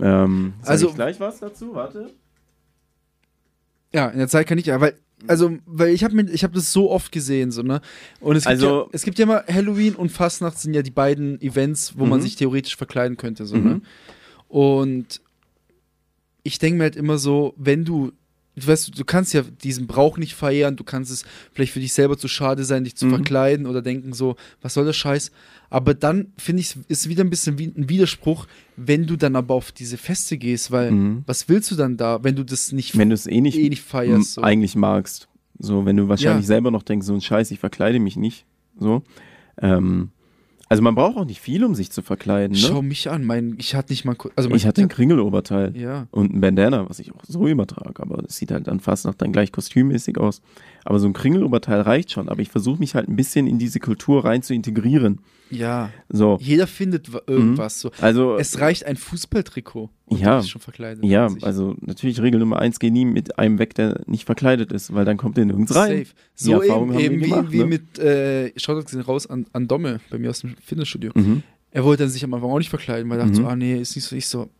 Ähm, 0.00 0.54
sag 0.62 0.70
Also- 0.70 0.88
ich 0.88 0.94
gleich 0.94 1.20
was 1.20 1.40
dazu? 1.40 1.74
Warte. 1.74 2.10
Ja, 3.94 4.08
in 4.08 4.18
der 4.18 4.28
Zeit 4.28 4.46
kann 4.48 4.58
ich 4.58 4.66
ja, 4.66 4.80
weil, 4.80 4.94
also, 5.28 5.56
weil 5.66 5.90
ich 5.94 6.02
habe 6.04 6.20
ich 6.22 6.42
hab 6.44 6.52
das 6.52 6.72
so 6.72 6.90
oft 6.90 7.12
gesehen, 7.12 7.50
so, 7.52 7.62
ne? 7.62 7.80
Und 8.20 8.34
es 8.36 8.42
gibt, 8.44 8.50
Also- 8.50 8.80
ja, 8.82 8.86
es 8.92 9.02
gibt 9.04 9.18
ja 9.18 9.22
immer 9.24 9.44
Halloween 9.48 9.94
und 9.94 10.10
Fastnacht 10.10 10.58
sind 10.58 10.74
ja 10.74 10.82
die 10.82 10.90
beiden 10.90 11.40
Events, 11.40 11.94
wo 11.96 12.04
man 12.04 12.18
Mhm. 12.18 12.22
sich 12.24 12.36
theoretisch 12.36 12.76
verkleiden 12.76 13.16
könnte, 13.16 13.46
so, 13.46 13.56
Mhm. 13.56 13.64
ne? 13.64 13.80
Und 14.48 15.20
ich 16.42 16.58
denke 16.58 16.78
mir 16.78 16.84
halt 16.84 16.96
immer 16.96 17.18
so, 17.18 17.54
wenn 17.56 17.84
du, 17.84 18.12
du 18.56 18.66
weißt, 18.66 18.98
du 18.98 19.04
kannst 19.04 19.34
ja 19.34 19.42
diesen 19.42 19.86
Brauch 19.86 20.16
nicht 20.18 20.34
verehren, 20.34 20.76
du 20.76 20.84
kannst 20.84 21.10
es 21.10 21.24
vielleicht 21.52 21.72
für 21.72 21.80
dich 21.80 21.92
selber 21.92 22.16
zu 22.16 22.28
schade 22.28 22.64
sein, 22.64 22.84
dich 22.84 22.96
zu 22.96 23.06
Mhm. 23.06 23.10
verkleiden 23.10 23.66
oder 23.66 23.82
denken 23.82 24.12
so, 24.12 24.36
was 24.62 24.74
soll 24.74 24.84
der 24.84 24.92
Scheiß? 24.92 25.32
Aber 25.70 25.94
dann 25.94 26.32
finde 26.38 26.60
ich, 26.60 26.76
ist 26.88 27.08
wieder 27.08 27.24
ein 27.24 27.30
bisschen 27.30 27.58
wie 27.58 27.66
ein 27.76 27.88
Widerspruch, 27.88 28.46
wenn 28.76 29.06
du 29.06 29.16
dann 29.16 29.34
aber 29.36 29.54
auf 29.54 29.72
diese 29.72 29.96
Feste 29.98 30.38
gehst, 30.38 30.70
weil 30.70 30.92
Mhm. 30.92 31.22
was 31.26 31.48
willst 31.48 31.70
du 31.70 31.74
dann 31.74 31.96
da, 31.96 32.22
wenn 32.22 32.36
du 32.36 32.44
das 32.44 32.70
nicht, 32.72 32.96
Wenn 32.96 33.08
du 33.10 33.14
es 33.14 33.26
eh 33.26 33.40
nicht, 33.40 33.58
eh 33.58 33.68
nicht 33.68 33.82
feierst? 33.82 34.34
So. 34.34 34.42
eigentlich 34.42 34.76
magst. 34.76 35.28
So, 35.58 35.84
wenn 35.86 35.96
du 35.96 36.08
wahrscheinlich 36.08 36.44
Ja. 36.44 36.48
selber 36.48 36.70
noch 36.70 36.82
denkst, 36.82 37.06
so 37.06 37.14
ein 37.14 37.20
Scheiß, 37.20 37.50
ich 37.50 37.58
verkleide 37.60 37.98
mich 38.00 38.16
nicht. 38.16 38.44
So. 38.78 39.02
Ähm, 39.60 40.10
also 40.68 40.82
man 40.82 40.94
braucht 40.94 41.16
auch 41.16 41.24
nicht 41.24 41.40
viel, 41.40 41.62
um 41.64 41.74
sich 41.74 41.90
zu 41.90 42.02
verkleiden. 42.02 42.52
Ne? 42.52 42.58
Schau 42.58 42.82
mich 42.82 43.10
an, 43.10 43.24
mein, 43.24 43.54
ich 43.58 43.74
hatte 43.74 43.92
nicht 43.92 44.04
mal, 44.04 44.16
also 44.36 44.50
ich 44.50 44.66
hatte 44.66 44.82
ein 44.82 44.88
Kringeloberteil 44.88 45.76
Ja. 45.76 46.06
und 46.10 46.34
ein 46.34 46.40
Bandana, 46.40 46.88
was 46.88 46.98
ich 46.98 47.12
auch 47.14 47.20
so 47.26 47.46
übertrage, 47.46 48.02
aber 48.02 48.24
es 48.24 48.36
sieht 48.36 48.50
halt 48.50 48.66
dann 48.66 48.80
fast 48.80 49.04
noch 49.04 49.14
dann 49.14 49.32
gleich 49.32 49.52
kostümmäßig 49.52 50.18
aus. 50.18 50.40
Aber 50.84 50.98
so 50.98 51.06
ein 51.06 51.12
Kringeloberteil 51.12 51.80
reicht 51.82 52.12
schon, 52.12 52.28
aber 52.28 52.40
ich 52.40 52.50
versuche 52.50 52.78
mich 52.78 52.94
halt 52.94 53.08
ein 53.08 53.16
bisschen 53.16 53.46
in 53.46 53.58
diese 53.58 53.78
Kultur 53.80 54.24
rein 54.24 54.42
zu 54.42 54.54
integrieren. 54.54 55.20
ja, 55.50 55.90
So. 56.08 56.38
jeder 56.40 56.66
findet 56.66 57.12
wa- 57.12 57.22
irgendwas. 57.26 57.80
So. 57.80 57.90
Also, 58.00 58.36
Es 58.36 58.58
reicht 58.60 58.84
ein 58.86 58.96
Fußballtrikot. 58.96 59.90
Und 60.06 60.20
ja, 60.20 60.42
schon 60.42 60.60
verkleidet. 60.60 61.02
ja, 61.04 61.28
also 61.42 61.74
natürlich 61.80 62.20
Regel 62.20 62.38
Nummer 62.40 62.58
eins, 62.58 62.78
geh 62.78 62.90
nie 62.90 63.04
mit 63.06 63.38
einem 63.38 63.58
weg, 63.58 63.74
der 63.74 64.02
nicht 64.06 64.24
verkleidet 64.26 64.70
ist, 64.72 64.92
weil 64.94 65.04
dann 65.04 65.16
kommt 65.16 65.36
der 65.36 65.44
nirgends 65.46 65.74
rein. 65.74 66.04
Safe. 66.04 66.06
So 66.34 66.60
Erfahrung 66.60 66.88
eben, 66.90 66.94
haben 66.94 67.00
eben 67.04 67.20
wie, 67.24 67.28
gemacht, 67.30 67.52
wie 67.52 67.58
ne? 67.58 67.66
mit, 67.66 67.98
äh, 67.98 68.52
schaut 68.58 68.78
jetzt 68.78 69.08
raus 69.08 69.26
an, 69.26 69.46
an 69.52 69.66
Domme 69.66 70.00
bei 70.10 70.18
mir 70.18 70.30
aus 70.30 70.40
dem 70.40 70.54
Fitnessstudio. 70.62 71.12
Mhm. 71.14 71.42
Er 71.70 71.84
wollte 71.84 72.02
dann 72.04 72.10
sich 72.10 72.22
am 72.22 72.34
Anfang 72.34 72.50
auch 72.50 72.58
nicht 72.58 72.68
verkleiden, 72.70 73.08
weil 73.10 73.18
er 73.18 73.24
dachte 73.26 73.38
Mhm. 73.40 73.44
so, 73.44 73.48
ah 73.48 73.56
nee, 73.56 73.80
ist 73.80 73.96
nicht 73.96 74.04
so, 74.04 74.14
ich 74.16 74.28
so, 74.28 74.50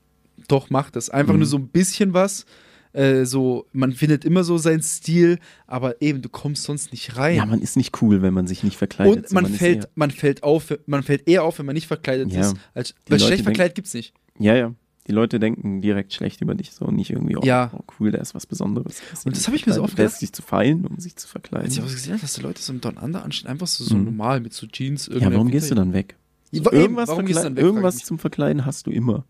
doch, 0.49 0.71
mach 0.71 0.91
das. 0.91 1.11
Einfach 1.11 1.35
Mhm. 1.35 1.41
nur 1.41 1.47
so 1.47 1.59
ein 1.59 1.69
bisschen 1.69 2.15
was. 2.15 2.47
Äh, 2.93 3.25
so, 3.27 3.67
man 3.73 3.93
findet 3.93 4.25
immer 4.25 4.45
so 4.45 4.57
seinen 4.57 4.81
Stil, 4.83 5.39
aber 5.67 6.01
eben, 6.01 6.23
du 6.23 6.29
kommst 6.29 6.63
sonst 6.63 6.93
nicht 6.93 7.17
rein. 7.17 7.37
Ja, 7.37 7.45
man 7.47 7.61
ist 7.61 7.77
nicht 7.77 8.01
cool, 8.03 8.23
wenn 8.23 8.33
man 8.33 8.47
sich 8.47 8.63
nicht 8.63 8.77
verkleidet. 8.77 9.17
Und 9.17 9.29
so, 9.29 9.35
man 9.35 9.47
fällt, 9.47 9.89
man 9.97 10.11
fällt 10.13 10.43
auf, 10.45 10.73
man 10.87 11.03
fällt 11.03 11.29
eher 11.29 11.43
auf, 11.43 11.59
wenn 11.59 11.67
man 11.67 11.75
nicht 11.75 11.89
verkleidet 11.89 12.33
Ja. 12.33 12.41
ist. 12.43 12.57
Als, 12.73 12.95
weil 13.09 13.19
Leute 13.19 13.27
schlecht 13.27 13.43
verkleidet 13.45 13.75
gibt's 13.75 13.95
nicht. 13.95 14.15
Ja, 14.39 14.55
ja. 14.55 14.75
Die 15.07 15.13
Leute 15.13 15.39
denken 15.39 15.83
direkt 15.83 16.15
schlecht 16.15 16.41
über 16.41 16.55
dich 16.55 16.73
so 16.73 16.87
und 16.87 16.97
nicht 16.97 17.11
irgendwie, 17.11 17.37
oh, 17.37 17.43
Ja. 17.45 17.71
oh 17.77 17.81
cool, 18.01 18.11
der 18.11 18.21
ist 18.23 18.35
was 18.35 18.47
Besonderes. 18.47 19.03
Und 19.27 19.37
das 19.37 19.47
habe 19.47 19.57
ich 19.57 19.67
mir 19.67 19.75
so 19.75 19.83
oft 19.83 19.97
gedacht. 19.97 20.15
sich 20.19 20.33
zu 20.33 20.41
feilen, 20.41 20.87
um 20.87 20.99
sich 20.99 21.17
zu 21.17 21.29
verkleiden. 21.29 21.67
Als 21.67 21.77
ich 21.77 21.83
auch 21.83 21.87
gesehen 21.87 22.13
habe, 22.13 22.23
dass 22.23 22.33
die 22.35 22.41
Leute 22.41 22.63
so 22.63 22.73
im 22.73 22.81
Don 22.81 22.97
Under 22.97 23.23
anstehen, 23.23 23.51
einfach 23.51 23.67
so, 23.67 23.85
so 23.85 23.97
Mhm. 23.97 24.05
normal 24.05 24.41
mit 24.41 24.55
so 24.55 24.67
Jeans. 24.67 25.11
ja, 25.13 25.31
warum 25.33 25.51
gehst 25.51 25.71
du 25.71 25.75
dann 25.75 25.93
weg? 25.93 26.17
Ja, 26.53 26.63
So, 26.63 26.73
irgendwas 26.73 27.09
warum 27.11 27.27
gehst 27.27 27.41
du 27.41 27.45
dann 27.45 27.57
weg, 27.57 27.65
irgendwas 27.65 27.99
zum 27.99 28.19
Verkleiden 28.19 28.65
hast 28.65 28.87
du 28.87 28.91
immer. 28.93 29.25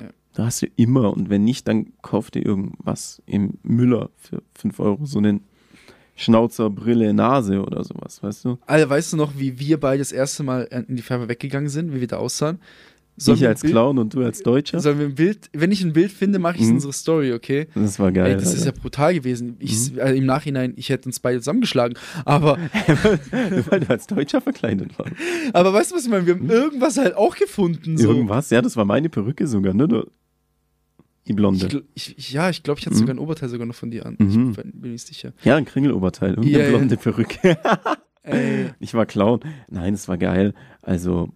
Ja. 0.00 0.08
Da 0.34 0.44
hast 0.46 0.62
du 0.62 0.66
immer. 0.76 1.12
Und 1.12 1.28
wenn 1.28 1.42
nicht, 1.42 1.66
dann 1.66 1.92
kauf 2.02 2.30
dir 2.30 2.44
irgendwas 2.46 3.20
im 3.26 3.54
Müller 3.64 4.10
für 4.16 4.42
5 4.54 4.78
Euro. 4.78 5.06
So 5.06 5.18
einen 5.18 5.40
Schnauzer, 6.16 6.68
Brille, 6.68 7.14
Nase 7.14 7.62
oder 7.62 7.82
sowas, 7.82 8.22
weißt 8.22 8.44
du? 8.44 8.58
Alter, 8.66 8.90
weißt 8.90 9.14
du 9.14 9.16
noch, 9.16 9.38
wie 9.38 9.58
wir 9.58 9.80
beide 9.80 10.00
das 10.00 10.12
erste 10.12 10.42
Mal 10.42 10.62
in 10.86 10.96
die 10.96 11.02
Färbe 11.02 11.28
weggegangen 11.28 11.70
sind, 11.70 11.94
wie 11.94 12.00
wir 12.00 12.08
da 12.08 12.18
aussahen? 12.18 12.60
Sollen 13.22 13.36
ich 13.38 13.46
als 13.46 13.60
Clown 13.62 13.98
und 13.98 14.14
du 14.14 14.22
als 14.22 14.42
Deutscher. 14.42 14.80
Sollen 14.80 14.98
wir 14.98 15.06
ein 15.06 15.14
Bild, 15.14 15.50
wenn 15.52 15.70
ich 15.70 15.82
ein 15.84 15.92
Bild 15.92 16.10
finde, 16.10 16.38
mache 16.38 16.54
ich 16.56 16.62
es 16.62 16.66
in 16.68 16.72
Mhm. 16.72 16.76
unsere 16.78 16.92
Story, 16.94 17.32
okay? 17.32 17.66
Das 17.74 17.98
war 17.98 18.10
geil. 18.12 18.32
Ey, 18.32 18.34
das 18.34 18.54
ist 18.54 18.64
ja 18.64 18.70
Alter. 18.70 18.80
brutal 18.80 19.14
gewesen. 19.14 19.56
Ich, 19.58 19.92
Mhm. 19.92 20.00
also 20.00 20.14
Im 20.14 20.26
Nachhinein, 20.26 20.72
ich 20.76 20.88
hätte 20.88 21.06
uns 21.08 21.20
beide 21.20 21.38
zusammengeschlagen. 21.40 21.96
Aber, 22.24 22.56
Weil 23.30 23.80
du 23.80 23.90
als 23.90 24.06
Deutscher 24.06 24.40
verkleidet 24.40 24.98
warst. 24.98 25.12
aber 25.52 25.72
weißt 25.72 25.90
du, 25.92 25.96
was 25.96 26.04
ich 26.04 26.10
meine? 26.10 26.26
Wir 26.26 26.34
haben 26.34 26.48
irgendwas 26.48 26.96
halt 26.98 27.14
auch 27.16 27.36
gefunden. 27.36 27.96
So. 27.98 28.08
Irgendwas? 28.08 28.50
Ja, 28.50 28.62
das 28.62 28.76
war 28.76 28.84
meine 28.84 29.08
Perücke 29.08 29.46
sogar, 29.46 29.74
ne? 29.74 30.06
Die 31.26 31.32
Blonde. 31.34 31.84
Ich, 31.94 32.16
ich, 32.18 32.32
ja, 32.32 32.48
ich 32.50 32.62
glaube, 32.62 32.80
ich 32.80 32.86
hatte 32.86 32.96
Mhm. 32.96 33.00
sogar 33.00 33.14
ein 33.14 33.18
Oberteil 33.18 33.48
sogar 33.50 33.66
noch 33.66 33.74
von 33.74 33.90
dir 33.90 34.06
an. 34.06 34.16
Mhm. 34.18 34.50
Ich 34.50 34.56
bin 34.56 34.72
mir 34.80 34.88
nicht 34.88 35.06
sicher. 35.06 35.32
Ja, 35.44 35.56
ein 35.56 35.64
Kringeloberteil 35.66 36.34
und 36.36 36.44
Ja, 36.46 36.60
eine 36.60 36.68
blonde 36.70 36.96
Perücke. 36.96 37.58
Ey. 38.22 38.70
Ich 38.80 38.94
war 38.94 39.06
Clown. 39.06 39.40
Nein, 39.68 39.94
es 39.94 40.08
war 40.08 40.18
geil. 40.18 40.54
Also, 40.82 41.28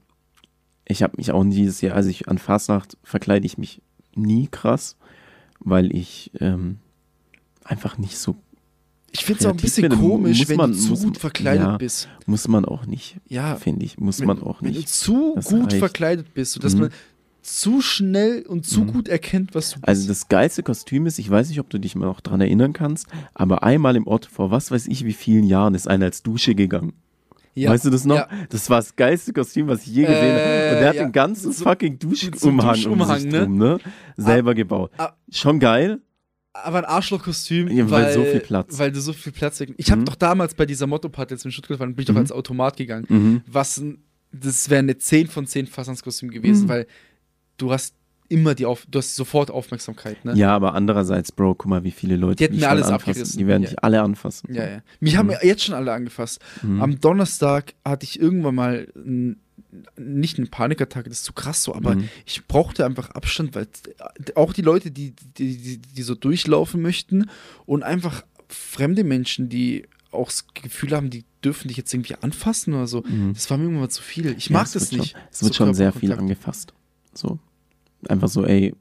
ich 0.87 1.03
habe 1.03 1.17
mich 1.17 1.31
auch 1.33 1.45
dieses 1.45 1.81
Jahr, 1.81 1.95
also 1.97 2.09
ich 2.11 2.29
an 2.29 2.39
Fastnacht 2.39 2.97
verkleide 3.03 3.47
ich 3.47 3.59
mich 3.59 3.81
nie 4.15 4.49
krass, 4.51 4.97
weil 5.61 5.95
ich 5.95 6.31
ähm, 6.41 6.79
einfach 7.65 7.99
nicht 7.99 8.19
so. 8.19 8.37
Ich 9.13 9.25
finde 9.25 9.41
es 9.41 9.47
auch 9.47 9.51
ein 9.53 9.57
bisschen 9.59 9.89
bin. 9.89 9.99
komisch, 9.99 10.39
Muss 10.41 10.49
wenn 10.49 10.57
man- 10.57 10.73
du 10.73 10.77
zu 10.79 10.95
gut 10.97 11.19
verkleidet 11.19 11.65
ja, 11.65 11.77
bist. 11.77 12.09
Muss 12.27 12.49
man 12.49 12.65
auch 12.65 12.85
nicht. 12.87 13.17
Ja. 13.29 13.55
Finde 13.57 13.85
ich. 13.87 13.99
Muss 13.99 14.19
Wenn- 14.21 14.27
man 14.27 14.43
auch 14.43 14.61
Wenn 14.61 14.73
du 14.73 14.79
nicht. 14.79 14.89
zu 14.89 15.35
Das 15.37 15.45
gut 15.47 15.67
reicht. 15.67 15.77
verkleidet 15.77 16.35
bist, 16.35 16.53
sodass 16.53 16.75
Mhm. 16.75 16.81
man 16.81 16.91
zu 17.43 17.81
schnell 17.81 18.43
und 18.43 18.67
zu 18.67 18.81
Mhm. 18.81 18.87
gut 18.93 19.09
erkennt, 19.09 19.55
was 19.55 19.71
du 19.71 19.75
bist. 19.77 19.87
Also 19.89 20.09
das 20.09 20.29
geilste 20.29 20.63
Kostüm 20.65 21.07
ist, 21.07 21.19
ich 21.21 21.31
weiß 21.31 21.49
nicht, 21.49 21.61
ob 21.61 21.71
du 21.71 21.79
dich 21.79 21.95
mal 21.95 22.07
noch 22.07 22.21
dran 22.23 22.41
erinnern 22.41 22.73
kannst, 22.73 23.07
aber 23.35 23.63
einmal 23.63 23.95
im 23.97 24.07
Ort 24.09 24.27
vor 24.27 24.51
was 24.51 24.71
weiß 24.73 24.87
ich 24.89 25.05
wie 25.05 25.13
vielen 25.13 25.45
Jahren 25.45 25.75
ist 25.75 25.87
einer 25.87 26.07
als 26.07 26.23
Dusche 26.25 26.55
gegangen. 26.57 26.95
Ja. 27.55 27.71
Weißt 27.71 27.85
du 27.85 27.91
das 27.91 28.05
noch? 28.05 28.17
Ja. 28.17 28.29
Das 28.49 28.69
war 28.69 28.79
das 28.79 28.95
geilste 28.97 29.33
Kostüm, 29.33 29.69
was 29.69 29.83
ich 29.83 29.95
je 29.95 30.03
gesehen 30.03 30.17
habe. 30.17 30.41
Äh, 30.41 30.73
Und 30.75 30.81
der 30.81 30.89
hat 30.89 30.95
ja. 30.97 31.03
den 31.05 31.13
ganzen 31.13 31.53
So- 31.53 31.65
fucking 31.65 31.99
so 32.03 32.09
Duschumhang, 32.09 32.75
Duschumhang, 32.75 33.23
um 33.23 33.29
ne? 33.29 33.39
drum, 33.41 33.59
ne? 33.59 33.79
Selber 34.17 34.55
gebaut. 34.55 34.91
ah. 34.99 35.13
Schon 35.31 35.61
geil. 35.61 36.01
Aber 36.53 36.79
ein 36.79 36.85
Arschlochkostüm, 36.85 37.69
Ja, 37.69 37.91
weil, 37.91 38.05
weil 38.05 38.13
so 38.15 38.23
viel 38.25 38.41
Platz. 38.41 38.79
Weil 38.79 38.93
du 38.93 39.01
so 39.01 39.13
viel 39.13 39.33
Platz. 39.33 39.61
Ich 39.77 39.91
habe 39.91 40.03
Mhm. 40.03 40.05
doch 40.05 40.15
damals 40.15 40.55
bei 40.55 40.67
dieser 40.67 40.87
Motto-Party 40.87 41.35
jetzt 41.35 41.45
in 41.45 41.51
Stuttgart 41.53 41.81
waren, 41.81 41.95
bin 41.95 42.03
ich 42.03 42.07
doch 42.07 42.13
Mhm. 42.15 42.19
ans 42.19 42.33
Automat 42.33 42.77
gegangen. 42.77 43.07
Mhm. 43.09 43.41
Was 43.47 43.83
das 44.33 44.69
wäre 44.71 44.81
eine 44.81 44.97
10 44.99 45.27
von 45.29 45.47
10 45.47 45.67
Fassanskostüm 45.67 46.31
gewesen, 46.31 46.65
Mhm. 46.65 46.69
weil 46.69 46.87
du 47.57 47.71
hast 47.73 47.95
immer 48.29 48.55
die 48.55 48.67
Auf, 48.67 48.87
du 48.91 48.99
hast 48.99 49.15
sofort 49.17 49.51
Aufmerksamkeit, 49.51 50.25
ne? 50.25 50.35
Ja, 50.35 50.55
aber 50.55 50.75
andererseits, 50.75 51.31
Bro, 51.33 51.55
guck 51.57 51.67
mal, 51.69 51.85
wie 51.85 51.91
viele 51.91 52.17
Leute 52.17 52.37
Die 52.37 52.45
hätten 52.45 52.57
mir 52.57 52.69
alles 52.69 52.87
anfassen. 52.87 53.11
abgerissen. 53.11 53.39
Die 53.39 53.47
werden 53.47 53.63
Ja. 53.65 53.69
dich 53.71 53.85
alle 53.85 54.03
anfassen. 54.03 54.55
Ja, 54.55 54.67
ja. 54.69 54.83
Mich 55.01 55.17
haben 55.17 55.31
jetzt 55.43 55.65
schon 55.65 55.75
alle 55.75 55.93
angefasst. 55.93 56.41
Mhm. 56.63 56.81
Am 56.83 57.01
Donnerstag 57.01 57.75
hatte 57.85 58.05
ich 58.05 58.19
irgendwann 58.19 58.55
mal 58.55 58.89
nicht 59.99 60.39
eine 60.39 60.47
Panikattacke, 60.47 61.09
das 61.09 61.19
ist 61.19 61.25
zu 61.25 61.33
krass 61.33 61.63
so, 61.65 61.75
aber 61.75 61.97
Mhm. 61.97 62.09
ich 62.25 62.47
brauchte 62.47 62.85
einfach 62.87 63.11
Abstand, 63.11 63.55
weil 63.55 63.67
auch 64.37 64.53
die 64.53 64.63
Leute, 64.63 64.91
die, 64.91 65.15
die, 65.37 65.57
die, 65.57 65.79
die 65.79 66.03
so 66.03 66.15
durchlaufen 66.15 66.81
möchten 66.81 67.29
und 67.67 67.83
einfach 67.83 68.25
fremde 68.49 69.03
Menschen, 69.05 69.49
die 69.49 69.87
auch 70.13 70.27
das 70.29 70.47
Gefühl 70.55 70.93
haben, 70.93 71.11
die 71.11 71.25
dürfen 71.45 71.69
dich 71.69 71.77
jetzt 71.77 71.93
irgendwie 71.93 72.15
anfassen 72.21 72.73
oder 72.75 72.87
so, 72.87 73.03
Mhm. 73.03 73.33
das 73.35 73.51
war 73.51 73.59
mir 73.59 73.65
irgendwann 73.65 73.83
mal 73.83 73.89
zu 73.91 74.03
viel. 74.03 74.27
Ich 74.39 74.49
Ja, 74.49 74.53
mag 74.55 74.67
es 74.67 74.73
das 74.73 74.93
wird 74.93 75.01
nicht. 75.01 75.13
Schon, 75.13 75.21
es 75.33 75.43
wird 75.43 75.55
so 75.55 75.65
schon 75.65 75.75
sehr 75.75 75.93
viel 75.93 76.13
angefasst. 76.13 76.73
So. 77.13 77.39
Einfach 78.11 78.29
so, 78.29 78.45
ey, 78.45 78.75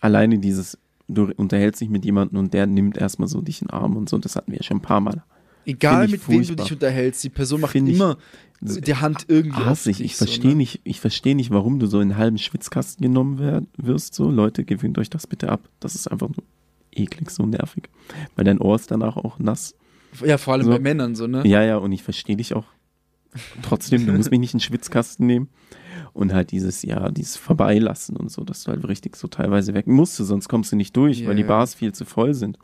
alleine 0.00 0.38
dieses, 0.38 0.78
du 1.08 1.30
unterhältst 1.36 1.80
dich 1.80 1.88
mit 1.88 2.04
jemandem 2.04 2.38
und 2.38 2.54
der 2.54 2.66
nimmt 2.66 2.96
erstmal 2.96 3.28
so 3.28 3.40
dich 3.40 3.62
in 3.62 3.68
den 3.68 3.74
Arm 3.74 3.96
und 3.96 4.08
so, 4.08 4.18
das 4.18 4.36
hatten 4.36 4.52
wir 4.52 4.58
ja 4.58 4.62
schon 4.64 4.78
ein 4.78 4.82
paar 4.82 5.00
Mal. 5.00 5.22
Egal 5.64 6.04
ich 6.06 6.12
mit 6.12 6.28
wem 6.28 6.40
du 6.40 6.46
furchtbar. 6.46 6.64
dich 6.64 6.72
unterhältst, 6.74 7.24
die 7.24 7.28
Person 7.28 7.60
macht 7.60 7.72
Find 7.72 7.88
ich- 7.88 7.96
immer 7.96 8.16
die 8.60 8.94
Hand 8.94 9.26
irgendwie 9.28 9.64
Hasse 9.64 9.90
ich. 9.90 9.98
dich. 9.98 10.06
Ich 10.06 10.16
verstehe 10.16 10.42
so, 10.42 10.48
ne? 10.48 10.54
nicht, 10.54 10.80
ich 10.84 11.00
verstehe 11.00 11.34
nicht, 11.34 11.50
warum 11.50 11.78
du 11.78 11.86
so 11.86 11.98
in 12.00 12.10
einen 12.12 12.18
halben 12.18 12.38
Schwitzkasten 12.38 13.02
genommen 13.02 13.66
wirst. 13.76 14.14
So, 14.14 14.30
Leute, 14.30 14.64
gewöhnt 14.64 14.96
euch 14.98 15.10
das 15.10 15.26
bitte 15.26 15.50
ab. 15.50 15.68
Das 15.80 15.94
ist 15.94 16.06
einfach 16.10 16.28
nur 16.28 16.42
eklig, 16.92 17.30
so 17.30 17.44
nervig. 17.44 17.90
Weil 18.34 18.44
dein 18.46 18.58
Ohr 18.60 18.76
ist 18.76 18.90
danach 18.90 19.16
auch 19.18 19.38
nass. 19.38 19.74
Ja, 20.24 20.38
vor 20.38 20.54
allem 20.54 20.64
So. 20.64 20.70
bei 20.70 20.78
Männern 20.78 21.14
so, 21.14 21.26
ne? 21.26 21.46
Ja, 21.46 21.62
ja, 21.62 21.76
und 21.76 21.92
ich 21.92 22.02
verstehe 22.02 22.36
dich 22.36 22.54
auch. 22.54 22.64
Trotzdem, 23.62 24.06
du 24.06 24.12
musst 24.12 24.30
mich 24.30 24.40
nicht 24.40 24.54
in 24.54 24.58
den 24.58 24.64
Schwitzkasten 24.64 25.26
nehmen. 25.26 25.48
Und 26.12 26.32
halt 26.32 26.50
dieses, 26.50 26.82
ja, 26.82 27.10
dieses 27.10 27.36
Vorbeilassen 27.36 28.16
und 28.16 28.30
so, 28.30 28.42
dass 28.42 28.64
du 28.64 28.72
halt 28.72 28.86
richtig 28.88 29.16
so 29.16 29.28
teilweise 29.28 29.74
weg 29.74 29.86
musst, 29.86 30.16
sonst 30.16 30.48
kommst 30.48 30.72
du 30.72 30.76
nicht 30.76 30.96
durch, 30.96 31.20
Ja, 31.20 31.28
weil 31.28 31.36
die. 31.36 31.44
Bars 31.44 31.74
viel 31.74 31.92
zu 31.92 32.04
voll 32.04 32.32
sind. 32.32 32.58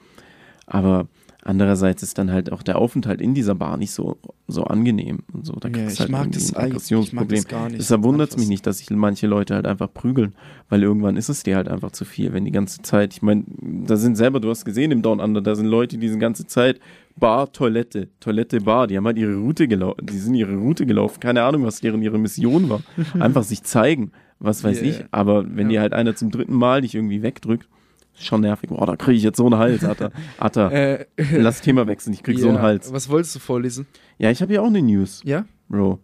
Aber 0.67 1.09
andererseits 1.45 2.03
ist 2.03 2.18
dann 2.18 2.30
halt 2.30 2.53
auch 2.53 2.62
der 2.62 2.78
Aufenthalt 2.78 3.20
in 3.20 3.34
dieser 3.34 3.55
Bar 3.55 3.76
nicht 3.76 3.90
so, 3.90 4.18
so 4.47 4.64
angenehm 4.64 5.20
und 5.32 5.45
so. 5.47 5.55
Da 5.55 5.68
Ja, 5.68 5.74
kriegst 5.74 5.95
ich 5.95 6.01
halt 6.01 6.11
mag 6.11 6.30
das 6.32 6.49
ich 6.90 7.12
mag 7.12 7.28
das 7.28 7.49
gar 7.49 7.68
nicht, 7.68 7.78
Deshalb 7.80 8.03
wundert 8.03 8.30
es 8.30 8.36
mich 8.36 8.49
nicht, 8.49 8.66
dass 8.66 8.78
sich 8.78 8.90
manche 8.90 9.26
Leute 9.26 9.55
halt 9.55 9.66
einfach 9.66 9.93
prügeln, 9.93 10.34
weil 10.68 10.82
irgendwann 10.82 11.16
ist 11.16 11.28
es 11.28 11.43
dir 11.43 11.57
halt 11.57 11.68
einfach 11.68 11.90
zu 11.90 12.05
viel, 12.05 12.32
wenn 12.32 12.45
die 12.45 12.53
ganze 12.53 12.82
Zeit, 12.82 13.12
ich 13.14 13.22
meine, 13.22 13.45
da 13.61 13.97
sind 13.97 14.16
selber, 14.16 14.40
du 14.40 14.51
hast 14.51 14.64
gesehen 14.64 14.90
im 14.93 15.03
Down 15.03 15.20
Under, 15.20 15.40
da 15.40 15.55
sind 15.55 15.66
Leute, 15.66 15.99
die 15.99 16.09
die 16.09 16.18
ganze 16.18 16.47
Zeit 16.47 16.80
Bar, 17.16 17.53
Toilette, 17.53 18.09
Toilette, 18.20 18.61
Bar, 18.61 18.86
die 18.86 18.97
haben 18.97 19.07
halt 19.07 19.18
ihre 19.18 19.34
Route 19.36 19.68
gelaufen, 19.68 20.07
die 20.07 20.18
sind 20.18 20.34
ihre 20.34 20.55
Route 20.57 20.86
gelaufen, 20.86 21.20
keine 21.20 21.43
Ahnung, 21.43 21.64
was 21.64 21.80
deren 21.80 22.03
ihre 22.03 22.18
Mission 22.18 22.68
war. 22.70 22.80
Einfach 23.20 23.43
sich 23.43 23.62
zeigen, 23.64 24.12
was 24.38 24.64
weiß 24.64 24.80
Yeah. 24.80 24.88
ich, 24.88 25.05
aber 25.11 25.45
wenn 25.57 25.68
dir 25.68 25.80
halt 25.80 25.93
einer 25.93 26.14
zum 26.14 26.30
dritten 26.30 26.55
Mal 26.55 26.80
dich 26.80 26.95
irgendwie 26.95 27.22
wegdrückt, 27.22 27.68
schon 28.15 28.41
nervig. 28.43 28.71
Boah, 28.71 28.87
da 28.87 28.97
kriege 28.97 29.17
ich 29.17 29.23
jetzt 29.23 29.37
so 29.37 29.47
einen 29.47 29.57
Hals, 29.57 29.85
Atta. 29.85 30.11
Atta, 30.39 30.71
Äh, 30.71 31.07
lass 31.33 31.61
Thema 31.61 31.87
wechseln, 31.87 32.13
ich 32.13 32.23
krieg 32.23 32.39
so 32.39 32.49
einen 32.49 32.57
Ja, 32.57 32.63
Hals. 32.63 32.93
Was 32.93 33.09
wolltest 33.09 33.35
du 33.35 33.39
vorlesen? 33.41 33.87
Ja, 34.19 34.31
ich 34.31 34.43
habe 34.43 34.53
ja 34.55 34.61
auch 34.61 34.67
eine 34.67 34.83
News. 34.83 35.23
Ja? 35.25 35.45
Bro. 35.69 35.99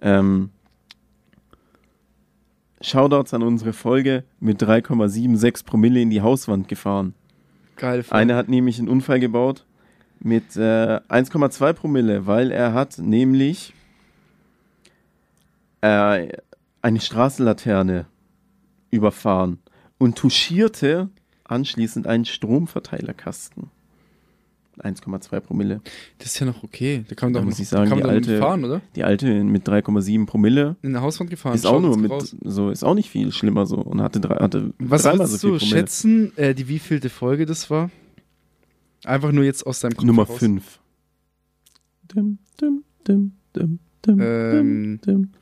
Ähm, 0.00 0.50
Shoutouts 2.80 3.32
an 3.34 3.42
unsere 3.42 3.72
Folge 3.72 4.24
mit 4.40 4.60
3,76 4.62 5.64
Promille 5.64 6.00
in 6.00 6.10
die 6.10 6.20
Hauswand 6.20 6.68
gefahren. 6.68 7.14
Geil. 7.76 8.04
Einer 8.10 8.36
hat 8.36 8.48
nämlich 8.48 8.78
einen 8.78 8.88
Unfall 8.88 9.20
gebaut 9.20 9.64
mit 10.20 10.56
äh, 10.56 11.00
1,2 11.08 11.72
Promille, 11.72 12.26
weil 12.26 12.50
er 12.50 12.74
hat 12.74 12.98
nämlich 12.98 13.72
äh, 15.80 16.28
eine 16.80 17.00
Straßenlaterne 17.00 18.06
überfahren 18.90 19.58
und 19.98 20.18
touchierte 20.18 21.08
anschließend 21.52 22.06
einen 22.06 22.24
Stromverteilerkasten. 22.24 23.70
1,2 24.78 25.40
Promille. 25.40 25.82
Das 26.18 26.28
ist 26.28 26.38
ja 26.40 26.46
noch 26.46 26.62
okay. 26.64 27.04
Da 27.06 27.14
kann 27.14 27.28
man 27.28 27.34
Da 27.34 27.40
doch 27.40 27.44
muss 27.44 27.54
noch, 27.56 27.60
ich 27.62 27.68
sagen, 27.68 27.90
kann 27.90 27.98
die 27.98 28.04
alte, 28.04 28.38
fahren, 28.38 28.64
oder? 28.64 28.80
die 28.96 29.04
alte 29.04 29.44
mit 29.44 29.68
3,7 29.68 30.24
Promille 30.24 30.76
In 30.80 30.92
der 30.94 31.02
Hauswand 31.02 31.28
gefahren. 31.28 31.54
ist 31.54 31.66
auch 31.66 31.80
nur 31.80 31.98
mit, 31.98 32.10
raus. 32.10 32.34
so 32.42 32.70
ist 32.70 32.82
auch 32.82 32.94
nicht 32.94 33.10
viel 33.10 33.32
schlimmer 33.32 33.66
so 33.66 33.76
und 33.76 34.00
hatte, 34.00 34.18
drei, 34.18 34.36
hatte 34.36 34.72
Was 34.78 35.02
dreimal 35.02 35.26
so 35.26 35.36
viel 35.36 35.50
du 35.50 35.58
Promille. 35.58 35.76
schätzen, 35.78 36.32
äh, 36.38 36.54
die 36.54 36.68
wievielte 36.68 37.10
Folge 37.10 37.44
das 37.44 37.68
war? 37.68 37.90
Einfach 39.04 39.30
nur 39.30 39.44
jetzt 39.44 39.66
aus 39.66 39.80
deinem 39.80 39.94
Kopf 39.94 40.06
Nummer 40.06 40.24
heraus. 40.24 40.38
5. 40.38 40.80
Dim, 42.14 42.38
dim, 42.60 42.82
dim, 43.06 43.32
dim, 43.54 43.78
dim, 44.06 44.20
Ähm, 44.20 45.00
dim, 45.04 45.14
dim, 45.22 45.32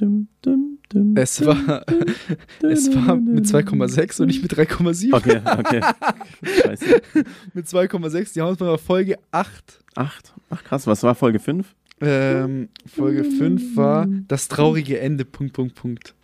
dim, 0.00 0.78
dim, 0.92 1.14
Es 1.16 1.36
dim, 1.36 1.46
war, 1.46 1.84
es 2.62 2.94
war 2.94 3.16
mit 3.16 3.46
2,6 3.46 4.20
und 4.22 4.26
nicht 4.28 4.42
mit 4.42 4.52
3,7. 4.52 5.14
Okay, 5.14 5.40
okay. 5.58 5.80
Scheiße. 6.42 7.02
mit 7.54 7.66
2,6. 7.66 8.34
Die 8.34 8.40
Hausnummer 8.40 8.72
war 8.72 8.78
Folge 8.78 9.18
8. 9.30 9.84
8. 9.94 10.34
Ach 10.50 10.64
krass, 10.64 10.86
was 10.86 11.02
war 11.02 11.14
Folge 11.14 11.38
5? 11.38 11.74
Ähm, 12.00 12.68
Folge 12.86 13.24
5 13.24 13.76
war 13.76 14.06
das 14.26 14.48
traurige 14.48 14.98
Ende. 15.00 15.24
Punkt, 15.24 15.52
Punkt, 15.52 15.74
Punkt. 15.74 16.14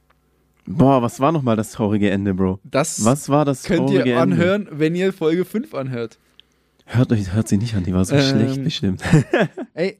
Boah, 0.66 1.00
was 1.02 1.20
war 1.20 1.30
nochmal 1.32 1.54
das 1.56 1.70
traurige 1.72 2.10
Ende, 2.10 2.34
Bro? 2.34 2.58
Das 2.64 3.04
was 3.04 3.28
war 3.28 3.44
das 3.44 3.62
könnt 3.64 3.88
traurige 3.88 4.10
ihr 4.10 4.16
Ende? 4.16 4.36
anhören, 4.36 4.68
wenn 4.72 4.94
ihr 4.94 5.12
Folge 5.12 5.44
5 5.44 5.74
anhört. 5.74 6.18
Hört, 6.86 7.12
euch, 7.12 7.32
hört 7.32 7.48
sie 7.48 7.56
nicht 7.58 7.74
an, 7.74 7.84
die 7.84 7.92
war 7.92 8.04
so 8.04 8.14
Ähm, 8.14 8.22
schlecht 8.22 8.64
bestimmt. 8.64 9.02
Ey, 9.74 9.98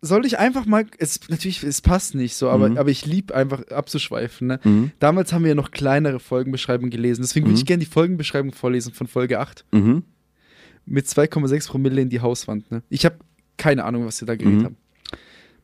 soll 0.00 0.24
ich 0.26 0.38
einfach 0.38 0.64
mal, 0.66 0.86
es, 0.98 1.20
natürlich, 1.28 1.62
es 1.64 1.80
passt 1.80 2.14
nicht 2.14 2.34
so, 2.36 2.48
aber, 2.50 2.68
Mhm. 2.68 2.78
aber 2.78 2.90
ich 2.90 3.04
liebe 3.04 3.34
einfach 3.34 3.66
abzuschweifen. 3.68 4.46
Ne? 4.46 4.60
Mhm. 4.62 4.90
Damals 5.00 5.32
haben 5.32 5.42
wir 5.42 5.48
ja 5.50 5.54
noch 5.54 5.70
kleinere 5.72 6.20
Folgenbeschreibungen 6.20 6.90
gelesen, 6.90 7.22
deswegen 7.22 7.46
würde 7.46 7.54
Mhm. 7.54 7.58
ich 7.58 7.66
gerne 7.66 7.80
die 7.84 7.90
Folgenbeschreibung 7.90 8.52
vorlesen 8.52 8.92
von 8.92 9.06
Folge 9.08 9.40
8 9.40 9.64
Mhm. 9.72 10.04
mit 10.86 11.06
2,6 11.08 11.68
Promille 11.68 12.00
in 12.00 12.10
die 12.10 12.20
Hauswand. 12.20 12.70
Ne? 12.70 12.82
Ich 12.88 13.04
habe 13.04 13.16
keine 13.56 13.84
Ahnung, 13.84 14.06
was 14.06 14.18
sie 14.18 14.24
da 14.26 14.36
geredet 14.36 14.60
Mhm. 14.60 14.64
haben. 14.66 14.76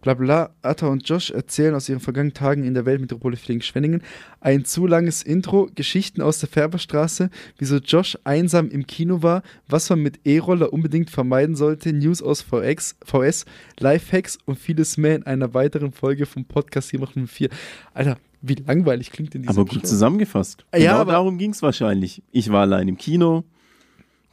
Blabla, 0.08 0.50
Atta 0.60 0.86
und 0.88 1.08
Josh 1.08 1.30
erzählen 1.30 1.74
aus 1.74 1.88
ihren 1.88 1.98
vergangenen 1.98 2.34
Tagen 2.34 2.62
in 2.64 2.74
der 2.74 2.84
Weltmetropole 2.84 3.36
Villingen-Schwenningen 3.38 4.02
ein 4.38 4.66
zu 4.66 4.86
langes 4.86 5.22
Intro, 5.22 5.70
Geschichten 5.74 6.20
aus 6.20 6.40
der 6.40 6.50
Färberstraße, 6.50 7.30
wieso 7.56 7.76
Josh 7.78 8.18
einsam 8.22 8.68
im 8.68 8.86
Kino 8.86 9.22
war, 9.22 9.42
was 9.66 9.88
man 9.88 10.00
mit 10.02 10.20
E-Roller 10.26 10.74
unbedingt 10.74 11.08
vermeiden 11.08 11.56
sollte, 11.56 11.90
News 11.94 12.20
aus 12.20 12.42
VX, 12.42 12.96
VS, 13.02 13.46
Lifehacks 13.80 14.36
und 14.44 14.58
vieles 14.58 14.98
mehr 14.98 15.16
in 15.16 15.22
einer 15.22 15.54
weiteren 15.54 15.90
Folge 15.92 16.26
vom 16.26 16.44
Podcast 16.44 16.88
784. 16.90 17.48
Alter, 17.94 18.18
wie 18.42 18.56
langweilig 18.56 19.10
klingt 19.10 19.32
denn 19.32 19.40
diese 19.40 19.52
Aber 19.52 19.62
gut 19.62 19.70
Beschreibung? 19.70 19.88
zusammengefasst. 19.88 20.66
Ja, 20.74 20.78
genau 20.80 20.94
aber- 20.96 21.12
darum 21.12 21.38
ging 21.38 21.52
es 21.52 21.62
wahrscheinlich. 21.62 22.22
Ich 22.30 22.50
war 22.52 22.60
allein 22.60 22.88
im 22.88 22.98
Kino. 22.98 23.44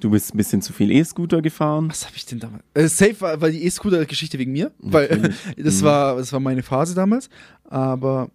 Du 0.02 0.10
bist 0.10 0.34
ein 0.34 0.38
bisschen 0.38 0.62
zu 0.62 0.74
viel 0.74 0.92
E-Scooter 0.92 1.42
gefahren. 1.42 1.88
Was 1.90 2.06
habe 2.06 2.16
ich 2.18 2.26
denn 2.26 2.40
damals? 2.40 2.64
Äh, 2.74 2.88
safe 2.90 3.22
war, 3.22 3.40
war 3.40 3.50
die 3.50 3.64
E-Scooter-Geschichte 3.64 4.38
wegen 4.40 4.52
mir, 4.52 4.72
weil 4.80 5.08
Natürlich. 5.10 5.36
das, 5.58 5.82
Mhm. 5.82 5.86
war, 5.86 6.16
das 6.18 6.34
war 6.34 6.40
meine 6.42 6.64
Phase 6.64 6.94
damals. 6.96 7.30
Aber 7.64 8.30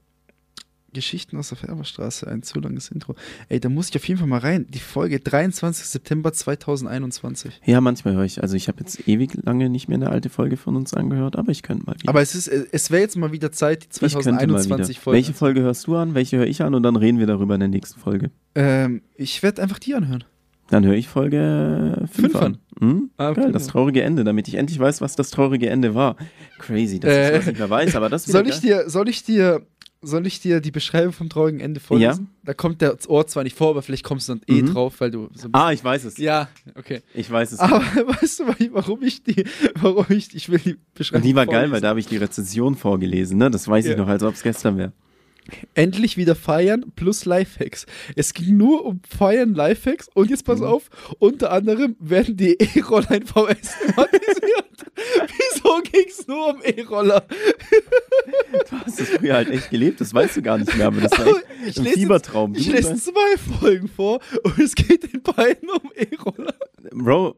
Geschichten 0.93 1.37
aus 1.37 1.51
der 1.51 1.59
Färberstraße, 1.59 2.27
ein 2.27 2.43
zu 2.43 2.59
langes 2.59 2.91
Intro. 2.91 3.15
Ey, 3.51 3.61
da 3.61 3.69
muss 3.69 3.91
ich 3.91 3.97
auf 3.97 4.09
jeden 4.09 4.19
Fall 4.19 4.29
mal 4.29 4.39
rein. 4.39 4.67
Die 4.71 4.79
Folge 4.79 5.21
23. 5.21 5.85
September 5.85 6.33
2021. 6.33 7.61
Ja, 7.67 7.83
manchmal 7.83 8.15
höre 8.15 8.25
ich. 8.25 8.41
Also 8.43 8.57
ich 8.57 8.69
habe 8.69 8.79
jetzt 8.81 9.07
ewig 9.07 9.35
lange 9.45 9.69
nicht 9.69 9.89
mehr 9.89 9.97
eine 9.97 10.09
alte 10.09 10.31
Folge 10.31 10.57
von 10.57 10.75
uns 10.75 10.95
angehört, 10.95 11.37
aber 11.37 11.53
ich 11.53 11.63
könnte 11.63 11.85
mal 11.85 11.97
wieder. 11.99 12.09
Aber 12.09 12.23
es, 12.23 12.35
ist, 12.35 12.49
äh, 12.49 12.65
es 12.73 12.91
wäre 12.91 13.03
jetzt 13.03 13.17
mal 13.17 13.31
wieder 13.33 13.53
Zeit, 13.53 13.83
die 14.01 14.07
ich 14.07 14.13
könnte 14.15 14.31
mal 14.31 14.39
2021 14.39 14.97
wieder. 14.97 15.03
Folge. 15.03 15.17
Welche 15.17 15.35
Folge 15.35 15.61
hörst 15.61 15.87
du 15.87 15.97
an? 15.97 16.15
Welche 16.15 16.39
höre 16.39 16.47
ich 16.47 16.63
an? 16.63 16.75
Und 16.75 16.83
dann 16.83 16.97
reden 16.97 17.19
wir 17.19 17.27
darüber 17.27 17.55
in 17.55 17.61
der 17.61 17.69
nächsten 17.69 18.01
Folge. 18.01 18.31
Ähm, 18.55 19.03
ich 19.17 19.43
werde 19.43 19.61
einfach 19.63 19.79
die 19.79 19.95
anhören. 19.95 20.25
Dann 20.69 20.85
höre 20.85 20.95
ich 20.95 21.09
Folge 21.09 22.07
5 22.13 22.33
Fünf 22.33 22.37
an. 22.37 22.59
Hm? 22.81 23.11
Ah, 23.17 23.33
Geil, 23.33 23.53
das 23.53 23.69
traurige 23.69 24.03
Ende, 24.03 24.25
damit 24.25 24.49
ich 24.49 24.55
endlich 24.57 24.79
weiß, 24.79 25.01
was 25.01 25.17
das 25.17 25.31
traurige 25.31 25.71
Ende 25.71 25.95
war. 25.95 26.17
Crazy, 26.59 26.99
dass 27.01 27.11
ich 27.13 27.19
Äh, 27.19 27.33
das 27.33 27.47
nicht 27.47 27.59
mehr 27.59 27.71
weiß, 27.71 27.95
aber 27.95 28.09
das 28.09 28.27
ist 28.27 28.33
soll 28.33 28.47
ich 28.49 28.61
geil. 28.61 28.83
dir, 28.85 28.91
soll 28.91 29.09
ich 29.09 29.23
dir, 29.25 29.63
soll 30.03 30.27
ich 30.27 30.41
dir 30.41 30.61
die 30.61 30.73
Beschreibung 30.73 31.13
vom 31.13 31.29
traurigen 31.29 31.61
Ende 31.61 31.81
vorlesen? 31.81 32.29
Da 32.45 32.53
kommt 32.53 32.83
der 32.83 32.97
Ort 33.09 33.31
zwar 33.31 33.45
nicht 33.45 33.57
vor, 33.57 33.71
aber 33.71 33.83
vielleicht 33.83 34.05
kommst 34.05 34.29
du 34.29 34.35
dann 34.35 34.43
eh 34.49 34.63
Mhm. 34.63 34.73
drauf, 34.75 35.01
weil 35.01 35.11
du 35.11 35.29
so 35.35 35.49
Ah, 35.53 35.73
ich 35.73 35.83
weiß 35.83 36.05
es. 36.05 36.19
Ja, 36.19 36.49
okay. 36.75 37.01
Ich 37.15 37.31
weiß 37.31 37.53
es. 37.53 37.61
Aber 37.61 37.81
weißt 38.21 38.41
du, 38.41 38.45
warum 38.75 39.03
ich 39.03 39.23
die, 39.23 39.45
warum 39.81 40.05
ich, 40.11 40.35
ich 40.35 40.49
will 40.51 40.59
die 40.59 40.75
Und 40.75 40.95
Beschreibung 40.95 41.23
die 41.27 41.35
war 41.35 41.47
geil, 41.47 41.55
vorlesen. 41.55 41.73
weil 41.73 41.81
da 41.81 41.89
habe 41.89 42.01
ich 42.01 42.07
die 42.07 42.17
Rezension 42.19 42.75
vorgelesen, 42.75 43.39
ne? 43.39 43.51
Das 43.51 43.67
weiß 43.69 43.87
Ja. 43.87 43.93
ich 43.93 43.97
noch, 43.99 44.09
als 44.09 44.23
ob 44.23 44.35
es 44.35 44.43
gestern 44.43 44.77
wäre. 44.77 44.93
Endlich 45.75 46.17
wieder 46.17 46.35
feiern 46.35 46.93
plus 46.97 47.25
Lifehacks. 47.25 47.87
Es 48.15 48.35
ging 48.35 48.57
nur 48.57 48.85
um 48.85 49.01
Feiern, 49.09 49.55
Lifehacks 49.55 50.09
und 50.15 50.31
jetzt 50.31 50.45
pass 50.45 50.63
auf, 50.63 50.91
unter 51.19 51.53
anderem 51.53 51.97
werden 51.99 52.37
die 52.37 52.57
E-Roller 52.59 53.13
in 53.13 53.27
VS 53.27 53.79
thematisiert. 53.79 54.67
Wieso 54.97 55.81
ging 55.83 56.07
es 56.09 56.27
nur 56.27 56.55
um 56.55 56.63
E-Roller? 56.63 57.27
Du 58.71 58.77
hast 58.79 59.01
es 59.01 59.09
früher 59.11 59.35
halt 59.35 59.51
echt 59.51 59.71
gelebt, 59.71 60.01
das 60.01 60.13
weißt 60.13 60.37
du 60.37 60.43
gar 60.43 60.59
nicht 60.59 60.75
mehr, 60.77 60.87
aber 60.87 61.01
das 61.01 61.13
war 61.13 61.27
echt 61.67 61.79
ein 61.79 61.87
Fiebertraum. 61.87 62.55
Ich 62.55 62.67
lese 62.67 62.97
zwei 62.97 63.37
Folgen 63.37 63.89
vor 63.89 64.21
und 64.43 64.59
es 64.59 64.75
geht 64.75 65.05
in 65.13 65.23
beiden 65.23 65.71
um 65.71 65.91
E-Roller. 65.95 66.55
Bro, 66.93 67.37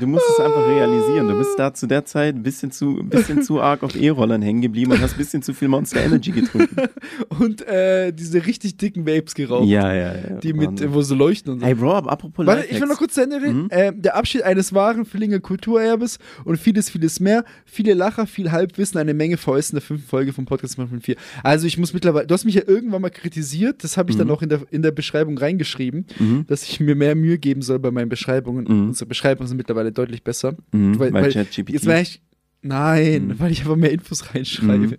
du 0.00 0.06
musst 0.06 0.24
es 0.30 0.40
einfach 0.40 0.66
realisieren. 0.68 1.28
Du 1.28 1.36
bist 1.38 1.58
da 1.58 1.74
zu 1.74 1.86
der 1.86 2.04
Zeit 2.04 2.34
ein 2.34 2.42
bisschen 2.42 2.70
zu, 2.70 2.98
ein 2.98 3.08
bisschen 3.08 3.42
zu 3.42 3.60
arg 3.60 3.82
auf 3.82 3.94
E-Rollern 3.94 4.42
hängen 4.42 4.60
geblieben 4.62 4.92
und 4.92 5.00
hast 5.00 5.12
ein 5.14 5.18
bisschen 5.18 5.42
zu 5.42 5.52
viel 5.54 5.68
Monster 5.68 6.00
Energy 6.02 6.30
getrunken. 6.30 6.76
Und 7.40 7.66
äh, 7.66 8.12
diese 8.12 8.44
richtig 8.46 8.76
dicken 8.76 9.06
Vapes 9.06 9.34
geraucht. 9.34 9.66
Ja, 9.68 9.92
ja, 9.92 10.14
ja. 10.14 10.36
Die 10.42 10.52
mit, 10.52 10.68
Wahnsinn. 10.68 10.88
äh, 10.90 10.94
wo 10.94 11.02
so 11.02 11.14
leuchten 11.14 11.52
und 11.52 11.60
so. 11.60 11.66
Ey, 11.66 11.74
Bro, 11.74 11.92
apropos 11.92 12.46
Warte, 12.46 12.66
ich 12.66 12.80
will 12.80 12.86
noch 12.88 12.98
kurz 12.98 13.14
zu 13.14 13.22
Ende 13.22 13.36
reden. 13.36 13.62
Mhm. 13.64 13.68
Ähm, 13.70 14.02
der 14.02 14.16
Abschied 14.16 14.42
eines 14.42 14.72
wahren 14.72 15.04
Villinger 15.04 15.40
Kulturerbes 15.40 16.18
und 16.44 16.58
vieles, 16.58 16.90
vieles 16.90 17.20
mehr. 17.20 17.44
Viele 17.64 17.94
Lacher, 17.94 18.26
viel 18.26 18.52
Halbwissen, 18.52 18.98
eine 18.98 19.14
Menge 19.14 19.36
in 19.36 19.62
der 19.72 19.80
fünften 19.80 20.08
Folge 20.08 20.32
vom 20.32 20.44
Podcast 20.44 20.78
4. 21.00 21.16
Also 21.42 21.66
ich 21.66 21.78
muss 21.78 21.92
mittlerweile, 21.92 22.26
du 22.26 22.34
hast 22.34 22.44
mich 22.44 22.54
ja 22.54 22.62
irgendwann 22.66 23.02
mal 23.02 23.10
kritisiert, 23.10 23.82
das 23.82 23.96
habe 23.96 24.10
ich 24.10 24.16
dann 24.16 24.28
Mhm. 24.28 24.32
auch 24.32 24.42
in 24.42 24.48
der, 24.48 24.60
in 24.70 24.82
der 24.82 24.92
Beschreibung 24.92 25.36
reingeschrieben, 25.38 26.06
Mhm. 26.18 26.44
dass 26.46 26.62
ich 26.64 26.80
mir 26.80 26.94
mehr 26.94 27.14
Mühe 27.14 27.38
geben 27.38 27.62
soll 27.62 27.78
bei 27.78 27.90
meinen 27.90 28.08
Beschreibungen. 28.08 28.64
Mhm. 28.68 28.86
Unsere 28.88 29.08
Beschreibungen 29.34 29.48
sind 29.48 29.56
mittlerweile 29.56 29.92
deutlich 29.92 30.22
besser. 30.22 30.56
Mhm, 30.72 30.98
weil 30.98 31.10
ChatGPT. 31.32 31.70
Jetzt 31.70 31.86
war 31.86 32.00
ich, 32.00 32.20
nein, 32.62 33.28
Mhm. 33.28 33.38
weil 33.38 33.52
ich 33.52 33.64
aber 33.64 33.76
mehr 33.76 33.92
Infos 33.92 34.34
reinschreibe. 34.34 34.86
Mhm. 34.88 34.96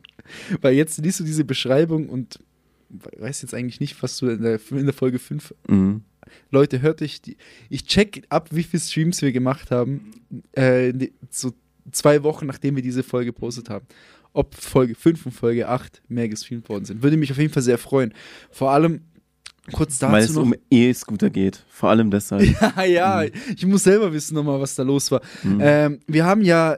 Weil 0.62 0.74
jetzt 0.76 0.98
liest 1.00 1.20
du 1.20 1.24
diese 1.24 1.44
Beschreibung 1.46 2.10
und 2.10 2.40
weißt 2.90 3.42
jetzt 3.44 3.54
eigentlich 3.54 3.80
nicht, 3.80 4.02
was 4.04 4.18
du 4.18 4.28
in 4.30 4.42
der, 4.42 4.60
in 4.72 4.86
der 4.86 4.94
Folge 4.94 5.20
5 5.20 5.54
Mhm. 5.68 6.02
Leute, 6.50 6.82
hört 6.82 7.02
euch 7.02 7.22
die. 7.22 7.38
Ich 7.70 7.86
check 7.86 8.24
ab, 8.30 8.50
wie 8.52 8.64
viele 8.64 8.82
Streams 8.82 9.22
wir 9.22 9.32
gemacht 9.32 9.70
haben. 9.72 10.12
Äh, 10.54 10.94
so 11.30 11.52
zwei 11.92 12.24
Wochen, 12.24 12.46
nachdem 12.48 12.76
wir 12.76 12.82
diese 12.84 13.04
Folge 13.04 13.28
gepostet 13.34 13.70
haben. 13.70 13.86
Ob 14.32 14.56
Folge 14.56 14.96
5 14.96 15.28
und 15.28 15.32
Folge 15.34 15.68
8 15.68 16.02
mehr 16.08 16.28
gestreamt 16.30 16.70
worden 16.70 16.86
sind. 16.86 17.04
Würde 17.04 17.18
mich 17.18 17.30
auf 17.32 17.38
jeden 17.38 17.54
Fall 17.54 17.62
sehr 17.62 17.78
freuen. 17.78 18.14
Vor 18.50 18.72
allem, 18.72 19.02
kurz 19.72 19.98
dazu 20.00 20.12
Weil 20.14 20.24
es 20.24 20.36
um 20.36 20.54
E-Scooter 20.70 21.30
geht. 21.30 21.64
Vor 21.70 21.90
allem 21.90 22.12
deshalb. 22.12 22.44
ja, 22.78 22.84
ja, 22.84 23.24
ich 23.24 23.66
muss 23.66 23.84
selber 23.84 24.12
wissen 24.12 24.36
nochmal, 24.36 24.60
was 24.60 24.76
da 24.76 24.84
los 24.84 25.10
war. 25.12 25.22
Mhm. 25.44 25.60
Ähm, 25.62 26.00
wir 26.08 26.26
haben 26.26 26.42
ja, 26.42 26.78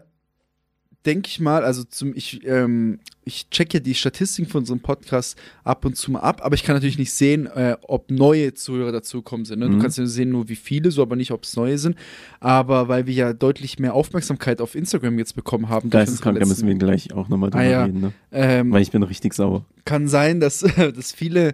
denke 1.05 1.29
ich 1.29 1.39
mal, 1.39 1.63
also 1.63 1.83
zum, 1.83 2.15
ich, 2.15 2.45
ähm, 2.47 2.99
ich 3.23 3.49
check 3.51 3.73
ja 3.75 3.79
die 3.79 3.93
Statistiken 3.93 4.49
von 4.49 4.61
unserem 4.61 4.79
Podcast 4.79 5.37
ab 5.63 5.85
und 5.85 5.95
zu 5.95 6.11
mal 6.11 6.19
ab, 6.21 6.41
aber 6.43 6.55
ich 6.55 6.63
kann 6.63 6.75
natürlich 6.75 6.97
nicht 6.97 7.11
sehen, 7.13 7.45
äh, 7.47 7.75
ob 7.83 8.09
neue 8.09 8.53
Zuhörer 8.55 8.91
dazugekommen 8.91 9.45
sind. 9.45 9.59
Ne? 9.59 9.69
Du 9.69 9.75
Mhm. 9.75 9.81
kannst 9.81 9.97
ja 9.99 10.05
sehen, 10.07 10.29
nur 10.29 10.49
wie 10.49 10.55
viele, 10.55 10.89
so 10.91 11.03
aber 11.03 11.15
nicht, 11.15 11.29
ob 11.31 11.43
es 11.43 11.55
neue 11.55 11.77
sind. 11.77 11.95
Aber 12.39 12.87
weil 12.87 13.05
wir 13.05 13.13
ja 13.13 13.33
deutlich 13.33 13.77
mehr 13.77 13.93
Aufmerksamkeit 13.93 14.61
auf 14.61 14.73
Instagram 14.75 15.19
jetzt 15.19 15.35
bekommen 15.35 15.69
haben. 15.69 15.89
Geisteskrank, 15.91 16.39
da 16.39 16.45
müssen 16.45 16.67
wir 16.67 16.75
gleich 16.75 17.13
auch 17.13 17.29
nochmal 17.29 17.49
drüber 17.51 17.63
Ah, 17.63 17.67
ja. 17.67 17.83
reden. 17.85 18.01
Ne? 18.01 18.11
Ähm, 18.31 18.71
Weil 18.71 18.81
ich 18.81 18.91
bin 18.91 19.03
richtig 19.03 19.33
sauer. 19.35 19.65
kann 19.85 20.07
sein, 20.07 20.39
dass, 20.39 20.59
dass 20.95 21.11
viele 21.11 21.53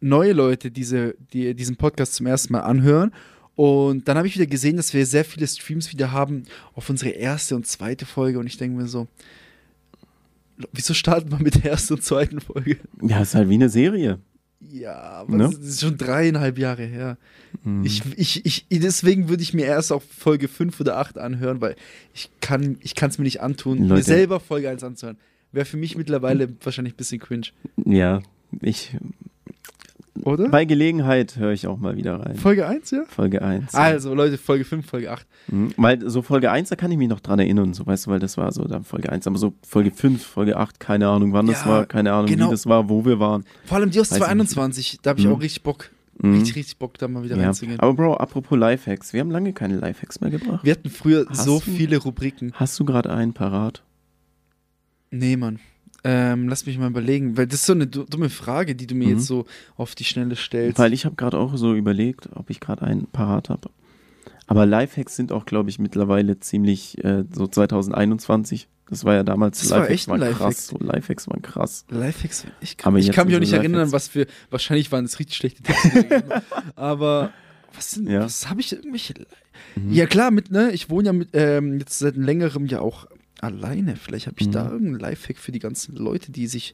neue 0.00 0.32
Leute 0.32 0.70
diese, 0.70 1.14
die, 1.32 1.54
diesen 1.54 1.76
Podcast 1.76 2.14
zum 2.14 2.26
ersten 2.26 2.52
Mal 2.52 2.60
anhören. 2.60 3.12
Und 3.54 4.06
dann 4.06 4.18
habe 4.18 4.28
ich 4.28 4.34
wieder 4.34 4.46
gesehen, 4.46 4.76
dass 4.76 4.92
wir 4.92 5.06
sehr 5.06 5.24
viele 5.24 5.46
Streams 5.46 5.90
wieder 5.92 6.12
haben 6.12 6.44
auf 6.74 6.90
unsere 6.90 7.10
erste 7.10 7.56
und 7.56 7.66
zweite 7.66 8.04
Folge. 8.04 8.38
Und 8.38 8.46
ich 8.46 8.58
denke 8.58 8.76
mir 8.76 8.86
so, 8.86 9.08
wieso 10.72 10.94
starten 10.94 11.30
wir 11.30 11.38
mit 11.38 11.54
der 11.64 11.70
ersten 11.72 11.94
und 11.94 12.02
zweiten 12.02 12.40
Folge? 12.40 12.78
Ja, 13.02 13.22
ist 13.22 13.34
halt 13.34 13.48
wie 13.48 13.54
eine 13.54 13.68
Serie. 13.70 14.18
Ja, 14.60 14.94
aber 14.94 15.36
Ne? 15.36 15.44
das 15.44 15.58
ist 15.58 15.80
schon 15.80 15.96
dreieinhalb 15.96 16.58
Jahre 16.58 16.84
her. 16.84 17.18
Mhm. 17.62 17.84
Ich, 17.84 18.02
ich, 18.16 18.44
ich, 18.44 18.66
deswegen 18.70 19.28
würde 19.28 19.42
ich 19.42 19.54
mir 19.54 19.66
erst 19.66 19.92
auf 19.92 20.02
Folge 20.04 20.48
5 20.48 20.80
oder 20.80 20.96
8 20.98 21.18
anhören, 21.18 21.60
weil 21.60 21.76
ich 22.14 22.30
kann 22.40 22.78
ich 22.80 22.94
es 23.00 23.18
mir 23.18 23.24
nicht 23.24 23.40
antun, 23.42 23.80
mir 23.80 23.86
Leute. 23.88 24.02
selber 24.02 24.40
Folge 24.40 24.68
1 24.70 24.82
anzuhören. 24.82 25.18
Wäre 25.52 25.66
für 25.66 25.76
mich 25.76 25.96
mittlerweile 25.96 26.48
wahrscheinlich 26.62 26.94
ein 26.94 26.96
bisschen 26.96 27.20
cringe. 27.20 27.46
Ja, 27.84 28.22
ich. 28.60 28.96
Oder? 30.24 30.48
Bei 30.48 30.64
Gelegenheit 30.64 31.36
höre 31.36 31.52
ich 31.52 31.66
auch 31.66 31.78
mal 31.78 31.96
wieder 31.96 32.20
rein. 32.20 32.36
Folge 32.36 32.66
1, 32.66 32.90
ja? 32.90 33.04
Folge 33.08 33.42
1. 33.42 33.74
Also, 33.74 34.14
Leute, 34.14 34.38
Folge 34.38 34.64
5, 34.64 34.86
Folge 34.86 35.10
8. 35.10 35.26
Mhm. 35.48 35.72
Weil 35.76 36.08
so 36.08 36.22
Folge 36.22 36.50
1, 36.50 36.68
da 36.70 36.76
kann 36.76 36.90
ich 36.90 36.98
mich 36.98 37.08
noch 37.08 37.20
dran 37.20 37.38
erinnern, 37.38 37.74
so 37.74 37.86
weißt 37.86 38.06
du, 38.06 38.10
weil 38.10 38.18
das 38.20 38.36
war 38.36 38.50
so 38.52 38.64
dann 38.64 38.84
Folge 38.84 39.10
1. 39.10 39.26
Aber 39.26 39.38
so 39.38 39.54
Folge 39.66 39.90
5, 39.90 40.24
Folge 40.24 40.56
8, 40.56 40.80
keine 40.80 41.08
Ahnung, 41.08 41.32
wann 41.32 41.46
das 41.46 41.62
Ja, 41.64 41.70
war, 41.70 41.86
keine 41.86 42.12
Ahnung, 42.12 42.26
genau. 42.26 42.46
wie 42.46 42.50
das 42.50 42.66
war, 42.66 42.88
wo 42.88 43.04
wir 43.04 43.18
waren. 43.20 43.44
Vor 43.64 43.78
allem 43.78 43.90
die 43.90 44.00
aus 44.00 44.10
Weiß 44.10 44.16
ich 44.18 44.24
2021, 44.24 44.98
da 45.02 45.10
habe 45.10 45.20
ich 45.20 45.26
Mhm. 45.26 45.32
auch 45.32 45.40
richtig 45.40 45.62
Bock. 45.62 45.90
Mhm. 46.18 46.34
Richtig, 46.34 46.56
richtig 46.56 46.78
Bock, 46.78 46.96
da 46.98 47.08
mal 47.08 47.24
wieder 47.24 47.36
Ja. 47.36 47.44
reinzugehen. 47.44 47.78
Aber 47.78 47.92
Bro, 47.92 48.14
apropos 48.14 48.58
Lifehacks, 48.58 49.12
wir 49.12 49.20
haben 49.20 49.30
lange 49.30 49.52
keine 49.52 49.76
Lifehacks 49.76 50.20
mehr 50.22 50.30
gebracht. 50.30 50.64
Wir 50.64 50.72
hatten 50.72 50.88
früher 50.88 51.26
Hast 51.28 51.44
so 51.44 51.56
du- 51.58 51.70
viele 51.72 51.98
Rubriken. 51.98 52.52
Hast 52.54 52.80
du 52.80 52.84
gerade 52.86 53.10
einen 53.12 53.34
parat? 53.34 53.82
Nee, 55.10 55.36
Mann. 55.36 55.58
Ähm, 56.08 56.48
lass 56.48 56.66
mich 56.66 56.78
mal 56.78 56.88
überlegen, 56.90 57.36
weil 57.36 57.46
das 57.46 57.60
ist 57.60 57.66
so 57.66 57.72
eine 57.72 57.86
du- 57.86 58.04
dumme 58.04 58.30
Frage, 58.30 58.74
die 58.76 58.86
du 58.86 58.94
mir 58.94 59.08
Mhm. 59.08 59.14
jetzt 59.14 59.26
so 59.26 59.44
auf 59.76 59.94
die 59.94 60.04
Schnelle 60.04 60.36
stellst. 60.36 60.78
Weil 60.78 60.92
ich 60.92 61.04
habe 61.04 61.16
gerade 61.16 61.38
auch 61.38 61.56
so 61.56 61.74
überlegt, 61.74 62.28
ob 62.34 62.48
ich 62.50 62.60
gerade 62.60 62.82
einen 62.82 63.06
parat 63.06 63.48
habe. 63.48 63.70
Aber 64.46 64.64
Lifehacks 64.66 65.16
sind 65.16 65.32
auch, 65.32 65.44
glaube 65.46 65.70
ich, 65.70 65.78
mittlerweile 65.80 66.38
ziemlich 66.38 67.02
äh, 67.04 67.24
so 67.32 67.46
2021. 67.48 68.68
Das 68.88 69.04
war 69.04 69.14
ja 69.14 69.24
damals, 69.24 69.58
Das 69.60 69.70
war 69.70 69.90
echt 69.90 70.06
ein 70.06 70.12
waren 70.12 70.20
Lifehack. 70.20 70.38
krass. 70.38 70.66
So 70.68 70.78
Lifehacks 70.78 71.26
waren 71.28 71.42
krass. 71.42 71.84
Lifehacks 71.90 72.44
waren 72.44 72.52
echt 72.60 72.78
krass. 72.78 72.86
Aber 72.86 72.98
Ich 73.00 73.10
kann 73.10 73.26
mich 73.26 73.34
auch 73.34 73.40
nicht 73.40 73.50
so 73.50 73.56
erinnern, 73.56 73.88
Lifehacks- 73.88 73.92
was 73.92 74.06
für. 74.08 74.26
Wahrscheinlich 74.50 74.92
waren 74.92 75.04
das 75.04 75.18
richtig 75.18 75.36
schlechte 75.36 75.62
Tipps. 75.64 75.82
wir. 76.10 76.42
Aber 76.76 77.32
was 77.74 77.90
sind. 77.90 78.08
Ja. 78.08 78.20
Was 78.22 78.48
habe 78.48 78.60
ich 78.60 78.72
irgendwelche. 78.72 79.14
Mhm. 79.74 79.92
Ja, 79.92 80.06
klar, 80.06 80.30
mit, 80.30 80.52
ne? 80.52 80.70
Ich 80.70 80.88
wohne 80.90 81.06
ja 81.06 81.12
mit, 81.12 81.30
ähm, 81.32 81.80
jetzt 81.80 81.98
seit 81.98 82.16
längerem 82.16 82.66
ja 82.66 82.80
auch 82.80 83.06
alleine. 83.40 83.96
Vielleicht 83.96 84.26
habe 84.26 84.36
ich 84.40 84.46
Mhm. 84.48 84.52
da 84.52 84.70
irgendeinen 84.70 84.98
Lifehack 85.00 85.38
für 85.38 85.52
die 85.52 85.58
ganzen 85.58 85.96
Leute, 85.96 86.32
die 86.32 86.46
sich. 86.46 86.72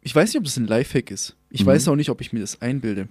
Ich 0.00 0.14
weiß 0.14 0.30
nicht, 0.30 0.38
ob 0.38 0.44
das 0.44 0.56
ein 0.56 0.66
Lifehack 0.66 1.10
ist. 1.10 1.36
Ich 1.50 1.62
Mhm. 1.62 1.66
weiß 1.66 1.88
auch 1.88 1.96
nicht, 1.96 2.10
ob 2.10 2.20
ich 2.20 2.32
mir 2.32 2.40
das 2.40 2.60
einbilde. 2.60 3.08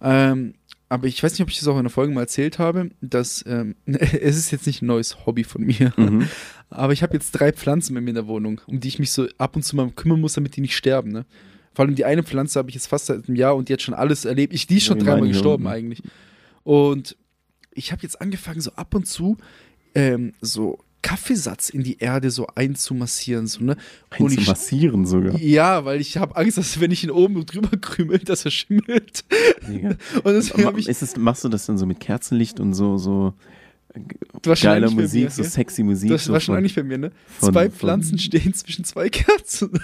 Ähm, 0.00 0.54
aber 0.88 1.06
ich 1.06 1.22
weiß 1.22 1.32
nicht, 1.32 1.42
ob 1.42 1.48
ich 1.50 1.58
das 1.58 1.68
auch 1.68 1.76
in 1.76 1.84
der 1.84 1.90
Folge 1.90 2.12
mal 2.12 2.22
erzählt 2.22 2.58
habe, 2.58 2.90
dass 3.00 3.44
ähm, 3.46 3.76
es 3.86 4.36
ist 4.36 4.50
jetzt 4.50 4.66
nicht 4.66 4.82
ein 4.82 4.86
neues 4.86 5.26
Hobby 5.26 5.44
von 5.44 5.62
mir. 5.62 5.92
Mhm. 5.96 6.28
Aber 6.70 6.92
ich 6.92 7.02
habe 7.04 7.14
jetzt 7.14 7.30
drei 7.32 7.52
Pflanzen 7.52 7.94
bei 7.94 8.00
mir 8.00 8.08
in 8.10 8.14
der 8.16 8.26
Wohnung, 8.26 8.60
um 8.66 8.80
die 8.80 8.88
ich 8.88 8.98
mich 8.98 9.12
so 9.12 9.28
ab 9.38 9.54
und 9.54 9.62
zu 9.62 9.76
mal 9.76 9.88
kümmern 9.92 10.20
muss, 10.20 10.32
damit 10.32 10.56
die 10.56 10.60
nicht 10.60 10.76
sterben. 10.76 11.12
Ne? 11.12 11.24
Vor 11.72 11.84
allem 11.84 11.94
die 11.94 12.04
eine 12.04 12.24
Pflanze 12.24 12.58
habe 12.58 12.68
ich 12.70 12.74
jetzt 12.74 12.88
fast 12.88 13.06
seit 13.06 13.28
einem 13.28 13.36
Jahr 13.36 13.54
und 13.54 13.68
die 13.68 13.72
hat 13.74 13.82
schon 13.82 13.94
alles 13.94 14.24
erlebt. 14.24 14.52
Ich, 14.52 14.66
die 14.66 14.78
ist 14.78 14.84
Ja, 14.84 14.88
schon 14.88 15.00
wie 15.00 15.04
dreimal 15.04 15.28
gestorben 15.28 15.66
unten. 15.66 15.74
eigentlich. 15.76 16.02
Und 16.64 17.16
ich 17.72 17.92
habe 17.92 18.02
jetzt 18.02 18.20
angefangen, 18.20 18.60
so 18.60 18.72
ab 18.72 18.92
und 18.94 19.06
zu 19.06 19.36
ähm, 19.94 20.32
so 20.40 20.78
Kaffeesatz 21.02 21.68
in 21.68 21.82
die 21.82 21.98
Erde 21.98 22.30
so 22.30 22.46
einzumassieren. 22.54 23.46
So, 23.46 23.62
ne? 23.62 23.76
Und 24.18 24.32
ich, 24.32 24.38
Einzumassieren 24.38 25.04
sogar. 25.06 25.36
ja, 25.38 25.84
weil 25.84 26.00
ich 26.00 26.16
habe 26.16 26.34
Angst, 26.36 26.56
dass 26.56 26.80
wenn 26.80 26.90
ich 26.90 27.04
ihn 27.04 27.10
oben 27.10 27.44
drüber 27.44 27.76
krümel, 27.76 28.18
dass 28.20 28.44
er 28.46 28.50
schimmelt. 28.50 29.24
Und 30.24 30.78
ich 30.78 30.88
ist 30.88 31.02
es, 31.02 31.16
machst 31.16 31.44
du 31.44 31.48
das 31.50 31.66
dann 31.66 31.76
so 31.78 31.84
mit 31.86 32.00
Kerzenlicht 32.00 32.58
und 32.60 32.74
so, 32.74 32.96
so 32.98 33.34
Wahrscheinlich 34.42 34.90
geiler 34.90 35.02
Musik, 35.02 35.24
mir, 35.24 35.30
so 35.30 35.42
sexy 35.42 35.82
Musik? 35.82 36.10
Das 36.10 36.24
so 36.24 36.32
war 36.32 36.40
schon 36.40 36.54
von- 36.54 36.58
eigentlich 36.58 36.74
bei 36.74 36.82
mir, 36.82 36.98
ne? 36.98 37.12
von- 37.38 37.52
Zwei 37.52 37.68
von- 37.70 37.78
Pflanzen 37.78 38.18
stehen 38.18 38.52
zwischen 38.54 38.84
zwei 38.84 39.08
Kerzen. 39.08 39.70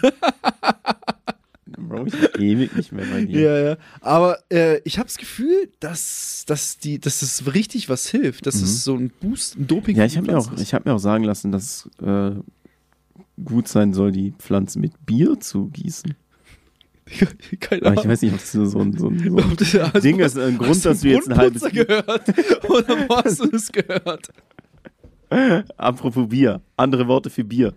Bro, 1.88 2.06
ich 2.06 2.14
hab 2.22 2.38
ewig 2.38 2.74
nicht 2.76 2.92
mehr 2.92 3.06
bei 3.06 3.24
dir. 3.24 3.40
Ja, 3.40 3.58
ja. 3.70 3.76
Aber 4.00 4.38
äh, 4.52 4.80
ich 4.84 4.98
habe 4.98 5.06
das 5.08 5.16
Gefühl, 5.16 5.70
dass, 5.80 6.44
dass, 6.46 6.78
die, 6.78 6.98
dass 7.00 7.22
es 7.22 7.52
richtig 7.54 7.88
was 7.88 8.08
hilft. 8.08 8.46
Dass 8.46 8.56
Mhm. 8.56 8.64
es 8.64 8.84
so 8.84 8.94
ein 8.96 9.10
Boost, 9.20 9.56
ein 9.58 9.66
Doping 9.66 9.96
Ja, 9.96 10.04
ich 10.04 10.16
habe 10.16 10.26
mir, 10.26 10.38
auch- 10.38 10.44
Pflanze 10.44 10.62
ist. 10.62 10.68
ich 10.68 10.74
hab 10.74 10.84
mir 10.86 10.94
auch 10.94 10.98
sagen 10.98 11.24
lassen, 11.24 11.50
dass 11.52 11.88
es 11.98 12.04
äh, 12.06 12.32
gut 13.44 13.68
sein 13.68 13.92
soll, 13.94 14.12
die 14.12 14.32
Pflanzen 14.38 14.80
mit 14.80 14.92
Bier 15.06 15.40
zu 15.40 15.66
gießen. 15.68 16.14
Keine 17.60 17.82
Aber 17.86 17.92
ich 17.94 17.98
Ahnung. 18.00 18.12
weiß 18.12 18.22
nicht, 18.22 18.32
ob 18.34 18.38
das 18.40 18.52
so 18.52 18.60
ein, 18.60 18.96
so 18.96 19.08
ein, 19.08 19.18
so 19.18 19.36
ein 19.36 19.56
das- 19.56 19.74
hast- 19.74 20.04
Ding 20.04 20.20
ist, 20.20 20.38
ein 20.38 20.58
Grund, 20.58 20.84
dass 20.84 21.00
du 21.00 21.08
jetzt 21.08 21.28
ein 21.30 21.36
halbes 21.36 21.62
Brunnenputzer 21.62 21.86
gehört? 22.04 22.64
Oder 22.70 23.08
wo 23.08 23.16
hast 23.16 23.40
du 23.40 23.46
das 23.48 23.72
gehört? 23.72 24.28
Apropos 25.76 26.28
Bier, 26.28 26.60
andere 26.76 27.06
Worte 27.08 27.30
für 27.30 27.44
Bier. 27.44 27.74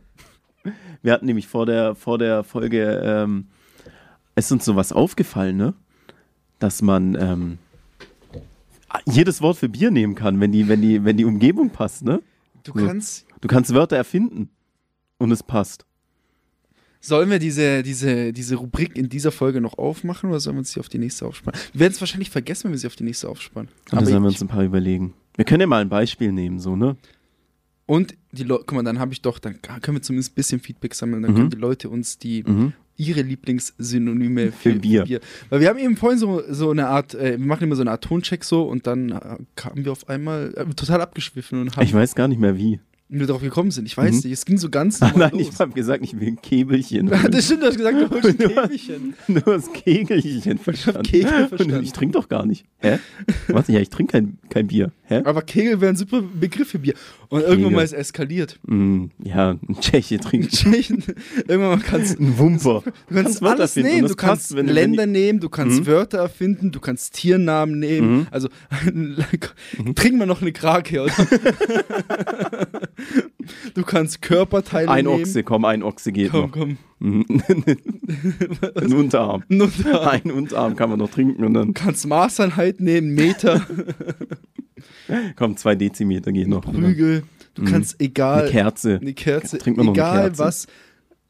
Wir 1.01 1.13
hatten 1.13 1.25
nämlich 1.25 1.47
vor 1.47 1.65
der, 1.65 1.93
vor 1.95 2.17
der 2.17 2.43
Folge, 2.43 3.01
ähm, 3.03 3.47
ist 4.35 4.51
uns 4.51 4.65
sowas 4.65 4.91
aufgefallen, 4.91 5.57
ne? 5.57 5.73
Dass 6.59 6.81
man 6.81 7.15
ähm, 7.19 7.57
jedes 9.05 9.41
Wort 9.41 9.57
für 9.57 9.69
Bier 9.69 9.91
nehmen 9.91 10.15
kann, 10.15 10.39
wenn 10.39 10.51
die, 10.51 10.67
wenn 10.67 10.81
die, 10.81 11.03
wenn 11.03 11.17
die 11.17 11.25
Umgebung 11.25 11.69
passt, 11.69 12.03
ne? 12.03 12.21
Du 12.63 12.71
So. 12.77 12.85
kannst. 12.85 13.25
Du 13.41 13.47
kannst 13.47 13.73
Wörter 13.73 13.97
erfinden 13.97 14.49
und 15.17 15.31
es 15.31 15.43
passt. 15.43 15.85
Sollen 17.01 17.29
wir 17.29 17.39
diese, 17.39 17.83
diese, 17.83 18.31
diese 18.31 18.55
Rubrik 18.55 18.95
in 18.95 19.09
dieser 19.09 19.33
Folge 19.33 19.59
noch 19.59 19.77
aufmachen 19.77 20.29
oder 20.29 20.39
sollen 20.39 20.55
wir 20.55 20.59
uns 20.59 20.71
sie 20.71 20.79
auf 20.79 20.87
die 20.87 20.99
nächste 20.99 21.25
aufspannen? 21.25 21.59
Wir 21.73 21.81
werden 21.81 21.91
es 21.93 21.99
wahrscheinlich 21.99 22.29
vergessen, 22.29 22.65
wenn 22.65 22.71
wir 22.71 22.77
sie 22.77 22.87
auf 22.87 22.95
die 22.95 23.03
nächste 23.03 23.27
aufspannen. 23.27 23.69
Und 23.91 24.01
da 24.01 24.05
sollen 24.05 24.23
wir 24.23 24.27
uns 24.29 24.41
ein 24.41 24.47
paar 24.47 24.63
überlegen. 24.63 25.13
Wir 25.35 25.43
können 25.43 25.59
ja 25.59 25.67
mal 25.67 25.81
ein 25.81 25.89
Beispiel 25.89 26.31
nehmen, 26.31 26.59
so, 26.59 26.77
ne? 26.77 26.95
Und 27.85 28.15
die 28.31 28.43
Leute, 28.43 28.63
guck 28.65 28.77
mal, 28.77 28.83
dann 28.83 28.99
habe 28.99 29.11
ich 29.11 29.21
doch, 29.21 29.39
dann 29.39 29.61
können 29.61 29.97
wir 29.97 30.01
zumindest 30.01 30.31
ein 30.31 30.35
bisschen 30.35 30.61
Feedback 30.61 30.95
sammeln, 30.95 31.21
dann 31.23 31.31
Mhm. 31.31 31.35
können 31.35 31.49
die 31.49 31.57
Leute 31.57 31.89
uns 31.89 32.17
die 32.17 32.43
Mhm. 32.43 32.71
Ihre 32.97 33.21
Lieblingssynonyme 33.21 34.51
Für 34.51 34.73
Bier. 34.73 35.19
Weil 35.49 35.59
wir 35.59 35.69
haben 35.69 35.79
eben 35.79 35.97
vorhin 35.97 36.19
so, 36.19 36.41
so 36.49 36.71
eine 36.71 36.87
Art, 36.87 37.15
äh, 37.15 37.39
wir 37.39 37.45
machen 37.45 37.63
immer 37.63 37.75
so 37.75 37.81
eine 37.81 37.91
Art 37.91 38.03
Toncheck 38.03 38.43
so 38.43 38.63
und 38.63 38.87
dann 38.87 39.09
äh, 39.11 39.37
kamen 39.55 39.85
wir 39.85 39.91
auf 39.91 40.09
einmal 40.09 40.53
äh, 40.55 40.65
total 40.73 41.01
abgeschwiffen 41.01 41.61
und 41.61 41.75
haben 41.75 41.83
Ich 41.83 41.93
weiß 41.93 42.15
gar 42.15 42.27
nicht 42.27 42.39
mehr 42.39 42.57
wie. 42.57 42.79
Wir 43.09 43.27
darauf 43.27 43.41
gekommen 43.43 43.69
sind. 43.69 43.85
Ich 43.85 43.95
weiß 43.95 44.09
Mhm. 44.11 44.17
nicht, 44.23 44.31
es 44.31 44.45
ging 44.45 44.57
so 44.57 44.69
ganz 44.69 44.99
Ah, 45.01 45.09
normal 45.09 45.29
nein, 45.31 45.39
ich 45.41 45.47
los. 45.47 45.59
habe 45.59 45.71
gesagt, 45.73 46.03
ich 46.03 46.19
will 46.19 46.29
ein 46.29 46.41
Käbelchen. 46.41 47.07
das 47.31 47.45
stimmt, 47.45 47.61
du 47.63 47.67
hast 47.67 47.77
gesagt, 47.77 47.97
du 47.99 48.09
holst 48.09 48.25
ein 48.27 48.37
Du 48.37 48.45
hast- 48.55 48.55
Käbelchen. 48.71 49.13
Nur 49.27 49.41
das 49.41 49.71
Kegelchen 49.71 50.57
verstanden. 50.57 51.03
Kegel 51.11 51.47
verstanden. 51.47 51.75
Und 51.77 51.83
Ich 51.83 51.93
trinke 51.93 52.13
doch 52.13 52.27
gar 52.29 52.45
nicht. 52.45 52.65
Hä? 52.79 52.99
Warte, 53.49 53.71
ja, 53.71 53.79
ich 53.79 53.89
trinke 53.89 54.13
kein, 54.13 54.37
kein 54.49 54.67
Bier. 54.67 54.91
Hä? 55.03 55.21
Aber 55.25 55.41
Kegel 55.43 55.79
wäre 55.81 55.91
ein 55.91 55.95
super 55.95 56.21
Begriff 56.21 56.69
für 56.69 56.79
Bier. 56.79 56.93
Und 57.29 57.41
irgendwann 57.41 57.57
Kegel. 57.57 57.71
mal 57.75 57.83
ist 57.83 57.93
es 57.93 57.99
eskaliert. 57.99 58.59
Mm, 58.67 59.05
ja, 59.23 59.51
ein 59.51 59.77
Tscheche 59.79 60.19
trinkt. 60.19 60.51
Tschechen, 60.51 61.03
irgendwann 61.47 61.77
mal 61.77 61.79
kannst 61.79 62.19
Ein 62.19 62.37
Wumper. 62.37 62.83
Du 63.09 63.15
kannst 63.15 63.41
Wörter 63.41 63.59
alles 63.61 63.75
nehmen. 63.75 64.07
Du 64.07 64.15
kannst 64.15 64.17
passt, 64.49 64.55
wenn 64.55 64.67
Länder 64.67 65.03
wenn 65.03 65.11
nehmen, 65.11 65.39
du 65.39 65.49
kannst 65.49 65.81
Mhm. 65.81 65.85
Wörter 65.87 66.19
erfinden, 66.19 66.71
du 66.71 66.79
kannst 66.79 67.13
Tiernamen 67.13 67.79
nehmen. 67.79 68.11
Mhm. 68.17 68.27
Also 68.31 68.49
trinken 69.95 70.17
wir 70.19 70.25
noch 70.25 70.41
eine 70.41 70.51
Krake, 70.51 71.01
oder? 71.03 71.13
Du 73.73 73.83
kannst 73.83 74.21
Körperteile 74.21 74.89
Ein 74.89 75.05
nehmen. 75.05 75.21
Ochse, 75.21 75.43
komm, 75.43 75.65
ein 75.65 75.83
Ochse 75.83 76.11
geht 76.11 76.31
Komm, 76.31 76.41
noch. 76.41 76.51
komm. 76.51 76.77
Mhm. 76.99 77.25
ein 78.75 78.93
Unterarm. 78.93 79.43
Ein 79.49 79.61
Unterarm. 79.61 80.07
Ein 80.07 80.31
Unterarm 80.31 80.75
kann 80.75 80.89
man 80.89 80.99
noch 80.99 81.09
trinken 81.09 81.43
und 81.43 81.53
dann, 81.53 81.67
Du 81.67 81.73
kannst 81.73 82.07
Maßeinheit 82.07 82.79
nehmen, 82.79 83.13
Meter, 83.13 83.61
komm, 85.35 85.57
zwei 85.57 85.75
Dezimeter 85.75 86.31
geht 86.31 86.47
noch. 86.47 86.61
Prügel. 86.61 87.23
Du 87.55 87.61
Mhm. 87.61 87.65
kannst 87.67 88.01
egal. 88.01 88.41
Eine 88.43 88.49
Kerze. 88.51 88.99
Eine 89.01 89.13
Kerze. 89.13 89.57
Trinkt 89.59 89.77
man 89.77 89.85
noch 89.87 89.93
eine 89.93 90.01
egal 90.01 90.23
Kerze? 90.29 90.39
was. 90.43 90.67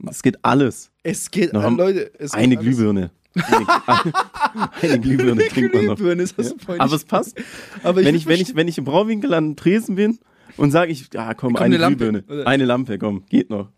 Es 0.09 0.21
geht 0.23 0.37
alles. 0.43 0.89
Es 1.03 1.31
geht, 1.31 1.53
äh, 1.53 1.57
am- 1.57 1.77
Leute. 1.77 2.11
Es 2.19 2.31
geht 2.31 2.39
Eine 2.41 2.57
alles. 2.57 2.65
Glühbirne. 2.75 3.11
Eine, 3.35 3.65
eine 4.81 4.99
Glühbirne 4.99 5.47
trinkt 5.47 5.73
man 5.73 5.85
noch. 5.85 5.95
Glühbirne, 5.95 6.21
das 6.23 6.35
hast 6.37 6.55
Ja. 6.67 6.75
Aber 6.77 6.95
es 6.95 7.03
passt. 7.03 7.35
Aber 7.83 8.03
wenn, 8.05 8.15
ich, 8.15 8.25
wenn, 8.27 8.39
ich, 8.39 8.55
wenn 8.55 8.67
ich 8.67 8.77
im 8.77 8.85
Brauwinkel 8.85 9.33
an 9.33 9.49
den 9.51 9.55
Tresen 9.55 9.95
bin 9.95 10.19
und 10.57 10.71
sage 10.71 10.91
ich, 10.91 11.09
ja 11.13 11.33
komm, 11.33 11.53
Komm, 11.53 11.63
eine, 11.63 11.75
eine 11.75 11.77
Lampe, 11.77 11.97
Glühbirne. 12.11 12.23
oder? 12.27 12.47
Eine 12.47 12.65
Lampe, 12.65 12.97
komm, 12.97 13.25
geht 13.29 13.49
noch. 13.49 13.69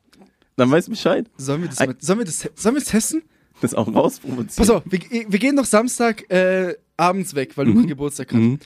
Dann 0.57 0.72
weißt 0.72 0.88
du 0.88 0.91
Bescheid. 0.91 1.30
Sollen 1.38 1.61
wir 1.64 1.69
das, 1.69 1.80
mal, 1.80 1.95
sollen 1.99 2.19
wir 2.19 2.26
das, 2.26 2.49
sollen 2.56 2.76
wir 2.76 2.81
das 2.81 2.89
testen? 2.89 3.23
Das 3.61 3.73
auch 3.73 3.88
rausprovozieren. 3.93 4.47
Pass 4.56 4.69
auf, 4.69 4.84
wir, 4.85 4.99
wir 5.27 5.39
gehen 5.39 5.56
noch 5.56 5.65
Samstag 5.65 6.30
äh, 6.31 6.76
abends 6.97 7.35
weg, 7.35 7.52
weil 7.56 7.68
Luca 7.68 7.80
Mhm. 7.81 7.88
Geburtstag 7.88 8.31
hat. 8.34 8.39
Mhm. 8.39 8.60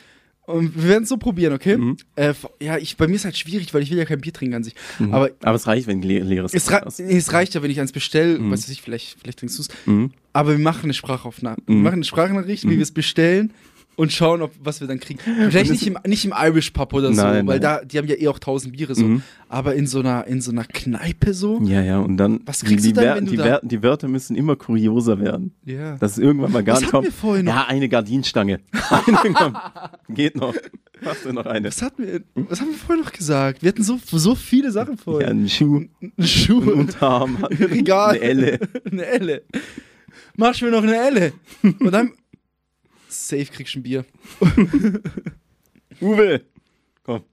Und 0.46 0.76
wir 0.76 0.90
werden 0.90 1.04
es 1.04 1.10
so 1.10 1.18
probieren, 1.18 1.54
okay? 1.54 1.78
Mhm. 1.78 1.98
Äh, 2.16 2.34
ja, 2.60 2.78
ich, 2.78 2.98
bei 2.98 3.08
mir 3.08 3.14
ist 3.16 3.26
halt 3.26 3.38
schwierig, 3.38 3.72
weil 3.74 3.84
ich 3.84 3.92
will 3.92 4.00
ja 4.00 4.06
kein 4.06 4.20
Bier 4.20 4.34
trinken 4.34 4.56
an 4.56 4.64
sich. 4.64 4.74
Mhm. 4.98 5.14
Aber 5.14 5.30
Aber 5.44 5.56
es 5.56 5.68
reicht, 5.68 5.86
wenn 5.86 6.02
le 6.02 6.20
leeres 6.22 6.56
es, 6.56 6.68
nee, 7.00 7.16
es 7.18 7.32
reicht 7.34 7.54
ja, 7.54 7.62
wenn 7.62 7.70
ich 7.70 7.80
eins 7.80 7.92
bestelle. 7.92 8.40
Mhm. 8.40 8.52
Weiß 8.52 8.68
ich, 8.70 8.82
vielleicht, 8.82 9.20
vielleicht 9.22 9.40
trinkst 9.40 9.60
du 9.60 9.62
es. 9.62 9.68
Mhm. 9.86 10.12
Aber 10.34 10.52
wir 10.52 10.60
machen 10.60 10.86
eine 10.86 10.96
Sprachaufnahme. 10.96 11.58
Wir 11.68 11.76
Mhm. 11.76 11.84
machen 11.84 11.94
eine 11.96 12.04
Sprachnachricht, 12.04 12.64
wie 12.64 12.68
Mhm. 12.68 12.72
wir 12.78 12.82
es 12.82 12.92
bestellen 12.92 13.54
und 14.00 14.14
schauen, 14.14 14.42
ob, 14.42 14.52
was 14.64 14.80
wir 14.80 14.88
dann 14.88 15.00
kriegen. 15.00 15.20
Vielleicht 15.50 15.72
nicht 15.72 15.86
im, 15.86 15.98
nicht 16.08 16.24
im 16.24 16.34
Irish 16.36 16.70
Pub 16.72 16.94
oder 16.94 17.14
so, 17.14 17.22
Nein, 17.22 17.46
weil 17.48 17.60
nein. 17.60 17.62
da, 17.62 17.84
die 17.84 17.98
haben 17.98 18.08
ja 18.08 18.16
eh 18.16 18.28
auch 18.30 18.40
tausend 18.40 18.76
Biere 18.76 18.96
so. 18.96 19.04
Mhm. 19.06 19.24
Aber 19.50 19.76
in 19.76 19.88
so 19.88 20.00
einer, 20.00 20.26
in 20.28 20.40
so 20.42 20.52
einer 20.52 20.64
Kneipe 20.64 21.34
so. 21.34 21.60
Ja, 21.64 21.82
ja, 21.82 22.00
und 22.00 22.16
dann 22.18 22.40
Was 22.46 22.64
kriegst 22.64 22.86
die, 22.86 22.94
du 22.94 23.02
dann, 23.02 23.26
die, 23.26 23.36
da- 23.36 23.44
Wär- 23.46 23.62
die 23.64 23.84
Wörter 23.84 24.08
müssen 24.08 24.36
immer 24.38 24.56
kurioser 24.56 25.20
werden. 25.20 25.54
Ja. 25.66 25.98
Dass 25.98 26.14
es 26.14 26.18
irgendwann 26.20 26.52
mal 26.54 26.64
gar 26.64 26.76
Was 26.76 26.82
nicht 26.82 26.92
kommt. 26.92 27.06
wir 27.06 27.12
vorhin 27.12 27.46
noch? 27.46 27.54
Ja, 27.56 27.66
eine 27.68 27.90
Gardinenstange. 27.90 28.62
Komm, 29.34 29.58
geht 30.10 30.36
noch. 30.38 30.56
Machst 31.04 31.26
du 31.26 31.34
noch 31.34 31.46
eine? 31.46 31.68
Was 31.68 31.82
hatten 31.82 32.04
wir, 32.06 32.22
was 32.36 32.62
haben 32.62 32.70
wir 32.70 32.78
vorhin 32.78 33.04
noch 33.04 33.12
gesagt? 33.12 33.62
Wir 33.64 33.70
hatten 33.70 33.84
so, 33.84 34.00
so 34.06 34.36
viele 34.36 34.72
Sachen 34.72 34.96
Ja, 34.96 35.02
vorhin. 35.04 35.28
ein 35.44 35.50
Schuh, 35.50 35.84
Ein 36.18 36.26
Schuh. 36.28 36.62
ein 36.62 36.70
Unterarm, 36.74 37.44
Regal. 37.50 38.12
eine 38.12 38.22
Elle. 38.22 38.60
eine 38.92 39.06
Elle. 39.06 39.42
Machst 40.38 40.62
mir 40.62 40.72
noch 40.72 40.84
eine 40.84 40.96
Elle. 40.96 41.34
Und 41.64 41.92
dann. 41.92 42.12
Safe 43.10 43.46
kriegst 43.46 43.76
du 43.76 43.80
ein 43.80 43.84
Bier. 43.84 44.06
Uwe, 46.02 46.42
komm. 47.04 47.24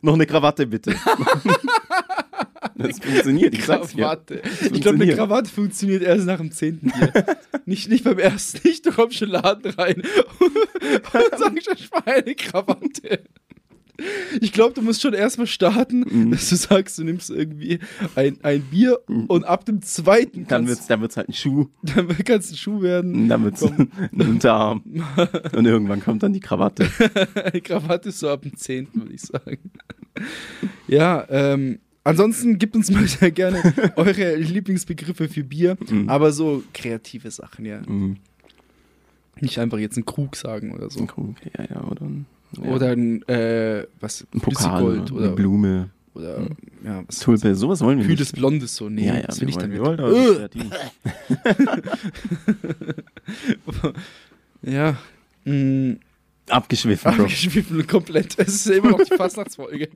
Noch 0.00 0.14
eine 0.14 0.26
Krawatte, 0.26 0.66
bitte. 0.66 0.90
das 2.74 2.98
funktioniert, 2.98 3.54
ich 3.54 3.64
sag's 3.64 3.92
dir. 3.92 4.02
Krawatte. 4.02 4.42
Ich 4.72 4.80
glaube, 4.80 5.02
eine. 5.02 5.14
Krawatte 5.14 5.50
funktioniert 5.50 6.02
erst 6.02 6.26
nach 6.26 6.38
dem 6.38 6.50
zehnten 6.50 6.90
Bier. 6.90 7.38
nicht, 7.64 7.88
nicht 7.88 8.04
beim 8.04 8.18
ersten. 8.18 8.66
Nicht, 8.66 8.84
du 8.86 8.92
kommst 8.92 9.18
schon 9.18 9.30
Laden 9.30 9.72
rein 9.72 10.02
und 10.40 11.38
sagst, 11.38 11.68
ich 11.74 11.92
war 11.92 12.06
eine 12.06 12.34
Krawatte. 12.34 13.24
Ich 14.40 14.52
glaube, 14.52 14.74
du 14.74 14.82
musst 14.82 15.02
schon 15.02 15.12
erstmal 15.14 15.46
starten, 15.48 16.00
Mhm. 16.08 16.30
dass 16.30 16.48
du 16.50 16.56
sagst, 16.56 16.98
du 16.98 17.04
nimmst 17.04 17.30
irgendwie 17.30 17.80
ein, 18.14 18.38
ein 18.42 18.62
Bier 18.62 19.00
und 19.08 19.44
ab 19.44 19.64
dem 19.64 19.82
zweiten 19.82 20.40
Dann 20.42 20.46
kannst, 20.46 20.68
wird's, 20.68 20.86
dann 20.86 21.00
wird's 21.00 21.16
halt 21.16 21.28
ein 21.28 21.32
Schuh, 21.32 21.66
dann 21.82 22.06
kannst 22.24 22.50
du 22.50 22.54
ein 22.54 22.58
Schuh 22.58 22.80
werden. 22.82 23.28
dann 23.28 23.42
wird's 23.44 23.60
Komm. 23.60 23.90
ein 24.12 24.20
Unterarm. 24.28 24.82
Und 25.56 25.66
irgendwann 25.66 26.00
kommt 26.02 26.22
dann 26.22 26.32
die 26.32 26.40
Krawatte. 26.40 26.88
Die 27.54 27.60
Krawatte 27.60 28.10
ist 28.10 28.20
so 28.20 28.28
ab 28.28 28.42
dem 28.42 28.56
10., 28.56 28.88
würde 28.94 29.12
ich 29.14 29.22
sagen. 29.22 29.70
Ja, 30.86 31.26
ähm, 31.28 31.78
ansonsten 32.04 32.58
gibt 32.58 32.76
uns 32.76 32.90
mal 32.90 33.06
sehr 33.08 33.30
gerne 33.30 33.60
eure 33.96 34.36
Lieblingsbegriffe 34.36 35.28
für 35.28 35.42
Bier, 35.44 35.76
Mhm. 35.90 36.08
aber 36.08 36.32
so 36.32 36.62
kreative 36.72 37.30
Sachen, 37.30 37.64
ja. 37.64 37.80
Mhm. 37.86 38.16
Nicht 39.40 39.58
einfach 39.58 39.78
jetzt 39.78 39.96
einen 39.96 40.06
Krug 40.06 40.36
sagen 40.36 40.72
oder 40.72 40.90
so. 40.90 41.00
Ein 41.00 41.06
Krug, 41.06 41.36
ja, 41.56 41.64
ja, 41.70 41.84
oder 41.84 42.02
ein, 42.02 42.26
ja, 42.52 42.70
Oder 42.70 42.90
ein, 42.92 43.26
äh, 43.28 43.86
was, 44.00 44.26
ein 44.32 44.40
Pokal 44.40 44.80
Flüssiggold 44.80 45.12
oder 45.12 45.26
eine 45.26 45.34
Blume, 45.34 45.90
oder, 46.14 46.46
ja, 46.84 47.04
was, 47.06 47.20
Tulpe, 47.20 47.54
sowas 47.54 47.80
wollen 47.80 47.98
wir 47.98 48.06
kühles 48.06 48.32
nicht. 48.32 48.36
Blondes 48.36 48.74
so, 48.76 48.88
nee, 48.88 49.06
ja, 49.06 49.16
ja, 49.16 49.22
das 49.22 49.40
will 49.40 49.48
ich 49.48 49.56
wollen, 49.56 49.70
dann 49.70 49.72
wir 49.72 49.84
wollen 49.84 50.00
aber 50.00 50.12
kreativ. 50.12 50.70
Ja, 54.62 54.96
mh, 55.44 55.96
Abgeschwiffen, 56.50 57.14
Bro. 57.14 57.22
abgeschwiffen 57.24 57.86
komplett. 57.86 58.38
Es 58.38 58.54
ist 58.54 58.66
immer 58.68 58.90
noch 58.90 59.02
die 59.02 59.16
Fastnachtsfolge. 59.16 59.88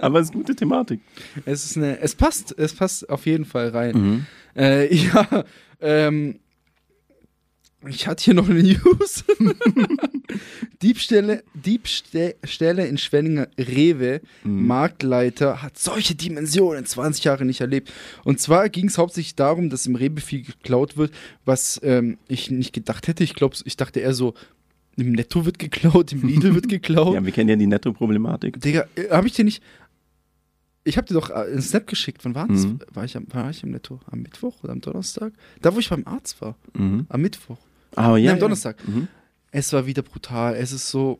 Aber 0.00 0.20
es 0.20 0.28
ist 0.28 0.32
gute 0.32 0.54
Thematik. 0.54 1.00
Es 1.44 1.64
ist 1.64 1.76
eine, 1.76 2.00
es 2.00 2.14
passt, 2.14 2.58
es 2.58 2.74
passt 2.74 3.08
auf 3.10 3.26
jeden 3.26 3.44
Fall 3.44 3.68
rein. 3.68 3.96
Mhm. 3.96 4.26
Äh, 4.56 4.94
ja, 4.94 5.44
ähm, 5.80 6.38
ich 7.88 8.06
hatte 8.06 8.24
hier 8.24 8.34
noch 8.34 8.48
eine 8.48 8.62
News. 8.62 9.24
Diebstähle, 10.82 11.42
Diebstähle 11.54 12.86
in 12.86 12.98
Schwenninger 12.98 13.48
Rewe. 13.58 14.20
Mhm. 14.44 14.66
Marktleiter 14.66 15.62
hat 15.62 15.78
solche 15.78 16.14
Dimensionen 16.14 16.80
in 16.80 16.86
20 16.86 17.24
Jahren 17.24 17.46
nicht 17.46 17.60
erlebt. 17.60 17.92
Und 18.24 18.40
zwar 18.40 18.68
ging 18.68 18.86
es 18.86 18.98
hauptsächlich 18.98 19.34
darum, 19.34 19.70
dass 19.70 19.86
im 19.86 19.96
Rewe 19.96 20.20
viel 20.20 20.42
geklaut 20.42 20.96
wird, 20.96 21.12
was 21.44 21.80
ähm, 21.82 22.18
ich 22.28 22.50
nicht 22.50 22.72
gedacht 22.72 23.08
hätte. 23.08 23.24
Ich 23.24 23.34
glaube, 23.34 23.56
ich 23.64 23.76
dachte 23.76 24.00
eher 24.00 24.14
so, 24.14 24.34
im 24.96 25.12
Netto 25.12 25.44
wird 25.44 25.58
geklaut, 25.58 26.12
im 26.12 26.26
Lidl 26.26 26.54
wird 26.54 26.68
geklaut. 26.68 27.06
Ja, 27.14 27.24
wir 27.24 27.32
kennen 27.32 27.50
ja 27.50 27.56
die 27.56 27.66
Netto-Problematik. 27.66 28.60
Digga, 28.60 28.86
äh, 28.96 29.10
hab 29.10 29.24
ich 29.26 29.32
dir 29.32 29.44
nicht. 29.44 29.62
Ich 30.84 30.96
hab 30.96 31.06
dir 31.06 31.14
doch 31.14 31.30
äh, 31.30 31.34
einen 31.34 31.62
Snap 31.62 31.86
geschickt. 31.86 32.24
Wann 32.24 32.34
war 32.34 32.48
das? 32.48 32.66
Mhm. 32.66 32.78
War, 32.92 33.04
ich 33.04 33.16
am, 33.16 33.26
war 33.32 33.50
ich 33.50 33.62
im 33.62 33.70
Netto? 33.70 34.00
Am 34.10 34.22
Mittwoch 34.22 34.62
oder 34.62 34.72
am 34.72 34.80
Donnerstag? 34.80 35.32
Da, 35.60 35.74
wo 35.74 35.78
ich 35.78 35.90
beim 35.90 36.06
Arzt 36.06 36.40
war. 36.40 36.56
Mhm. 36.74 37.06
Am 37.08 37.20
Mittwoch. 37.20 37.58
Aber 37.96 38.18
ja, 38.18 38.30
Nee, 38.30 38.34
am. 38.34 38.40
Donnerstag. 38.40 38.86
Mhm. 38.86 39.08
Es 39.50 39.72
war 39.72 39.86
wieder 39.86 40.02
brutal. 40.02 40.54
Es 40.54 40.72
ist 40.72 40.88
so. 40.88 41.18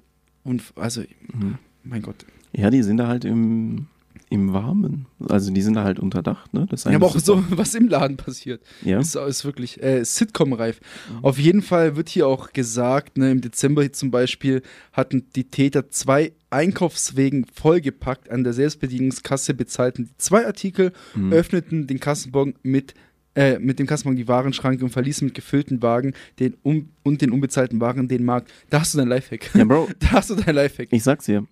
Also, 0.77 1.03
Mhm. 1.33 1.59
mein 1.83 2.03
Gott. 2.03 2.25
Ja, 2.53 2.71
die 2.71 2.83
sind 2.83 2.99
da 2.99 3.09
halt 3.09 3.25
im, 3.25 3.87
im 4.31 4.53
Warmen. 4.53 5.07
Also 5.29 5.53
die 5.53 5.61
sind 5.63 5.75
da 5.75 5.83
halt 5.85 5.99
unter 5.99 6.23
Dach, 6.23 6.47
ne? 6.53 6.67
Das 6.71 6.85
Ja, 6.85 6.93
aber 6.95 7.07
auch 7.07 7.19
so, 7.19 7.43
was 7.51 7.75
im 7.75 7.89
Laden 7.89 8.17
passiert. 8.17 8.63
Ja. 8.83 9.01
Ist, 9.01 9.15
ist 9.17 9.45
wirklich 9.45 9.83
äh, 9.83 10.05
Sitcom-reif. 10.05 10.81
Mhm. 11.13 11.25
Auf 11.25 11.39
jeden 11.39 11.63
Fall 11.63 11.97
wird 11.97 12.09
hier 12.09 12.27
auch 12.29 12.53
gesagt, 12.53 13.19
ne, 13.19 13.31
im 13.33 13.41
Dezember 13.41 13.91
zum 13.93 14.11
Beispiel 14.11 14.63
hatten 14.93 15.27
die 15.35 15.45
Täter 15.45 15.91
zwei 15.91 16.33
Einkaufswegen 16.51 17.47
vollgepackt 17.53 18.31
an 18.31 18.43
der 18.45 18.53
Selbstbedienungskasse, 18.53 19.55
bezahlten 19.55 20.07
die 20.07 20.17
zwei 20.19 20.47
Artikel, 20.47 20.93
Mhm. 21.15 21.33
öffneten 21.33 21.87
den 21.87 22.01
Kassenbon 22.01 22.55
mit, 22.63 22.95
äh, 23.37 23.59
mit 23.61 23.79
dem 23.79 23.87
Kassenbon 23.87 24.17
die 24.17 24.27
Warenschranke 24.27 24.83
und 24.83 24.91
verließen 24.91 25.27
mit 25.27 25.35
gefüllten 25.35 25.81
Wagen 25.83 26.15
den 26.41 26.55
um 26.63 26.89
und 27.05 27.23
den 27.23 27.31
unbezahlten 27.31 27.81
Waren 27.81 28.09
den 28.09 28.25
Markt. 28.25 28.51
Da 28.71 28.81
hast 28.81 28.95
du 28.95 28.99
dein 28.99 29.09
Lifehack. 29.09 29.55
Ja, 29.55 29.65
Bro, 29.65 29.89
Da 30.01 30.11
hast 30.13 30.31
du 30.31 30.35
dein 30.35 30.55
Lifehack. 30.55 30.89
ich 30.91 31.03
sag's 31.05 31.27
dir. 31.27 31.47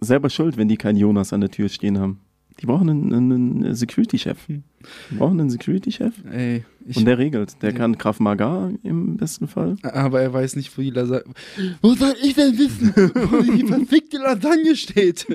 Selber 0.00 0.28
schuld, 0.30 0.56
wenn 0.56 0.68
die 0.68 0.76
keinen 0.76 0.96
Jonas 0.96 1.32
an 1.32 1.40
der 1.42 1.50
Tür 1.50 1.68
stehen 1.68 1.98
haben. 1.98 2.20
Die 2.60 2.64
brauchen 2.66 2.88
einen, 2.88 3.12
einen 3.12 3.74
Security-Chef. 3.74 4.48
Hm. 4.48 4.62
Die 5.10 5.14
brauchen 5.16 5.38
einen 5.40 5.50
Security-Chef. 5.50 6.14
Ey, 6.32 6.64
ich, 6.86 6.96
Und 6.96 7.04
der 7.04 7.18
regelt. 7.18 7.60
Der 7.62 7.70
Ja. 7.72 7.76
kann 7.76 7.98
Krav 7.98 8.18
Maga 8.18 8.70
im 8.82 9.18
besten 9.18 9.46
Fall. 9.46 9.76
aber 9.82 10.22
er 10.22 10.32
weiß 10.32 10.56
nicht, 10.56 10.76
wo 10.76 10.80
die 10.82 10.88
Lasagne. 10.90 11.34
Wo 11.82 11.92
soll 11.94 12.14
ich 12.22 12.34
denn 12.34 12.56
wissen, 12.58 12.92
wo 12.96 13.42
die 13.42 13.66
verfickte 13.66 14.16
Lasagne 14.18 14.74
steht? 14.74 15.26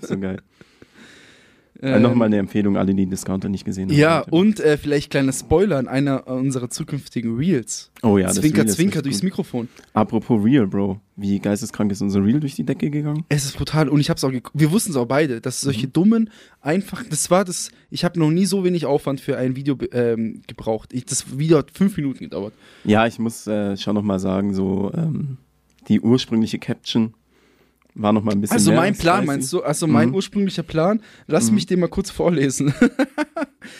So 0.00 0.18
geil. 0.18 0.40
Äh, 1.82 1.98
Nochmal 1.98 2.26
eine 2.26 2.36
Empfehlung, 2.38 2.76
alle, 2.76 2.94
die 2.94 3.06
Discounter 3.06 3.48
nicht 3.48 3.64
gesehen 3.64 3.88
haben. 3.90 3.96
Ja, 3.98 4.20
und 4.20 4.60
äh, 4.60 4.78
vielleicht 4.78 5.10
kleiner 5.10 5.32
Spoiler 5.32 5.78
an 5.78 5.88
einer 5.88 6.28
unserer 6.28 6.70
zukünftigen 6.70 7.36
Reels. 7.36 7.90
Oh 8.04 8.18
ja, 8.18 8.28
das 8.28 8.36
Zwinker, 8.36 8.58
Reel 8.58 8.66
ist 8.68 8.76
Zwinker 8.76 9.02
durchs 9.02 9.18
gut. 9.18 9.24
Mikrofon. 9.24 9.68
Apropos 9.92 10.44
Real, 10.44 10.68
Bro. 10.68 11.00
Wie 11.16 11.40
geisteskrank 11.40 11.90
ist 11.90 12.00
unser 12.00 12.24
Real 12.24 12.38
durch 12.38 12.54
die 12.54 12.62
Decke 12.64 12.88
gegangen? 12.88 13.24
Es 13.28 13.44
ist 13.44 13.56
brutal 13.56 13.88
und 13.88 13.98
ich 13.98 14.10
hab's 14.10 14.22
auch 14.22 14.32
wir 14.54 14.70
wussten 14.70 14.92
es 14.92 14.96
auch 14.96 15.06
beide, 15.06 15.40
dass 15.40 15.60
solche 15.60 15.88
Mhm. 15.88 15.92
dummen 15.92 16.30
einfach 16.60 17.02
das 17.10 17.30
war 17.30 17.44
das 17.44 17.70
ich 17.90 18.04
habe 18.04 18.18
noch 18.18 18.30
nie 18.30 18.46
so 18.46 18.62
wenig 18.64 18.86
Aufwand 18.86 19.20
für 19.20 19.36
ein 19.36 19.56
Video 19.56 19.76
ähm, 19.92 20.42
gebraucht. 20.46 20.92
Ich, 20.92 21.04
das 21.04 21.36
Video 21.38 21.58
hat 21.58 21.72
fünf 21.72 21.96
Minuten 21.96 22.20
gedauert. 22.20 22.54
Ja, 22.84 23.06
ich 23.08 23.18
muss 23.18 23.46
äh, 23.48 23.76
schon 23.76 23.94
nochmal 23.96 24.20
sagen, 24.20 24.54
so 24.54 24.90
ähm, 24.94 25.36
die 25.88 26.00
ursprüngliche 26.00 26.58
Caption 26.60 27.14
war 27.94 28.12
nochmal 28.12 28.34
ein 28.34 28.40
bisschen 28.40 28.54
Also 28.54 28.70
mehr 28.70 28.80
mein 28.80 28.92
als 28.92 28.98
Plan 28.98 29.14
30. 29.16 29.26
meinst 29.26 29.52
du? 29.52 29.62
Also 29.62 29.86
mein 29.86 30.08
Mhm. 30.08 30.14
ursprünglicher 30.14 30.62
Plan. 30.62 31.02
Lass 31.26 31.48
Mhm. 31.48 31.54
mich 31.56 31.66
den 31.66 31.80
mal 31.80 31.88
kurz 31.88 32.10
vorlesen. 32.10 32.72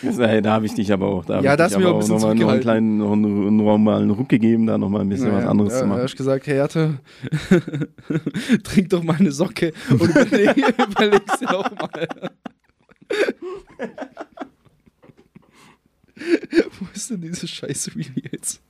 Äh, 0.05 0.43
da 0.43 0.53
habe 0.53 0.67
ich 0.67 0.75
dich 0.75 0.93
aber 0.93 1.09
auch. 1.09 1.25
Da 1.25 1.41
Ja, 1.41 1.57
da 1.57 1.65
hast 1.65 1.75
du 1.75 1.81
mir 1.81 1.89
auch 1.89 1.95
ein 1.95 1.99
bisschen 1.99 2.15
noch 2.15 2.23
mal 2.23 2.29
einen 2.31 2.39
zurückgehalten. 2.39 2.63
kleinen, 2.63 2.99
noch 2.99 3.13
einen, 3.13 3.57
noch 3.57 3.79
mal 3.79 4.01
einen 4.01 4.11
Ruck 4.11 4.29
gegeben, 4.29 4.67
da 4.67 4.79
nochmal 4.79 5.01
ein 5.01 5.09
bisschen 5.09 5.33
was 5.33 5.39
Naja, 5.41 5.51
anderes 5.51 5.73
ja, 5.73 5.79
zu 5.81 5.85
Da 5.85 5.89
machen. 5.89 6.03
hast 6.03 6.17
gesagt, 6.17 6.47
hey 6.47 6.57
Jatte, 6.57 7.01
trink 8.63 8.91
doch 8.91 9.03
mal 9.03 9.17
eine 9.17 9.33
Socke 9.33 9.73
und 9.91 10.03
überleg, 10.03 10.57
überleg's 10.79 11.39
dir 11.41 11.51
auch 11.59 11.71
mal. 11.77 12.07
Wo 16.79 16.87
ist 16.95 17.11
denn 17.11 17.21
diese 17.21 17.49
scheiße 17.49 17.95
Reel 17.97 18.07
jetzt? 18.31 18.63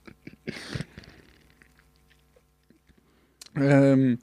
ähm, 3.55 4.17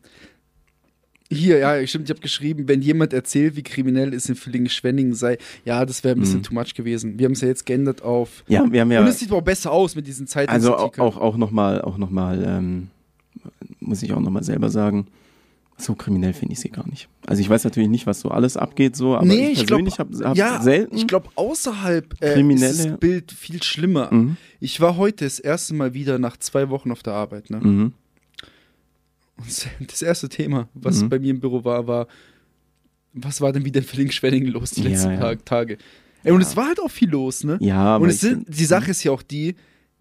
hier, 1.33 1.59
ja, 1.59 1.87
stimmt, 1.87 2.05
ich 2.07 2.11
habe 2.11 2.21
geschrieben, 2.21 2.67
wenn 2.69 2.83
jemand 2.83 3.13
erzählt, 3.13 3.55
wie 3.57 3.63
kriminell 3.63 4.13
es 4.15 4.29
in 4.29 4.35
Villingen-Schwenningen 4.35 5.15
sei, 5.15 5.39
ja, 5.65 5.87
das 5.87 6.03
wäre 6.03 6.17
ein 6.17 6.21
bisschen 6.21 6.39
Mhm. 6.39 6.43
too 6.43 6.55
much 6.55 6.75
gewesen. 6.75 7.19
Wir 7.19 7.27
haben 7.27 7.33
es 7.33 7.41
ja 7.41 7.49
jetzt 7.49 7.65
geändert 7.67 8.03
auf. 8.03 8.43
Ja, 8.49 8.65
wir 8.71 8.81
haben 8.81 8.91
ja- 8.91 9.01
Und 9.01 9.07
es 9.07 9.19
sieht 9.21 9.31
auch 9.33 9.41
besser 9.43 9.71
aus 9.71 9.95
mit 9.95 10.07
diesen 10.07 10.27
Also 10.49 10.77
auch, 10.77 10.99
auch, 10.99 11.17
auch 11.19 11.37
nochmal, 11.37 11.83
auch 11.83 11.99
noch 11.99 12.11
mal, 12.11 12.43
ähm, 12.45 12.89
muss 13.79 14.03
ich 14.03 14.13
auch 14.13 14.21
nochmal 14.21 14.43
selber 14.45 14.71
sagen, 14.71 15.07
so 15.79 15.95
kriminell 15.95 16.35
finde 16.35 16.53
ich 16.53 16.61
sie 16.61 16.69
gar 16.69 16.87
nicht. 16.89 17.09
Also 17.27 17.41
ich 17.41 17.49
weiß 17.49 17.65
natürlich 17.65 17.89
nicht, 17.89 18.07
was 18.07 18.21
so 18.21 18.29
alles 18.31 18.57
abgeht, 18.59 18.97
so, 18.97 19.15
aber 19.17 19.25
nee, 19.25 19.49
ich 19.53 19.67
persönlich 19.67 19.99
habe 19.99 20.15
hab 20.25 20.37
ja, 20.37 20.61
selten. 20.61 20.95
ich 20.95 21.07
glaube, 21.07 21.29
außerhalb 21.37 22.17
äh, 22.21 22.35
Kriminelle- 22.35 22.71
ist 22.71 22.85
das 22.85 22.99
Bild 22.99 23.33
viel 23.33 23.63
schlimmer. 23.63 24.13
Mhm. 24.13 24.37
Ich 24.61 24.81
war 24.81 24.97
heute 24.99 25.25
das 25.25 25.39
erste 25.39 25.75
Mal 25.75 25.95
wieder 25.95 26.19
nach 26.19 26.37
zwei 26.37 26.69
Wochen 26.69 26.91
auf 26.93 27.03
der 27.03 27.15
Arbeit. 27.15 27.49
Ne? 27.51 27.61
Mhm. 27.63 27.93
Und 29.41 29.67
das- 29.93 30.03
erste 30.03 30.29
Thema, 30.29 30.69
was 30.75 31.03
Mhm. 31.03 31.09
bei 31.09 31.19
mir 31.19 31.31
im 31.31 31.41
Büro 31.41 31.65
war, 31.65 31.87
war, 31.87 32.07
was 33.13 33.41
war 33.41 33.53
denn 33.53 33.65
wieder 33.65 33.81
in 33.81 33.87
Villingen-Schwenningen 33.87 34.49
los 34.49 34.71
die 34.73 34.83
Ja, 34.83 34.89
letzten 34.91 35.13
ja. 35.13 35.21
Tag, 35.21 35.45
Tage? 35.47 35.79
Ey, 36.23 36.33
und 36.33 36.41
es 36.43 36.55
war 36.57 36.67
halt 36.67 36.81
auch 36.81 36.91
viel 36.91 37.09
los, 37.11 37.45
ne? 37.45 37.57
Ja, 37.61 37.79
aber 37.97 38.05
und 38.05 38.13
sind, 38.13 38.47
die 38.49 38.65
Sache 38.65 38.91
ist 38.91 39.03
ja 39.05 39.11
auch 39.13 39.23
die, 39.23 39.55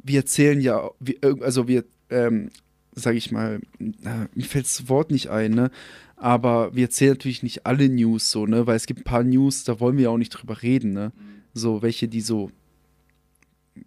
wir 0.04 0.20
erzählen 0.20 0.60
ja, 0.62 0.90
wir, 1.00 1.16
also 1.42 1.68
wir, 1.68 1.86
ähm, 2.10 2.50
sag 2.94 3.16
ich 3.16 3.32
mal, 3.32 3.62
na, 3.80 4.28
mir 4.36 4.44
fällt 4.44 4.66
das 4.66 4.90
Wort 4.90 5.12
nicht 5.12 5.30
ein, 5.30 5.52
ne? 5.52 5.72
Aber 6.18 6.76
wir 6.76 6.84
erzählen 6.84 7.12
natürlich 7.12 7.42
nicht 7.44 7.66
alle 7.66 7.88
News 7.88 8.30
so, 8.30 8.46
ne? 8.46 8.68
Weil 8.68 8.76
es 8.76 8.86
gibt 8.86 9.02
ein 9.02 9.04
paar 9.06 9.24
News, 9.24 9.64
da 9.64 9.80
wollen 9.80 9.96
wir 9.98 10.04
ja 10.06 10.10
auch 10.10 10.18
nicht 10.18 10.32
drüber 10.32 10.62
reden, 10.62 10.92
ne? 10.92 11.14
So, 11.54 11.82
welche, 11.82 12.08
die 12.10 12.22
so, 12.22 12.52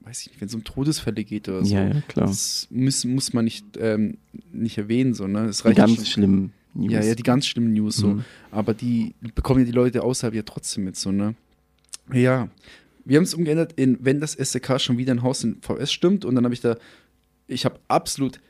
weiß 0.00 0.22
ich 0.22 0.28
nicht, 0.28 0.40
wenn 0.40 0.48
es 0.48 0.54
um 0.54 0.64
Todesfälle 0.64 1.24
geht 1.24 1.48
oder 1.48 1.64
so. 1.64 1.74
Ja, 1.74 1.88
ja, 1.88 2.00
klar. 2.08 2.26
Das 2.26 2.66
muss, 2.70 3.04
muss 3.04 3.32
man 3.32 3.44
nicht, 3.44 3.64
ähm, 3.78 4.18
nicht 4.52 4.78
erwähnen, 4.78 5.14
so, 5.14 5.26
ne? 5.26 5.46
Das 5.46 5.58
Die 5.58 5.68
reicht 5.68 5.76
ganz 5.78 5.96
schon. 5.96 6.06
schlimmen 6.06 6.52
News. 6.74 6.92
Ja, 6.92 7.02
ja, 7.02 7.14
die 7.14 7.22
ganz 7.22 7.46
schlimmen 7.46 7.72
News 7.74 7.96
so. 7.96 8.08
Mhm. 8.08 8.24
Aber 8.50 8.74
die 8.74 9.14
bekommen 9.34 9.60
ja 9.60 9.66
die 9.66 9.72
Leute 9.72 10.02
außerhalb 10.02 10.34
ja 10.34 10.42
trotzdem 10.42 10.84
mit, 10.84 10.96
so, 10.96 11.12
ne? 11.12 11.34
Ja. 12.12 12.48
Wir 13.04 13.16
haben 13.16 13.24
es 13.24 13.34
umgeändert 13.34 13.72
in, 13.74 13.98
wenn 14.00 14.20
das 14.20 14.34
SDK 14.34 14.78
schon 14.78 14.96
wieder 14.96 15.12
ein 15.12 15.22
Haus 15.22 15.42
in 15.44 15.60
VS 15.60 15.92
stimmt. 15.92 16.24
Und 16.24 16.34
dann 16.36 16.44
habe 16.44 16.54
ich 16.54 16.60
da, 16.60 16.76
ich 17.48 17.64
habe 17.64 17.80
absolut, 17.88 18.40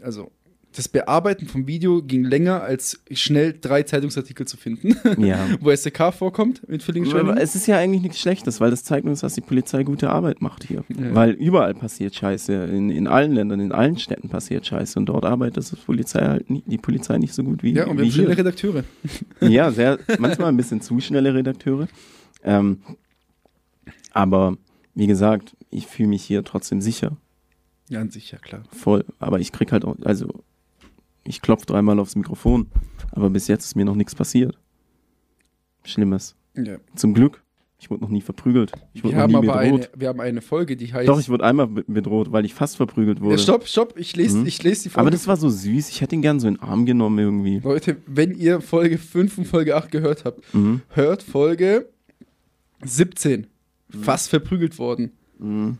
also 0.00 0.32
das 0.76 0.86
Bearbeiten 0.88 1.46
vom 1.46 1.66
Video 1.66 2.00
ging 2.02 2.24
länger, 2.24 2.62
als 2.62 3.00
schnell 3.10 3.56
drei 3.60 3.82
Zeitungsartikel 3.82 4.46
zu 4.46 4.56
finden, 4.56 4.94
Ja. 5.24 5.48
wo 5.60 5.70
SDK 5.70 6.12
vorkommt 6.12 6.68
mit 6.68 6.82
Villingen 6.82 7.36
Es 7.38 7.56
ist 7.56 7.66
ja 7.66 7.76
eigentlich 7.76 8.02
nichts 8.02 8.20
Schlechtes, 8.20 8.60
weil 8.60 8.70
das 8.70 8.84
zeigt 8.84 9.04
uns, 9.06 9.20
dass 9.20 9.34
die 9.34 9.40
Polizei 9.40 9.82
gute 9.82 10.10
Arbeit 10.10 10.40
macht 10.42 10.62
hier. 10.64 10.84
Ja. 10.88 11.14
Weil 11.14 11.30
überall 11.32 11.74
passiert 11.74 12.14
Scheiße. 12.14 12.52
In, 12.52 12.90
in 12.90 13.08
allen 13.08 13.32
Ländern, 13.32 13.58
in 13.58 13.72
allen 13.72 13.98
Städten 13.98 14.28
passiert 14.28 14.64
Scheiße. 14.64 14.98
Und 14.98 15.06
dort 15.06 15.24
arbeitet 15.24 15.56
das 15.56 15.74
Polizei 15.74 16.20
halt 16.24 16.48
nie, 16.50 16.62
die 16.66 16.78
Polizei 16.78 17.18
nicht 17.18 17.34
so 17.34 17.42
gut 17.42 17.62
wie, 17.64 17.72
Ja, 17.74 17.86
und 17.88 17.96
wir 17.98 18.04
haben 18.04 18.12
schnelle. 18.12 18.36
Redakteure. 18.38 18.84
Ja, 19.40 19.70
sehr, 19.72 19.98
manchmal 20.18 20.48
ein 20.48 20.56
bisschen 20.56 20.80
zu 20.80 21.00
schnelle 21.00 21.34
Redakteure. 21.34 21.88
Ähm, 22.44 22.78
aber 24.12 24.56
wie 24.94 25.06
gesagt, 25.06 25.56
ich 25.70 25.86
fühle 25.86 26.08
mich 26.10 26.22
hier 26.22 26.44
trotzdem 26.44 26.80
sicher. 26.80 27.16
Ja, 27.88 28.00
an 28.00 28.10
sich, 28.10 28.30
ja 28.30 28.38
klar. 28.38 28.62
Voll. 28.70 29.04
Aber 29.18 29.40
ich 29.40 29.50
krieg 29.52 29.72
halt 29.72 29.84
auch, 29.84 29.96
also 30.04 30.44
ich 31.24 31.40
klopfe 31.42 31.66
dreimal 31.66 31.98
aufs 31.98 32.16
Mikrofon, 32.16 32.66
aber 33.12 33.30
bis 33.30 33.46
jetzt 33.48 33.64
ist 33.66 33.76
mir 33.76 33.84
noch 33.84 33.94
nichts 33.94 34.14
passiert. 34.14 34.58
Schlimmes. 35.84 36.34
Ja. 36.56 36.76
Zum 36.94 37.14
Glück. 37.14 37.42
Ich 37.82 37.88
wurde 37.88 38.02
noch 38.02 38.10
nie 38.10 38.20
verprügelt. 38.20 38.72
Ich 38.92 39.02
wurde 39.02 39.14
Wir 39.14 39.16
noch 39.16 39.22
haben 39.22 39.30
nie 39.30 39.48
aber 39.48 39.62
bedroht. 39.62 39.88
eine, 39.94 40.00
wir 40.00 40.08
haben 40.08 40.20
eine 40.20 40.42
Folge, 40.42 40.76
die 40.76 40.92
heißt. 40.92 41.08
Doch, 41.08 41.18
ich 41.18 41.30
wurde 41.30 41.44
einmal 41.44 41.66
be- 41.66 41.84
bedroht, 41.86 42.30
weil 42.30 42.44
ich 42.44 42.52
fast 42.52 42.76
verprügelt 42.76 43.22
wurde. 43.22 43.36
Ja, 43.36 43.38
stopp, 43.38 43.66
stopp, 43.66 43.94
ich 43.98 44.14
lese, 44.16 44.36
Mhm. 44.38 44.46
ich 44.46 44.62
lese 44.62 44.82
die 44.82 44.88
Folge. 44.90 45.00
Aber 45.00 45.10
das 45.10 45.26
war 45.26 45.38
so 45.38 45.48
süß. 45.48 45.88
Ich 45.88 46.02
hätte 46.02 46.14
ihn 46.14 46.20
gern 46.20 46.40
so 46.40 46.48
in 46.48 46.54
den 46.56 46.62
Arm 46.62 46.84
genommen 46.84 47.18
irgendwie. 47.18 47.60
Leute, 47.60 47.96
wenn 48.06 48.32
ihr 48.36 48.60
Folge 48.60 48.98
5 48.98 49.38
und 49.38 49.44
Folge 49.46 49.76
8 49.76 49.90
gehört 49.90 50.26
habt, 50.26 50.42
Mhm. 50.54 50.82
hört 50.90 51.22
Folge 51.22 51.88
17. 52.84 53.46
Fast 54.02 54.28
verprügelt 54.28 54.78
worden. 54.78 55.12
Mhm. 55.38 55.78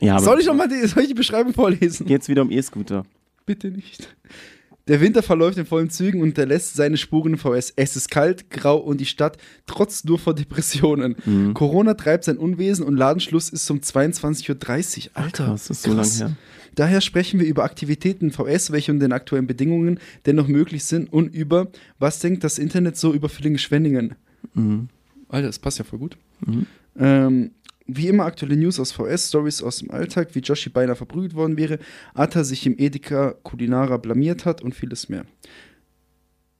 Ja, 0.00 0.18
soll 0.18 0.40
ich 0.40 0.46
noch 0.46 0.54
mal 0.54 0.68
die, 0.68 0.86
soll 0.86 1.02
ich 1.02 1.08
die 1.08 1.14
Beschreibung 1.14 1.52
vorlesen? 1.54 2.06
geht's 2.06 2.28
wieder 2.28 2.42
um 2.42 2.50
E-Scooter. 2.50 3.04
Bitte 3.50 3.72
nicht. 3.72 4.14
Der 4.86 5.00
Winter 5.00 5.24
verläuft 5.24 5.58
in 5.58 5.66
vollen 5.66 5.90
Zügen 5.90 6.20
und 6.20 6.28
hinterlässt 6.28 6.74
seine 6.74 6.96
Spuren 6.96 7.32
im 7.32 7.38
VS. 7.40 7.72
Es 7.74 7.96
ist 7.96 8.08
kalt, 8.08 8.48
grau 8.48 8.76
und 8.76 9.00
die 9.00 9.06
Stadt 9.06 9.38
trotzt 9.66 10.04
nur 10.04 10.20
vor 10.20 10.36
Depressionen. 10.36 11.16
Mhm. 11.24 11.52
Corona 11.52 11.94
treibt 11.94 12.22
sein 12.22 12.38
Unwesen 12.38 12.84
und 12.84 12.96
Ladenschluss 12.96 13.48
ist 13.48 13.68
um 13.68 13.78
22.30 13.78 14.50
Uhr. 14.50 15.10
Alter, 15.14 15.46
Krass, 15.46 15.66
das 15.66 15.78
ist 15.78 15.82
so 15.82 15.92
lange 15.92 16.08
her. 16.08 16.36
Daher 16.76 17.00
sprechen 17.00 17.40
wir 17.40 17.46
über 17.48 17.64
Aktivitäten 17.64 18.26
im 18.26 18.30
VS, 18.30 18.70
welche 18.70 18.92
unter 18.92 19.08
den 19.08 19.12
aktuellen 19.12 19.48
Bedingungen 19.48 19.98
dennoch 20.26 20.46
möglich 20.46 20.84
sind 20.84 21.12
und 21.12 21.34
über, 21.34 21.72
was 21.98 22.20
denkt 22.20 22.44
das 22.44 22.56
Internet 22.56 22.96
so 22.96 23.12
über 23.12 23.28
Villingen-Schwenningen. 23.28 24.14
Mhm. 24.54 24.90
Alter, 25.28 25.48
das 25.48 25.58
passt 25.58 25.78
ja 25.78 25.84
voll 25.84 25.98
gut. 25.98 26.16
Mhm. 26.46 26.66
Ähm, 26.96 27.50
wie 27.96 28.08
immer 28.08 28.24
aktuelle 28.24 28.56
News 28.56 28.78
aus 28.80 28.92
VS, 28.92 29.28
Stories 29.28 29.62
aus 29.62 29.78
dem 29.78 29.90
Alltag, 29.90 30.34
wie 30.34 30.40
Joshi 30.40 30.70
beinahe 30.70 30.96
verprügelt 30.96 31.34
worden 31.34 31.56
wäre, 31.56 31.78
Atta 32.14 32.44
sich 32.44 32.66
im 32.66 32.76
Edeka 32.78 33.34
Kulinara 33.42 33.96
blamiert 33.96 34.44
hat 34.44 34.62
und 34.62 34.74
vieles 34.74 35.08
mehr. 35.08 35.24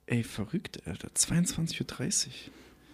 Ey, 0.06 0.22
verrückt, 0.24 0.80
Alter. 0.86 1.08
22.30 1.16 2.26
Uhr. 2.26 2.32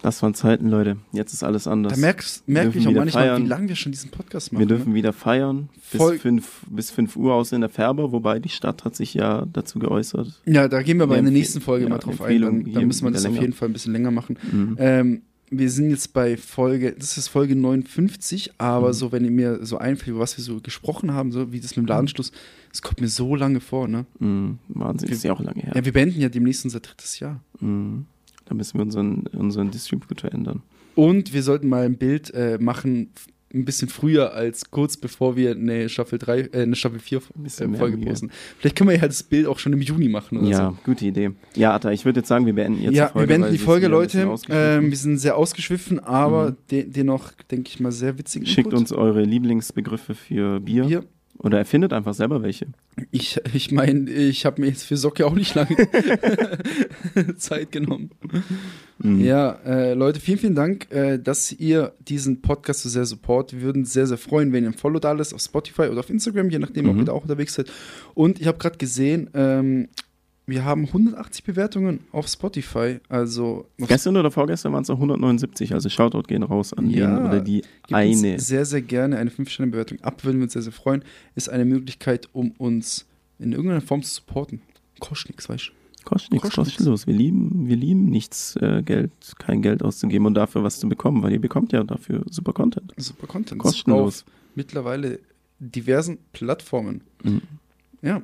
Das 0.02 0.22
waren 0.22 0.34
Zeiten, 0.34 0.68
Leute. 0.68 0.98
Jetzt 1.12 1.32
ist 1.32 1.42
alles 1.42 1.66
anders. 1.66 1.94
Da 1.94 1.98
merkst, 1.98 2.46
merke 2.46 2.78
ich 2.78 2.86
auch 2.86 2.92
manchmal, 2.92 3.24
feiern. 3.28 3.44
wie 3.44 3.48
lange 3.48 3.68
wir 3.68 3.76
schon 3.76 3.92
diesen 3.92 4.10
Podcast 4.10 4.52
machen. 4.52 4.60
Wir 4.60 4.66
dürfen 4.66 4.90
ne? 4.90 4.94
wieder 4.96 5.12
feiern. 5.14 5.70
Bis 5.90 5.98
Voll- 6.00 6.18
5 6.18 6.66
bis 6.68 6.90
fünf 6.90 7.16
Uhr 7.16 7.32
aus 7.32 7.52
in 7.52 7.62
der 7.62 7.70
Färber, 7.70 8.12
wobei 8.12 8.38
die 8.38 8.50
Stadt 8.50 8.84
hat 8.84 8.94
sich 8.94 9.14
ja 9.14 9.46
dazu 9.50 9.78
geäußert. 9.78 10.42
Ja, 10.44 10.68
da 10.68 10.82
gehen 10.82 10.98
wir 10.98 11.04
aber 11.04 11.16
in 11.16 11.24
der 11.24 11.32
nächsten 11.32 11.62
Folge 11.62 11.84
ja, 11.84 11.88
mal 11.88 11.98
drauf 11.98 12.20
ein. 12.20 12.26
Empfehlung 12.26 12.50
Dann, 12.56 12.64
dann 12.64 12.78
hier 12.80 12.86
müssen 12.86 13.04
wir 13.06 13.10
das 13.10 13.22
wieder 13.22 13.30
auf 13.30 13.34
länger. 13.34 13.42
jeden 13.46 13.54
Fall 13.54 13.68
ein 13.68 13.72
bisschen 13.72 13.92
länger 13.94 14.10
machen. 14.10 14.38
Mhm. 14.52 14.76
Ähm, 14.78 15.22
wir 15.50 15.70
sind 15.70 15.90
jetzt 15.90 16.12
bei 16.12 16.36
Folge, 16.36 16.92
das 16.98 17.16
ist 17.18 17.28
Folge 17.28 17.54
59, 17.54 18.52
aber 18.58 18.88
Mhm. 18.88 18.92
so, 18.94 19.12
wenn 19.12 19.24
ihr 19.24 19.30
mir 19.30 19.64
so 19.64 19.78
einfällt, 19.78 20.08
über 20.08 20.20
was 20.20 20.36
wir 20.36 20.44
so 20.44 20.60
gesprochen 20.60 21.12
haben, 21.12 21.30
so 21.32 21.52
wie 21.52 21.60
das 21.60 21.76
mit 21.76 21.84
dem 21.84 21.88
Ladenschluss, 21.88 22.32
das 22.70 22.82
kommt 22.82 23.00
mir 23.00 23.08
so 23.08 23.34
lange 23.36 23.60
vor, 23.60 23.86
ne? 23.88 24.06
Mhm. 24.18 24.58
Wahnsinn, 24.68 25.08
ist 25.08 25.22
ja 25.24 25.32
auch 25.32 25.40
lange 25.40 25.62
her. 25.62 25.72
Ja, 25.76 25.84
wir 25.84 25.92
beenden 25.92 26.20
ja 26.20 26.28
demnächst 26.28 26.64
unser 26.64 26.80
drittes 26.80 27.20
Jahr. 27.20 27.40
Mhm. 27.60 28.06
Da 28.44 28.54
müssen 28.54 28.74
wir 28.78 28.82
unseren, 28.82 29.26
unseren 29.28 29.70
Distributor 29.70 30.32
ändern. 30.32 30.62
Und 30.94 31.32
wir 31.32 31.42
sollten 31.42 31.68
mal 31.68 31.84
ein 31.84 31.96
Bild 31.96 32.32
äh, 32.34 32.58
machen, 32.60 33.10
ein 33.56 33.64
bisschen 33.64 33.88
früher 33.88 34.32
als 34.34 34.70
kurz 34.70 34.96
bevor 34.96 35.36
wir 35.36 35.52
eine 35.52 35.88
Staffel 35.88 36.18
3, 36.18 36.40
äh, 36.40 36.62
eine 36.62 36.76
Staffel 36.76 36.98
4 36.98 37.20
bisschen 37.36 37.74
äh, 37.74 37.78
Folge 37.78 37.98
posten. 37.98 38.30
Vielleicht 38.58 38.76
können 38.76 38.90
wir 38.90 38.96
ja 38.96 39.06
das 39.06 39.22
Bild 39.22 39.46
auch 39.46 39.58
schon 39.58 39.72
im 39.72 39.80
Juni 39.80 40.08
machen 40.08 40.38
oder 40.38 40.48
ja, 40.48 40.70
so. 40.70 40.78
gute 40.84 41.04
Idee. 41.06 41.30
Ja, 41.54 41.74
Atta, 41.74 41.90
ich 41.92 42.04
würde 42.04 42.20
jetzt 42.20 42.28
sagen, 42.28 42.46
wir 42.46 42.54
beenden 42.54 42.82
jetzt 42.82 42.94
ja, 42.94 43.06
die 43.06 43.12
Folge. 43.12 43.28
wir 43.28 43.38
beenden 43.38 43.52
die 43.52 43.58
Folge, 43.58 43.88
Leute. 43.88 44.34
Ähm, 44.48 44.90
wir 44.90 44.96
sind 44.96 45.18
sehr 45.18 45.36
ausgeschwiffen, 45.36 45.98
aber 46.00 46.50
Mhm. 46.50 46.56
de 46.70 46.84
dennoch, 46.88 47.32
denke 47.50 47.70
ich 47.70 47.80
mal, 47.80 47.92
sehr 47.92 48.18
witzig. 48.18 48.48
Schickt 48.48 48.72
uns 48.74 48.92
eure 48.92 49.22
Lieblingsbegriffe 49.22 50.14
für 50.14 50.60
Bier. 50.60 50.84
Bier. 50.84 51.04
Oder 51.38 51.58
erfindet 51.58 51.92
einfach 51.92 52.14
selber 52.14 52.42
welche. 52.42 52.66
Ich 53.10 53.38
ich 53.52 53.70
meine, 53.70 54.10
ich 54.10 54.46
habe 54.46 54.60
mir 54.60 54.68
jetzt 54.68 54.84
für 54.84 54.96
Socke 54.96 55.26
auch 55.26 55.34
nicht 55.34 55.54
lange 55.54 55.76
Zeit 57.36 57.72
genommen. 57.72 58.10
Mhm. 58.98 59.20
Ja, 59.20 59.52
äh, 59.64 59.94
Leute, 59.94 60.20
vielen, 60.20 60.38
vielen 60.38 60.54
Dank, 60.54 60.90
äh, 60.90 61.18
dass 61.18 61.52
ihr 61.52 61.92
diesen 62.08 62.40
Podcast 62.40 62.82
so 62.82 62.88
sehr 62.88 63.04
support. 63.04 63.52
Wir 63.52 63.60
würden 63.62 63.84
sehr, 63.84 64.06
sehr 64.06 64.18
freuen, 64.18 64.52
wenn 64.52 64.64
ihr 64.64 64.70
ein 64.70 64.74
Follow 64.76 64.98
da 64.98 65.12
lässt 65.12 65.34
auf 65.34 65.40
Spotify 65.42 65.82
oder 65.82 66.00
auf 66.00 66.10
Instagram, 66.10 66.48
je 66.50 66.58
nachdem, 66.58 66.88
ob 66.88 66.94
Mhm. 66.94 67.00
ihr 67.00 67.04
da 67.06 67.12
auch 67.12 67.22
unterwegs 67.22 67.54
seid. 67.54 67.70
Und 68.14 68.40
ich 68.40 68.46
habe 68.46 68.58
gerade 68.58 68.78
gesehen, 68.78 69.28
ähm, 69.34 69.88
wir 70.46 70.64
haben 70.64 70.84
180 70.86 71.44
Bewertungen 71.44 72.00
auf 72.12 72.28
Spotify. 72.28 73.00
Also 73.08 73.66
Gestern 73.78 74.16
oder 74.16 74.30
vorgestern 74.30 74.72
waren 74.72 74.82
es 74.82 74.88
noch 74.88 74.96
179, 74.96 75.74
also 75.74 75.88
Shoutout 75.88 76.22
gehen 76.22 76.44
raus 76.44 76.72
an 76.72 76.88
den 76.88 77.18
oder 77.18 77.40
die 77.40 77.62
eine. 77.90 78.34
Uns 78.34 78.46
sehr, 78.46 78.64
sehr 78.64 78.82
gerne 78.82 79.18
eine 79.18 79.30
5-Sterne-Bewertung 79.30 80.00
ab, 80.02 80.24
würden 80.24 80.38
wir 80.38 80.44
uns 80.44 80.52
sehr, 80.52 80.62
sehr 80.62 80.72
freuen. 80.72 81.02
Ist 81.34 81.48
eine 81.48 81.64
Möglichkeit, 81.64 82.28
um 82.32 82.52
uns 82.52 83.06
in 83.38 83.52
irgendeiner 83.52 83.80
Form 83.80 84.02
zu 84.02 84.14
supporten. 84.14 84.62
Kostet 85.00 85.30
nichts, 85.30 85.48
weißt 85.48 85.68
du? 85.68 85.72
Kostet 86.04 86.32
nichts, 86.32 86.50
kostenlos. 86.50 87.08
Wir 87.08 87.14
lieben, 87.14 87.66
wir 87.66 87.74
lieben 87.74 88.06
nichts, 88.06 88.54
äh, 88.56 88.80
Geld, 88.84 89.10
kein 89.38 89.60
Geld 89.60 89.82
auszugeben 89.82 90.26
und 90.26 90.34
dafür 90.34 90.62
was 90.62 90.78
zu 90.78 90.88
bekommen, 90.88 91.24
weil 91.24 91.32
ihr 91.32 91.40
bekommt 91.40 91.72
ja 91.72 91.82
dafür 91.82 92.22
super 92.30 92.52
Content. 92.52 92.94
Super 92.96 93.26
Content. 93.26 93.60
Kostenlos. 93.60 94.22
Auf 94.22 94.32
mittlerweile 94.54 95.18
diversen 95.58 96.18
Plattformen. 96.32 97.02
Mhm. 97.24 97.42
Ja. 98.02 98.22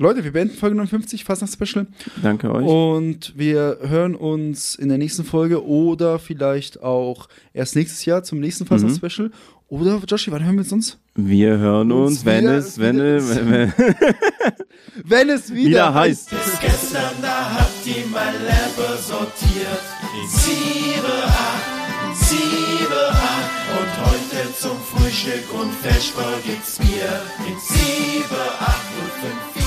Leute, 0.00 0.22
wir 0.22 0.32
beenden 0.32 0.54
Folge 0.56 0.76
59, 0.76 1.24
Fastnacht 1.24 1.52
Special. 1.52 1.86
Danke 2.22 2.52
euch. 2.54 2.64
Und 2.64 3.32
wir 3.36 3.78
hören 3.82 4.14
uns 4.14 4.76
in 4.76 4.88
der 4.88 4.96
nächsten 4.98 5.24
Folge 5.24 5.66
oder 5.66 6.20
vielleicht 6.20 6.80
auch 6.84 7.28
erst 7.52 7.74
nächstes 7.74 8.04
Jahr 8.04 8.22
zum 8.22 8.38
nächsten 8.38 8.64
Fastnacht 8.64 9.02
Mhm. 9.02 9.08
Special. 9.10 9.30
Oder, 9.66 10.00
Joshi, 10.06 10.30
wann 10.30 10.44
hören 10.44 10.54
wir 10.54 10.60
uns 10.60 10.68
sonst? 10.70 10.98
Wir 11.16 11.58
hören 11.58 11.90
uns, 11.90 12.10
Uns 12.18 12.24
wenn 12.24 12.44
wieder- 12.44 12.56
es, 12.58 12.78
wenn, 12.78 12.96
wieder- 12.96 13.16
es- 13.16 13.36
wenn, 13.36 13.50
wenn, 13.50 13.72
Wenn 15.04 15.28
es 15.30 15.52
wieder, 15.52 15.68
wieder 15.68 15.94
heißt. 15.94 16.30
Bis 16.30 16.60
gestern, 16.60 17.10
da 17.20 17.54
habt 17.58 17.84
ihr 17.86 18.04
mein 18.12 18.34
Leben 18.34 18.98
sortiert. 19.02 19.82
7, 20.28 21.04
8, 21.04 22.16
7, 22.16 22.38
8. 23.10 23.50
Und 23.78 24.06
heute 24.06 24.54
zum 24.58 24.76
Frühstück 24.78 25.52
und 25.60 25.72
Vesper 25.82 26.32
gibt's 26.46 26.78
Bier. 26.78 27.20
In 27.46 27.54
7, 27.58 28.24
8 28.60 28.78
und 29.00 29.54
5, 29.54 29.57